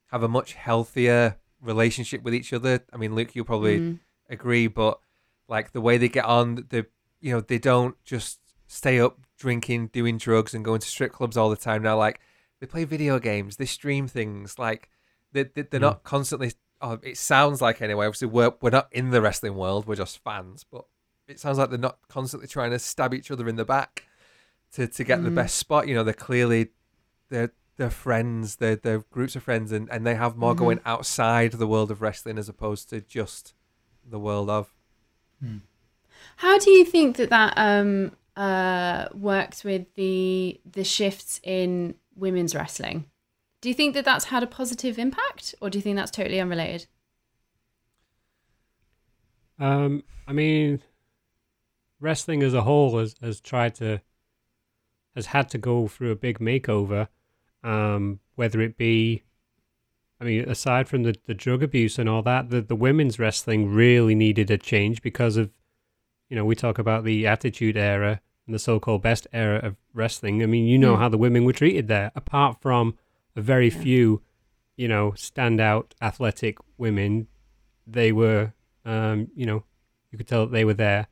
have 0.07 0.23
a 0.23 0.27
much 0.27 0.53
healthier 0.53 1.37
relationship 1.61 2.23
with 2.23 2.33
each 2.33 2.51
other. 2.51 2.81
I 2.91 2.97
mean, 2.97 3.13
Luke, 3.15 3.35
you'll 3.35 3.45
probably 3.45 3.79
Mm. 3.79 3.99
agree, 4.29 4.67
but 4.67 4.99
like 5.47 5.71
the 5.71 5.81
way 5.81 5.97
they 5.97 6.09
get 6.09 6.25
on, 6.25 6.65
the 6.69 6.87
you 7.21 7.31
know 7.33 7.41
they 7.41 7.59
don't 7.59 7.95
just 8.03 8.39
stay 8.67 8.99
up 8.99 9.19
drinking, 9.37 9.87
doing 9.87 10.17
drugs, 10.17 10.53
and 10.53 10.65
going 10.65 10.79
to 10.81 10.87
strip 10.87 11.11
clubs 11.13 11.37
all 11.37 11.49
the 11.49 11.55
time. 11.55 11.81
Now, 11.83 11.97
like 11.97 12.19
they 12.59 12.67
play 12.67 12.83
video 12.83 13.19
games, 13.19 13.55
they 13.57 13.65
stream 13.65 14.07
things, 14.07 14.57
like 14.59 14.89
they, 15.31 15.43
they 15.43 15.61
they're 15.63 15.79
Mm. 15.79 15.83
not 15.83 16.03
constantly. 16.03 16.53
Oh, 16.81 16.97
it 17.03 17.17
sounds 17.17 17.61
like 17.61 17.81
anyway. 17.81 18.05
Obviously, 18.05 18.27
we're 18.29 18.53
we're 18.61 18.69
not 18.69 18.87
in 18.91 19.11
the 19.11 19.21
wrestling 19.21 19.55
world; 19.55 19.85
we're 19.87 19.95
just 19.95 20.23
fans. 20.23 20.65
But 20.71 20.85
it 21.27 21.39
sounds 21.39 21.57
like 21.57 21.69
they're 21.69 21.77
not 21.79 21.99
constantly 22.07 22.47
trying 22.47 22.71
to 22.71 22.79
stab 22.79 23.13
each 23.13 23.29
other 23.31 23.47
in 23.49 23.55
the 23.57 23.65
back 23.65 24.05
to 24.73 24.87
to 24.87 25.03
get 25.03 25.23
the 25.23 25.29
Mm. 25.29 25.35
best 25.35 25.57
spot. 25.57 25.87
You 25.87 25.95
know, 25.95 26.03
they're 26.03 26.13
clearly 26.13 26.69
they're 27.29 27.51
they're 27.77 27.89
friends. 27.89 28.57
They're 28.57 28.75
they're 28.77 29.03
groups 29.11 29.35
of 29.35 29.43
friends, 29.43 29.71
and 29.71 29.89
and 29.91 30.05
they 30.05 30.15
have 30.15 30.35
more 30.37 30.53
Mhm. 30.53 30.57
going 30.57 30.79
outside 30.85 31.51
the 31.53 31.67
world 31.67 31.91
of 31.91 32.01
wrestling 32.01 32.37
as 32.37 32.49
opposed 32.49 32.89
to 32.89 33.01
just 33.01 33.53
the 34.05 34.19
world 34.19 34.49
of. 34.49 34.73
How 36.37 36.57
do 36.59 36.71
you 36.71 36.83
think 36.85 37.17
that 37.17 37.29
that 37.29 37.53
um, 37.57 38.15
uh, 38.35 39.07
works 39.13 39.63
with 39.63 39.85
the 39.95 40.59
the 40.69 40.83
shifts 40.83 41.39
in 41.43 41.95
women's 42.15 42.55
wrestling? 42.55 43.05
Do 43.61 43.69
you 43.69 43.75
think 43.75 43.93
that 43.93 44.05
that's 44.05 44.25
had 44.25 44.41
a 44.43 44.47
positive 44.47 44.97
impact, 44.97 45.53
or 45.61 45.69
do 45.69 45.77
you 45.77 45.81
think 45.81 45.97
that's 45.97 46.11
totally 46.11 46.39
unrelated? 46.39 46.87
Um, 49.59 50.03
I 50.27 50.33
mean, 50.33 50.81
wrestling 51.99 52.43
as 52.43 52.53
a 52.53 52.61
whole 52.61 52.97
has, 52.99 53.15
has 53.21 53.41
tried 53.41 53.75
to 53.75 54.01
has 55.15 55.27
had 55.27 55.49
to 55.49 55.57
go 55.57 55.87
through 55.87 56.11
a 56.11 56.15
big 56.15 56.39
makeover. 56.39 57.07
Um, 57.61 58.19
whether 58.35 58.61
it 58.61 58.77
be, 58.77 59.23
I 60.21 60.23
mean, 60.23 60.47
aside 60.47 60.87
from 60.87 61.03
the, 61.03 61.15
the 61.25 61.33
drug 61.33 61.61
abuse 61.61 61.99
and 61.99 62.07
all 62.07 62.21
that, 62.21 62.49
the 62.49 62.61
the 62.61 62.75
women's 62.75 63.19
wrestling 63.19 63.73
really 63.73 64.15
needed 64.15 64.49
a 64.49 64.57
change 64.57 65.01
because 65.01 65.35
of, 65.35 65.51
you 66.29 66.37
know, 66.37 66.45
we 66.45 66.55
talk 66.55 66.79
about 66.79 67.03
the 67.03 67.27
Attitude 67.27 67.75
Era 67.75 68.21
and 68.45 68.55
the 68.55 68.59
so-called 68.59 69.01
best 69.01 69.27
era 69.33 69.57
of 69.59 69.75
wrestling. 69.93 70.41
I 70.41 70.45
mean, 70.45 70.65
you 70.67 70.77
know 70.77 70.95
Hmm. 70.95 71.01
how 71.01 71.09
the 71.09 71.17
women 71.17 71.43
were 71.43 71.51
treated 71.53 71.89
there, 71.89 72.11
apart 72.15 72.61
from 72.61 72.95
very 73.39 73.69
Yeah. 73.69 73.81
few, 73.81 74.21
you 74.77 74.87
know, 74.87 75.11
standout 75.11 75.91
athletic 76.01 76.57
women. 76.77 77.27
They 77.87 78.11
were 78.11 78.53
um, 78.85 79.27
you 79.35 79.45
know, 79.45 79.63
you 80.11 80.17
could 80.17 80.27
tell 80.27 80.45
that 80.45 80.51
they 80.51 80.65
were 80.65 80.73
there 80.73 81.07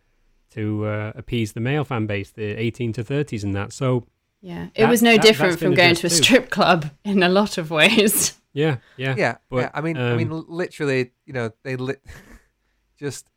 to 0.51 0.85
uh, 0.85 1.11
appease 1.15 1.53
the 1.53 1.59
male 1.59 1.83
fan 1.83 2.07
base, 2.07 2.31
the 2.31 2.43
18 2.59 2.93
to 2.93 3.03
30s 3.03 3.43
and 3.43 3.53
that. 3.55 3.73
So, 3.73 4.07
Yeah, 4.41 4.67
it 4.73 4.81
That- 4.81 4.89
was 4.89 5.01
no 5.03 5.11
that- 5.13 5.21
different 5.21 5.59
from 5.59 5.73
going 5.73 5.95
to 5.95 6.07
a 6.07 6.07
addressed 6.07 6.17
too. 6.17 6.23
strip 6.23 6.49
club 6.49 6.91
in 7.03 7.21
a 7.23 7.29
lot 7.29 7.57
of 7.57 7.69
ways. 7.69 8.39
yeah, 8.53 8.77
yeah. 8.95 9.15
yeah, 9.17 9.37
but, 9.49 9.57
yeah. 9.57 9.71
I 9.73 9.81
mean, 9.81 9.97
I 9.97 10.15
mean, 10.15 10.31
um, 10.31 10.45
literally, 10.47 11.11
you 11.25 11.33
know, 11.33 11.51
they 11.63 11.75
lit 11.75 12.01
just. 12.99 13.27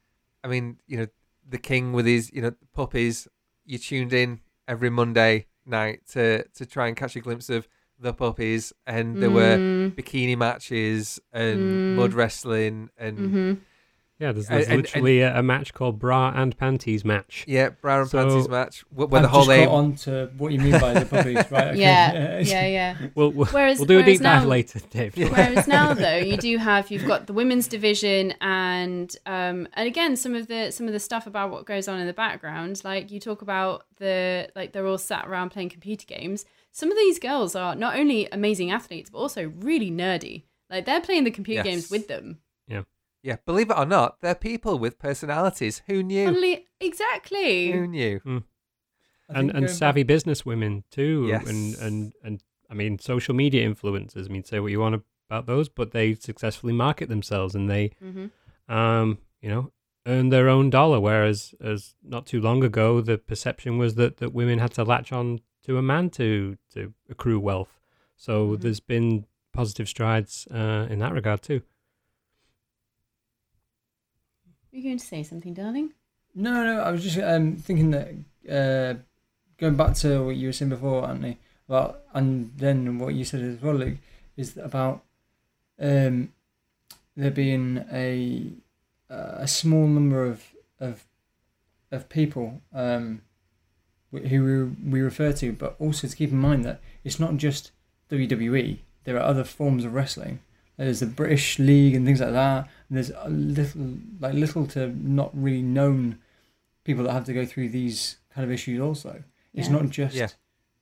I 0.45 0.49
mean, 0.49 0.79
you 0.87 0.97
know, 0.99 1.07
the 1.47 1.59
king 1.59 1.93
with 1.93 2.07
his, 2.07 2.31
you 2.33 2.41
know, 2.43 2.53
puppies. 2.73 3.29
You 3.67 3.79
tuned 3.79 4.13
in 4.13 4.41
every 4.67 4.91
Monday 4.91 5.47
night 5.67 6.07
to 6.13 6.45
to 6.55 6.65
try 6.67 6.87
and 6.89 6.97
catch 6.97 7.17
a 7.17 7.21
glimpse 7.21 7.51
of 7.51 7.69
the 8.01 8.13
puppies, 8.15 8.73
and 8.87 9.23
there 9.23 9.31
were 9.31 9.57
Mm, 9.59 9.95
bikini 9.95 10.37
matches 10.37 11.21
and 11.33 11.59
Mm. 11.61 11.95
mud 11.97 12.13
wrestling 12.15 12.89
and 12.99 13.19
mhm. 13.19 13.59
Yeah, 14.19 14.33
there's, 14.33 14.49
there's 14.49 14.69
and- 14.69 14.77
literally 14.83 15.21
a, 15.23 15.39
a 15.39 15.43
match 15.43 15.73
called 15.73 15.99
Bra 15.99 16.31
and 16.37 16.55
Panties 16.59 17.07
match. 17.07 17.43
yeah, 17.49 17.71
bra 17.71 18.01
and 18.03 18.11
So- 18.11 18.19
panties 18.29 18.49
match 18.51 18.85
wh- 18.95 19.11
where 19.11 19.15
I've 19.17 19.23
the 19.23 19.29
whole 19.29 19.41
just 19.47 19.51
aim. 19.51 19.65
got 19.69 19.75
on 19.75 19.95
to 19.97 20.31
what 20.37 20.53
you 20.53 20.59
mean 20.61 20.79
by 20.79 20.93
the 20.93 21.07
puppies, 21.07 21.37
right? 21.51 21.69
Okay. 21.69 21.81
Yeah, 21.81 22.39
yeah, 22.41 22.67
yeah. 22.67 22.97
We'll, 23.15 23.31
we'll, 23.33 23.47
Whereas, 23.47 23.79
we'll 23.79 23.87
do 23.87 23.95
a 23.95 24.03
whereas 24.03 24.19
deep 24.19 24.23
dive 24.23 24.43
now, 24.43 24.49
later, 24.51 24.79
Dave. 24.91 25.17
Whereas 25.17 25.67
now, 25.67 25.95
though, 26.05 26.19
you 26.19 26.37
do 26.37 26.59
have 26.59 26.91
you've 26.91 27.07
got 27.07 27.29
the 27.29 27.33
women's 27.33 27.67
division, 27.67 28.35
and 28.43 29.15
um, 29.25 29.67
and 29.73 29.87
again 29.87 30.17
some 30.17 30.35
of 30.35 30.49
the 30.49 30.71
some 30.71 30.87
of 30.87 30.93
the 30.93 31.01
stuff 31.01 31.27
about 31.27 31.51
what 31.51 31.65
goes 31.65 31.89
on 31.89 31.99
in 31.99 32.07
the 32.07 32.13
background. 32.13 32.83
Like 32.85 33.11
you 33.11 33.21
talk 33.21 33.41
about 33.41 33.85
the 33.97 34.51
like 34.55 34.73
they're 34.73 34.87
all 34.87 34.99
sat 34.99 35.27
around 35.27 35.49
playing 35.49 35.71
computer 35.71 36.05
games. 36.07 36.45
Some 36.73 36.91
of 36.91 36.97
these 36.99 37.19
girls 37.19 37.55
are 37.57 37.75
not 37.75 37.97
only 37.97 38.27
amazing 38.31 38.71
athletes 38.71 39.11
but 39.11 39.19
also 39.19 39.49
really 39.57 39.91
nerdy. 39.91 40.45
Like 40.69 40.85
they're 40.87 41.01
playing 41.01 41.25
the 41.25 41.31
computer 41.31 41.59
Yes. 41.59 41.65
games 41.65 41.91
with 41.91 42.07
them. 42.09 42.41
Yeah, 42.69 42.83
Yeah. 43.23 43.37
believe 43.45 43.71
it 43.71 43.79
or 43.79 43.87
not, 43.87 44.21
they're 44.21 44.35
people 44.37 44.79
with 44.79 44.99
personalities. 44.99 45.83
Who 45.87 46.03
knew? 46.03 46.29
Only 46.29 46.67
exactly. 46.81 47.73
Who 47.73 47.87
knew? 47.87 48.21
I 48.25 49.39
and 49.39 49.51
and 49.51 49.53
going 49.53 49.69
savvy 49.69 50.03
business 50.03 50.47
women 50.47 50.85
too. 50.91 51.27
Yes. 51.29 51.47
And, 51.47 51.75
and, 51.77 52.13
and 52.23 52.43
I 52.71 52.75
mean, 52.75 52.99
social 52.99 53.35
media 53.35 53.69
influencers. 53.69 54.27
I 54.27 54.33
mean, 54.33 54.45
say 54.45 54.61
what 54.61 54.71
you 54.71 54.81
want 54.81 55.03
about 55.29 55.47
those, 55.47 55.69
but 55.69 55.91
they 55.93 56.15
successfully 56.15 56.73
market 56.73 57.09
themselves 57.09 57.55
and 57.55 57.69
they, 57.69 57.93
hmm 58.01 58.27
um, 58.69 59.19
you 59.41 59.49
know, 59.49 59.73
earn 60.07 60.29
their 60.29 60.49
own 60.49 60.71
dollar. 60.71 61.01
Whereas, 61.01 61.55
as 61.61 61.97
not 62.03 62.27
too 62.27 62.41
long 62.41 62.63
ago, 62.63 63.01
the 63.01 63.19
perception 63.19 63.79
was 63.79 63.97
that, 63.97 64.19
that 64.19 64.33
women 64.33 64.61
had 64.61 64.73
to 64.75 64.85
latch 64.85 65.11
on 65.13 65.41
to 65.65 65.79
a 65.79 65.83
man 65.83 66.11
to 66.11 66.57
to 66.75 66.93
accrue 67.09 67.39
wealth. 67.41 67.81
So 68.17 68.57
Mhm. 68.57 68.61
there's 68.61 68.81
been 68.81 69.27
positive 69.53 69.89
strides 69.89 70.47
uh, 70.51 70.87
in 70.91 70.99
that 71.01 71.13
regard 71.13 71.43
too. 71.43 71.63
Are 74.73 74.77
you 74.77 74.83
going 74.83 74.99
to 74.99 75.05
say 75.07 75.23
something, 75.23 75.55
darling? 75.55 75.93
No, 76.35 76.63
no, 76.65 76.81
I 76.81 76.91
was 76.93 77.03
just 77.03 77.19
um, 77.19 77.57
thinking 77.57 77.91
that 77.91 78.09
uh, 78.49 78.95
going 79.59 79.75
back 79.77 79.95
to 79.97 80.25
what 80.25 80.37
you 80.37 80.49
were 80.49 80.53
saying 80.53 80.69
before, 80.71 81.09
Anthony, 81.09 81.39
about 81.69 82.03
and 82.15 82.53
then 82.57 82.99
what 82.99 83.15
you 83.15 83.25
said 83.25 83.41
as 83.43 83.61
well, 83.61 83.75
Luke, 83.75 83.99
is 84.37 84.57
about 84.57 85.03
um, 85.81 86.33
there 87.17 87.33
being 87.33 87.85
a 87.91 88.53
a 89.09 89.49
small 89.49 89.89
number 89.89 90.25
of 90.25 90.45
of 90.79 91.05
of 91.91 92.09
people 92.09 92.63
um, 92.73 93.23
wh- 93.30 93.30
who 94.13 94.75
we 94.83 94.91
we 94.93 95.01
refer 95.01 95.33
to, 95.35 95.53
but 95.53 95.77
also 95.79 96.09
to 96.09 96.17
keep 96.17 96.31
in 96.31 96.39
mind 96.39 96.65
that 96.65 96.81
it's 97.05 97.21
not 97.21 97.37
just 97.37 97.71
WWE. 98.11 98.79
There 99.05 99.17
are 99.17 99.21
other 99.23 99.45
forms 99.45 99.85
of 99.85 99.95
wrestling. 99.95 100.41
There's 100.77 101.01
the 101.01 101.07
British 101.07 101.59
League 101.59 101.95
and 101.95 102.07
things 102.07 102.21
like 102.21 102.33
that. 102.33 102.69
And 102.89 102.97
there's 102.97 103.11
a 103.11 103.29
little, 103.29 103.99
like 104.19 104.35
little 104.35 104.67
to 104.69 104.89
not 104.89 105.31
really 105.35 105.63
known 105.63 106.19
people 106.85 107.05
that 107.05 107.13
have 107.13 107.25
to 107.27 107.35
go 107.35 107.45
through 107.45 107.69
these 107.69 108.17
kind 108.35 108.45
of 108.45 108.51
issues. 108.51 108.81
Also, 108.81 109.23
it's 109.55 109.69
Yeah. 109.69 109.75
not 109.75 109.91
just 109.91 110.17
Yeah. 110.17 110.29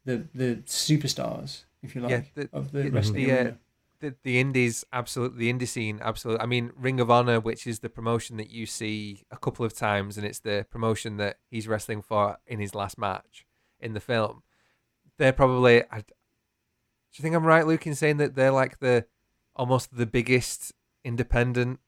the 0.04 0.26
the 0.34 0.56
superstars, 0.66 1.64
if 1.82 1.94
you 1.94 2.00
like, 2.00 2.10
Yeah, 2.10 2.22
the- 2.34 2.48
of 2.52 2.72
the 2.72 2.82
the- 2.84 2.90
wrestling 2.90 3.26
the, 3.26 3.32
uh, 3.32 3.36
arena. 3.36 3.58
The, 4.01 4.14
the 4.22 4.38
indies 4.38 4.84
absolutely 4.92 5.38
the 5.38 5.53
indie 5.53 5.68
scene 5.68 5.99
absolutely 6.03 6.42
i 6.42 6.46
mean 6.46 6.70
ring 6.76 7.01
of 7.01 7.11
honor 7.11 7.40
which 7.40 7.66
is 7.66 7.80
the 7.80 7.88
promotion 7.88 8.36
that 8.36 8.51
you 8.51 8.64
see 8.66 9.22
a 9.30 9.36
couple 9.36 9.64
of 9.66 9.74
times 9.74 10.16
and 10.16 10.26
it's 10.26 10.38
the 10.40 10.64
promotion 10.70 11.16
that 11.16 11.38
he's 11.51 11.66
wrestling 11.66 12.01
for 12.03 12.38
in 12.46 12.61
his 12.61 12.74
last 12.74 12.96
match 12.99 13.44
in 13.80 13.94
the 13.94 14.01
film. 14.01 14.42
They're 15.18 15.32
probably 15.32 15.82
I, 15.84 15.99
do 15.99 16.05
you 17.14 17.22
think 17.22 17.34
i'm 17.34 17.44
right 17.44 17.66
luke 17.66 17.86
in 17.86 17.94
saying 17.94 18.18
that 18.18 18.34
they're 18.34 18.53
like 18.53 18.78
the 18.78 19.07
almost 19.57 19.96
the 19.96 20.07
biggest 20.07 20.72
independent 21.05 21.80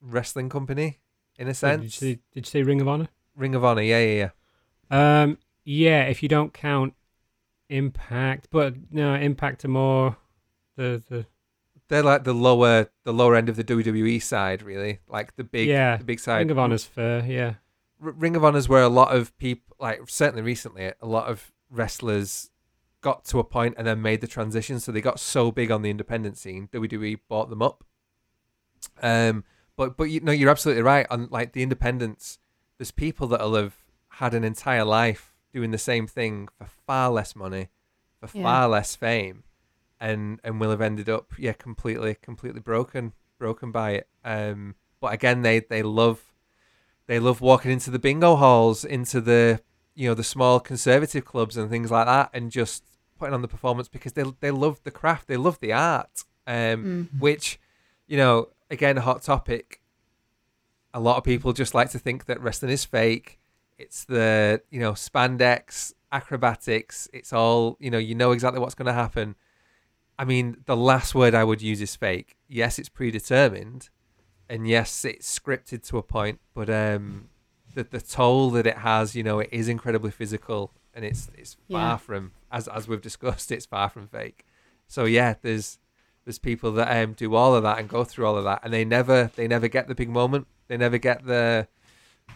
wrestling 0.00 0.48
company 0.48 1.00
in 1.38 1.48
a 1.48 1.54
So 1.54 1.68
Did 1.76 1.82
you, 1.84 1.88
sense? 1.90 1.96
say, 1.96 2.18
did 2.32 2.46
you 2.46 2.50
say 2.50 2.62
Ring 2.62 2.80
of 2.80 2.88
Honor? 2.88 3.08
ring 3.34 3.54
of 3.54 3.64
honor 3.64 3.82
yeah 3.82 4.00
yeah 4.00 4.30
yeah. 4.90 5.22
Um, 5.22 5.38
yeah, 5.64 6.04
if 6.04 6.22
you 6.22 6.28
don't 6.28 6.54
count 6.54 6.94
Impact, 7.68 8.46
but 8.52 8.74
no, 8.92 9.14
Impact 9.14 9.64
are 9.64 9.68
more 9.68 10.16
the 10.76 11.02
the 11.08 11.26
they're 11.88 12.02
like 12.02 12.24
the 12.24 12.32
lower 12.34 12.88
the 13.04 13.12
lower 13.12 13.34
end 13.36 13.48
of 13.48 13.56
the 13.56 13.64
wwe 13.64 14.20
side 14.22 14.62
really 14.62 14.98
like 15.08 15.36
the 15.36 15.44
big 15.44 15.68
Yeah, 15.68 15.96
the 15.98 16.04
big 16.04 16.20
side 16.20 16.38
Ring 16.38 16.50
of 16.50 16.58
Honor's 16.58 16.84
fair. 16.84 17.24
Yeah, 17.26 17.54
R- 18.04 18.10
Ring 18.12 18.36
of 18.36 18.44
Honor's 18.44 18.68
where 18.68 18.82
a 18.82 18.88
lot 18.88 19.14
of 19.14 19.36
people, 19.38 19.76
like 19.78 20.00
certainly 20.08 20.42
recently, 20.42 20.92
a 21.00 21.06
lot 21.06 21.28
of 21.28 21.52
wrestlers 21.70 22.50
got 23.02 23.24
to 23.26 23.38
a 23.38 23.44
point 23.44 23.74
and 23.78 23.86
then 23.86 24.02
made 24.02 24.20
the 24.20 24.26
transition. 24.26 24.80
So 24.80 24.90
they 24.90 25.00
got 25.00 25.20
so 25.20 25.52
big 25.52 25.70
on 25.70 25.82
the 25.82 25.90
independent 25.90 26.38
scene, 26.38 26.68
WWE 26.72 27.20
bought 27.28 27.50
them 27.50 27.62
up. 27.62 27.84
Um, 29.02 29.44
but 29.76 29.96
but 29.96 30.04
you 30.04 30.20
know 30.20 30.32
you're 30.32 30.50
absolutely 30.50 30.82
right. 30.82 31.06
On 31.10 31.28
like 31.30 31.52
the 31.52 31.62
independents, 31.62 32.38
there's 32.78 32.90
people 32.90 33.26
that'll 33.28 33.54
have 33.54 33.76
had 34.08 34.34
an 34.34 34.44
entire 34.44 34.84
life 34.84 35.34
doing 35.52 35.70
the 35.70 35.78
same 35.78 36.06
thing 36.06 36.48
for 36.58 36.66
far 36.86 37.10
less 37.10 37.36
money, 37.36 37.68
for 38.20 38.28
Yeah. 38.36 38.42
far 38.42 38.68
less 38.68 38.96
fame, 38.96 39.44
and 40.00 40.40
and 40.44 40.60
will 40.60 40.70
have 40.70 40.80
ended 40.80 41.08
up 41.08 41.32
yeah 41.38 41.52
completely 41.52 42.14
completely 42.20 42.60
broken 42.60 43.12
broken 43.38 43.70
by 43.72 43.92
it. 43.92 44.08
Um, 44.24 44.74
but 45.00 45.12
again 45.12 45.42
they 45.42 45.60
they 45.60 45.82
love 45.82 46.32
they 47.06 47.18
love 47.18 47.40
walking 47.40 47.70
into 47.70 47.90
the 47.90 47.98
bingo 47.98 48.36
halls, 48.36 48.84
into 48.84 49.20
the 49.20 49.60
you 49.94 50.08
know 50.08 50.14
the 50.14 50.24
small 50.24 50.60
conservative 50.60 51.24
clubs 51.24 51.56
and 51.56 51.70
things 51.70 51.90
like 51.90 52.06
that, 52.06 52.30
and 52.32 52.50
just 52.50 52.84
putting 53.18 53.32
on 53.34 53.42
the 53.42 53.48
performance 53.48 53.88
because 53.88 54.12
they 54.12 54.24
they 54.40 54.50
love 54.50 54.80
the 54.84 54.90
craft, 54.90 55.26
they 55.28 55.36
love 55.36 55.58
the 55.60 55.72
art, 55.72 56.24
um, 56.46 57.08
Mm. 57.14 57.20
which 57.20 57.58
you 58.06 58.16
know 58.16 58.48
again 58.70 58.98
a 58.98 59.00
hot 59.02 59.22
topic. 59.22 59.80
A 60.94 61.00
lot 61.00 61.18
of 61.18 61.24
people 61.24 61.52
just 61.52 61.74
like 61.74 61.90
to 61.90 61.98
think 61.98 62.24
that 62.24 62.40
wrestling 62.40 62.72
is 62.72 62.84
fake. 62.84 63.38
It's 63.78 64.04
the 64.04 64.62
you 64.70 64.80
know 64.80 64.92
spandex 64.92 65.92
acrobatics. 66.10 67.08
It's 67.12 67.32
all 67.32 67.76
you 67.80 67.90
know. 67.90 67.98
You 67.98 68.14
know 68.14 68.32
exactly 68.32 68.60
what's 68.60 68.74
going 68.74 68.86
to 68.86 68.92
happen. 68.94 69.34
I 70.18 70.24
mean, 70.24 70.58
the 70.66 70.76
last 70.76 71.14
word 71.14 71.34
I 71.34 71.44
would 71.44 71.60
use 71.62 71.80
is 71.82 71.94
fake. 71.96 72.36
Yes, 72.48 72.78
it's 72.78 72.88
predetermined, 72.88 73.90
and 74.48 74.66
yes, 74.66 75.04
it's 75.04 75.38
scripted 75.38 75.86
to 75.88 75.98
a 75.98 76.02
point, 76.02 76.40
but 76.54 76.70
um, 76.70 77.28
the 77.74 77.84
the 77.84 78.00
toll 78.00 78.50
that 78.50 78.66
it 78.66 78.78
has, 78.78 79.14
you 79.14 79.22
know, 79.22 79.40
it 79.40 79.48
is 79.52 79.68
incredibly 79.68 80.10
physical, 80.10 80.72
and 80.94 81.04
it's 81.04 81.30
it's 81.36 81.56
far 81.70 81.92
Yeah. 81.92 81.96
from 81.98 82.32
as 82.50 82.66
as 82.68 82.88
we've 82.88 83.02
discussed, 83.02 83.52
it's 83.52 83.66
far 83.66 83.88
from 83.90 84.06
fake. 84.08 84.44
So 84.86 85.04
yeah, 85.04 85.34
there's 85.42 85.78
there's 86.24 86.38
people 86.38 86.72
that 86.72 86.88
um 87.04 87.12
do 87.12 87.34
all 87.34 87.54
of 87.54 87.62
that 87.64 87.78
and 87.78 87.88
go 87.88 88.02
through 88.04 88.26
all 88.26 88.36
of 88.38 88.44
that, 88.44 88.60
and 88.62 88.72
they 88.72 88.84
never 88.84 89.30
they 89.36 89.46
never 89.46 89.68
get 89.68 89.86
the 89.88 89.94
big 89.94 90.08
moment. 90.08 90.46
They 90.68 90.76
never 90.76 90.98
get 90.98 91.26
the 91.26 91.68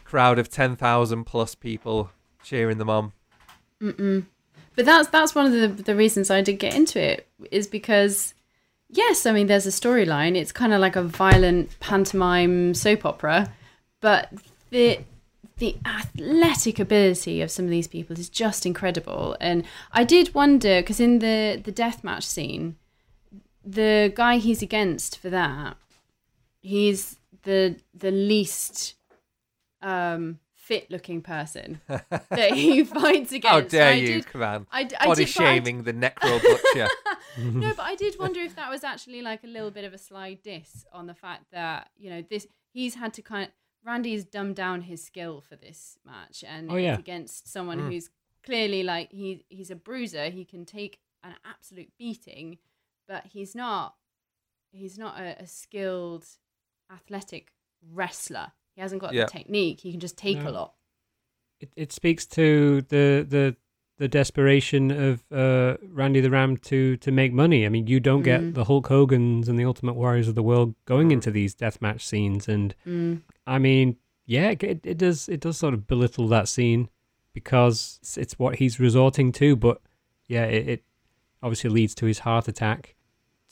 crowd 0.04 0.38
of 0.38 0.48
ten 0.50 0.76
thousand 0.76 1.24
plus 1.24 1.54
people 1.54 2.10
cheering 2.42 2.78
them 2.78 2.90
on. 2.90 3.12
Mm-mm. 3.80 4.26
But 4.80 4.86
that's 4.86 5.08
that's 5.08 5.34
one 5.34 5.44
of 5.44 5.52
the 5.52 5.82
the 5.82 5.94
reasons 5.94 6.30
I 6.30 6.40
did 6.40 6.58
get 6.58 6.74
into 6.74 6.98
it 6.98 7.28
is 7.50 7.66
because 7.66 8.32
yes, 8.88 9.26
I 9.26 9.32
mean 9.32 9.46
there's 9.46 9.66
a 9.66 9.68
storyline. 9.68 10.38
It's 10.38 10.52
kind 10.52 10.72
of 10.72 10.80
like 10.80 10.96
a 10.96 11.02
violent 11.02 11.78
pantomime 11.80 12.72
soap 12.72 13.04
opera, 13.04 13.52
but 14.00 14.32
the 14.70 15.00
the 15.58 15.76
athletic 15.84 16.78
ability 16.78 17.42
of 17.42 17.50
some 17.50 17.66
of 17.66 17.70
these 17.70 17.88
people 17.88 18.18
is 18.18 18.30
just 18.30 18.64
incredible. 18.64 19.36
And 19.38 19.64
I 19.92 20.02
did 20.02 20.34
wonder 20.34 20.80
because 20.80 20.98
in 20.98 21.18
the 21.18 21.60
the 21.62 21.72
death 21.72 22.02
match 22.02 22.24
scene, 22.24 22.76
the 23.62 24.10
guy 24.16 24.38
he's 24.38 24.62
against 24.62 25.18
for 25.18 25.28
that, 25.28 25.76
he's 26.62 27.18
the 27.42 27.76
the 27.92 28.10
least 28.10 28.94
um 29.82 30.38
fit 30.70 30.90
looking 30.90 31.20
person 31.20 31.80
that 31.88 32.52
he 32.54 32.84
fights 32.96 33.32
against. 33.32 33.48
How 33.48 33.60
dare 33.60 33.90
I 33.92 33.94
you, 33.94 34.06
did- 34.06 34.26
Command? 34.26 34.66
I, 34.70 34.84
d- 34.84 34.96
I 35.00 35.06
Body 35.06 35.24
did, 35.24 35.34
but 35.34 35.42
I 35.42 35.48
d- 35.48 35.54
shaming 35.56 35.82
the 35.82 35.92
necro 35.92 36.40
butcher. 36.40 36.88
no, 37.38 37.72
but 37.74 37.82
I 37.82 37.94
did 37.96 38.18
wonder 38.18 38.40
if 38.40 38.54
that 38.56 38.70
was 38.70 38.84
actually 38.84 39.20
like 39.22 39.42
a 39.42 39.48
little 39.48 39.70
bit 39.72 39.84
of 39.84 39.92
a 39.92 39.98
sly 39.98 40.34
diss 40.34 40.84
on 40.92 41.06
the 41.06 41.14
fact 41.14 41.46
that 41.52 41.90
you 41.96 42.08
know 42.10 42.22
this 42.30 42.46
he's 42.72 42.94
had 42.94 43.12
to 43.14 43.22
kind 43.22 43.44
of 43.48 43.50
Randy's 43.84 44.24
dumbed 44.24 44.56
down 44.56 44.82
his 44.82 45.02
skill 45.02 45.40
for 45.40 45.56
this 45.56 45.98
match, 46.06 46.44
and 46.46 46.70
Oh, 46.70 46.76
yeah. 46.76 46.92
it's 46.92 47.00
against 47.00 47.48
someone 47.50 47.78
Mm. 47.80 47.90
who's 47.92 48.10
clearly 48.44 48.82
like 48.82 49.10
he 49.10 49.44
he's 49.48 49.70
a 49.70 49.76
bruiser. 49.76 50.30
He 50.30 50.44
can 50.44 50.64
take 50.64 51.00
an 51.24 51.34
absolute 51.44 51.90
beating, 51.98 52.58
but 53.08 53.24
he's 53.32 53.54
not 53.54 53.96
he's 54.70 54.96
not 54.98 55.18
a, 55.18 55.42
a 55.42 55.46
skilled 55.46 56.26
athletic 56.92 57.52
wrestler. 57.92 58.52
He 58.74 58.80
hasn't 58.80 59.00
got 59.00 59.12
Yeah. 59.14 59.24
the 59.26 59.30
technique. 59.30 59.80
He 59.80 59.90
can 59.90 60.00
just 60.00 60.16
take 60.16 60.38
No. 60.42 60.50
a 60.50 60.52
lot. 60.52 60.74
it, 61.60 61.70
it 61.76 61.92
speaks 61.92 62.24
to 62.26 62.80
the 62.88 63.26
the 63.28 63.54
the 63.98 64.08
desperation 64.08 64.90
of 64.90 65.22
uh, 65.30 65.76
Randy 65.86 66.20
the 66.22 66.30
Ram 66.30 66.56
to 66.56 66.96
to 66.96 67.10
make 67.12 67.34
money. 67.34 67.66
I 67.66 67.68
mean, 67.68 67.86
you 67.86 68.00
don't 68.00 68.22
Mm. 68.22 68.24
get 68.24 68.54
the 68.54 68.64
Hulk 68.64 68.86
Hogan's 68.86 69.46
and 69.46 69.58
the 69.58 69.66
Ultimate 69.66 69.92
Warriors 69.94 70.26
of 70.26 70.34
the 70.34 70.42
world 70.42 70.74
going 70.86 71.10
into 71.10 71.30
these 71.30 71.54
deathmatch 71.54 72.00
scenes, 72.00 72.48
and 72.48 72.74
Mm. 72.86 73.20
I 73.46 73.58
mean, 73.58 73.96
yeah, 74.24 74.50
it, 74.58 74.62
it 74.86 74.96
does 74.96 75.28
it 75.28 75.40
does 75.40 75.58
sort 75.58 75.74
of 75.74 75.86
belittle 75.86 76.28
that 76.28 76.48
scene 76.48 76.88
because 77.34 77.98
it's, 78.00 78.16
it's 78.16 78.38
what 78.38 78.56
he's 78.56 78.80
resorting 78.80 79.30
to. 79.32 79.54
But 79.54 79.82
yeah, 80.28 80.44
it, 80.44 80.68
it 80.68 80.84
obviously 81.42 81.68
leads 81.70 81.94
to 81.96 82.06
his 82.06 82.20
heart 82.20 82.48
attack. 82.48 82.94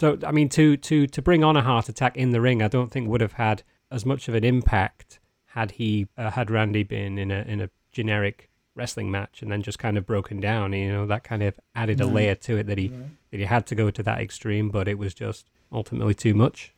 So 0.00 0.18
I 0.26 0.32
mean, 0.32 0.48
to 0.50 0.78
to 0.78 1.06
to 1.08 1.20
bring 1.22 1.44
on 1.44 1.56
a 1.56 1.62
heart 1.62 1.90
attack 1.90 2.16
in 2.16 2.30
the 2.30 2.40
ring, 2.40 2.62
I 2.62 2.68
don't 2.68 2.90
think 2.90 3.06
would 3.08 3.20
have 3.20 3.32
had 3.34 3.64
as 3.90 4.04
much 4.06 4.28
of 4.28 4.34
an 4.34 4.44
impact 4.44 5.18
had 5.46 5.72
he 5.72 6.06
uh, 6.16 6.30
had 6.30 6.50
Randy 6.50 6.82
been 6.82 7.18
in 7.18 7.30
a 7.30 7.42
in 7.42 7.60
a 7.60 7.70
generic 7.92 8.48
wrestling 8.74 9.10
match 9.10 9.42
and 9.42 9.50
then 9.50 9.60
just 9.62 9.78
kind 9.78 9.98
of 9.98 10.06
broken 10.06 10.38
down. 10.40 10.72
You 10.72 10.92
know, 10.92 11.06
that 11.06 11.24
kind 11.24 11.42
of 11.42 11.58
added 11.74 12.00
a 12.00 12.06
No. 12.06 12.12
layer 12.12 12.34
to 12.36 12.56
it 12.58 12.66
that 12.68 12.78
he 12.78 12.88
Right. 12.88 13.10
that 13.30 13.36
he 13.38 13.44
had 13.44 13.66
to 13.66 13.74
go 13.74 13.90
to 13.90 14.02
that 14.04 14.20
extreme, 14.20 14.68
but 14.70 14.86
it 14.88 14.98
was 14.98 15.14
just 15.14 15.50
ultimately 15.72 16.14
too 16.14 16.34
much. 16.34 16.72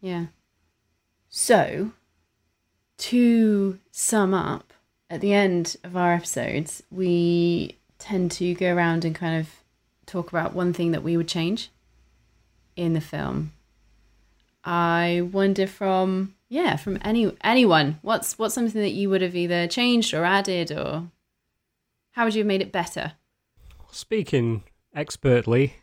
Yeah. 0.00 0.26
So, 1.28 1.92
to 2.98 3.78
sum 3.90 4.34
up, 4.34 4.72
at 5.10 5.20
the 5.20 5.32
end 5.32 5.76
of 5.84 5.96
our 5.96 6.12
episodes, 6.14 6.82
we 6.90 7.76
tend 7.98 8.30
to 8.32 8.54
go 8.54 8.74
around 8.74 9.04
and 9.04 9.14
kind 9.14 9.40
of 9.40 9.48
talk 10.06 10.28
about 10.30 10.54
one 10.54 10.72
thing 10.72 10.92
that 10.92 11.02
we 11.02 11.16
would 11.16 11.28
change 11.28 11.70
in 12.76 12.92
the 12.92 13.00
film. 13.00 13.52
I 14.64 15.28
wonder 15.32 15.66
from 15.66 16.34
yeah, 16.48 16.76
from 16.76 16.98
any 17.02 17.34
anyone, 17.42 17.98
what's 18.02 18.38
what's 18.38 18.54
something 18.54 18.80
that 18.80 18.92
you 18.92 19.10
would 19.10 19.22
have 19.22 19.34
either 19.36 19.66
changed 19.66 20.14
or 20.14 20.24
added 20.24 20.70
or 20.72 21.08
how 22.12 22.24
would 22.24 22.34
you 22.34 22.40
have 22.40 22.46
made 22.46 22.62
it 22.62 22.72
better? 22.72 23.12
Speaking 23.90 24.62
expertly, 24.94 25.74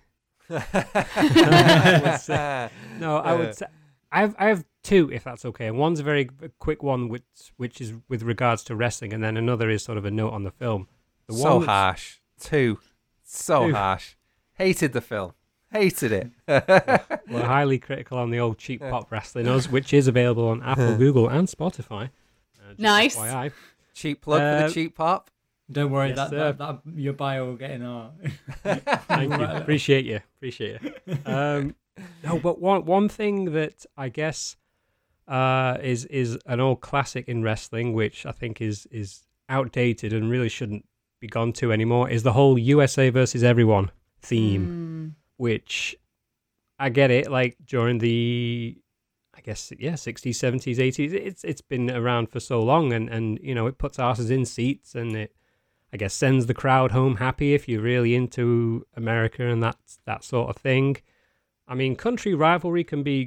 I 0.50 2.02
would 2.04 2.20
say- 2.20 2.70
no, 3.00 3.18
I 3.18 3.34
would 3.34 3.56
say 3.56 3.66
I 4.12 4.22
have 4.22 4.36
I 4.38 4.46
have 4.48 4.66
two, 4.84 5.10
if 5.12 5.24
that's 5.24 5.46
okay. 5.46 5.68
And 5.68 5.78
one's 5.78 6.00
a 6.00 6.04
very 6.04 6.30
quick 6.60 6.84
one, 6.84 7.10
which 7.10 7.24
which 7.58 7.82
is 7.82 7.94
with 8.10 8.24
regards 8.24 8.64
to 8.66 8.76
wrestling, 8.76 9.14
and 9.14 9.24
then 9.24 9.38
another 9.38 9.70
is 9.70 9.84
sort 9.84 9.98
of 9.98 10.06
a 10.06 10.12
note 10.12 10.34
on 10.34 10.44
the 10.44 10.52
film. 10.52 10.88
The 11.28 11.34
so 11.36 11.60
which- 11.60 11.68
harsh. 11.68 12.18
Two. 12.40 12.80
So 13.24 13.68
Two. 13.68 13.74
harsh. 13.74 14.16
Hated 14.56 14.94
the 14.94 15.02
film. 15.02 15.34
Hated 15.74 16.12
it. 16.12 16.28
We're 17.30 17.44
highly 17.44 17.80
critical 17.80 18.18
on 18.20 18.30
the 18.30 18.40
old 18.40 18.58
cheap 18.60 18.80
pop 18.82 19.12
wrestling 19.12 19.48
us, 19.48 19.70
which 19.70 19.92
is 19.94 20.08
available 20.08 20.48
on 20.48 20.62
Apple, 20.64 20.96
Google, 20.96 21.28
and 21.28 21.48
Spotify. 21.48 22.06
Uh, 22.60 22.70
just 22.70 22.80
Nice. 22.80 23.16
FYI. 23.18 23.52
cheap 23.94 24.22
plug 24.22 24.40
for 24.40 24.46
Uh, 24.46 24.68
the 24.68 24.74
cheap 24.74 24.96
pop. 24.96 25.30
Don't 25.72 25.92
worry, 25.92 26.10
Yes, 26.10 26.18
that, 26.18 26.30
sir. 26.30 26.52
that, 26.54 26.58
that 26.60 26.80
your 26.96 27.14
bio 27.14 27.46
will 27.48 27.56
get 27.56 27.72
in 27.72 27.82
our. 27.84 28.12
Thank 28.64 29.32
you. 29.34 29.44
Appreciate 29.44 30.06
you. 30.06 30.20
Appreciate 30.38 30.80
you. 30.82 31.18
Um, 31.26 31.76
no, 32.24 32.38
but 32.40 32.60
one 32.62 32.86
one 32.86 33.10
thing 33.10 33.54
that 33.54 33.86
I 33.98 34.10
guess 34.10 34.56
uh, 35.28 35.78
is 35.82 36.06
is 36.06 36.38
an 36.46 36.60
old 36.60 36.82
classic 36.82 37.28
in 37.28 37.42
wrestling, 37.44 37.94
which 37.94 38.26
I 38.26 38.32
think 38.32 38.62
is 38.62 38.86
is 38.92 39.22
outdated 39.50 40.14
and 40.14 40.30
really 40.30 40.50
shouldn't 40.50 40.86
be 41.20 41.28
gone 41.28 41.54
to 41.54 41.72
anymore, 41.72 42.10
is 42.10 42.24
the 42.24 42.34
whole 42.34 42.60
USA 42.60 43.10
versus 43.10 43.44
everyone 43.44 43.90
theme. 44.22 45.16
Mm. 45.16 45.23
Which 45.44 45.96
I 46.80 46.88
get 46.90 47.12
it. 47.12 47.26
Like 47.40 47.58
during 47.66 47.98
the, 48.00 48.78
I 49.38 49.42
guess 49.42 49.72
yeah, 49.78 49.96
sixties, 49.96 50.38
seventies, 50.40 50.80
eighties. 50.80 51.12
It's 51.14 51.44
it's 51.44 51.62
been 51.74 51.88
around 51.92 52.26
for 52.34 52.40
so 52.40 52.58
long, 52.72 52.86
and 52.94 53.06
and 53.16 53.40
you 53.42 53.54
know 53.58 53.68
it 53.68 53.78
puts 53.78 54.00
asses 54.00 54.30
in 54.38 54.46
seats, 54.46 54.96
and 54.96 55.16
it 55.24 55.32
I 55.94 55.98
guess 55.98 56.14
sends 56.14 56.46
the 56.46 56.54
crowd 56.64 56.92
home 56.92 57.16
happy 57.18 57.54
if 57.54 57.68
you're 57.68 57.82
really 57.94 58.14
into 58.16 58.86
America 58.96 59.44
and 59.54 59.62
that 59.68 59.78
that 60.06 60.24
sort 60.24 60.50
of 60.50 60.56
thing. 60.58 60.98
I 61.68 61.76
mean, 61.76 61.96
country 61.96 62.34
rivalry 62.34 62.84
can 62.84 63.04
be 63.04 63.20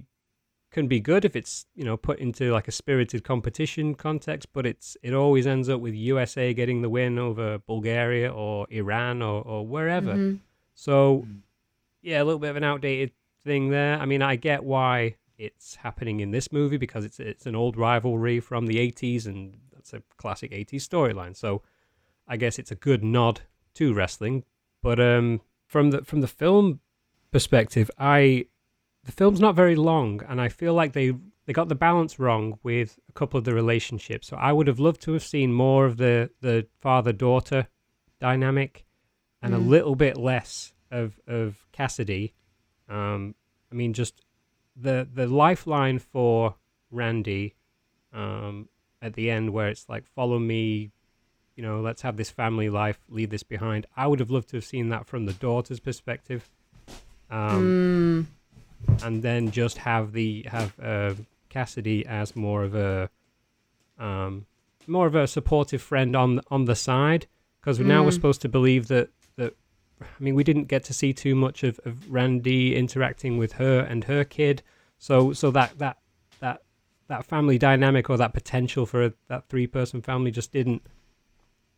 can 0.73 0.87
be 0.89 1.01
good 1.01 1.25
if 1.25 1.35
it's 1.37 1.67
you 1.75 1.85
know 1.85 1.97
put 1.97 2.19
into 2.19 2.45
like 2.53 2.69
a 2.69 2.73
spirited 2.73 3.23
competition 3.25 3.95
context, 3.95 4.53
but 4.53 4.65
it's 4.67 4.97
it 5.03 5.15
always 5.15 5.47
ends 5.47 5.69
up 5.69 5.81
with 5.81 5.95
USA 5.95 6.53
getting 6.61 6.83
the 6.83 6.91
win 6.91 7.19
over 7.19 7.59
Bulgaria 7.59 8.29
or 8.33 8.67
Iran 8.71 9.23
or 9.23 9.43
or 9.43 9.67
wherever. 9.67 10.15
Mhm. 10.15 10.41
So 10.75 10.95
Mm. 11.27 11.43
Yeah, 12.07 12.23
a 12.23 12.25
little 12.25 12.39
bit 12.39 12.51
of 12.51 12.57
an 12.57 12.63
outdated 12.65 13.11
thing 13.45 13.71
there. 13.71 13.99
I 13.99 14.07
mean, 14.07 14.23
I 14.23 14.37
get 14.37 14.63
why 14.63 15.17
it's 15.37 15.75
happening 15.75 16.21
in 16.21 16.31
this 16.31 16.53
movie 16.53 16.77
because 16.77 17.05
it's 17.05 17.19
it's 17.21 17.47
an 17.47 17.57
old 17.57 17.77
rivalry 17.77 18.39
from 18.41 18.67
the 18.67 18.77
80s 18.77 19.27
and 19.27 19.59
that's 19.75 19.93
a 19.93 20.03
classic 20.17 20.53
80s 20.53 20.87
storyline. 20.89 21.37
So 21.37 21.63
I 22.29 22.37
guess 22.37 22.59
it's 22.61 22.71
a 22.71 22.77
good 22.77 23.03
nod 23.03 23.41
to 23.75 23.93
wrestling, 23.93 24.45
but 24.83 25.01
um 25.01 25.41
from 25.67 25.91
the 25.91 26.05
from 26.05 26.21
the 26.21 26.29
film 26.29 26.81
perspective, 27.33 27.91
I 27.99 28.47
the 29.05 29.13
film's 29.13 29.41
not 29.41 29.57
very 29.57 29.77
long 29.77 30.23
and 30.29 30.41
I 30.41 30.49
feel 30.49 30.75
like 30.75 30.93
they 30.93 31.13
they 31.47 31.53
got 31.53 31.69
the 31.69 31.75
balance 31.75 32.19
wrong 32.21 32.59
with 32.63 32.99
a 33.09 33.13
couple 33.13 33.37
of 33.39 33.45
the 33.45 33.55
relationships. 33.55 34.29
So 34.29 34.37
I 34.37 34.53
would 34.53 34.69
have 34.69 34.79
loved 34.81 35.01
to 35.03 35.13
have 35.13 35.25
seen 35.25 35.53
more 35.53 35.87
of 35.87 35.97
the 35.97 36.31
the 36.41 36.67
father-daughter 36.81 37.67
dynamic 38.21 38.85
and 39.43 39.55
a 39.55 39.59
Mm. 39.59 39.69
little 39.69 39.97
bit 39.97 40.17
less 40.17 40.73
of 40.91 41.21
of 41.27 41.67
Cassidy. 41.73 42.33
Um, 42.89 43.35
I 43.71 43.75
mean, 43.75 43.93
just 43.93 44.23
the 44.77 45.09
the 45.13 45.27
lifeline 45.27 45.99
for 45.99 46.55
Randy 46.91 47.55
um, 48.13 48.69
at 49.03 49.15
the 49.15 49.31
end, 49.31 49.51
where 49.53 49.69
it's 49.69 49.89
like, 49.89 50.07
"Follow 50.07 50.39
me," 50.39 50.91
you 51.57 51.63
know, 51.63 51.81
let's 51.81 52.03
have 52.03 52.17
this 52.17 52.31
family 52.31 52.69
life, 52.71 52.99
leave 53.09 53.31
this 53.31 53.43
behind. 53.43 53.87
I 53.97 54.07
would 54.07 54.21
have 54.21 54.31
loved 54.31 54.49
to 54.51 54.57
have 54.59 54.65
seen 54.65 54.89
that 54.91 55.07
from 55.07 55.27
the 55.27 55.33
daughter's 55.35 55.81
perspective, 55.81 56.49
um, 57.31 58.27
Mm. 58.89 59.05
and 59.05 59.23
then 59.23 59.51
just 59.51 59.79
have 59.79 60.13
the 60.13 60.43
have 60.49 60.79
uh, 60.81 61.15
Cassidy 61.49 62.05
as 62.07 62.37
more 62.37 62.63
of 62.63 62.75
a 62.75 63.11
um, 63.99 64.47
more 64.87 65.07
of 65.07 65.15
a 65.15 65.27
supportive 65.27 65.83
friend 65.83 66.15
on 66.15 66.41
on 66.51 66.67
the 66.67 66.77
side 66.77 67.27
because 67.61 67.81
now 67.81 68.05
we're 68.05 68.11
Mm. 68.11 68.15
supposed 68.15 68.43
to 68.43 68.49
believe 68.49 68.87
that 68.89 69.09
I 70.01 70.07
mean 70.19 70.35
we 70.35 70.45
didn't 70.45 70.65
get 70.65 70.85
to 70.85 70.95
see 70.95 71.13
too 71.13 71.35
much 71.35 71.63
of, 71.63 71.81
of 71.85 72.11
Randy 72.11 72.77
interacting 72.77 73.39
with 73.39 73.53
her 73.53 73.81
and 73.81 74.05
her 74.05 74.25
kid 74.25 74.63
so 74.99 75.33
so 75.33 75.51
that 75.51 75.79
that 75.79 75.99
that 76.41 76.63
that 77.09 77.25
family 77.25 77.59
dynamic 77.59 78.11
or 78.11 78.17
that 78.17 78.35
potential 78.35 78.87
for 78.87 79.05
a, 79.05 79.13
that 79.29 79.49
three 79.49 79.67
person 79.67 80.03
family 80.03 80.31
just 80.31 80.53
didn't 80.53 80.83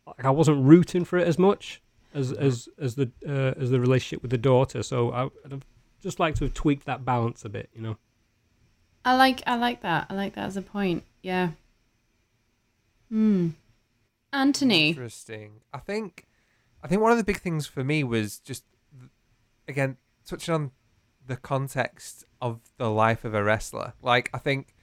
like 0.05 0.25
I 0.25 0.31
wasn't 0.31 0.65
rooting 0.65 1.05
for 1.05 1.17
it 1.17 1.27
as 1.27 1.39
much 1.39 1.81
as 2.13 2.31
as 2.31 2.67
as 2.77 2.95
the 2.95 3.11
uh, 3.27 3.53
as 3.61 3.69
the 3.69 3.79
relationship 3.79 4.21
with 4.21 4.31
the 4.31 4.37
daughter 4.37 4.83
so 4.83 5.11
I, 5.11 5.25
I'd 5.45 5.51
have 5.51 5.65
just 6.01 6.19
like 6.19 6.35
to 6.35 6.45
have 6.45 6.53
tweaked 6.53 6.85
that 6.85 7.05
balance 7.05 7.45
a 7.45 7.49
bit 7.49 7.69
you 7.73 7.81
know 7.81 7.97
I 9.05 9.15
like 9.15 9.41
I 9.47 9.55
like 9.55 9.81
that. 9.81 10.07
I 10.09 10.13
like 10.13 10.35
that 10.35 10.45
as 10.45 10.57
a 10.57 10.61
point. 10.61 11.03
Yeah. 11.21 11.51
Hmm. 13.09 13.49
Anthony. 14.31 14.89
Interesting. 14.89 15.61
I 15.73 15.79
think, 15.79 16.25
I 16.83 16.87
think 16.87 17.01
one 17.01 17.11
of 17.11 17.17
the 17.17 17.23
big 17.23 17.39
things 17.39 17.67
for 17.67 17.83
me 17.83 18.03
was 18.03 18.39
just, 18.39 18.63
again, 19.67 19.97
touching 20.25 20.53
on 20.53 20.71
the 21.25 21.35
context 21.35 22.25
of 22.41 22.61
the 22.77 22.89
life 22.89 23.25
of 23.25 23.33
a 23.33 23.43
wrestler. 23.43 23.93
Like, 24.01 24.29
I 24.33 24.37
think, 24.37 24.73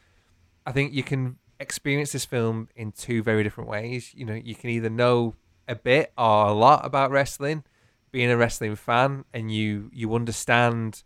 I 0.66 0.73
think 0.73 0.93
you 0.93 1.02
can 1.02 1.36
experience 1.59 2.12
this 2.12 2.24
film 2.24 2.68
in 2.77 2.93
two 2.93 3.23
very 3.23 3.43
different 3.43 3.70
ways. 3.70 4.12
You 4.14 4.27
know, 4.27 4.35
you 4.35 4.55
can 4.55 4.70
either 4.70 4.90
know 4.90 5.35
a 5.66 5.74
bit 5.74 6.12
or 6.16 6.48
a 6.48 6.52
lot 6.52 6.85
about 6.85 7.10
wrestling, 7.10 7.64
being 8.12 8.31
a 8.31 8.36
wrestling 8.36 8.77
fan, 8.77 9.24
and 9.32 9.52
you 9.52 9.90
you 9.93 10.14
understand 10.14 11.02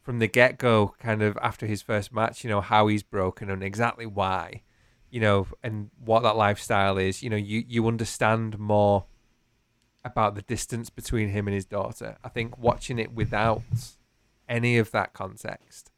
from 0.00 0.20
the 0.20 0.28
get 0.28 0.58
go, 0.58 0.94
kind 1.00 1.22
of 1.22 1.36
after 1.42 1.66
his 1.66 1.82
first 1.82 2.12
match, 2.12 2.44
you 2.44 2.50
know 2.50 2.60
how 2.60 2.86
he's 2.86 3.02
broken 3.02 3.50
and 3.50 3.62
exactly 3.62 4.06
why 4.06 4.62
you 5.10 5.20
know, 5.20 5.46
and 5.62 5.90
what 6.04 6.22
that 6.24 6.36
lifestyle 6.36 6.98
is, 6.98 7.22
you 7.22 7.30
know, 7.30 7.36
you, 7.36 7.64
you 7.66 7.86
understand 7.86 8.58
more 8.58 9.06
about 10.06 10.34
the 10.34 10.42
distance 10.42 10.88
between 10.90 11.28
him 11.30 11.46
and 11.46 11.54
his 11.54 11.64
daughter. 11.66 12.16
I 12.24 12.28
think 12.28 12.56
watching 12.58 12.98
it 12.98 13.12
without 13.12 13.62
any 14.48 14.78
of 14.78 14.90
that 14.92 15.12
context, 15.12 15.90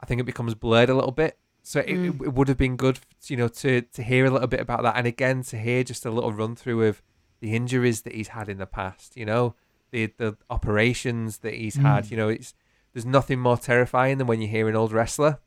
I 0.00 0.06
think 0.06 0.20
it 0.20 0.24
becomes 0.24 0.54
blurred 0.54 0.88
a 0.88 0.94
little 0.94 1.12
bit. 1.12 1.38
So 1.62 1.80
it, 1.80 1.88
Mm. 1.88 2.22
it, 2.26 2.32
would 2.34 2.48
have 2.48 2.56
been 2.56 2.76
good, 2.76 2.98
you 3.26 3.36
know, 3.36 3.48
to 3.48 3.82
to 3.82 4.02
hear 4.02 4.24
a 4.24 4.30
little 4.30 4.48
bit 4.48 4.60
about 4.60 4.82
that, 4.82 4.96
and 4.96 5.06
again 5.06 5.42
to 5.44 5.58
hear 5.58 5.84
just 5.84 6.06
a 6.06 6.10
little 6.10 6.32
run 6.32 6.56
through 6.56 6.86
of 6.86 7.02
the 7.40 7.54
injuries 7.54 8.02
that 8.02 8.14
he's 8.14 8.28
had 8.28 8.48
in 8.48 8.58
the 8.58 8.66
past. 8.66 9.16
You 9.16 9.26
know, 9.26 9.54
the 9.90 10.06
the 10.16 10.36
operations 10.48 11.38
that 11.38 11.54
he's 11.54 11.76
had. 11.76 12.04
Mm. 12.04 12.10
You 12.10 12.16
know, 12.16 12.28
it's 12.28 12.54
there's 12.94 13.04
nothing 13.06 13.38
more 13.38 13.58
terrifying 13.58 14.16
than 14.18 14.26
when 14.26 14.40
you 14.40 14.48
hear 14.48 14.68
an 14.68 14.76
old 14.76 14.92
wrestler 14.92 15.38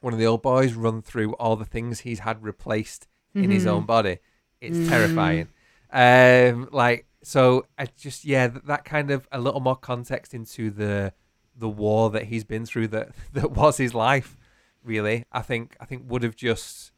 one 0.00 0.12
of 0.12 0.18
the 0.18 0.26
old 0.26 0.42
boys 0.42 0.74
run 0.74 1.00
through 1.00 1.32
all 1.34 1.56
the 1.56 1.64
things 1.64 2.00
he's 2.00 2.20
had 2.20 2.40
replaced 2.42 3.08
in 3.34 3.50
his 3.50 3.64
Mhm. 3.64 3.68
own 3.68 3.86
body. 3.86 4.18
It's 4.60 4.76
Mm. 4.76 4.88
terrifying. 4.88 5.48
Um, 5.92 6.68
like 6.72 7.06
so, 7.22 7.66
I 7.78 7.86
just 7.96 8.24
yeah, 8.24 8.48
that, 8.48 8.66
that 8.66 8.84
kind 8.84 9.10
of 9.10 9.28
a 9.32 9.40
little 9.40 9.60
more 9.60 9.76
context 9.76 10.34
into 10.34 10.70
the 10.70 11.12
the 11.58 11.68
war 11.68 12.10
that 12.10 12.24
he's 12.24 12.44
been 12.44 12.66
through 12.66 12.88
that 12.88 13.10
that 13.32 13.52
was 13.52 13.76
his 13.78 13.94
life. 13.94 14.36
Really, 14.82 15.24
I 15.32 15.42
think 15.42 15.76
I 15.80 15.84
think 15.84 16.04
would 16.10 16.22
have 16.22 16.36
just 16.36 16.92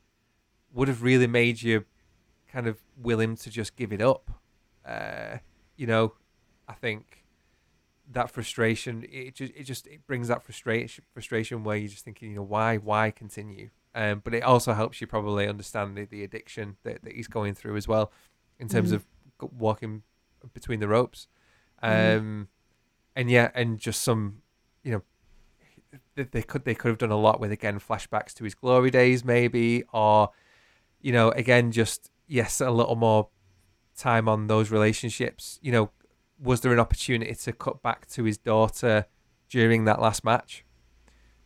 would 0.73 0.89
have 0.89 1.02
really 1.02 1.27
made 1.27 1.62
you 1.62 1.85
kind 2.48 2.66
of 2.66 2.78
willing 2.97 3.36
to 3.36 3.51
just 3.51 3.77
give 3.77 3.93
it 3.93 4.02
up. 4.02 4.31
Uh, 4.86 5.39
you 5.77 5.86
know, 5.86 6.15
I 6.66 6.74
think 6.74 7.24
that 8.10 8.31
frustration 8.31 9.05
it 9.10 9.35
just 9.35 9.52
it 9.55 9.65
just 9.65 9.86
it 9.86 10.06
brings 10.06 10.28
that 10.28 10.43
frustration 10.43 11.05
frustration 11.12 11.62
where 11.62 11.77
you're 11.77 11.89
just 11.89 12.05
thinking 12.05 12.31
you 12.31 12.36
know 12.36 12.43
why 12.43 12.77
why 12.77 13.10
continue 13.10 13.69
um 13.94 14.20
but 14.24 14.35
it 14.35 14.43
also 14.43 14.73
helps 14.73 15.01
you 15.01 15.06
probably 15.06 15.47
understand 15.47 15.97
the, 15.97 16.05
the 16.06 16.24
addiction 16.24 16.77
that, 16.85 17.02
that 17.05 17.12
he's 17.12 17.28
going 17.28 17.55
through 17.55 17.77
as 17.77 17.86
well 17.86 18.10
in 18.59 18.68
terms 18.68 18.90
Mhm. 18.90 18.94
of 18.97 19.06
walking 19.52 20.02
between 20.52 20.80
the 20.80 20.89
ropes 20.89 21.28
um 21.82 21.90
Mhm. 21.90 22.48
and 23.16 23.30
yeah 23.30 23.51
and 23.55 23.78
just 23.78 24.02
some 24.02 24.43
you 24.82 24.90
know 24.93 25.02
they, 26.14 26.24
they 26.24 26.43
could 26.43 26.64
they 26.64 26.74
could 26.74 26.89
have 26.89 26.98
done 26.98 27.10
a 27.10 27.16
lot 27.16 27.40
with 27.40 27.52
again 27.52 27.78
flashbacks 27.78 28.32
to 28.35 28.44
his 28.44 28.55
glory 28.55 28.90
days 28.90 29.24
maybe 29.24 29.85
or 29.93 30.30
you 31.01 31.12
know 31.12 31.30
again 31.30 31.70
just 31.72 32.10
yes 32.26 32.60
a 32.60 32.70
little 32.70 32.97
more 32.97 33.28
time 33.97 34.28
on 34.28 34.47
those 34.47 34.70
relationships 34.70 35.59
you 35.62 35.72
know 35.72 35.90
was 36.40 36.60
there 36.60 36.72
an 36.72 36.78
opportunity 36.78 37.35
to 37.35 37.52
cut 37.52 37.82
back 37.82 38.06
to 38.06 38.24
his 38.24 38.39
daughter 38.39 39.06
during 39.48 39.86
that 39.86 40.01
last 40.01 40.22
match? 40.22 40.64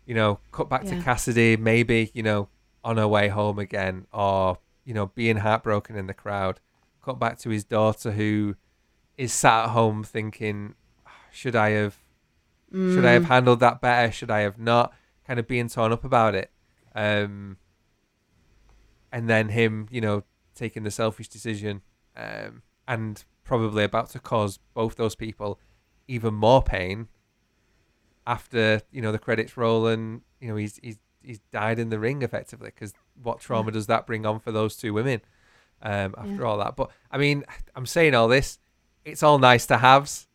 You 0.04 0.14
know, 0.14 0.40
cut 0.50 0.68
back 0.68 0.84
to 0.84 1.00
Cassidy, 1.00 1.56
maybe, 1.56 2.10
you 2.12 2.22
know, 2.22 2.48
on 2.84 2.98
her 2.98 3.08
way 3.08 3.28
home 3.28 3.58
again, 3.58 4.06
or, 4.12 4.58
you 4.84 4.92
know, 4.92 5.06
being 5.06 5.38
heartbroken 5.38 5.96
in 5.96 6.08
the 6.08 6.12
crowd. 6.12 6.60
Cut 7.04 7.18
back 7.18 7.38
to 7.40 7.50
his 7.50 7.64
daughter 7.64 8.12
who 8.12 8.54
is 9.18 9.32
sat 9.32 9.64
at 9.64 9.70
home 9.70 10.04
thinking, 10.04 10.74
should 11.30 11.56
I 11.56 11.70
have 11.70 11.98
should 12.94 13.04
I 13.04 13.10
have 13.12 13.24
Mm. 13.24 13.28
handled 13.28 13.60
that 13.60 13.80
better? 13.80 14.10
Should 14.12 14.30
I 14.30 14.40
have 14.40 14.58
not? 14.58 14.92
Kind 15.26 15.38
of 15.38 15.46
being 15.46 15.68
torn 15.68 15.92
up 15.92 16.04
about 16.04 16.34
it. 16.34 16.50
Um 16.94 17.58
and 19.10 19.28
then 19.28 19.50
him, 19.50 19.88
you 19.90 20.00
know, 20.00 20.24
taking 20.54 20.84
the 20.84 20.90
selfish 20.90 21.28
decision, 21.28 21.82
um, 22.16 22.62
and 22.88 23.24
probably 23.44 23.84
about 23.84 24.08
to 24.10 24.18
cause 24.18 24.58
both 24.74 24.96
those 24.96 25.14
people 25.14 25.58
even 26.08 26.32
more 26.34 26.62
pain 26.62 27.08
after 28.26 28.80
you 28.92 29.02
know 29.02 29.10
the 29.12 29.18
credits 29.18 29.56
roll 29.56 29.86
and 29.86 30.22
you 30.40 30.48
know 30.48 30.56
he's 30.56 30.78
he's 30.82 30.98
he's 31.22 31.40
died 31.52 31.78
in 31.78 31.88
the 31.90 31.98
ring 31.98 32.22
effectively 32.22 32.68
because 32.68 32.94
what 33.20 33.40
trauma 33.40 33.70
does 33.70 33.86
that 33.88 34.06
bring 34.06 34.24
on 34.24 34.38
for 34.38 34.52
those 34.52 34.76
two 34.76 34.92
women 34.94 35.20
um, 35.82 36.14
after 36.16 36.32
Yeah. 36.34 36.42
all 36.44 36.58
that? 36.58 36.76
But 36.76 36.90
I 37.10 37.18
mean, 37.18 37.44
I'm 37.74 37.86
saying 37.86 38.14
all 38.14 38.28
this, 38.28 38.58
it's 39.04 39.22
all 39.22 39.38
nice 39.38 39.66
to 39.66 39.78
haves. 39.78 40.28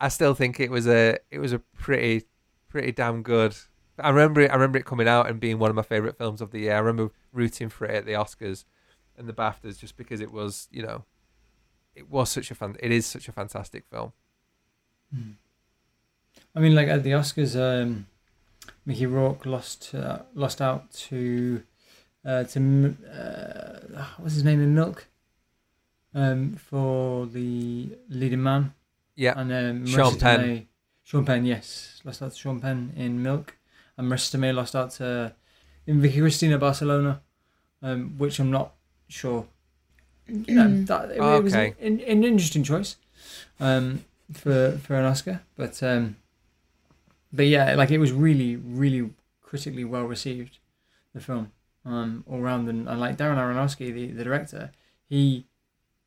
I 0.00 0.08
still 0.08 0.34
think 0.34 0.58
it 0.60 0.70
was 0.70 0.86
a 0.86 1.18
it 1.30 1.38
was 1.38 1.52
a 1.52 1.58
pretty 1.58 2.24
pretty 2.68 2.92
damn 2.92 3.22
good. 3.22 3.54
I 3.98 4.08
remember 4.10 4.40
it. 4.40 4.50
I 4.50 4.54
remember 4.54 4.78
it 4.78 4.84
coming 4.86 5.06
out 5.06 5.28
and 5.28 5.38
being 5.38 5.58
one 5.60 5.70
of 5.70 5.76
my 5.76 5.82
favorite 5.82 6.18
films 6.18 6.40
of 6.40 6.50
the 6.50 6.60
year. 6.60 6.74
I 6.74 6.78
remember 6.80 7.12
rooting 7.32 7.68
for 7.68 7.84
it 7.86 7.94
at 7.94 8.06
the 8.06 8.12
Oscars 8.12 8.64
and 9.16 9.28
the 9.28 9.32
BAFTAs 9.32 9.78
just 9.78 9.96
because 9.96 10.20
it 10.20 10.32
was 10.32 10.68
you 10.72 10.82
know 10.82 11.04
it 11.94 12.10
was 12.10 12.30
such 12.30 12.50
a 12.50 12.54
fan. 12.56 12.76
It 12.80 12.90
is 12.90 13.06
such 13.06 13.28
a 13.28 13.32
fantastic 13.32 13.84
film. 13.90 14.12
I 16.56 16.60
mean, 16.60 16.74
like 16.74 16.88
at 16.88 17.02
the 17.04 17.10
Oscars, 17.12 17.54
um, 17.56 18.06
Mickey 18.84 19.06
Rourke 19.06 19.46
lost 19.46 19.94
uh, 19.94 20.20
lost 20.34 20.60
out 20.60 20.90
to 20.92 21.62
uh, 22.24 22.44
to 22.44 22.96
uh, 23.12 24.04
what's 24.18 24.34
his 24.34 24.44
name 24.44 24.60
in 24.62 24.74
Milk, 24.74 25.06
um, 26.14 26.52
for 26.54 27.26
the 27.26 27.90
leading 28.08 28.42
man. 28.42 28.72
Yeah, 29.16 29.34
And 29.38 29.52
um, 29.52 29.86
Sean 29.86 30.14
Marisa 30.14 30.20
Penn. 30.20 30.40
Tomei- 30.40 30.66
Sean 31.04 31.24
Penn, 31.24 31.44
yes, 31.44 32.00
lost 32.04 32.22
out 32.22 32.32
to 32.32 32.38
Sean 32.38 32.60
Penn 32.60 32.92
in 32.96 33.22
Milk, 33.22 33.56
and 33.96 34.10
Marisa 34.10 34.36
Tomei 34.36 34.54
lost 34.54 34.74
out 34.74 34.90
to 34.92 35.32
in 35.86 36.00
Vicky 36.00 36.20
Cristina 36.20 36.58
Barcelona, 36.58 37.20
um, 37.82 38.14
which 38.18 38.38
I'm 38.40 38.50
not 38.50 38.72
sure. 39.08 39.46
You 40.26 40.54
know, 40.54 40.84
that, 40.86 41.10
it, 41.10 41.18
it 41.18 41.42
was 41.42 41.54
Okay. 41.54 41.74
an, 41.80 42.00
an 42.00 42.24
interesting 42.24 42.64
choice 42.64 42.96
um, 43.60 44.04
for 44.32 44.78
for 44.82 44.94
an 44.96 45.04
Oscar, 45.04 45.42
but 45.56 45.82
um, 45.82 46.16
but 47.32 47.46
yeah, 47.46 47.74
like 47.74 47.90
it 47.90 47.98
was 47.98 48.10
really 48.12 48.56
really 48.56 49.10
critically 49.42 49.84
well 49.84 50.04
received, 50.04 50.58
the 51.14 51.20
film 51.20 51.52
um, 51.84 52.24
all 52.26 52.40
round, 52.40 52.68
and, 52.68 52.88
and 52.88 52.98
like 53.00 53.16
Darren 53.16 53.36
Aronofsky, 53.36 53.92
the, 53.92 54.06
the 54.08 54.24
director, 54.24 54.70
he 55.08 55.46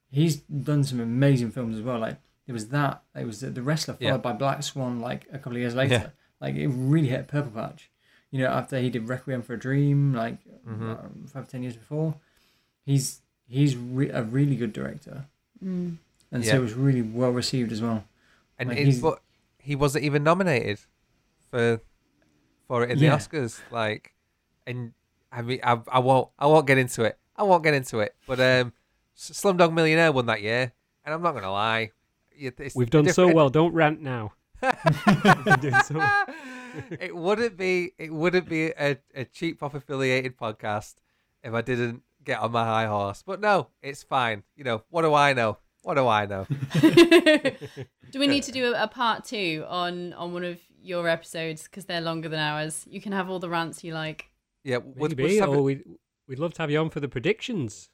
he's 0.09 0.37
done 0.37 0.83
some 0.83 0.99
amazing 0.99 1.51
films 1.51 1.75
as 1.77 1.81
well. 1.81 1.99
Like 1.99 2.17
there 2.45 2.53
was 2.53 2.69
that, 2.69 3.03
it 3.15 3.25
was 3.25 3.41
the, 3.41 3.49
the 3.49 3.61
wrestler 3.61 3.93
followed 3.95 4.09
Yeah. 4.09 4.17
by 4.17 4.31
Black 4.33 4.63
Swan, 4.63 4.99
like 4.99 5.25
a 5.31 5.37
couple 5.37 5.53
of 5.53 5.59
years 5.59 5.75
later. 5.75 5.93
Yeah. 5.93 6.09
Like 6.39 6.55
it 6.55 6.67
really 6.67 7.09
hit 7.09 7.27
purple 7.27 7.51
patch. 7.51 7.89
You 8.31 8.39
know, 8.39 8.47
after 8.47 8.79
he 8.79 8.89
did 8.89 9.07
Requiem 9.07 9.41
for 9.41 9.53
a 9.53 9.59
Dream, 9.59 10.13
like 10.13 10.37
Mhm. 10.67 11.03
um, 11.03 11.25
five 11.27 11.47
ten 11.49 11.61
years 11.63 11.75
before, 11.75 12.15
he's 12.85 13.21
he's 13.47 13.75
re- 13.77 14.09
a 14.09 14.23
really 14.23 14.55
good 14.55 14.73
director, 14.73 15.25
Mm. 15.63 15.97
and 16.31 16.43
Yeah. 16.43 16.51
so 16.51 16.57
it 16.57 16.61
was 16.61 16.73
really 16.73 17.01
well 17.01 17.31
received 17.31 17.71
as 17.71 17.81
well. 17.81 18.03
and 18.59 18.69
Like, 18.69 18.79
it, 18.79 18.85
he's- 18.85 18.99
but 18.99 19.21
he 19.59 19.75
wasn't 19.75 20.03
even 20.05 20.23
nominated 20.23 20.79
for 21.51 21.79
for 22.67 22.83
it 22.83 22.91
in 22.91 22.97
Yeah. 22.99 23.11
the 23.15 23.17
Oscars. 23.23 23.61
Like, 23.71 24.13
and 24.65 24.93
I 25.31 25.41
mean, 25.41 25.59
I, 25.63 25.79
I 25.91 25.99
won't 25.99 26.29
I 26.37 26.47
won't 26.47 26.67
get 26.67 26.77
into 26.77 27.03
it. 27.03 27.17
I 27.35 27.43
won't 27.43 27.63
get 27.63 27.73
into 27.73 27.99
it. 27.99 28.15
But 28.25 28.39
um, 28.39 28.73
Slumdog 29.17 29.73
Millionaire 29.73 30.11
won 30.11 30.25
that 30.27 30.41
year, 30.41 30.71
and 31.05 31.13
I'm 31.13 31.21
not 31.21 31.33
gonna 31.33 31.51
lie, 31.51 31.91
it's 32.37 32.75
We've 32.75 32.89
done 32.89 33.09
so 33.09 33.33
well. 33.33 33.49
Don't 33.49 33.73
rant 33.73 34.01
now. 34.01 34.33
We've 34.61 35.45
been 35.45 35.59
doing 35.59 35.81
so 35.83 35.95
well. 35.95 36.25
it 36.99 37.15
wouldn't 37.15 37.57
be 37.57 37.93
it 37.97 38.13
wouldn't 38.13 38.49
be 38.49 38.67
a, 38.67 38.97
a 39.15 39.25
cheap 39.25 39.59
pop 39.59 39.73
affiliated 39.73 40.37
podcast 40.37 40.95
if 41.43 41.53
I 41.53 41.61
didn't 41.61 42.03
get 42.23 42.39
on 42.39 42.51
my 42.51 42.63
high 42.63 42.85
horse. 42.85 43.23
But 43.25 43.41
no, 43.41 43.67
it's 43.81 44.03
fine. 44.03 44.43
You 44.55 44.63
know, 44.63 44.83
what 44.89 45.03
do 45.03 45.13
I 45.13 45.33
know? 45.33 45.57
What 45.83 45.95
do 45.95 46.07
I 46.07 46.25
know? 46.25 46.45
do 46.81 48.19
we 48.19 48.27
need 48.27 48.43
to 48.43 48.51
do 48.51 48.73
a, 48.73 48.83
a 48.83 48.87
part 48.87 49.23
two 49.23 49.63
on 49.67 50.13
on 50.13 50.33
one 50.33 50.43
of 50.43 50.59
your 50.81 51.07
episodes 51.07 51.63
because 51.63 51.85
they're 51.85 52.01
longer 52.01 52.29
than 52.29 52.39
ours? 52.39 52.85
You 52.89 53.01
can 53.01 53.13
have 53.13 53.29
all 53.29 53.39
the 53.39 53.49
rants 53.49 53.83
you 53.83 53.93
like. 53.93 54.29
Yeah, 54.67 54.77
we'll, 54.77 54.93
we'll 54.97 55.09
Maybe. 55.09 55.27
just 55.29 55.39
have 55.39 55.49
or 55.49 55.57
a- 55.57 55.61
we, 55.61 55.81
we'd 56.27 56.39
love 56.39 56.53
to 56.55 56.61
have 56.61 56.69
you 56.69 56.79
on 56.79 56.89
for 56.89 56.99
the 56.99 57.07
predictions. 57.07 57.89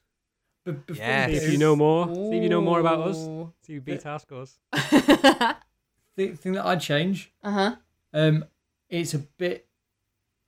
But 0.66 0.88
before 0.88 1.06
Yes. 1.06 1.30
See 1.30 1.38
if 1.46 1.52
you 1.52 1.58
know 1.60 1.76
more. 1.76 2.08
See 2.14 2.38
if 2.38 2.44
you 2.44 2.50
know 2.50 2.62
more 2.62 2.80
about 2.80 3.02
us. 3.10 3.18
See 3.62 3.74
if 3.74 3.76
you 3.76 3.82
beat 3.82 4.06
our 4.06 4.18
scores. 4.20 4.58
the 4.72 6.28
thing 6.36 6.54
that 6.54 6.66
I'd 6.66 6.82
change, 6.82 7.32
Uh 7.44 7.52
huh. 7.52 7.76
um, 8.14 8.46
it's 8.90 9.14
a 9.14 9.20
bit 9.20 9.68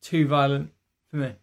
too 0.01 0.27
violent 0.27 0.71
for 1.11 1.17
me. 1.17 1.33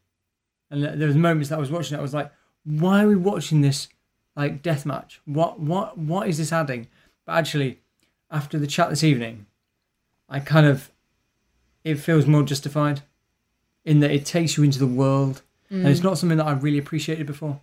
And 0.71 0.83
there 0.83 1.07
was 1.09 1.17
moments 1.17 1.51
that 1.51 1.57
I 1.57 1.61
was 1.61 1.71
watching 1.71 1.97
it, 1.97 1.99
I 1.99 2.03
was 2.03 2.15
like, 2.15 2.33
why 2.65 3.05
are 3.05 3.09
we 3.09 3.17
watching 3.17 3.61
this 3.61 3.89
like 4.37 4.63
death 4.63 4.87
match? 4.87 5.21
What 5.27 5.61
what 5.61 5.99
what 5.99 6.29
is 6.29 6.39
this 6.39 6.53
adding? 6.53 6.89
But 7.27 7.33
actually, 7.35 7.81
after 8.31 8.59
the 8.59 8.67
chat 8.67 8.89
this 8.91 9.05
evening, 9.05 9.47
I 10.29 10.41
kind 10.41 10.67
of 10.67 10.91
it 11.85 11.97
feels 11.97 12.27
more 12.27 12.43
justified 12.43 13.03
in 13.85 14.01
that 14.01 14.11
it 14.11 14.25
takes 14.25 14.57
you 14.57 14.65
into 14.65 14.79
the 14.79 14.87
world, 14.87 15.43
and 15.71 15.87
it's 15.87 16.01
mm. 16.01 16.05
not 16.05 16.19
something 16.19 16.39
that 16.39 16.47
I 16.47 16.53
really 16.53 16.79
appreciated 16.79 17.27
before. 17.27 17.61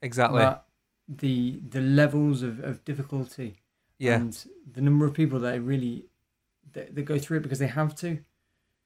exactly. 0.00 0.40
But 0.40 0.66
the 1.08 1.60
the 1.68 1.80
levels 1.80 2.42
of, 2.42 2.60
of 2.60 2.84
difficulty 2.84 3.56
yeah. 3.98 4.16
and 4.16 4.46
the 4.72 4.80
number 4.80 5.04
of 5.04 5.14
people 5.14 5.40
that 5.40 5.60
really 5.60 6.06
that, 6.72 6.94
that 6.94 7.02
go 7.02 7.18
through 7.18 7.38
it 7.38 7.42
because 7.42 7.58
they 7.58 7.66
have 7.66 7.94
to, 7.96 8.18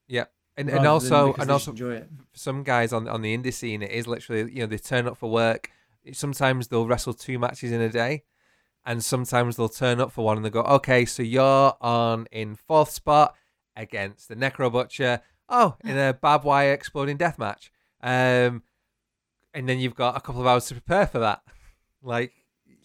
Yeah, 0.08 0.24
and 0.56 0.68
and 0.68 0.86
also 0.86 1.34
and 1.34 1.50
also 1.50 1.70
enjoy 1.70 1.96
it. 1.96 2.08
for 2.32 2.38
some 2.38 2.62
guys 2.62 2.92
on 2.92 3.08
on 3.08 3.22
the 3.22 3.36
indie 3.36 3.52
scene, 3.52 3.82
it 3.82 3.90
is 3.90 4.06
literally 4.06 4.52
you 4.52 4.60
know 4.60 4.66
they 4.66 4.78
turn 4.78 5.06
up 5.06 5.16
for 5.16 5.30
work. 5.30 5.70
Sometimes 6.12 6.68
they'll 6.68 6.86
wrestle 6.86 7.14
two 7.14 7.38
matches 7.38 7.72
in 7.72 7.80
a 7.80 7.88
day, 7.88 8.24
and 8.84 9.04
sometimes 9.04 9.56
they'll 9.56 9.68
turn 9.68 10.00
up 10.00 10.12
for 10.12 10.24
one 10.24 10.36
and 10.36 10.46
they 10.46 10.50
go, 10.50 10.62
okay, 10.62 11.04
so 11.04 11.22
you're 11.22 11.76
on 11.80 12.26
in 12.30 12.54
fourth 12.54 12.90
spot 12.90 13.34
against 13.74 14.28
the 14.28 14.36
Necro 14.36 14.70
Butcher. 14.70 15.20
Oh, 15.48 15.76
in 15.84 15.96
a 15.96 16.12
barbed 16.12 16.44
wire 16.44 16.72
exploding 16.72 17.16
death 17.16 17.38
match. 17.38 17.70
Um, 18.02 18.62
and 19.54 19.68
then 19.68 19.78
you've 19.78 19.94
got 19.94 20.16
a 20.16 20.20
couple 20.20 20.40
of 20.40 20.46
hours 20.46 20.66
to 20.66 20.74
prepare 20.74 21.06
for 21.06 21.18
that. 21.20 21.42
Like 22.02 22.32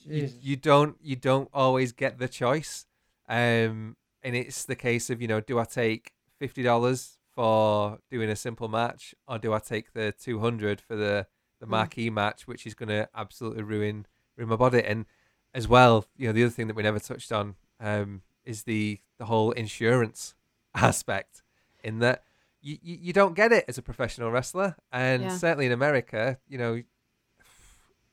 you, 0.06 0.30
you 0.42 0.56
don't 0.56 0.96
you 1.02 1.16
don't 1.16 1.50
always 1.54 1.92
get 1.92 2.18
the 2.18 2.28
choice 2.28 2.86
um 3.30 3.96
and 4.24 4.36
it's 4.36 4.66
the 4.66 4.76
case 4.76 5.10
of 5.10 5.22
you 5.22 5.28
know 5.28 5.40
do 5.40 5.60
i 5.60 5.64
take 5.64 6.14
$50 6.42 7.18
for 7.36 8.00
doing 8.10 8.30
a 8.30 8.36
simple 8.36 8.68
match 8.68 9.14
or 9.28 9.38
do 9.38 9.54
i 9.54 9.60
take 9.60 9.94
the 9.94 10.12
200 10.12 10.82
for 10.82 10.96
the 10.96 11.28
the 11.60 11.68
marquee 11.68 12.10
match 12.10 12.48
which 12.48 12.66
is 12.66 12.74
going 12.74 12.90
to 12.90 13.08
absolutely 13.16 13.62
ruin 13.62 14.08
ruin 14.36 14.50
my 14.50 14.56
body 14.56 14.84
and 14.84 15.06
as 15.54 15.68
well 15.68 16.06
you 16.18 16.28
know 16.28 16.34
the 16.34 16.44
other 16.44 16.50
thing 16.50 16.68
that 16.68 16.76
we 16.76 16.84
never 16.84 17.00
touched 17.00 17.32
on 17.32 17.56
um 17.80 18.22
is 18.44 18.64
the 18.64 19.00
the 19.20 19.26
whole 19.26 19.52
insurance 19.52 20.34
aspect 20.76 21.44
in 21.84 22.00
that 22.00 22.24
you, 22.62 22.78
you, 22.82 22.98
you 23.02 23.14
don't 23.14 23.36
get 23.36 23.52
it 23.52 23.66
as 23.68 23.78
a 23.78 23.82
professional 23.82 24.30
wrestler 24.32 24.76
and 24.92 25.24
Yeah. 25.24 25.38
certainly 25.38 25.66
in 25.66 25.72
america 25.72 26.38
you 26.48 26.58
know 26.58 26.74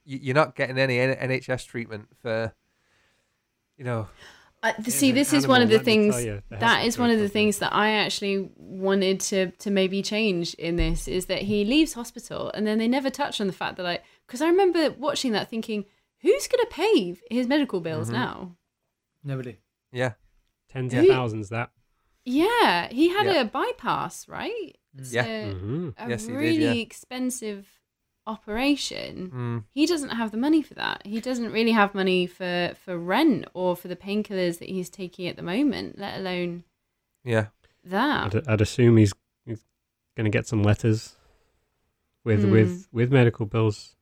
you- 0.05 0.19
you're 0.23 0.35
not 0.35 0.55
getting 0.57 0.79
any 0.79 0.99
N- 0.99 1.17
NHS 1.31 1.67
treatment 1.67 2.09
for, 2.23 2.55
you 3.77 3.85
know, 3.85 4.09
Uh, 4.63 4.73
see, 4.85 5.11
an 5.11 5.15
this 5.15 5.33
is 5.35 5.47
one 5.47 5.61
of 5.63 5.69
the 5.69 5.79
things. 5.79 6.15
tell 6.15 6.25
you. 6.25 6.43
The 6.49 6.57
That 6.57 6.63
hassle 6.79 6.89
is 6.89 6.95
to 6.95 7.01
one 7.03 7.11
of 7.11 7.19
the 7.21 7.29
things 7.29 7.59
that 7.59 7.73
I 7.75 7.91
actually 7.91 8.51
wanted 8.57 9.21
to 9.21 9.51
to 9.53 9.71
maybe 9.71 10.01
change 10.03 10.55
in 10.55 10.77
this 10.77 11.07
is 11.09 11.27
that 11.27 11.43
he 11.43 11.65
leaves 11.65 11.93
hospital 11.93 12.51
and 12.55 12.67
then 12.67 12.79
they 12.79 12.89
never 12.89 13.11
touch 13.11 13.41
on 13.41 13.47
the 13.49 13.53
fact 13.53 13.77
that 13.77 13.83
like 13.83 14.03
because 14.27 14.41
I 14.41 14.49
remember 14.49 14.91
watching 14.99 15.33
that 15.33 15.49
thinking 15.51 15.85
who's 16.23 16.49
going 16.49 16.65
to 16.67 16.71
pay 16.75 17.17
his 17.31 17.47
medical 17.47 17.81
bills 17.81 18.09
Mhm. 18.09 18.13
now? 18.15 18.57
Nobody. 19.23 19.59
yeah, 19.93 20.15
Tens 20.71 20.93
Who- 20.93 21.01
of 21.01 21.07
thousands, 21.07 21.51
that. 21.51 21.71
Yeah, 22.29 22.89
he 22.91 23.09
had 23.09 23.27
Yeah. 23.27 23.41
a 23.41 23.45
bypass, 23.47 24.29
right? 24.29 24.77
It's 24.97 25.13
Yeah. 25.13 25.25
a, 25.27 25.53
hmm 25.53 25.89
a 25.97 26.09
Yes, 26.09 26.23
he 26.27 26.33
did, 26.33 26.39
really 26.39 26.65
yeah. 26.65 26.73
expensive 26.83 27.67
operation. 28.27 29.31
mm, 29.35 29.65
He 29.73 29.87
doesn't 29.87 30.11
have 30.11 30.31
the 30.31 30.37
money 30.37 30.63
for 30.63 30.75
that. 30.75 31.07
He 31.07 31.21
doesn't 31.21 31.51
really 31.53 31.73
have 31.73 31.95
money 31.95 32.27
for 32.27 32.75
for 32.85 32.99
rent 32.99 33.47
or 33.55 33.75
for 33.77 33.89
the 33.89 33.97
painkillers 33.97 34.59
that 34.59 34.69
he's 34.69 34.91
taking 34.91 35.27
at 35.27 35.37
the 35.37 35.43
moment, 35.43 35.99
let 35.99 36.19
alone 36.19 36.65
yeah, 37.25 37.47
that. 37.85 38.35
I'd, 38.35 38.49
I'd 38.49 38.61
assume 38.61 38.97
he's, 38.99 39.13
he's 39.47 39.65
going 40.17 40.31
to 40.31 40.37
get 40.39 40.47
some 40.47 40.63
letters 40.63 41.17
with 42.25 42.43
Hmm. 42.45 42.51
with 42.53 42.89
with 42.93 43.11
medical 43.13 43.47
bills. 43.47 43.97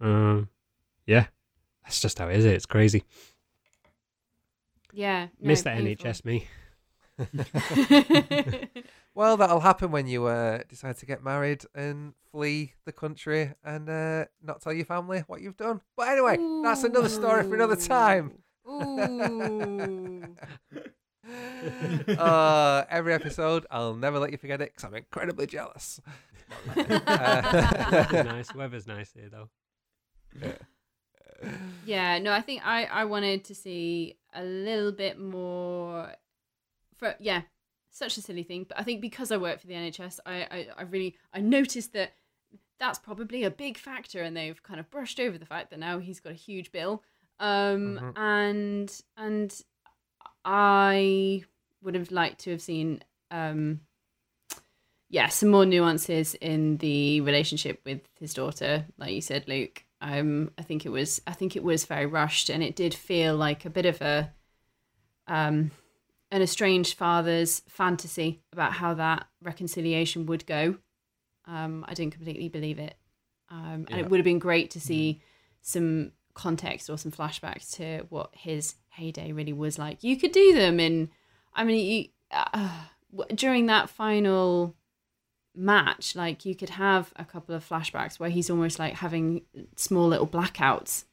Um, 0.00 0.48
yeah, 1.06 1.26
that's 1.84 2.00
just 2.00 2.18
how 2.18 2.28
it 2.28 2.36
is. 2.36 2.44
It's 2.46 2.66
crazy. 2.66 3.04
Yeah, 4.92 5.28
no, 5.40 5.48
Miss 5.48 5.62
that 5.62 5.76
painful. 5.76 6.06
NHS 6.06 6.24
me. 6.24 6.48
Well, 9.14 9.36
that'll 9.36 9.60
happen 9.60 9.90
when 9.90 10.06
you 10.06 10.24
uh, 10.24 10.60
decide 10.68 10.96
to 10.98 11.06
get 11.06 11.22
married 11.22 11.64
and 11.74 12.14
flee 12.30 12.72
the 12.86 12.92
country 12.92 13.52
and 13.62 13.88
uh, 13.88 14.24
not 14.42 14.62
tell 14.62 14.72
your 14.72 14.86
family 14.86 15.22
what 15.26 15.42
you've 15.42 15.58
done. 15.58 15.82
But 15.96 16.08
anyway, 16.08 16.38
that's 16.62 16.82
another 16.84 17.10
story 17.10 17.42
for 17.42 17.54
another 17.54 17.76
time. 17.76 18.38
Ooh. 18.66 20.34
uh, 22.18 22.84
every 22.88 23.12
episode, 23.12 23.66
I'll 23.70 23.94
never 23.94 24.18
let 24.18 24.32
you 24.32 24.38
forget 24.38 24.62
it 24.62 24.72
because 24.74 24.84
I'm 24.84 24.94
incredibly 24.94 25.46
jealous. 25.46 26.00
Uh, 26.76 28.06
nice. 28.12 28.54
Weather's 28.54 28.86
nice 28.86 29.12
here 29.12 29.30
though. 29.30 29.48
yeah, 31.86 32.18
no, 32.18 32.32
I 32.32 32.40
think 32.40 32.66
I 32.66 32.84
I 32.84 33.04
wanted 33.04 33.44
to 33.44 33.54
see 33.54 34.16
a 34.34 34.42
little 34.42 34.92
bit 34.92 35.18
more 35.18 36.12
for 37.02 37.16
yeah, 37.18 37.42
such 37.90 38.16
a 38.16 38.22
silly 38.22 38.44
thing. 38.44 38.64
But 38.68 38.78
I 38.78 38.84
think 38.84 39.00
because 39.00 39.32
I 39.32 39.36
work 39.36 39.60
for 39.60 39.66
the 39.66 39.74
NHS, 39.74 40.20
I, 40.24 40.34
I, 40.50 40.66
I 40.78 40.82
really 40.82 41.16
I 41.34 41.40
noticed 41.40 41.92
that 41.94 42.12
that's 42.78 42.98
probably 42.98 43.44
a 43.44 43.50
big 43.50 43.76
factor, 43.76 44.22
and 44.22 44.36
they've 44.36 44.62
kind 44.62 44.78
of 44.78 44.90
brushed 44.90 45.18
over 45.20 45.36
the 45.36 45.46
fact 45.46 45.70
that 45.70 45.78
now 45.78 45.98
he's 45.98 46.20
got 46.20 46.32
a 46.32 46.36
huge 46.36 46.70
bill. 46.72 47.02
Um, 47.40 47.98
Mhm. 48.00 48.12
and 48.16 49.02
and 49.16 49.60
I 50.44 51.44
would 51.82 51.94
have 51.96 52.12
liked 52.12 52.40
to 52.40 52.52
have 52.52 52.62
seen 52.62 53.02
um, 53.32 53.80
yeah, 55.08 55.28
some 55.28 55.50
more 55.50 55.66
nuances 55.66 56.34
in 56.34 56.76
the 56.78 57.20
relationship 57.20 57.80
with 57.84 58.00
his 58.18 58.34
daughter, 58.34 58.86
like 58.96 59.12
you 59.12 59.20
said, 59.20 59.48
Luke. 59.48 59.84
Um, 60.00 60.50
I 60.58 60.62
think 60.62 60.86
it 60.86 60.90
was 60.90 61.20
I 61.26 61.32
think 61.32 61.56
it 61.56 61.64
was 61.64 61.84
very 61.84 62.06
rushed, 62.06 62.48
and 62.48 62.62
it 62.62 62.76
did 62.76 62.94
feel 62.94 63.36
like 63.36 63.64
a 63.64 63.70
bit 63.70 63.86
of 63.86 64.00
a 64.00 64.32
um, 65.26 65.70
an 66.32 66.42
estranged 66.42 66.94
father's 66.94 67.60
fantasy 67.68 68.40
about 68.52 68.72
how 68.72 68.94
that 68.94 69.28
reconciliation 69.42 70.26
would 70.26 70.44
go. 70.46 70.78
Um, 71.44 71.84
I 71.86 71.94
didn't 71.94 72.14
completely 72.14 72.48
believe 72.48 72.78
it, 72.78 72.94
um, 73.50 73.86
and 73.86 73.90
Yeah. 73.90 73.98
it 73.98 74.08
would 74.10 74.18
have 74.18 74.24
been 74.24 74.38
great 74.38 74.70
to 74.72 74.80
see 74.80 75.20
some 75.60 76.12
context 76.34 76.88
or 76.88 76.96
some 76.96 77.12
flashbacks 77.12 77.70
to 77.76 78.06
what 78.08 78.30
his 78.34 78.76
heyday 78.88 79.32
really 79.32 79.52
was 79.52 79.78
like. 79.78 80.02
You 80.02 80.16
could 80.16 80.32
do 80.32 80.54
them 80.54 80.80
in, 80.80 81.10
I 81.52 81.64
mean, 81.64 81.86
you, 81.86 82.08
uh, 82.30 82.84
during 83.34 83.66
that 83.66 83.90
final 83.90 84.74
match, 85.54 86.16
like 86.16 86.46
you 86.46 86.54
could 86.54 86.70
have 86.70 87.12
a 87.16 87.26
couple 87.26 87.54
of 87.54 87.68
flashbacks 87.68 88.18
where 88.18 88.30
he's 88.30 88.48
almost 88.48 88.78
like 88.78 88.94
having 88.94 89.42
small 89.76 90.08
little 90.08 90.26
blackouts. 90.26 91.04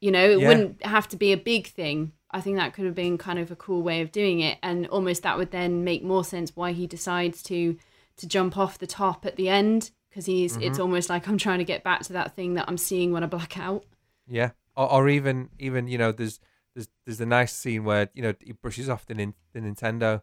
You 0.00 0.10
know, 0.10 0.28
it 0.28 0.40
Yeah. 0.40 0.48
wouldn't 0.48 0.84
have 0.84 1.08
to 1.10 1.16
be 1.16 1.32
a 1.32 1.36
big 1.36 1.68
thing. 1.68 2.12
I 2.34 2.40
think 2.40 2.56
that 2.58 2.74
could 2.74 2.84
have 2.84 2.94
been 2.94 3.16
kind 3.16 3.38
of 3.38 3.50
a 3.50 3.56
cool 3.56 3.82
way 3.82 4.00
of 4.02 4.12
doing 4.12 4.40
it, 4.40 4.58
and 4.62 4.86
almost 4.88 5.22
that 5.22 5.38
would 5.38 5.50
then 5.52 5.84
make 5.84 6.02
more 6.02 6.24
sense 6.24 6.52
why 6.54 6.72
he 6.72 6.86
decides 6.86 7.42
to 7.44 7.78
to 8.16 8.26
jump 8.26 8.56
off 8.58 8.78
the 8.78 8.86
top 8.86 9.24
at 9.26 9.36
the 9.36 9.48
end 9.48 9.90
because 10.10 10.26
he's 10.26 10.56
it's 10.58 10.78
almost 10.78 11.08
like 11.08 11.26
I'm 11.28 11.38
trying 11.38 11.58
to 11.58 11.64
get 11.64 11.82
back 11.82 12.02
to 12.02 12.12
that 12.12 12.34
thing 12.36 12.54
that 12.54 12.66
I'm 12.68 12.78
seeing 12.78 13.10
when 13.12 13.24
I 13.24 13.26
black 13.26 13.58
out. 13.58 13.84
Yeah, 14.28 14.50
or, 14.76 14.90
or 14.92 15.08
even 15.08 15.48
even 15.58 15.88
you 15.88 15.98
know, 15.98 16.12
there's 16.12 16.38
there's 16.74 16.88
there's 17.06 17.20
a 17.20 17.26
nice 17.26 17.52
scene 17.52 17.84
where 17.84 18.10
you 18.14 18.22
know 18.22 18.34
he 18.40 18.52
brushes 18.52 18.88
off 18.88 19.06
the, 19.06 19.14
nin- 19.14 19.34
the 19.52 19.60
Nintendo 19.60 20.22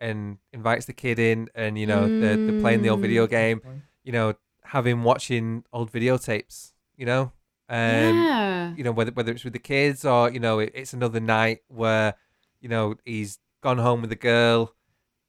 and 0.00 0.38
invites 0.52 0.84
the 0.86 0.92
kid 0.92 1.18
in, 1.18 1.48
and 1.54 1.78
you 1.78 1.86
know 1.86 2.06
they're, 2.20 2.36
they're 2.36 2.60
playing 2.60 2.82
the 2.82 2.90
old 2.90 3.00
video 3.00 3.26
Mm. 3.26 3.30
game. 3.30 3.60
You 4.04 4.12
know, 4.12 4.34
have 4.64 4.86
him 4.86 5.04
watching 5.04 5.64
old 5.72 5.90
videotapes. 5.92 6.72
You 6.96 7.06
know, 7.06 7.32
um, 7.68 7.76
yeah. 7.78 8.74
you 8.76 8.84
know 8.84 8.92
whether 8.92 9.10
whether 9.12 9.32
it's 9.32 9.44
with 9.44 9.52
the 9.52 9.58
kids 9.58 10.04
or 10.04 10.30
you 10.30 10.38
know 10.40 10.58
it, 10.60 10.72
it's 10.74 10.92
another 10.92 11.20
night 11.20 11.60
where 11.68 12.14
you 12.60 12.68
know 12.68 12.94
he's 13.04 13.38
gone 13.62 13.78
home 13.78 14.00
with 14.02 14.10
the 14.10 14.16
girl 14.16 14.72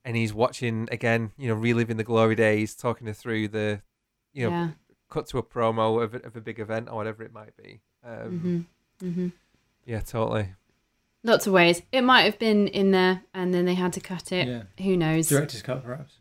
and 0.06 0.16
he's 0.16 0.34
watching 0.34 0.88
again. 0.92 1.32
You 1.38 1.50
know, 1.50 1.56
reliving 1.56 1.98
the 1.98 2.04
glory 2.04 2.36
days, 2.36 2.76
talking 2.76 3.08
her 3.08 3.14
through 3.14 3.50
the 3.50 3.82
you 4.34 4.46
know 4.46 4.56
yeah. 4.56 4.70
cut 5.10 5.28
to 5.28 5.38
a 5.38 5.44
promo 5.44 6.02
of 6.04 6.14
a, 6.14 6.18
of 6.20 6.36
a 6.36 6.42
big 6.42 6.60
event 6.60 6.90
or 6.90 6.96
whatever 6.96 7.24
it 7.24 7.34
might 7.34 7.56
be. 7.58 7.82
Um, 8.06 8.68
hmm 9.02 9.08
hmm 9.14 9.28
Yeah, 9.86 10.00
totally. 10.02 10.54
Lots 11.24 11.48
of 11.48 11.54
ways. 11.54 11.82
It 11.92 12.02
might 12.02 12.22
have 12.22 12.40
been 12.40 12.68
in 12.68 12.92
there 12.92 13.24
and 13.34 13.54
then 13.54 13.66
they 13.66 13.74
had 13.74 13.92
to 13.94 14.00
cut 14.00 14.32
it. 14.32 14.48
Yeah. 14.48 14.64
Who 14.84 14.96
knows? 14.96 15.28
Director's 15.28 15.62
cut, 15.62 15.84
perhaps. 15.84 16.20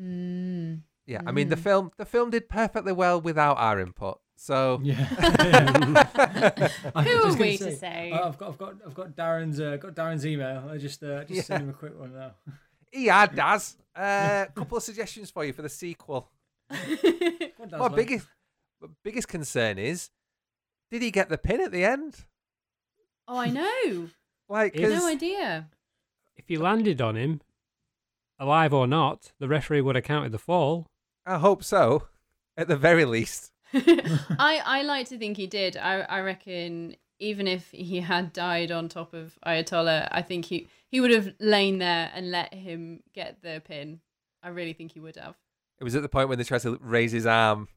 Mm. 0.00 0.80
Yeah, 1.06 1.20
I 1.26 1.32
mean 1.32 1.48
the 1.48 1.56
Mm. 1.56 1.62
film 1.62 1.90
the 1.96 2.06
film 2.06 2.30
did 2.30 2.48
perfectly 2.48 2.92
well 2.92 3.20
without 3.20 3.58
our 3.58 3.78
input. 3.80 4.20
So 4.42 4.80
Yeah. 4.82 4.94
Who 5.04 5.14
are 6.98 7.04
just 7.04 7.38
gonna 7.38 7.38
we 7.38 7.56
to 7.58 7.76
say? 7.76 8.10
uh, 8.10 8.26
I've 8.26 8.38
got, 8.38 8.48
I've 8.48 8.58
got, 8.58 8.74
I've 8.84 8.94
got 8.94 9.10
Darren's, 9.14 9.60
uh, 9.60 9.76
got 9.76 9.94
Darren's 9.94 10.26
email. 10.26 10.68
I 10.68 10.78
just, 10.78 11.00
uh, 11.04 11.20
just 11.22 11.30
Yeah. 11.30 11.42
send 11.42 11.62
him 11.62 11.70
a 11.70 11.72
quick 11.72 11.96
one 11.96 12.12
now. 12.12 12.32
yeah, 12.92 13.26
Daz. 13.26 13.76
A 13.94 14.48
couple 14.52 14.78
of 14.78 14.82
suggestions 14.82 15.30
for 15.30 15.44
you 15.44 15.52
for 15.52 15.62
the 15.62 15.68
sequel. 15.68 16.28
What 16.70 17.70
does 17.70 17.78
My 17.78 17.86
like- 17.86 17.94
biggest 17.94 18.26
my 18.80 18.88
biggest 19.04 19.28
concern 19.28 19.78
is, 19.78 20.10
did 20.90 21.02
he 21.02 21.12
get 21.12 21.28
the 21.28 21.38
pin 21.38 21.60
at 21.60 21.70
the 21.70 21.84
end? 21.84 22.24
oh, 23.28 23.38
I 23.38 23.48
know. 23.48 24.08
Like, 24.48 24.74
If- 24.74 24.90
'cause- 24.90 24.98
no 25.02 25.06
idea. 25.06 25.68
If 26.36 26.48
he 26.48 26.56
landed 26.58 27.00
on 27.00 27.14
him, 27.14 27.42
alive 28.40 28.74
or 28.74 28.88
not, 28.88 29.30
the 29.38 29.46
referee 29.46 29.82
would 29.82 29.94
have 29.94 30.02
counted 30.04 30.32
the 30.32 30.38
fall. 30.38 30.88
I 31.24 31.38
hope 31.38 31.62
so, 31.62 32.08
at 32.56 32.66
the 32.66 32.76
very 32.76 33.04
least. 33.04 33.51
I 34.38 34.60
I 34.64 34.82
like 34.82 35.08
to 35.08 35.18
think 35.18 35.36
he 35.36 35.46
did. 35.46 35.76
I 35.76 36.00
I 36.00 36.20
reckon 36.20 36.96
even 37.18 37.46
if 37.46 37.70
he 37.70 38.00
had 38.00 38.32
died 38.32 38.70
on 38.72 38.88
top 38.88 39.14
of 39.14 39.38
Ayatollah, 39.46 40.08
I 40.10 40.22
think 40.22 40.44
he 40.46 40.68
he 40.88 41.00
would 41.00 41.10
have 41.12 41.34
lain 41.38 41.78
there 41.78 42.10
and 42.14 42.30
let 42.30 42.52
him 42.52 43.02
get 43.14 43.42
the 43.42 43.62
pin. 43.64 44.00
I 44.42 44.48
really 44.48 44.72
think 44.72 44.92
he 44.92 45.00
would 45.00 45.16
have. 45.16 45.36
It 45.78 45.84
was 45.84 45.94
at 45.94 46.02
the 46.02 46.08
point 46.08 46.28
when 46.28 46.38
they 46.38 46.44
tried 46.44 46.62
to 46.62 46.78
raise 46.80 47.12
his 47.12 47.26
arm, 47.26 47.68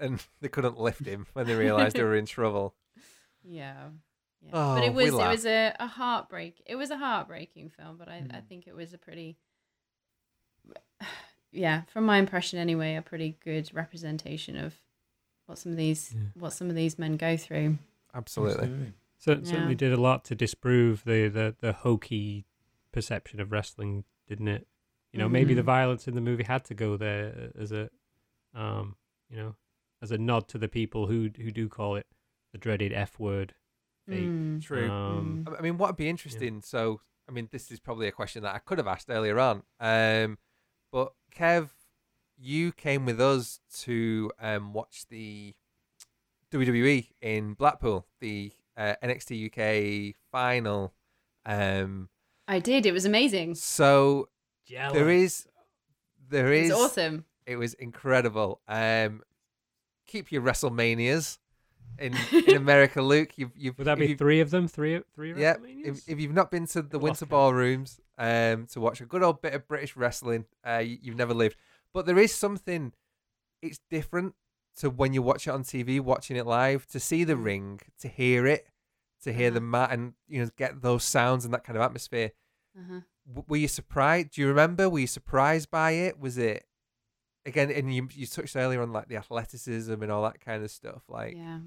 and 0.00 0.22
they 0.40 0.48
couldn't 0.48 0.78
lift 0.78 1.04
him 1.04 1.26
when 1.32 1.46
they 1.46 1.54
realised 1.54 1.96
they 1.96 2.02
were 2.02 2.16
in 2.16 2.26
trouble. 2.26 2.74
Yeah. 3.44 3.88
Yeah. 4.40 4.50
Oh, 4.52 4.74
but 4.76 4.84
it 4.84 4.94
was 4.94 5.08
it 5.08 5.28
was 5.28 5.46
a, 5.46 5.74
a 5.80 5.86
heartbreak. 5.88 6.62
It 6.64 6.76
was 6.76 6.90
a 6.90 6.96
heartbreaking 6.96 7.70
film, 7.70 7.96
but 7.96 8.08
I, 8.08 8.18
I 8.30 8.36
Mm. 8.38 8.48
think 8.48 8.66
it 8.68 8.74
was 8.76 8.92
a 8.92 8.98
pretty 8.98 9.36
yeah, 11.52 11.82
from 11.92 12.04
my 12.04 12.18
impression 12.18 12.58
anyway, 12.58 12.94
a 12.96 13.02
pretty 13.02 13.36
good 13.44 13.70
representation 13.74 14.56
of 14.56 14.74
what 15.52 15.58
some 15.58 15.72
of 15.72 15.78
these 15.78 16.12
Yeah. 16.14 16.20
what 16.34 16.52
some 16.52 16.68
of 16.70 16.74
these 16.76 16.98
men 16.98 17.16
go 17.16 17.36
through. 17.36 17.78
Absolutely. 18.14 18.92
So, 19.18 19.32
Yeah. 19.32 19.38
Certainly 19.44 19.74
did 19.76 19.92
a 19.92 19.96
lot 20.00 20.24
to 20.24 20.34
disprove 20.34 21.04
the, 21.04 21.28
the, 21.28 21.54
the 21.60 21.72
hokey 21.72 22.44
perception 22.90 23.38
of 23.40 23.52
wrestling, 23.52 24.04
didn't 24.26 24.48
it? 24.48 24.66
You 25.12 25.18
know, 25.20 25.28
maybe 25.28 25.54
the 25.54 25.62
Mhm. 25.62 25.66
violence 25.66 26.08
in 26.08 26.14
the 26.14 26.20
movie 26.20 26.42
had 26.44 26.64
to 26.64 26.74
go 26.74 26.96
there 26.96 27.52
as 27.58 27.70
a, 27.70 27.90
um, 28.54 28.96
you 29.30 29.36
know, 29.36 29.54
as 30.00 30.10
a 30.10 30.18
nod 30.18 30.48
to 30.48 30.58
the 30.58 30.68
people 30.68 31.06
who 31.06 31.30
who 31.36 31.50
do 31.52 31.68
call 31.68 31.96
it 31.96 32.06
the 32.52 32.58
dreaded 32.58 32.92
F 32.92 33.18
word. 33.18 33.54
Mm. 34.10 34.60
True. 34.62 34.90
Um, 34.90 35.44
I- 35.48 35.56
I 35.56 35.60
mean, 35.60 35.78
what 35.78 35.90
would 35.90 35.96
be 35.96 36.08
interesting? 36.08 36.60
So, 36.62 37.00
I 37.28 37.32
mean, 37.32 37.48
this 37.52 37.70
is 37.70 37.78
probably 37.78 38.08
a 38.08 38.12
question 38.12 38.42
that 38.42 38.54
I 38.54 38.58
could 38.58 38.78
have 38.78 38.86
asked 38.88 39.08
earlier 39.10 39.38
on. 39.38 39.62
Um, 39.78 40.38
but 40.90 41.12
Kev, 41.34 41.70
you 42.42 42.72
came 42.72 43.06
with 43.06 43.20
us 43.20 43.60
to 43.82 44.30
um, 44.40 44.72
watch 44.72 45.06
the 45.08 45.54
WWE 46.50 47.08
in 47.20 47.54
Blackpool, 47.54 48.06
the 48.20 48.52
uh, 48.76 48.94
NXT 49.02 50.10
UK 50.10 50.14
final. 50.30 50.92
Um, 51.46 52.08
I 52.48 52.58
did. 52.58 52.84
It 52.86 52.92
was 52.92 53.04
amazing. 53.04 53.54
so 53.54 54.28
Jealous. 54.66 54.92
there 54.94 55.08
is, 55.10 55.46
there 56.28 56.52
It 56.52 56.64
is, 56.64 56.70
was 56.72 56.80
awesome. 56.90 57.24
it 57.46 57.56
was 57.56 57.74
incredible. 57.74 58.60
Um, 58.68 59.22
keep 60.06 60.30
your 60.32 60.42
WrestleManias 60.42 61.38
in 61.98 62.14
in 62.46 62.56
America, 62.56 63.00
Luke. 63.00 63.32
You've 63.36 63.52
you've 63.56 63.78
Would 63.78 63.86
that 63.86 63.92
if 63.94 63.98
be 64.00 64.06
you've- 64.08 64.18
three 64.18 64.40
of 64.40 64.50
them? 64.50 64.68
Three 64.68 65.00
three 65.14 65.32
Yeah, 65.40 65.54
WrestleManias? 65.56 65.86
if, 65.86 66.08
if 66.08 66.20
you've 66.20 66.34
not 66.34 66.50
been 66.50 66.66
to 66.68 66.82
the 66.82 66.98
Winter 66.98 67.08
lost 67.08 67.20
count. 67.20 67.30
Ballrooms 67.30 68.00
um, 68.18 68.66
to 68.72 68.80
watch 68.80 69.00
a 69.00 69.06
good 69.06 69.22
old 69.22 69.40
bit 69.40 69.54
of 69.54 69.66
British 69.66 69.96
wrestling, 69.96 70.44
uh, 70.66 70.78
you, 70.78 70.98
you've 71.00 71.16
never 71.16 71.32
lived. 71.34 71.56
But 71.94 72.06
there 72.06 72.18
is 72.18 72.34
something, 72.34 72.92
it's 73.60 73.78
different 73.90 74.34
to 74.76 74.88
when 74.90 75.12
you 75.12 75.22
watch 75.22 75.46
it 75.46 75.50
on 75.50 75.62
TV, 75.62 76.00
watching 76.00 76.36
it 76.36 76.46
live, 76.46 76.86
to 76.88 76.98
see 77.00 77.24
the 77.24 77.36
ring, 77.36 77.80
to 78.00 78.08
hear 78.08 78.46
it, 78.46 78.66
to 79.22 79.32
hear 79.32 79.50
the 79.50 79.58
Uh-huh. 79.58 79.66
mat, 79.66 79.90
and 79.92 80.14
you 80.26 80.42
know 80.42 80.50
get 80.56 80.80
those 80.82 81.04
sounds 81.04 81.44
and 81.44 81.52
that 81.54 81.64
kind 81.64 81.76
of 81.76 81.82
atmosphere. 81.82 82.32
Uh-huh. 82.78 83.00
W- 83.28 83.44
were 83.48 83.56
you 83.58 83.68
surprised? 83.68 84.30
Do 84.32 84.40
you 84.40 84.48
remember? 84.48 84.88
Were 84.88 85.00
you 85.00 85.06
surprised 85.06 85.70
by 85.70 85.92
it? 85.92 86.18
Was 86.18 86.38
it 86.38 86.64
again? 87.44 87.70
And 87.70 87.94
you 87.94 88.08
you 88.12 88.26
touched 88.26 88.56
earlier 88.56 88.80
on 88.82 88.92
like 88.92 89.08
the 89.08 89.16
athleticism 89.16 89.92
and 90.02 90.10
all 90.10 90.22
that 90.22 90.40
kind 90.40 90.64
of 90.64 90.70
stuff. 90.70 91.02
Like, 91.08 91.36
Yeah. 91.36 91.58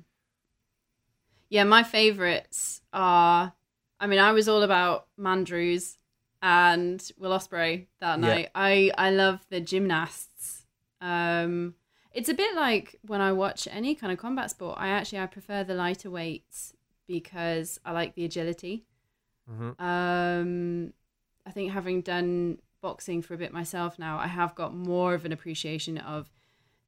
Yeah, 1.49 1.63
my 1.63 1.83
favorites 1.83 2.81
are. 2.91 3.53
I 3.99 4.07
mean, 4.07 4.19
I 4.19 4.31
was 4.33 4.49
all 4.49 4.63
about 4.63 5.07
Mandrews 5.17 5.97
and 6.41 7.11
Will 7.17 7.31
Ospreay 7.31 7.87
that 7.99 8.19
Yeah. 8.19 8.35
night. 8.35 8.49
I 8.55 8.91
I 8.97 9.09
love 9.11 9.45
the 9.49 9.59
gymnasts. 9.61 10.65
Um, 11.01 11.75
it's 12.11 12.29
a 12.29 12.33
bit 12.33 12.55
like 12.55 12.97
when 13.05 13.21
I 13.21 13.31
watch 13.31 13.67
any 13.71 13.95
kind 13.95 14.11
of 14.13 14.19
combat 14.19 14.49
sport. 14.51 14.77
I 14.79 14.89
actually 14.89 15.19
I 15.19 15.25
prefer 15.27 15.63
the 15.63 15.73
lighter 15.75 16.09
weights 16.09 16.73
because 17.07 17.79
I 17.85 17.91
like 17.91 18.15
the 18.15 18.25
agility. 18.25 18.85
mhm. 19.49 19.75
Um, 19.79 20.93
I 21.45 21.51
think 21.51 21.71
having 21.71 22.01
done 22.01 22.59
boxing 22.81 23.21
for 23.21 23.33
a 23.33 23.37
bit 23.37 23.53
myself 23.53 23.99
now, 23.99 24.17
I 24.17 24.27
have 24.27 24.55
got 24.55 24.73
more 24.75 25.13
of 25.13 25.25
an 25.25 25.31
appreciation 25.31 25.97
of 25.97 26.29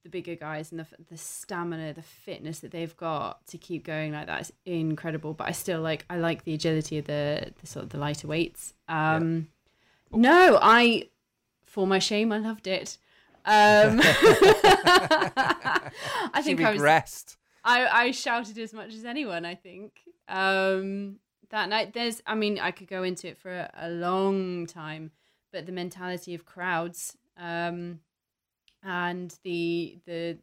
the 0.07 0.21
bigger 0.21 0.35
guys 0.35 0.71
and 0.71 0.79
the 0.79 0.87
the 1.09 1.17
stamina, 1.17 1.93
the 1.93 2.01
fitness 2.01 2.59
that 2.59 2.71
they've 2.71 2.95
got 2.95 3.45
to 3.47 3.57
keep 3.57 3.83
going 3.85 4.13
like 4.13 4.27
that 4.27 4.41
is 4.41 4.53
incredible. 4.65 5.33
But 5.33 5.49
I 5.49 5.51
still 5.51 5.81
like 5.81 6.05
I 6.09 6.17
like 6.17 6.45
the 6.45 6.53
agility 6.53 6.97
of 6.97 7.05
the, 7.05 7.51
the 7.59 7.67
sort 7.67 7.83
of 7.83 7.89
the 7.89 7.97
lighter 7.97 8.27
weights. 8.27 8.73
Um, 8.87 9.49
No, 10.11 10.57
I 10.61 11.09
for 11.65 11.85
my 11.85 11.99
shame, 11.99 12.31
I 12.31 12.37
loved 12.37 12.67
it. 12.67 12.97
Um, 13.45 13.99
I 16.33 16.41
think 16.41 16.61
I 16.61 16.71
was 16.71 16.81
regressed. 16.81 17.35
I, 17.63 18.05
I 18.05 18.11
shouted 18.11 18.57
as 18.57 18.73
much 18.73 18.93
as 18.93 19.03
anyone, 19.03 19.43
I 19.45 19.55
think. 19.55 19.99
Um, 20.29 21.17
that 21.49 21.67
night, 21.67 21.93
there's, 21.93 22.21
I 22.25 22.35
mean, 22.35 22.59
I 22.59 22.71
could 22.71 22.87
go 22.87 23.03
into 23.03 23.27
it 23.27 23.37
for 23.37 23.51
a, 23.51 23.69
a 23.77 23.89
long 23.89 24.67
time, 24.67 25.11
but 25.51 25.65
the 25.65 25.73
mentality 25.73 26.33
of 26.33 26.45
crowds 26.45 27.17
um, 27.37 27.99
and 28.87 29.37
the 29.43 29.99
the 30.05 30.37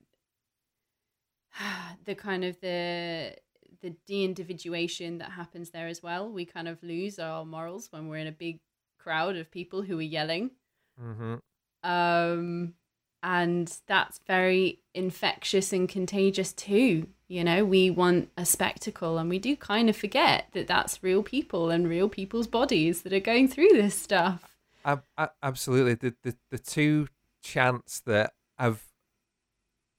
the 2.05 2.15
kind 2.15 2.45
of 2.45 2.61
the 2.61 3.35
the 3.81 3.91
de-individuation 4.07 5.19
that 5.19 5.33
happens 5.33 5.71
there 5.71 5.89
as 5.89 6.03
well. 6.03 6.31
We 6.31 6.45
kind 6.45 6.69
of 6.69 6.83
lose 6.83 7.19
our 7.19 7.45
morals 7.45 7.89
when 7.91 8.09
we're 8.09 8.19
in 8.19 8.27
a 8.27 8.33
big 8.33 8.61
crowd 8.99 9.37
of 9.37 9.51
people 9.51 9.83
who 9.83 9.99
are 9.99 10.03
yelling. 10.03 10.53
hmm 10.99 11.35
Um, 11.83 12.75
and 13.23 13.77
that's 13.87 14.21
very 14.27 14.81
infectious 14.95 15.73
and 15.73 15.89
contagious 15.89 16.53
too. 16.53 17.09
You 17.29 17.45
know, 17.45 17.65
we 17.65 17.91
want 17.91 18.31
a 18.37 18.45
spectacle, 18.47 19.19
and 19.19 19.29
we 19.29 19.39
do 19.39 19.57
kind 19.57 19.91
of 19.91 19.97
forget 19.97 20.49
that 20.53 20.67
that's 20.67 21.03
real 21.03 21.23
people 21.23 21.71
and 21.71 21.89
real 21.89 22.09
people's 22.09 22.47
bodies 22.47 23.03
that 23.03 23.13
are 23.13 23.21
going 23.21 23.49
through 23.49 23.71
this 23.73 23.95
stuff. 23.95 24.57
A- 24.85 25.31
absolutely. 25.43 25.95
The, 25.95 26.15
the 26.23 26.37
the 26.51 26.59
two 26.59 27.09
chants 27.45 28.01
that 28.07 28.33
I've 28.59 28.83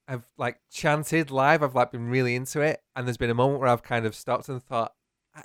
I've 0.08 0.26
like 0.36 0.60
chanted 0.70 1.30
live. 1.30 1.62
I've 1.62 1.74
like 1.74 1.90
been 1.90 2.08
really 2.08 2.34
into 2.34 2.60
it, 2.60 2.82
and 2.94 3.06
there's 3.06 3.16
been 3.16 3.30
a 3.30 3.34
moment 3.34 3.60
where 3.60 3.68
I've 3.68 3.82
kind 3.82 4.06
of 4.06 4.14
stopped 4.14 4.48
and 4.48 4.62
thought, 4.62 4.92
"Uh, 5.34 5.42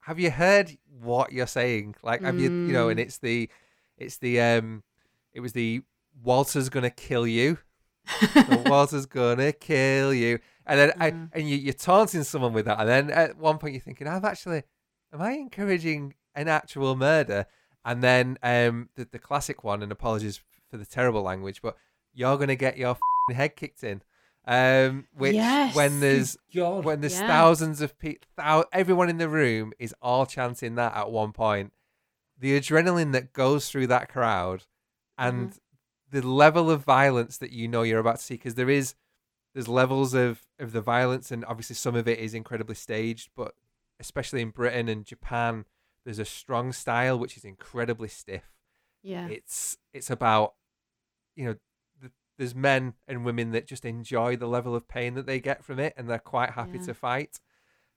"Have 0.00 0.18
you 0.18 0.30
heard 0.30 0.76
what 1.00 1.32
you're 1.32 1.46
saying? 1.46 1.94
Like, 2.02 2.22
have 2.22 2.38
you 2.38 2.50
you 2.64 2.72
know?" 2.72 2.88
And 2.88 3.00
it's 3.00 3.18
the 3.18 3.48
it's 3.96 4.18
the 4.18 4.40
um 4.40 4.82
it 5.32 5.40
was 5.40 5.52
the 5.52 5.82
Walter's 6.22 6.68
gonna 6.68 6.90
kill 6.90 7.26
you. 7.26 7.58
Walter's 8.48 9.06
gonna 9.06 9.52
kill 9.52 10.12
you, 10.12 10.38
and 10.66 10.78
then 10.78 10.92
I, 11.00 11.10
Mhm. 11.12 11.30
and 11.32 11.48
you, 11.48 11.56
you're 11.56 11.72
taunting 11.72 12.24
someone 12.24 12.52
with 12.52 12.66
that, 12.66 12.78
and 12.80 12.88
then 12.88 13.10
at 13.10 13.36
one 13.38 13.56
point 13.58 13.72
you're 13.74 13.80
thinking, 13.80 14.06
"I've 14.06 14.24
actually, 14.24 14.64
am 15.14 15.22
I 15.22 15.32
encouraging 15.32 16.14
an 16.34 16.48
actual 16.48 16.94
murder?" 16.94 17.46
And 17.86 18.02
then 18.02 18.38
um, 18.42 18.90
the 18.96 19.06
the 19.10 19.18
classic 19.18 19.64
one, 19.64 19.82
and 19.82 19.90
apologies 19.90 20.42
for 20.74 20.78
the 20.78 20.84
terrible 20.86 21.22
language, 21.22 21.62
but 21.62 21.76
you're 22.12 22.36
gonna 22.36 22.56
get 22.56 22.76
your 22.76 22.90
f***ing 22.90 23.36
head 23.36 23.54
kicked 23.54 23.84
in. 23.84 24.02
Um, 24.46 25.06
which 25.16 25.34
Yes. 25.36 25.74
when 25.76 26.00
there's 26.00 26.36
God. 26.52 26.84
when 26.84 27.00
there's 27.00 27.18
Yeah. 27.20 27.28
thousands 27.28 27.80
of 27.80 27.96
people, 27.98 28.26
thou- 28.36 28.66
everyone 28.72 29.08
in 29.08 29.18
the 29.18 29.28
room 29.28 29.72
is 29.78 29.94
all 30.02 30.26
chanting 30.26 30.74
that 30.74 30.94
at 30.96 31.10
one 31.12 31.32
point. 31.32 31.72
The 32.36 32.58
adrenaline 32.60 33.12
that 33.12 33.32
goes 33.32 33.70
through 33.70 33.86
that 33.86 34.08
crowd, 34.10 34.64
and 35.16 35.58
the 36.10 36.20
level 36.20 36.70
of 36.70 36.82
violence 36.82 37.38
that 37.38 37.52
you 37.52 37.68
know 37.68 37.82
you're 37.82 38.00
about 38.00 38.16
to 38.16 38.22
see, 38.22 38.34
because 38.34 38.56
there 38.56 38.68
is 38.68 38.94
there's 39.54 39.68
levels 39.68 40.12
of 40.12 40.44
of 40.58 40.72
the 40.72 40.80
violence, 40.82 41.30
and 41.30 41.44
obviously 41.46 41.76
some 41.76 41.94
of 41.94 42.08
it 42.08 42.18
is 42.18 42.34
incredibly 42.34 42.74
staged, 42.74 43.30
but 43.36 43.54
especially 44.00 44.42
in 44.42 44.50
Britain 44.50 44.88
and 44.88 45.06
Japan, 45.06 45.64
there's 46.04 46.18
a 46.18 46.24
strong 46.24 46.72
style 46.72 47.16
which 47.18 47.36
is 47.38 47.44
incredibly 47.44 48.08
stiff 48.08 48.50
Yeah. 49.02 49.28
it's 49.28 49.78
it's 49.94 50.10
about 50.10 50.54
you 51.36 51.44
know 51.46 51.56
th- 52.00 52.12
there's 52.38 52.54
men 52.54 52.94
and 53.08 53.24
women 53.24 53.52
that 53.52 53.66
just 53.66 53.84
enjoy 53.84 54.36
the 54.36 54.46
level 54.46 54.74
of 54.74 54.88
pain 54.88 55.14
that 55.14 55.26
they 55.26 55.40
get 55.40 55.64
from 55.64 55.78
it 55.78 55.94
and 55.96 56.08
they're 56.08 56.18
quite 56.18 56.50
happy 56.50 56.78
Yeah. 56.78 56.84
to 56.86 56.94
fight 56.94 57.40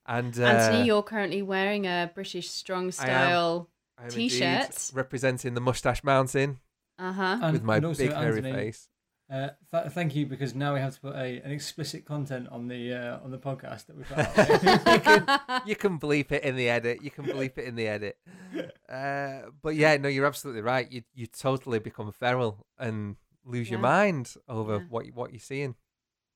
and 0.05 0.39
uh, 0.39 0.43
Anthony, 0.45 0.85
you're 0.85 1.03
currently 1.03 1.41
wearing 1.41 1.85
a 1.85 2.09
British 2.14 2.49
strong 2.49 2.91
style. 2.91 3.69
I 3.97 4.03
am 4.03 4.09
indeed 4.09 4.30
t-shirt. 4.30 4.91
representing 4.93 5.53
the 5.53 5.61
mustache 5.61 6.03
mountain 6.03 6.59
Uh 6.99 7.11
huh. 7.14 7.49
With 7.51 7.64
my 7.64 7.80
also, 7.80 8.03
big 8.03 8.14
hairy 8.14 8.38
Anthony, 8.38 8.51
face 8.53 8.88
Uh, 9.30 9.49
th- 9.72 9.91
thank 9.91 10.15
you 10.15 10.26
because 10.26 10.55
now 10.55 10.73
we 10.73 10.80
have 10.80 10.93
to 10.95 11.01
put 11.01 11.15
a, 11.15 11.41
an 11.43 11.51
explicit 11.51 12.05
content 12.05 12.47
on 12.49 12.68
the 12.69 12.93
uh, 12.93 13.19
on 13.23 13.31
the 13.31 13.38
podcast 13.38 13.88
that 13.88 13.97
we 13.97 14.03
put 14.03 14.18
out. 14.18 15.68
you 15.68 15.76
can 15.76 15.99
bleep 15.99 16.31
it 16.31 16.43
in 16.43 16.55
the 16.55 16.69
edit 16.69 17.01
you 17.03 17.11
can 17.11 17.26
bleep 17.26 17.57
it 17.57 17.65
in 17.65 17.76
the 17.76 17.88
edit 17.88 18.18
uh, 18.89 19.49
but 19.61 19.76
yeah 19.76 19.97
no 19.97 20.07
you're 20.07 20.26
absolutely 20.26 20.61
right 20.61 20.89
you 20.91 21.01
you 21.14 21.27
totally 21.27 21.80
become 21.80 22.11
feral 22.11 22.65
and 22.80 23.18
lose 23.48 23.69
your 23.69 23.80
mind 23.80 24.36
over 24.48 24.78
Yeah. 24.78 24.84
what 24.90 25.06
you, 25.06 25.11
what 25.14 25.32
you're 25.32 25.40
seeing 25.40 25.76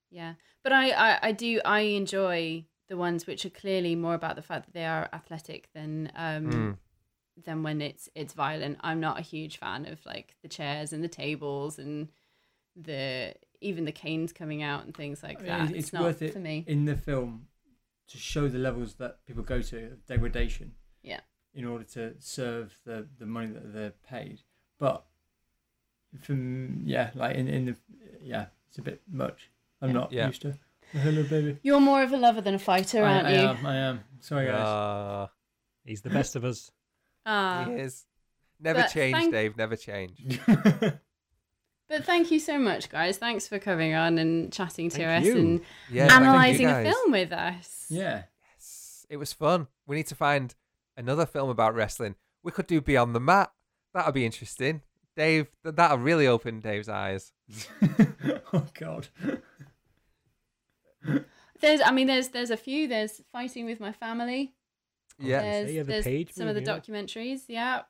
Yeah, 0.10 0.34
but 0.64 0.72
I, 0.74 0.90
I, 0.92 1.20
I 1.28 1.32
do 1.32 1.60
I 1.66 1.82
enjoy 1.82 2.66
the 2.90 2.98
ones 2.98 3.26
which 3.28 3.46
are 3.46 3.50
clearly 3.50 3.96
more 3.96 4.14
about 4.16 4.36
the 4.36 4.42
fact 4.42 4.66
that 4.66 4.74
they 4.74 4.86
are 4.86 5.08
athletic 5.14 5.70
than 5.74 6.12
um 6.16 6.46
Mm. 6.52 6.78
than 7.46 7.64
when 7.64 7.82
it's 7.82 8.10
it's 8.16 8.34
violent. 8.34 8.78
I'm 8.82 9.00
not 9.00 9.18
a 9.20 9.22
huge 9.22 9.58
fan 9.58 9.86
of 9.86 10.06
like 10.06 10.36
the 10.44 10.50
chairs 10.50 10.92
and 10.94 11.02
the 11.04 11.08
tables 11.24 11.80
and 11.80 12.10
the 12.76 13.34
even 13.62 13.86
the 13.86 13.92
canes 13.92 14.34
coming 14.34 14.64
out 14.64 14.86
and 14.86 14.96
things 14.96 15.22
like 15.24 15.38
I 15.40 15.42
mean, 15.42 15.48
that. 15.50 15.70
it's, 15.70 15.80
It's, 15.80 15.94
not 15.94 16.04
worth 16.04 16.22
it 16.22 16.34
for 16.34 16.40
me. 16.40 16.64
in 16.68 16.86
the 16.86 16.96
film 16.96 17.48
to 18.08 18.18
show 18.18 18.48
the 18.48 18.58
levels 18.58 18.96
that 18.96 19.24
people 19.26 19.44
go 19.44 19.62
to 19.62 19.78
of 19.94 20.06
degradation. 20.06 20.74
Yeah. 21.04 21.22
In 21.54 21.66
order 21.66 21.84
to 21.96 22.16
serve 22.20 22.80
the, 22.86 23.08
the 23.20 23.26
money 23.26 23.48
that 23.48 23.74
they're 23.74 23.94
paid, 24.10 24.42
but 24.80 25.06
from 26.22 26.82
yeah, 26.86 27.12
like 27.16 27.36
in, 27.36 27.48
in 27.48 27.66
the 27.66 27.76
yeah, 28.24 28.46
it's 28.70 28.78
a 28.78 28.82
bit 28.82 29.02
much. 29.12 29.50
I'm 29.82 29.90
Yeah. 29.90 29.94
not 29.94 30.12
Yeah. 30.12 30.28
used 30.28 30.42
to. 30.44 30.58
Hello, 30.92 31.24
baby. 31.24 31.58
You're 31.64 31.80
more 31.80 32.04
of 32.04 32.12
a 32.12 32.18
lover 32.18 32.42
than 32.42 32.54
a 32.54 32.60
fighter, 32.60 33.04
I, 33.04 33.14
aren't 33.14 33.28
I 33.28 33.32
you? 33.32 33.38
am. 33.48 33.66
I 33.66 33.76
am. 33.78 34.04
Sorry, 34.20 34.46
guys. 34.48 34.62
Ah, 34.66 35.30
He's 35.86 36.02
the 36.02 36.10
best 36.10 36.36
of 36.36 36.44
us. 36.44 36.72
Ah, 37.26 37.66
he 37.68 37.74
is 37.76 38.06
never 38.60 38.82
change 38.92 39.16
thank- 39.16 39.32
dave 39.32 39.56
never 39.56 39.76
change 39.76 40.40
but 41.88 42.04
thank 42.06 42.32
you 42.32 42.40
so 42.40 42.58
much, 42.58 42.90
guys. 42.90 43.18
Thanks 43.18 43.48
for 43.48 43.60
coming 43.60 43.94
on 43.94 44.18
and 44.18 44.52
chatting 44.52 44.90
to 44.90 44.98
Thank 44.98 45.22
us 45.22 45.28
you. 45.28 45.38
and 45.38 45.62
Yeah, 45.92 46.06
analysing 46.18 46.66
a 46.68 46.82
film 46.84 47.12
with 47.12 47.32
us. 47.32 47.86
yeah. 47.90 48.24
Yes, 48.56 49.06
it 49.10 49.18
was 49.18 49.34
fun. 49.34 49.68
We 49.86 49.98
need 49.98 50.08
to 50.08 50.16
find 50.16 50.56
another 50.98 51.26
film 51.26 51.50
about 51.50 51.76
wrestling. 51.76 52.16
We 52.44 52.52
could 52.52 52.66
do 52.68 52.82
Beyond 52.82 53.14
the 53.14 53.20
Mat. 53.20 53.52
That 53.94 54.06
would 54.06 54.16
be 54.16 54.26
interesting. 54.26 54.82
Dave, 55.22 55.48
th- 55.64 55.76
that'll 55.76 55.98
really 56.00 56.26
opened 56.26 56.64
Dave's 56.64 56.90
eyes. 56.90 57.32
oh 58.54 58.66
God. 58.74 59.08
There's, 61.60 61.80
I 61.86 61.92
mean, 61.92 62.08
there's 62.08 62.30
there's 62.30 62.50
a 62.50 62.58
few. 62.58 62.88
There's 62.88 63.22
fighting 63.32 63.66
with 63.68 63.80
my 63.80 63.92
family. 63.92 64.56
Yeah. 65.20 65.42
There's, 65.44 65.72
yeah, 65.74 65.84
the 65.84 65.92
there's 65.92 66.04
Page 66.06 66.34
some 66.34 66.48
of 66.48 66.56
the 66.56 66.62
yeah. 66.62 66.80
documentaries. 66.80 67.42
Yeah. 67.48 67.82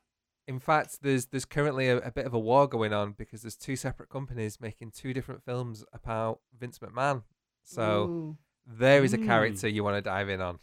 In 0.45 0.59
fact, 0.59 1.01
there's 1.01 1.27
there's 1.27 1.45
currently 1.45 1.87
a, 1.87 1.99
a 1.99 2.11
bit 2.11 2.25
of 2.25 2.33
a 2.33 2.39
war 2.39 2.67
going 2.67 2.91
on 2.91 3.13
because 3.13 3.43
there's 3.43 3.55
two 3.55 3.77
separate 3.77 4.09
companies 4.09 4.59
making 4.59 4.91
two 4.91 5.13
different 5.13 5.41
films 5.45 5.85
about 5.93 6.41
Vince 6.59 6.79
McMahon. 6.79 7.23
So 7.63 8.03
Ooh. 8.03 8.37
there 8.67 9.05
is 9.05 9.13
a 9.13 9.17
Mm. 9.17 9.25
character 9.25 9.69
you 9.69 9.85
want 9.85 9.95
to 9.95 10.01
dive 10.01 10.27
in 10.27 10.41
on. 10.41 10.59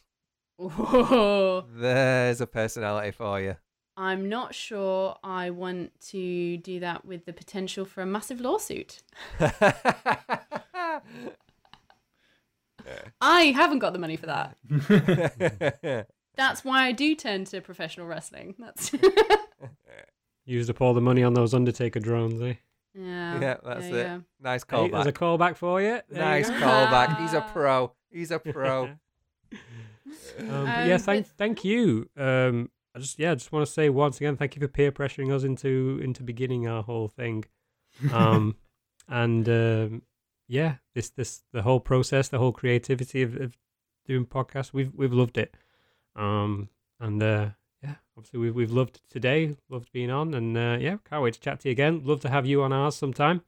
Ooh. 0.61 1.65
There's 1.75 2.43
a 2.43 2.47
personality 2.47 3.13
for 3.13 3.41
you. 3.41 3.57
I'm 4.01 4.29
not 4.29 4.55
sure 4.55 5.17
I 5.25 5.51
want 5.51 5.91
to 6.11 6.57
do 6.59 6.79
that 6.81 7.05
with 7.05 7.25
the 7.25 7.33
potential 7.33 7.85
for 7.85 8.01
a 8.01 8.07
massive 8.07 8.41
lawsuit. 8.41 9.03
I 13.21 13.45
haven't 13.47 13.81
got 13.81 13.93
the 13.93 13.99
money 13.99 14.17
for 14.17 14.27
that. 14.27 14.57
That's 16.37 16.65
why 16.65 16.85
I 16.87 16.93
do 16.93 17.15
turn 17.17 17.45
to 17.47 17.61
professional 17.61 18.07
wrestling. 18.07 18.55
That's 18.59 18.93
Used 20.47 20.71
up 20.71 20.81
all 20.81 20.95
the 20.95 21.01
money 21.01 21.23
on 21.25 21.35
those 21.35 21.53
Undertaker 21.53 21.99
drones, 22.01 22.41
eh? 22.41 22.55
yeah. 22.95 23.39
yeah, 23.41 23.57
that's 23.63 23.85
yeah, 23.87 23.95
it. 23.95 23.97
yeah. 23.97 24.19
Nice 24.41 24.65
Hey, 24.71 24.89
there's 24.89 25.07
a 25.07 25.13
callback. 25.13 25.39
callback 25.53 25.57
for 25.57 25.83
you. 25.83 26.01
There 26.09 26.25
Nice 26.25 26.49
go. 26.49 26.55
callback. 26.57 27.21
He's 27.21 27.35
a 27.35 27.41
pro. 27.53 27.93
He's 28.11 28.31
a 28.31 28.39
pro. 28.39 28.85
Um, 28.85 28.99
Um, 30.49 30.67
yeah, 30.67 30.97
thank 30.97 31.27
but- 31.27 31.37
thank 31.37 31.65
you. 31.65 32.09
Um, 32.17 32.71
I 32.99 33.01
just 33.01 33.19
yeah, 33.19 33.31
I 33.31 33.35
just 33.37 33.53
want 33.53 33.65
to 33.65 33.73
say 33.73 33.89
once 33.91 34.17
again, 34.17 34.37
thank 34.37 34.57
you 34.57 34.61
for 34.61 34.67
peer 34.67 34.91
pressuring 34.91 35.33
us 35.33 35.45
into 35.45 36.01
into 36.03 36.25
beginning 36.25 36.67
our 36.67 36.83
whole 36.83 37.07
thing. 37.07 37.45
Um, 38.13 38.57
and 39.09 39.49
um, 39.49 40.03
yeah, 40.49 40.77
this 40.97 41.11
this 41.11 41.45
the 41.53 41.63
whole 41.63 41.79
process, 41.79 42.29
the 42.29 42.39
whole 42.39 42.51
creativity 42.51 43.23
of, 43.23 43.37
of 43.37 43.57
doing 44.05 44.27
podcasts, 44.27 44.73
we've 44.73 44.93
we've 44.97 45.13
loved 45.13 45.39
it. 45.39 45.55
Um, 46.17 46.71
and 46.99 47.23
uh, 47.23 47.51
yeah, 47.85 47.95
obviously 48.17 48.41
we've 48.41 48.55
we've 48.55 48.73
loved 48.73 49.01
today, 49.09 49.55
loved 49.69 49.93
being 49.93 50.11
on, 50.11 50.35
and 50.35 50.57
uh, 50.57 50.77
yeah, 50.81 50.97
can't 51.09 51.23
wait 51.23 51.35
to 51.35 51.41
chat 51.41 51.61
to 51.61 51.69
you 51.69 51.73
again. 51.73 52.03
Love 52.05 52.19
to 52.23 52.29
have 52.29 52.47
you 52.47 52.63
on 52.65 52.73
ours 52.73 52.97
sometime, 52.97 53.43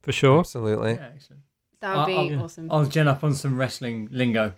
for 0.00 0.12
sure. 0.12 0.38
Absolutely. 0.38 0.94
Yeah, 0.94 1.10
excellent. 1.14 1.42
That 1.80 1.96
would 1.98 2.06
be 2.06 2.16
I'll- 2.16 2.44
awesome. 2.44 2.68
I'll 2.70 2.86
gen 2.86 3.06
up 3.08 3.22
on 3.22 3.34
some 3.34 3.58
wrestling 3.58 4.08
lingo. 4.10 4.54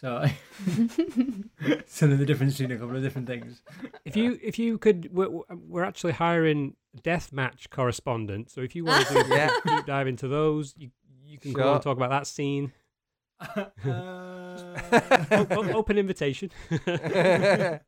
So, 0.00 0.16
I, 0.16 0.34
so 1.86 2.06
the 2.06 2.24
difference 2.24 2.56
between 2.56 2.74
a 2.76 2.80
couple 2.80 2.96
of 2.96 3.02
different 3.02 3.26
things. 3.26 3.60
If 4.04 4.16
you 4.16 4.38
if 4.42 4.58
you 4.58 4.78
could, 4.78 5.10
we're, 5.12 5.28
we're 5.50 5.84
actually 5.84 6.12
hiring 6.12 6.76
death 7.02 7.32
match 7.32 7.68
correspondents. 7.70 8.54
So 8.54 8.62
if 8.62 8.74
you 8.74 8.84
want 8.86 9.06
to 9.08 9.14
do 9.14 9.28
Yeah. 9.34 9.50
a 9.64 9.68
deep 9.76 9.86
dive 9.86 10.06
into 10.08 10.26
those, 10.28 10.74
you 10.78 10.90
you 11.26 11.38
can 11.38 11.52
go 11.52 11.74
and 11.74 11.82
talk 11.82 11.96
about 11.96 12.10
that 12.10 12.26
scene. 12.26 12.72
Uh, 13.40 13.66
O- 15.32 15.72
open 15.74 15.98
invitation. 15.98 16.50
thanks, 16.68 17.84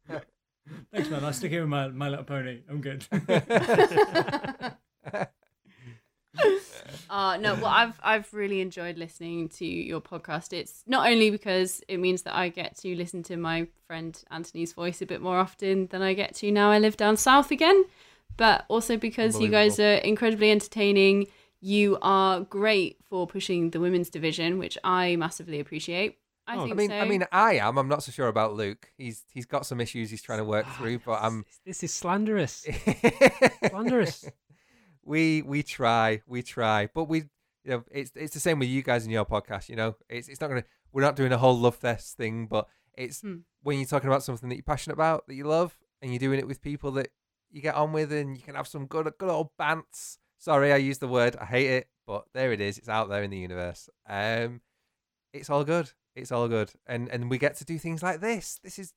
man. 1.10 1.24
I'll 1.24 1.32
stick 1.32 1.50
here 1.50 1.60
with 1.62 1.68
my, 1.70 1.88
my 1.88 2.08
little 2.08 2.24
pony. 2.24 2.60
I'm 2.68 2.80
good. 2.80 3.04
Uh, 7.12 7.36
no, 7.36 7.54
well, 7.56 7.66
I've 7.66 8.00
I've 8.02 8.32
really 8.32 8.62
enjoyed 8.62 8.96
listening 8.96 9.50
to 9.50 9.66
your 9.66 10.00
podcast. 10.00 10.54
It's 10.54 10.82
not 10.86 11.06
only 11.10 11.28
because 11.30 11.82
it 11.86 11.98
means 11.98 12.22
that 12.22 12.34
I 12.34 12.48
get 12.48 12.78
to 12.78 12.96
listen 12.96 13.22
to 13.24 13.36
my 13.36 13.66
friend 13.86 14.18
Anthony's 14.30 14.72
voice 14.72 15.02
a 15.02 15.06
bit 15.06 15.20
more 15.20 15.36
often 15.36 15.88
than 15.88 16.00
I 16.00 16.14
get 16.14 16.34
to 16.36 16.50
now. 16.50 16.70
I 16.70 16.78
live 16.78 16.96
down 16.96 17.18
south 17.18 17.50
again, 17.50 17.84
but 18.38 18.64
also 18.68 18.96
because 18.96 19.38
you 19.38 19.48
guys 19.50 19.78
are 19.78 19.96
incredibly 19.96 20.50
entertaining. 20.50 21.26
You 21.60 21.98
are 22.00 22.40
great 22.40 22.96
for 23.10 23.26
pushing 23.26 23.70
the 23.70 23.78
women's 23.80 24.08
division, 24.08 24.58
which 24.58 24.78
I 24.82 25.16
massively 25.16 25.60
appreciate. 25.60 26.16
I 26.46 26.56
Oh, 26.56 26.60
think 26.64 26.72
I 26.72 26.74
mean, 26.76 26.88
so. 26.88 26.96
I 26.98 27.04
mean, 27.04 27.24
I 27.30 27.54
am. 27.58 27.76
I'm 27.78 27.88
not 27.88 28.02
so 28.02 28.10
sure 28.10 28.28
about 28.28 28.54
Luke. 28.54 28.90
He's 28.96 29.22
he's 29.32 29.44
got 29.46 29.66
some 29.66 29.82
issues 29.82 30.10
he's 30.10 30.22
trying 30.22 30.38
to 30.38 30.44
work 30.44 30.66
through, 30.78 31.00
but 31.00 31.18
I'm. 31.22 31.44
This 31.66 31.84
is 31.84 31.92
slanderous. 31.92 32.66
Slanderous. 33.68 34.28
We 35.04 35.42
we 35.42 35.62
try, 35.62 36.22
we 36.26 36.42
try, 36.42 36.88
but 36.94 37.04
we, 37.04 37.18
you 37.64 37.70
know, 37.70 37.84
it's 37.90 38.12
it's 38.14 38.34
the 38.34 38.40
same 38.40 38.58
with 38.58 38.68
you 38.68 38.82
guys 38.82 39.04
in 39.04 39.10
your 39.10 39.24
podcast. 39.24 39.68
You 39.68 39.76
know, 39.76 39.96
it's 40.08 40.28
it's 40.28 40.40
not 40.40 40.48
gonna. 40.48 40.64
We're 40.92 41.02
not 41.02 41.16
doing 41.16 41.32
a 41.32 41.38
whole 41.38 41.58
love 41.58 41.76
fest 41.76 42.16
thing, 42.16 42.46
but 42.46 42.68
it's 42.94 43.20
Hmm. 43.22 43.36
when 43.62 43.78
you're 43.78 43.86
talking 43.86 44.08
about 44.08 44.22
something 44.22 44.48
that 44.48 44.56
you're 44.56 44.62
passionate 44.62 44.94
about, 44.94 45.26
that 45.26 45.34
you 45.34 45.44
love, 45.44 45.78
and 46.00 46.10
you're 46.12 46.18
doing 46.18 46.38
it 46.38 46.46
with 46.46 46.60
people 46.60 46.90
that 46.92 47.08
you 47.50 47.62
get 47.62 47.74
on 47.74 47.92
with, 47.92 48.12
and 48.12 48.36
you 48.36 48.42
can 48.42 48.54
have 48.54 48.68
some 48.68 48.86
good 48.86 49.10
good 49.18 49.28
old 49.30 49.50
bants. 49.58 50.18
Sorry, 50.38 50.72
I 50.72 50.76
used 50.76 51.00
the 51.00 51.08
word. 51.08 51.36
I 51.36 51.44
hate 51.46 51.70
it, 51.70 51.88
but 52.06 52.24
there 52.34 52.52
it 52.52 52.60
is. 52.60 52.78
It's 52.78 52.88
out 52.88 53.08
there 53.08 53.22
in 53.22 53.30
the 53.30 53.38
universe. 53.38 53.88
Um, 54.08 54.60
it's 55.32 55.48
all 55.50 55.64
good. 55.64 55.92
It's 56.14 56.30
all 56.32 56.46
good, 56.48 56.72
and 56.86 57.08
and 57.08 57.30
we 57.30 57.38
get 57.38 57.56
to 57.56 57.64
do 57.64 57.78
things 57.78 58.02
like 58.02 58.20
this. 58.20 58.58
This 58.62 58.78
is 58.78 58.92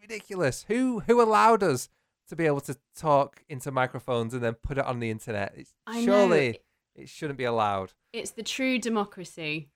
ridiculous. 0.00 0.64
Who 0.68 1.00
who 1.00 1.20
allowed 1.20 1.62
us 1.62 1.88
to 2.32 2.36
be 2.36 2.46
able 2.46 2.62
to 2.62 2.74
talk 2.96 3.44
into 3.50 3.70
microphones 3.70 4.32
and 4.32 4.42
then 4.42 4.54
put 4.54 4.78
it 4.78 4.86
on 4.86 5.00
the 5.00 5.10
internet? 5.10 5.52
It's, 5.54 5.74
I 5.86 6.00
know. 6.00 6.06
surely 6.06 6.60
it 6.94 7.08
shouldn't 7.08 7.38
be 7.38 7.44
allowed. 7.44 7.92
It's 8.14 8.30
the 8.30 8.42
true 8.42 8.78
democracy. 8.78 9.68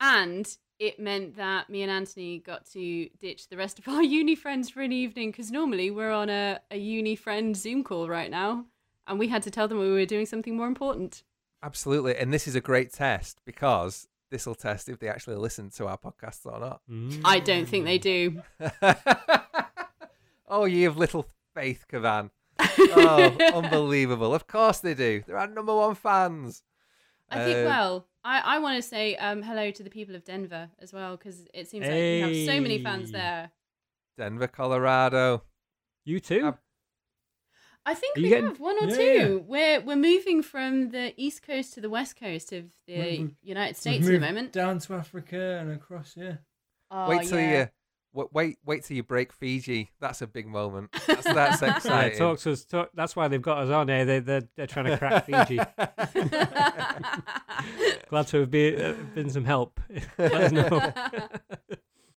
And 0.00 0.44
it 0.80 0.98
meant 0.98 1.36
that 1.36 1.70
me 1.70 1.82
and 1.82 1.90
Anthony 1.90 2.40
got 2.40 2.66
to 2.72 3.08
ditch 3.20 3.48
the 3.48 3.56
rest 3.56 3.78
of 3.78 3.86
our 3.86 4.02
uni 4.18 4.34
friends 4.34 4.68
for 4.70 4.82
an 4.82 4.90
evening 4.90 5.30
because 5.30 5.52
normally 5.52 5.88
we're 5.92 6.10
on 6.10 6.28
a, 6.28 6.58
a 6.72 6.78
uni 6.78 7.14
friend 7.14 7.56
Zoom 7.56 7.84
call 7.84 8.08
right 8.08 8.30
now. 8.30 8.66
And 9.06 9.16
we 9.16 9.28
had 9.28 9.44
to 9.44 9.52
tell 9.52 9.68
them 9.68 9.78
we 9.78 9.92
were 9.92 10.06
doing 10.06 10.26
something 10.26 10.56
more 10.56 10.66
important. 10.66 11.22
Absolutely, 11.62 12.16
and 12.16 12.34
this 12.34 12.48
is 12.48 12.56
a 12.56 12.60
great 12.60 12.92
test 12.92 13.40
because 13.44 14.08
this 14.30 14.46
will 14.46 14.54
test 14.54 14.88
if 14.88 14.98
they 14.98 15.08
actually 15.08 15.36
listen 15.36 15.70
to 15.70 15.86
our 15.86 15.96
podcasts 15.96 16.44
or 16.44 16.58
not. 16.58 16.80
Mm. 16.90 17.20
I 17.24 17.38
don't 17.38 17.68
think 17.68 17.84
they 17.84 17.98
do. 17.98 18.42
oh, 20.48 20.64
ye 20.64 20.84
of 20.84 20.96
little 20.96 21.26
faith, 21.54 21.84
Kavan. 21.90 22.30
Oh, 22.96 23.36
unbelievable! 23.54 24.34
Of 24.34 24.46
course 24.46 24.78
they 24.78 24.94
do. 24.94 25.22
They're 25.26 25.38
our 25.38 25.46
number 25.48 25.74
one 25.74 25.94
fans. 25.94 26.62
I 27.30 27.44
think, 27.44 27.58
Um, 27.58 27.64
well, 27.64 28.06
I, 28.22 28.40
I 28.40 28.58
want 28.58 28.76
to 28.76 28.82
say 28.88 29.16
um, 29.16 29.42
hello 29.42 29.70
to 29.70 29.82
the 29.82 29.90
people 29.90 30.14
of 30.14 30.24
Denver 30.24 30.70
as 30.80 30.92
well 30.92 31.16
because 31.16 31.46
it 31.54 31.68
seems 31.68 31.86
like 31.86 31.94
you 31.96 32.22
have 32.22 32.46
so 32.54 32.60
many 32.60 32.82
fans 32.82 33.10
there. 33.10 33.50
Denver, 34.18 34.46
Colorado. 34.46 35.42
You 36.04 36.20
too. 36.20 36.46
Ab- 36.48 36.58
I 37.86 37.94
think 37.94 38.16
Are 38.16 38.22
we 38.22 38.28
getting- 38.28 38.44
have 38.46 38.60
one 38.60 38.76
or 38.82 38.88
Yeah, 38.88 38.96
two. 39.26 39.44
We're 39.46 39.80
we're 39.80 39.96
moving 39.96 40.42
from 40.42 40.90
the 40.90 41.12
east 41.16 41.42
coast 41.42 41.74
to 41.74 41.80
the 41.80 41.90
west 41.90 42.16
coast 42.18 42.52
of 42.52 42.64
the 42.86 42.98
We- 42.98 43.18
we- 43.24 43.36
United 43.42 43.70
We've 43.70 43.76
States 43.76 44.06
at 44.06 44.12
the 44.12 44.20
moment. 44.20 44.52
down 44.52 44.78
to 44.80 44.94
Africa 44.94 45.58
and 45.60 45.72
across. 45.72 46.14
Yeah. 46.16 46.36
Oh, 46.90 47.08
wait 47.08 47.26
till 47.28 47.40
yeah. 47.40 47.50
you 47.52 47.58
wa- 47.58 47.66
wait 48.14 48.58
wait 48.64 48.84
till 48.84 48.96
you 48.96 49.02
break 49.02 49.32
Fiji. 49.32 49.90
That's 50.00 50.22
a 50.22 50.26
big 50.26 50.46
moment. 50.46 50.90
That's, 51.06 51.24
that's 51.24 51.62
Yeah, 51.62 51.76
exciting. 51.76 52.18
talk 52.18 52.38
to 52.40 52.52
us. 52.52 52.64
Talk, 52.64 52.90
that's 52.94 53.16
why 53.16 53.28
they've 53.28 53.42
got 53.42 53.58
us 53.58 53.70
on 53.70 53.88
here. 53.88 54.04
They, 54.04 54.18
they're, 54.20 54.48
they're 54.56 54.66
trying 54.66 54.86
to 54.86 54.96
crack 54.98 55.26
Fiji. 55.26 55.58
Glad 58.08 58.26
to 58.28 58.40
have 58.40 58.50
been, 58.50 58.80
uh, 58.80 58.94
been 59.14 59.30
some 59.30 59.44
help. 59.44 59.80
Let 60.18 60.32
us 60.34 60.52
know. 60.52 60.92